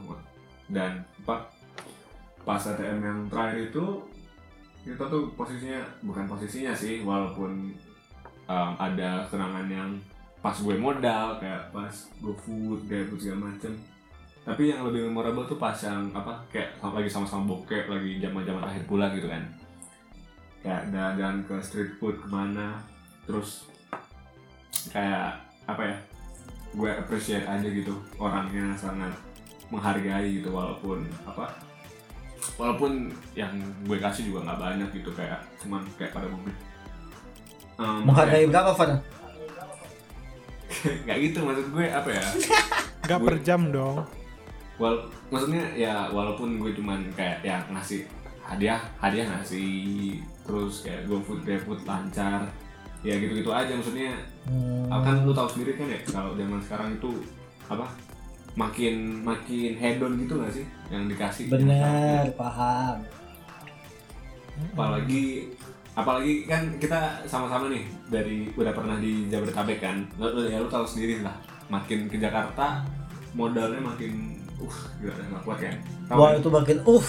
dan 0.67 1.07
apa 1.23 1.47
pas 2.43 2.59
ATM 2.59 2.99
yang 2.99 3.19
terakhir 3.31 3.71
itu 3.71 4.08
kita 4.89 5.05
tuh 5.13 5.29
posisinya 5.37 5.85
bukan 6.01 6.25
posisinya 6.25 6.73
sih 6.73 7.05
walaupun 7.05 7.77
um, 8.49 8.73
ada 8.81 9.29
kenangan 9.29 9.69
yang 9.69 9.91
pas 10.41 10.57
gue 10.57 10.81
modal 10.81 11.37
kayak 11.37 11.69
pas 11.69 11.93
gue 11.93 12.37
food 12.41 12.89
kayak 12.89 13.13
food 13.13 13.21
segala 13.21 13.53
macem. 13.53 13.77
Tapi 14.49 14.73
yang 14.73 14.81
lebih 14.89 15.13
memorable 15.13 15.45
tuh 15.45 15.61
pas 15.61 15.77
yang 15.85 16.09
apa 16.17 16.41
kayak 16.49 16.81
lagi 16.81 17.11
sama-sama 17.13 17.45
bokeh 17.53 17.85
lagi 17.85 18.17
zaman-zaman 18.17 18.65
akhir 18.65 18.83
bulan 18.89 19.13
gitu 19.13 19.29
kan. 19.29 19.45
Kayak 20.65 20.83
jalan 21.21 21.39
ke 21.45 21.55
street 21.61 21.93
food 22.01 22.17
ke 22.17 22.29
mana 22.33 22.81
terus 23.29 23.69
kayak 24.89 25.37
apa 25.69 25.83
ya 25.85 25.97
gue 26.73 26.91
appreciate 26.97 27.45
aja 27.45 27.69
gitu 27.69 27.93
orangnya 28.17 28.73
sangat 28.73 29.13
menghargai 29.69 30.41
gitu 30.41 30.49
walaupun 30.49 31.05
apa 31.29 31.68
walaupun 32.59 33.09
yang 33.33 33.49
gue 33.83 33.97
kasih 33.97 34.27
juga 34.27 34.45
nggak 34.45 34.59
banyak 34.59 34.89
gitu 34.93 35.09
kayak 35.13 35.39
cuman 35.57 35.81
kayak 35.95 36.11
pada 36.11 36.27
mobil 36.27 36.53
Em, 37.79 38.03
Menghargai 38.03 38.43
berapa, 38.45 38.75
kayak- 38.75 38.99
nggak 41.05 41.17
gitu 41.23 41.39
maksud 41.41 41.67
gue 41.71 41.85
apa 41.89 42.09
ya 42.11 42.23
Enggak 43.01 43.17
Gue- 43.17 43.25
per 43.25 43.35
jam 43.41 43.61
dong. 43.71 43.97
Wal 44.77 44.95
maksudnya 45.29 45.61
ya 45.73 46.09
walaupun 46.09 46.57
gue 46.57 46.73
cuman 46.73 47.05
kayak 47.13 47.41
ya 47.41 47.57
ngasih 47.69 48.01
hadiah 48.41 48.79
hadiah 48.97 49.25
ngasih 49.29 50.17
terus 50.43 50.81
kayak 50.83 51.05
go 51.05 51.19
food 51.19 51.43
food 51.59 51.77
lancar 51.85 52.41
ya 53.01 53.15
gitu 53.15 53.31
gitu 53.37 53.49
aja 53.49 53.71
maksudnya 53.71 54.11
Hmm. 54.45 54.89
kan 54.89 55.21
lu 55.21 55.31
tahu 55.31 55.47
sendiri 55.47 55.75
kan 55.75 55.87
ya 55.87 55.99
kalau 56.05 56.33
zaman 56.33 56.59
sekarang 56.59 56.89
itu 56.91 57.07
apa 57.67 57.85
makin 58.55 59.21
makin 59.21 59.73
hedon 59.75 60.13
gitu 60.17 60.39
gak 60.39 60.53
sih 60.53 60.65
yang 60.89 61.05
dikasih 61.05 61.45
Bener, 61.49 62.25
paham. 62.33 63.03
apalagi 64.71 65.49
apalagi 65.93 66.45
kan 66.45 66.61
kita 66.77 67.25
sama-sama 67.25 67.69
nih 67.69 67.85
dari 68.09 68.49
udah 68.53 68.71
pernah 68.71 68.97
di 68.97 69.27
Jabodetabek 69.27 69.79
kan 69.79 69.97
lu, 70.15 70.25
lu- 70.33 70.47
ya 70.47 70.57
lu 70.57 70.67
tahu 70.67 70.83
sendiri 70.83 71.21
lah 71.21 71.33
makin 71.69 72.07
ke 72.07 72.17
Jakarta 72.17 72.81
modalnya 73.33 73.79
makin 73.79 74.35
uh 74.57 74.77
gila 74.99 75.13
nggak 75.15 75.43
kuat 75.43 75.59
kan 75.61 75.75
Tahu 76.07 76.17
Wah 76.17 76.29
kan? 76.29 76.39
itu 76.39 76.49
makin 76.49 76.77
uh 76.85 77.07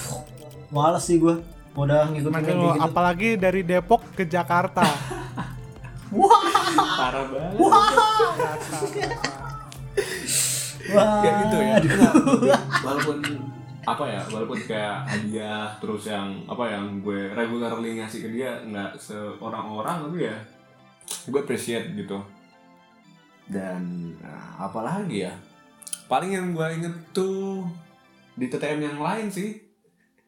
males 0.69 1.01
sih 1.01 1.15
gue 1.17 1.33
udah 1.71 2.11
ngikutin 2.11 2.35
kayak 2.35 2.55
lo, 2.55 2.67
gitu. 2.67 2.79
apalagi 2.83 3.27
dari 3.33 3.61
Depok 3.63 4.01
ke 4.11 4.21
Jakarta. 4.25 4.83
parah 6.99 7.23
banget 7.25 7.53
Wah, 7.55 7.87
ya 10.97 11.31
gitu 11.45 11.57
ya. 11.59 11.73
Aduh. 11.77 11.89
Nggak, 12.45 12.61
walaupun 12.85 13.17
apa 13.89 14.03
ya 14.05 14.21
walaupun 14.29 14.59
kayak 14.69 15.01
hadiah 15.07 15.65
terus 15.81 16.05
yang 16.05 16.29
apa 16.45 16.67
yang 16.69 17.01
gue 17.01 17.33
regularly 17.33 17.97
ngasih 17.97 18.27
ke 18.27 18.29
dia 18.29 18.61
nggak 18.61 18.93
seorang-orang 19.01 20.05
tapi 20.05 20.17
ya 20.29 20.37
gue 21.29 21.39
appreciate 21.41 21.95
gitu. 21.97 22.21
Dan 23.49 24.13
nah, 24.21 24.69
apa 24.69 24.85
lagi 24.85 25.25
ya 25.25 25.33
paling 26.05 26.31
yang 26.33 26.47
gue 26.53 26.67
inget 26.75 26.95
tuh 27.13 27.65
di 28.37 28.45
TTM 28.49 28.93
yang 28.93 28.99
lain 29.01 29.27
sih. 29.29 29.57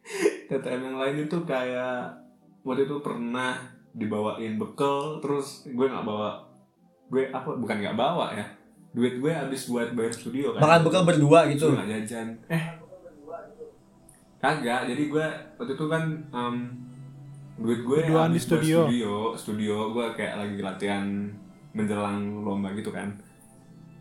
TTM 0.49 0.81
yang 0.93 0.97
lain 0.97 1.15
itu 1.29 1.37
kayak 1.45 2.17
waktu 2.65 2.89
itu 2.89 2.97
pernah 3.01 3.57
dibawain 3.91 4.55
bekal 4.55 5.19
terus 5.19 5.67
gue 5.67 5.85
nggak 5.85 6.07
bawa 6.07 6.47
gue 7.11 7.27
apa 7.27 7.59
bukan 7.59 7.77
nggak 7.83 7.97
bawa 7.99 8.31
ya 8.31 8.45
duit 8.91 9.13
gue 9.17 9.31
habis 9.31 9.67
buat 9.67 9.91
bayar 9.91 10.11
studio 10.11 10.51
kan. 10.51 10.61
Makan 10.61 10.79
bekal 10.83 11.03
berdua 11.03 11.39
gitu. 11.47 11.71
Nggak 11.71 11.87
jajan. 12.03 12.27
Eh. 12.47 12.63
Kagak 14.37 14.89
jadi 14.89 15.03
gue 15.05 15.25
waktu 15.55 15.73
itu 15.75 15.85
kan 15.85 16.03
em, 16.27 16.55
duit 17.55 17.81
gue 17.81 17.97
Berduaan 18.01 18.33
di 18.33 18.37
habis 18.37 18.43
buat 18.43 18.57
studio. 18.57 18.79
studio. 18.83 19.13
Studio 19.33 19.75
gue 19.93 20.05
kayak 20.11 20.35
lagi 20.35 20.57
latihan 20.59 21.05
menjelang 21.71 22.41
lomba 22.41 22.73
gitu 22.73 22.89
kan. 22.89 23.09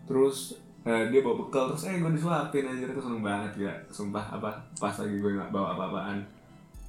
Terus 0.05 0.57
Eh, 0.81 1.13
dia 1.13 1.21
bawa 1.21 1.45
bekal 1.45 1.69
terus 1.69 1.93
eh 1.93 2.01
gue 2.01 2.09
disuapin 2.09 2.65
anjir 2.65 2.89
itu 2.89 2.97
seneng 2.97 3.21
banget 3.21 3.69
ya 3.69 3.73
sumpah 3.93 4.33
apa 4.33 4.49
pas 4.81 4.97
lagi 4.97 5.13
gue 5.13 5.37
nggak 5.37 5.53
bawa 5.53 5.77
apa-apaan. 5.77 6.25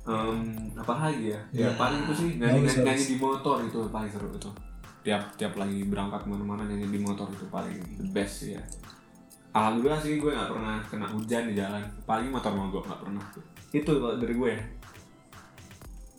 Em, 0.07 0.39
apa 0.71 0.93
lagi 1.11 1.35
ya? 1.35 1.39
Ya 1.51 1.67
Ya, 1.67 1.69
paling 1.75 2.07
itu 2.07 2.13
sih 2.15 2.29
nyanyi, 2.39 2.63
nyanyi, 2.87 3.03
di 3.03 3.17
motor 3.19 3.59
itu 3.59 3.83
paling 3.91 4.07
seru 4.07 4.31
itu 4.31 4.47
tiap 5.01 5.33
tiap 5.35 5.53
lagi 5.57 5.81
berangkat 5.83 6.23
ke 6.23 6.29
mana-mana 6.29 6.63
nyanyi 6.63 6.87
di 6.87 6.99
motor 7.01 7.25
itu 7.29 7.45
paling 7.49 7.77
the 7.97 8.05
best 8.09 8.45
sih 8.45 8.53
ya 8.53 8.63
alhamdulillah 9.51 9.99
sih 9.99 10.15
gue 10.15 10.31
nggak 10.31 10.49
pernah 10.49 10.75
kena 10.85 11.07
hujan 11.09 11.43
di 11.49 11.57
jalan 11.57 11.81
paling 12.05 12.29
motor 12.29 12.53
mogok 12.53 12.85
nggak 12.85 13.01
pernah 13.01 13.23
tuh 13.33 13.43
itu 13.71 13.91
kalau 13.91 14.15
dari 14.15 14.35
gue 14.35 14.49
ya 14.51 14.63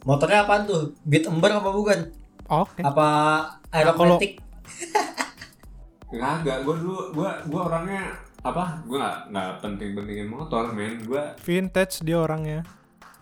Motornya 0.02 0.42
apaan 0.42 0.66
tuh? 0.66 0.90
Beat 1.06 1.30
Ember 1.30 1.46
apa 1.54 1.70
bukan? 1.70 1.98
Oke. 2.50 2.82
Apa 2.82 3.06
Nah, 3.70 3.70
Aeromatic? 3.70 4.42
Kagak, 6.10 6.66
gue 6.66 6.74
dulu 6.82 7.14
gue 7.14 7.30
gue 7.46 7.60
orangnya 7.62 8.10
apa? 8.42 8.82
Gue 8.82 8.98
nggak 8.98 9.30
nggak 9.30 9.50
penting-pentingin 9.62 10.26
motor, 10.26 10.74
men. 10.74 11.06
Gue 11.06 11.22
Vintage 11.46 12.02
dia 12.02 12.18
orangnya. 12.18 12.66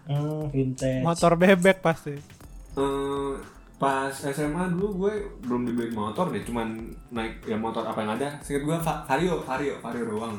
Hmm, 0.08 0.48
vintage. 0.48 1.04
Motor 1.04 1.36
bebek 1.36 1.84
pasti. 1.84 2.16
eh, 2.16 3.32
pas 3.80 4.12
SMA 4.12 4.76
dulu 4.76 5.08
gue 5.08 5.14
belum 5.40 5.64
dibeliin 5.64 5.96
motor 5.96 6.28
deh, 6.28 6.44
cuman 6.44 6.76
naik 7.08 7.40
ya 7.48 7.56
motor 7.56 7.80
apa 7.80 8.04
yang 8.04 8.12
ada. 8.12 8.28
Singkat 8.44 8.62
gue 8.68 8.76
Va- 8.76 9.02
Vario, 9.08 9.40
Vario, 9.40 9.74
Vario 9.80 10.04
doang. 10.04 10.36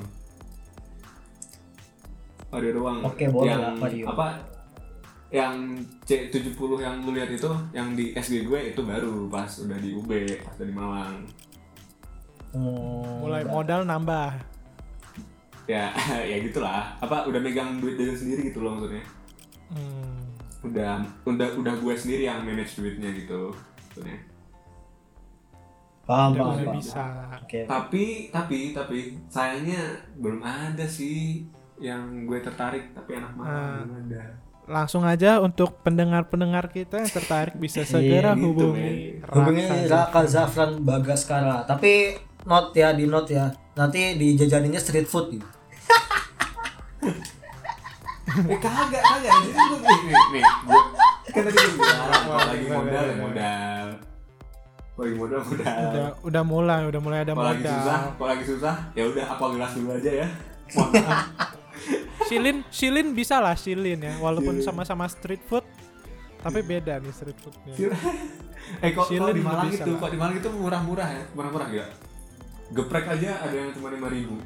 Vario 2.54 2.72
doang. 2.78 3.02
Oke, 3.02 3.26
boleh 3.34 3.50
yang, 3.50 3.62
lah, 3.66 3.74
Vario. 3.82 4.06
Apa? 4.06 4.28
Yang 5.32 5.56
C70 6.06 6.60
yang 6.86 7.02
lu 7.02 7.18
lihat 7.18 7.34
itu, 7.34 7.50
yang 7.74 7.98
di 7.98 8.14
SG 8.14 8.46
gue 8.46 8.78
itu 8.78 8.82
baru 8.86 9.26
pas 9.26 9.50
udah 9.58 9.78
di 9.82 9.90
UB, 9.90 10.12
pas 10.46 10.54
udah 10.62 10.68
di 10.70 10.76
Malang. 10.78 11.18
Hmm, 12.54 13.26
Mulai 13.26 13.42
modal 13.48 13.90
nambah. 13.90 14.38
Ya, 15.66 15.90
ya 16.30 16.38
gitulah. 16.46 16.94
Apa 17.02 17.26
udah 17.26 17.42
megang 17.42 17.82
duit 17.82 17.98
dari 17.98 18.14
sendiri 18.14 18.54
gitu 18.54 18.62
loh 18.62 18.78
maksudnya. 18.78 19.02
Hmm. 19.74 20.31
Udah 20.62 20.94
udah 21.26 21.50
udah 21.58 21.74
gue 21.76 21.96
sendiri 21.96 22.24
yang 22.24 22.42
manage 22.42 22.76
duitnya 22.76 23.10
gitu 23.12 23.50
sebenarnya. 23.90 24.22
paham, 26.02 26.32
paham, 26.34 26.76
bisa. 26.76 27.06
Oke. 27.40 27.64
tapi 27.66 28.04
tapi 28.30 28.58
tapi 28.72 28.98
sayangnya 29.28 29.82
belum 30.16 30.40
ada 30.40 30.84
sih 30.84 31.46
yang 31.78 32.26
gue 32.26 32.38
tertarik 32.40 32.92
tapi 32.92 33.16
anak 33.16 33.32
mana 33.34 33.48
Ah. 33.48 33.74
belum 33.82 33.96
ada 34.08 34.24
Langsung 34.62 35.04
aja 35.04 35.42
untuk 35.42 35.82
pendengar-pendengar 35.82 36.70
kita 36.70 37.02
yang 37.02 37.10
tertarik 37.10 37.58
bisa 37.58 37.82
segera 37.92 38.38
gitu, 38.38 38.54
hubungi 38.72 39.20
Hubungi 39.20 39.66
Raksa. 39.66 39.90
Raka 39.90 40.22
Zafran 40.24 40.72
Bagaskara. 40.80 41.66
Tapi 41.66 42.16
note 42.46 42.72
ya 42.72 42.94
di 42.94 43.04
note 43.04 43.34
ya. 43.34 43.50
Nanti 43.74 44.16
dijajaninnya 44.16 44.80
street 44.80 45.10
food 45.10 45.34
gitu. 45.34 45.48
Eh 48.32 48.60
kagak 48.60 49.04
kagak. 49.04 49.32
Jadi 49.32 49.52
gue 49.52 49.80
nih 49.80 50.00
nih 50.06 50.24
nih. 50.34 50.44
Gue 50.66 50.82
kan 51.32 51.42
tadi 51.48 51.58
gue 51.58 51.74
bilang 51.76 52.40
lagi 52.48 52.66
modal 52.68 53.06
modal. 53.20 53.88
Lagi 54.98 55.16
modal 55.16 55.40
modal. 55.46 55.76
Udah 55.82 56.10
udah 56.24 56.44
mulai, 56.44 56.82
udah 56.88 57.02
mulai 57.02 57.20
ada 57.24 57.34
kalau 57.34 57.48
lagi 57.52 57.64
susah 57.64 57.98
modal. 58.00 58.16
kalau 58.18 58.30
lagi 58.30 58.46
susah 58.46 58.76
ya 58.96 59.04
udah 59.08 59.26
apa 59.26 59.46
gelas 59.56 59.72
dulu 59.76 59.90
aja 59.96 60.12
ya. 60.12 60.28
Silin, 62.32 62.58
Silin 62.72 63.12
bisa 63.12 63.44
lah 63.44 63.60
Silin 63.60 64.00
ya, 64.00 64.16
walaupun 64.24 64.64
sama-sama 64.64 65.04
street 65.12 65.44
food, 65.52 65.68
tapi 66.40 66.64
beda 66.64 67.04
nih 67.04 67.12
street 67.12 67.36
foodnya. 67.44 67.76
eh 68.80 68.96
kok 68.96 69.12
kalau 69.12 69.36
di 69.36 69.44
Malang 69.44 69.68
itu 69.68 69.92
kok 70.00 70.10
di 70.14 70.16
Malang 70.16 70.40
itu 70.40 70.48
murah-murah 70.48 71.10
ya? 71.12 71.24
Murah-murah 71.36 71.68
ya 71.76 71.86
geprek 72.72 73.06
aja 73.08 73.44
ada 73.44 73.56
yang 73.56 73.72
cuma 73.76 73.92
lima 73.92 74.08
ribu 74.08 74.40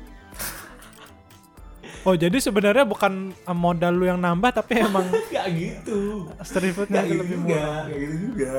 Oh 2.02 2.14
jadi 2.14 2.38
sebenarnya 2.38 2.84
bukan 2.84 3.14
eh, 3.32 3.58
modal 3.58 3.92
lu 3.92 4.06
yang 4.06 4.18
nambah, 4.18 4.52
tapi 4.54 4.80
emang 4.86 5.06
Gak 5.28 5.48
gitu 5.52 6.30
street 6.40 6.72
foodnya 6.72 7.00
Gak 7.00 7.06
itu 7.06 7.12
gitu 7.12 7.22
lebih 7.22 7.38
murah. 7.40 7.82
Gak 7.84 7.98
gitu 7.98 8.16
juga 8.32 8.56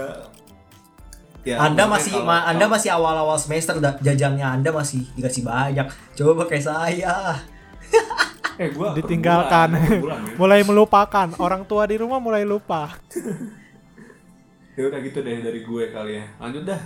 ya, 1.43 1.63
anda 1.63 1.87
masih 1.87 2.11
kalau- 2.13 2.27
ma- 2.27 2.43
Anda 2.45 2.67
masih 2.67 2.91
awal-awal 2.91 3.39
semester 3.39 3.79
da- 3.79 3.97
jajannya 3.97 4.43
Anda 4.43 4.71
masih 4.71 5.07
dikasih 5.15 5.43
banyak. 5.43 5.87
Coba 6.13 6.43
pakai 6.43 6.59
saya. 6.59 7.39
eh, 8.59 8.69
gua 8.71 8.91
Ditinggalkan. 8.93 9.79
bulan, 9.97 10.21
ya. 10.23 10.35
mulai 10.35 10.61
melupakan 10.61 11.29
orang 11.37 11.63
tua 11.63 11.87
di 11.87 11.97
rumah 11.97 12.19
mulai 12.19 12.43
lupa. 12.43 12.99
ya 14.77 14.83
udah 14.85 15.01
gitu 15.01 15.19
deh 15.21 15.41
dari 15.41 15.63
gue 15.63 15.85
kali 15.89 16.13
ya 16.17 16.25
lanjut 16.37 16.65
dah 16.67 16.83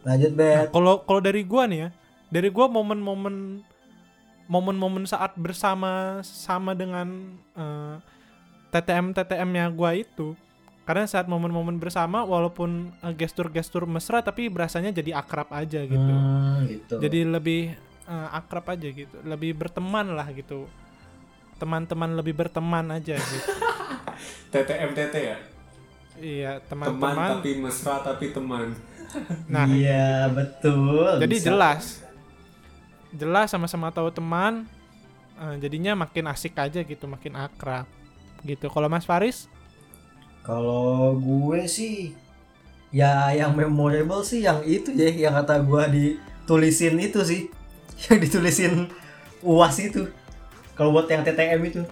Lanjut, 0.00 0.32
Bet. 0.32 0.72
Kalau 0.72 1.04
kalau 1.04 1.20
dari 1.20 1.44
gua 1.44 1.68
nih 1.68 1.78
ya, 1.78 1.88
dari 2.26 2.48
gua 2.48 2.66
momen-momen 2.66 3.60
momen-momen 4.50 5.06
saat 5.06 5.38
bersama 5.38 6.18
sama 6.26 6.74
dengan 6.74 7.38
eh, 7.54 7.96
TTM 8.74 9.14
TTM-nya 9.14 9.70
gua 9.70 9.94
itu. 9.94 10.34
Karena 10.82 11.06
saat 11.06 11.30
momen-momen 11.30 11.78
bersama 11.78 12.26
walaupun 12.26 12.90
eh, 13.06 13.14
gestur-gestur 13.14 13.86
mesra 13.86 14.18
tapi 14.26 14.50
berasanya 14.50 14.90
jadi 14.90 15.14
akrab 15.14 15.54
aja 15.54 15.86
gitu. 15.86 16.12
Hmm, 16.12 16.66
gitu. 16.66 16.98
Jadi 16.98 17.18
lebih 17.22 17.78
eh, 18.10 18.28
akrab 18.34 18.66
aja 18.74 18.88
gitu, 18.90 19.16
lebih 19.22 19.54
berteman 19.54 20.18
lah 20.18 20.26
gitu. 20.34 20.66
Teman-teman 21.62 22.18
lebih 22.18 22.34
berteman 22.34 22.90
aja 22.98 23.14
gitu. 23.14 23.50
TTM 24.52 24.90
TT 24.98 25.14
ya 25.14 25.38
iya, 26.20 26.52
teman 26.68 26.94
teman-teman. 26.94 27.28
tapi 27.40 27.50
mesra 27.58 27.94
tapi 28.04 28.30
teman 28.30 28.74
Nah, 29.50 29.66
iya, 29.66 30.30
betul. 30.30 31.18
jadi 31.18 31.34
Bisa. 31.34 31.46
jelas 31.50 31.82
jelas 33.14 33.50
sama-sama 33.50 33.90
tahu 33.90 34.10
teman 34.14 34.66
eh, 35.38 35.54
jadinya 35.58 35.98
makin 35.98 36.30
asik 36.30 36.54
aja 36.58 36.82
gitu 36.82 37.04
makin 37.10 37.34
akrab 37.34 37.86
gitu. 38.46 38.70
Kalau 38.70 38.88
Mas 38.88 39.04
Faris? 39.04 39.50
Kalau 40.40 41.14
gue 41.20 41.68
sih 41.68 42.16
ya 42.90 43.30
yang 43.30 43.54
memorable 43.54 44.24
sih 44.26 44.42
yang 44.42 44.64
itu 44.66 44.90
ya 44.96 45.30
yang 45.30 45.34
kata 45.42 45.62
gue 45.62 45.84
ditulisin 45.94 46.96
itu 46.98 47.20
sih. 47.22 47.42
Yang 48.08 48.32
ditulisin 48.32 48.88
uas 49.44 49.76
itu. 49.76 50.08
Kalau 50.72 50.88
buat 50.88 51.04
yang 51.04 51.20
TTM 51.20 51.60
itu. 51.68 51.84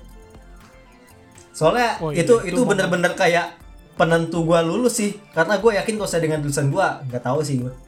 Soalnya 1.53 2.01
Oh 2.01 2.09
iya, 2.09 2.25
itu 2.25 2.41
itu 2.49 2.65
bener-bener 2.65 3.13
kayak 3.13 3.61
penentu 4.01 4.41
gue 4.41 4.57
lulus 4.65 5.05
sih. 5.05 5.21
Karena 5.37 5.61
gue 5.61 5.77
yakin 5.77 6.01
kalau 6.01 6.09
saya 6.09 6.25
dengan 6.25 6.41
tulisan 6.41 6.73
gue 6.73 6.81
nggak 6.81 7.21
tahu 7.21 7.45
sih 7.45 7.61
gue 7.61 7.88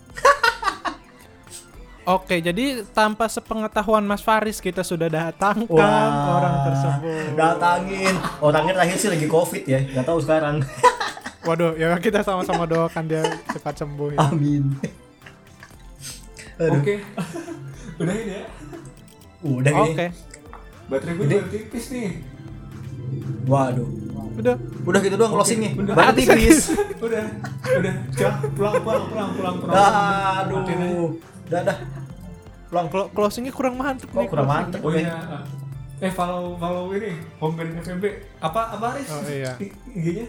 Oke, 2.08 2.40
jadi 2.40 2.80
tanpa 2.96 3.28
sepengetahuan 3.28 4.00
Mas 4.02 4.24
Faris 4.24 4.56
kita 4.58 4.80
sudah 4.80 5.12
datangkan 5.12 5.68
Wah, 5.68 6.40
orang 6.40 6.54
tersebut. 6.64 7.36
datangin. 7.36 8.14
Orangnya 8.40 8.72
terakhir 8.80 8.96
sih 8.96 9.10
lagi 9.12 9.28
covid 9.28 9.62
ya 9.68 9.78
nggak 9.84 10.06
tahu 10.08 10.18
sekarang. 10.24 10.64
Waduh, 11.48 11.76
ya 11.76 11.92
kita 12.00 12.24
sama-sama 12.24 12.64
doakan 12.64 13.04
dia 13.04 13.24
cepat 13.52 13.84
sembuh 13.84 14.16
ya. 14.16 14.18
amin. 14.28 14.64
Aduh. 16.56 16.80
oke. 16.80 16.94
Udah 18.00 18.14
ini 18.16 18.32
ya? 18.32 18.42
Udah 19.40 19.72
Oke, 19.88 20.06
baterai 20.88 21.14
gue 21.16 21.26
juga 21.32 21.44
tipis 21.48 21.84
nih. 21.92 22.10
Waduh. 23.48 23.88
Udah. 24.40 24.56
udah 24.88 25.00
gitu 25.04 25.16
doang 25.20 25.32
closingnya 25.36 25.76
udah. 25.76 25.92
baru 25.96 26.12
tipis 26.16 26.72
udah. 27.00 27.24
Udah. 27.76 27.94
Pulang 28.56 28.80
pulang 28.80 29.04
pulang 29.08 29.30
pulang 29.36 29.56
pulang. 29.60 29.74
Aduh. 30.48 31.20
Udah 31.50 31.60
dah 31.66 31.78
pulang 32.70 32.86
Clo- 32.86 33.10
closingnya 33.10 33.50
kurang 33.50 33.74
mantep 33.74 34.06
kok 34.06 34.22
nih. 34.22 34.30
kurang 34.30 34.46
mantep 34.46 34.78
Oh 34.80 34.94
iya. 34.94 35.42
Eh 36.00 36.08
follow 36.08 36.54
follow 36.56 36.94
ini 36.94 37.12
homepage 37.36 37.76
FMB. 37.82 38.04
Apa 38.40 38.78
apa 38.78 38.96
Aris? 38.96 39.10
Oh, 39.10 39.20
iya. 39.26 39.52
IG-nya? 39.58 40.26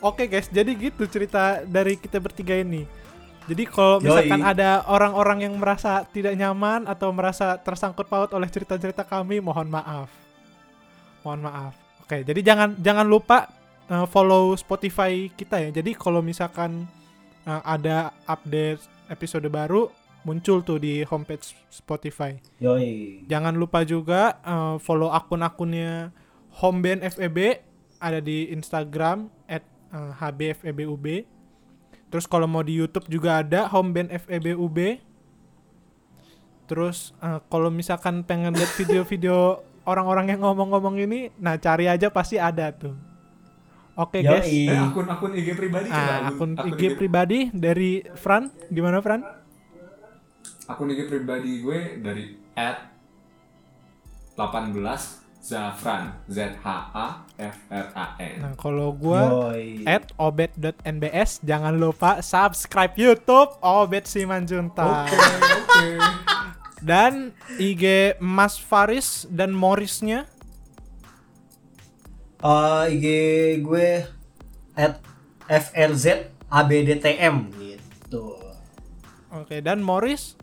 Oke 0.00 0.26
guys, 0.26 0.48
jadi 0.48 0.70
gitu 0.72 1.06
cerita 1.06 1.62
dari 1.62 1.94
kita 1.94 2.18
bertiga 2.18 2.58
ini. 2.58 2.88
Jadi 3.46 3.66
kalau 3.66 3.98
Yoi. 3.98 4.06
misalkan 4.06 4.42
ada 4.42 4.86
orang-orang 4.86 5.46
yang 5.46 5.54
merasa 5.58 6.06
tidak 6.10 6.34
nyaman 6.34 6.86
atau 6.86 7.10
merasa 7.10 7.58
tersangkut 7.58 8.06
paut 8.06 8.30
oleh 8.32 8.46
cerita-cerita 8.46 9.02
kami, 9.02 9.42
mohon 9.42 9.66
maaf. 9.66 10.06
Mohon 11.22 11.40
maaf. 11.50 11.72
Oke, 12.02 12.22
jadi 12.22 12.40
jangan 12.42 12.78
jangan 12.78 13.06
lupa 13.06 13.50
uh, 13.90 14.06
follow 14.06 14.54
Spotify 14.54 15.26
kita 15.28 15.58
ya. 15.58 15.70
Jadi 15.70 15.94
kalau 15.94 16.22
misalkan 16.22 16.86
uh, 17.44 17.62
ada 17.62 18.10
update 18.26 18.82
episode 19.12 19.44
baru 19.52 19.92
muncul 20.24 20.62
tuh 20.62 20.78
di 20.78 21.02
homepage 21.04 21.54
Spotify. 21.68 22.38
Yoi. 22.62 23.26
Jangan 23.26 23.54
lupa 23.58 23.82
juga 23.82 24.38
uh, 24.42 24.78
follow 24.78 25.10
akun-akunnya 25.10 26.14
Homeband 26.52 27.02
FEB 27.04 27.64
ada 28.02 28.18
di 28.18 28.50
Instagram 28.50 29.30
at 29.46 29.62
uh, 29.94 30.14
HBFEBUB. 30.18 31.26
Terus 32.12 32.28
kalau 32.28 32.44
mau 32.44 32.60
di 32.60 32.76
YouTube 32.76 33.08
juga 33.08 33.40
ada 33.40 33.68
Homeband 33.70 34.10
FEBUB. 34.12 35.00
Terus 36.70 37.12
uh, 37.20 37.40
kalau 37.50 37.68
misalkan 37.68 38.22
pengen 38.24 38.54
lihat 38.56 38.72
video-video 38.78 39.64
orang-orang 39.88 40.36
yang 40.36 40.40
ngomong-ngomong 40.46 41.02
ini, 41.02 41.34
nah 41.36 41.58
cari 41.58 41.90
aja 41.90 42.08
pasti 42.08 42.38
ada 42.38 42.70
tuh. 42.70 43.11
Oke 43.92 44.24
guys. 44.24 44.48
Yoi. 44.48 44.72
Eh 44.72 44.80
akun 44.80 45.06
akun 45.08 45.32
IG 45.36 45.48
pribadi 45.52 45.88
coba. 45.92 46.12
Ah, 46.16 46.32
akun 46.32 46.56
IG 46.56 46.96
pribadi 46.96 47.38
dari 47.52 48.00
Fran, 48.16 48.48
gimana 48.72 49.04
Fran? 49.04 49.20
akun 50.70 50.88
IG 50.94 51.10
pribadi 51.10 51.60
gue 51.60 52.00
dari 52.00 52.38
at 52.56 52.88
18 54.38 54.72
Zafran 55.42 56.14
Z 56.30 56.54
H 56.62 56.66
A 56.94 57.26
F 57.34 57.56
R 57.66 57.86
A 57.98 58.06
N. 58.22 58.36
Nah, 58.46 58.54
kalau 58.54 58.94
gua 58.94 59.50
Yoi. 59.50 59.82
at 59.82 60.14
obet.nbs 60.14 61.42
jangan 61.42 61.74
lupa 61.74 62.22
subscribe 62.22 62.94
YouTube 62.94 63.50
Obet 63.58 64.06
Simanjunta. 64.06 65.10
Oke, 65.10 65.18
oke. 65.18 65.90
Dan 66.78 67.34
IG 67.58 68.14
Mas 68.22 68.54
Faris 68.54 69.26
dan 69.26 69.50
Morrisnya 69.50 70.30
Eh, 72.42 72.84
IG 72.98 73.06
gue 73.62 74.02
at 74.74 74.98
FRZ 75.46 76.34
ABDTM 76.50 77.54
gitu. 77.54 78.36
Oke, 79.32 79.62
dan 79.62 79.80
Morris 79.80 80.34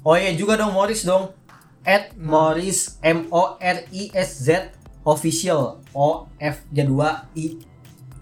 Oh 0.00 0.16
iya 0.16 0.32
juga 0.32 0.56
dong 0.56 0.72
Morris 0.72 1.04
dong. 1.04 1.36
At 1.84 2.16
Morris 2.16 2.96
M 3.04 3.28
O 3.28 3.56
R 3.60 3.84
I 3.92 4.08
S 4.16 4.44
Z 4.48 4.72
official 5.04 5.80
O 5.92 6.28
F 6.40 6.64
j 6.72 6.88
2 6.88 7.36
I 7.36 7.46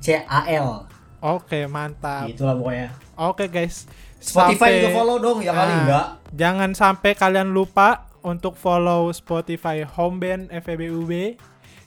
C 0.03 0.07
A 0.19 0.41
L. 0.51 0.87
Oke, 1.19 1.67
mantap. 1.67 2.31
Itulah 2.31 2.55
pokoknya. 2.55 2.89
Oke, 3.19 3.51
guys. 3.51 3.87
Spotify 4.19 4.83
juga 4.83 4.91
follow 4.99 5.19
dong 5.23 5.39
ya 5.43 5.55
kali 5.55 5.71
Ah, 5.71 5.79
enggak. 5.83 6.07
Jangan 6.35 6.71
sampai 6.75 7.15
kalian 7.15 7.55
lupa 7.55 8.11
untuk 8.23 8.59
follow 8.59 9.11
Spotify 9.15 9.87
Homeband 9.87 10.51
FEBUB, 10.51 11.39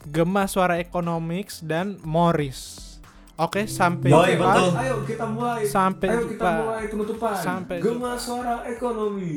Gema 0.01 0.49
Suara 0.49 0.81
Economics 0.81 1.61
dan 1.61 2.01
Morris. 2.01 2.89
Oke, 3.37 3.65
sampai 3.69 4.09
Yoi, 4.09 4.37
jumpa. 4.37 4.45
betul. 4.53 4.71
Ayo 4.77 4.95
kita 5.05 5.25
mulai. 5.29 5.61
Sampai 5.65 6.07
Ayo 6.09 6.25
kita 6.29 6.41
jumpa. 6.41 6.51
mulai 6.61 6.85
penutupan. 6.89 7.33
Sampai 7.37 7.77
Gema 7.81 8.13
suara 8.17 8.55
ekonomi. 8.65 9.33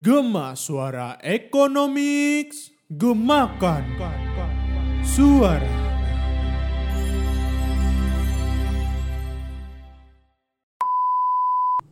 Gema 0.00 0.56
Suara 0.56 1.20
Economics, 1.20 2.72
gemakan 2.88 3.84
suara. 5.04 5.68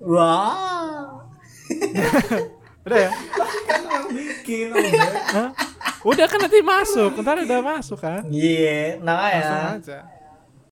Wah. 0.01 1.29
Udah 2.89 3.01
ya? 3.05 3.11
Bikin 4.09 4.67
Hah? 5.37 5.51
Udah 6.07 6.27
kan 6.31 6.39
nanti 6.41 6.65
masuk, 6.65 7.21
ntar 7.21 7.43
udah 7.43 7.61
masuk 7.61 7.99
kan? 8.01 8.23
Iya, 8.33 8.97
nah 9.03 9.29
Langsung 9.29 9.61
ya. 9.61 9.77
aja. 9.77 9.99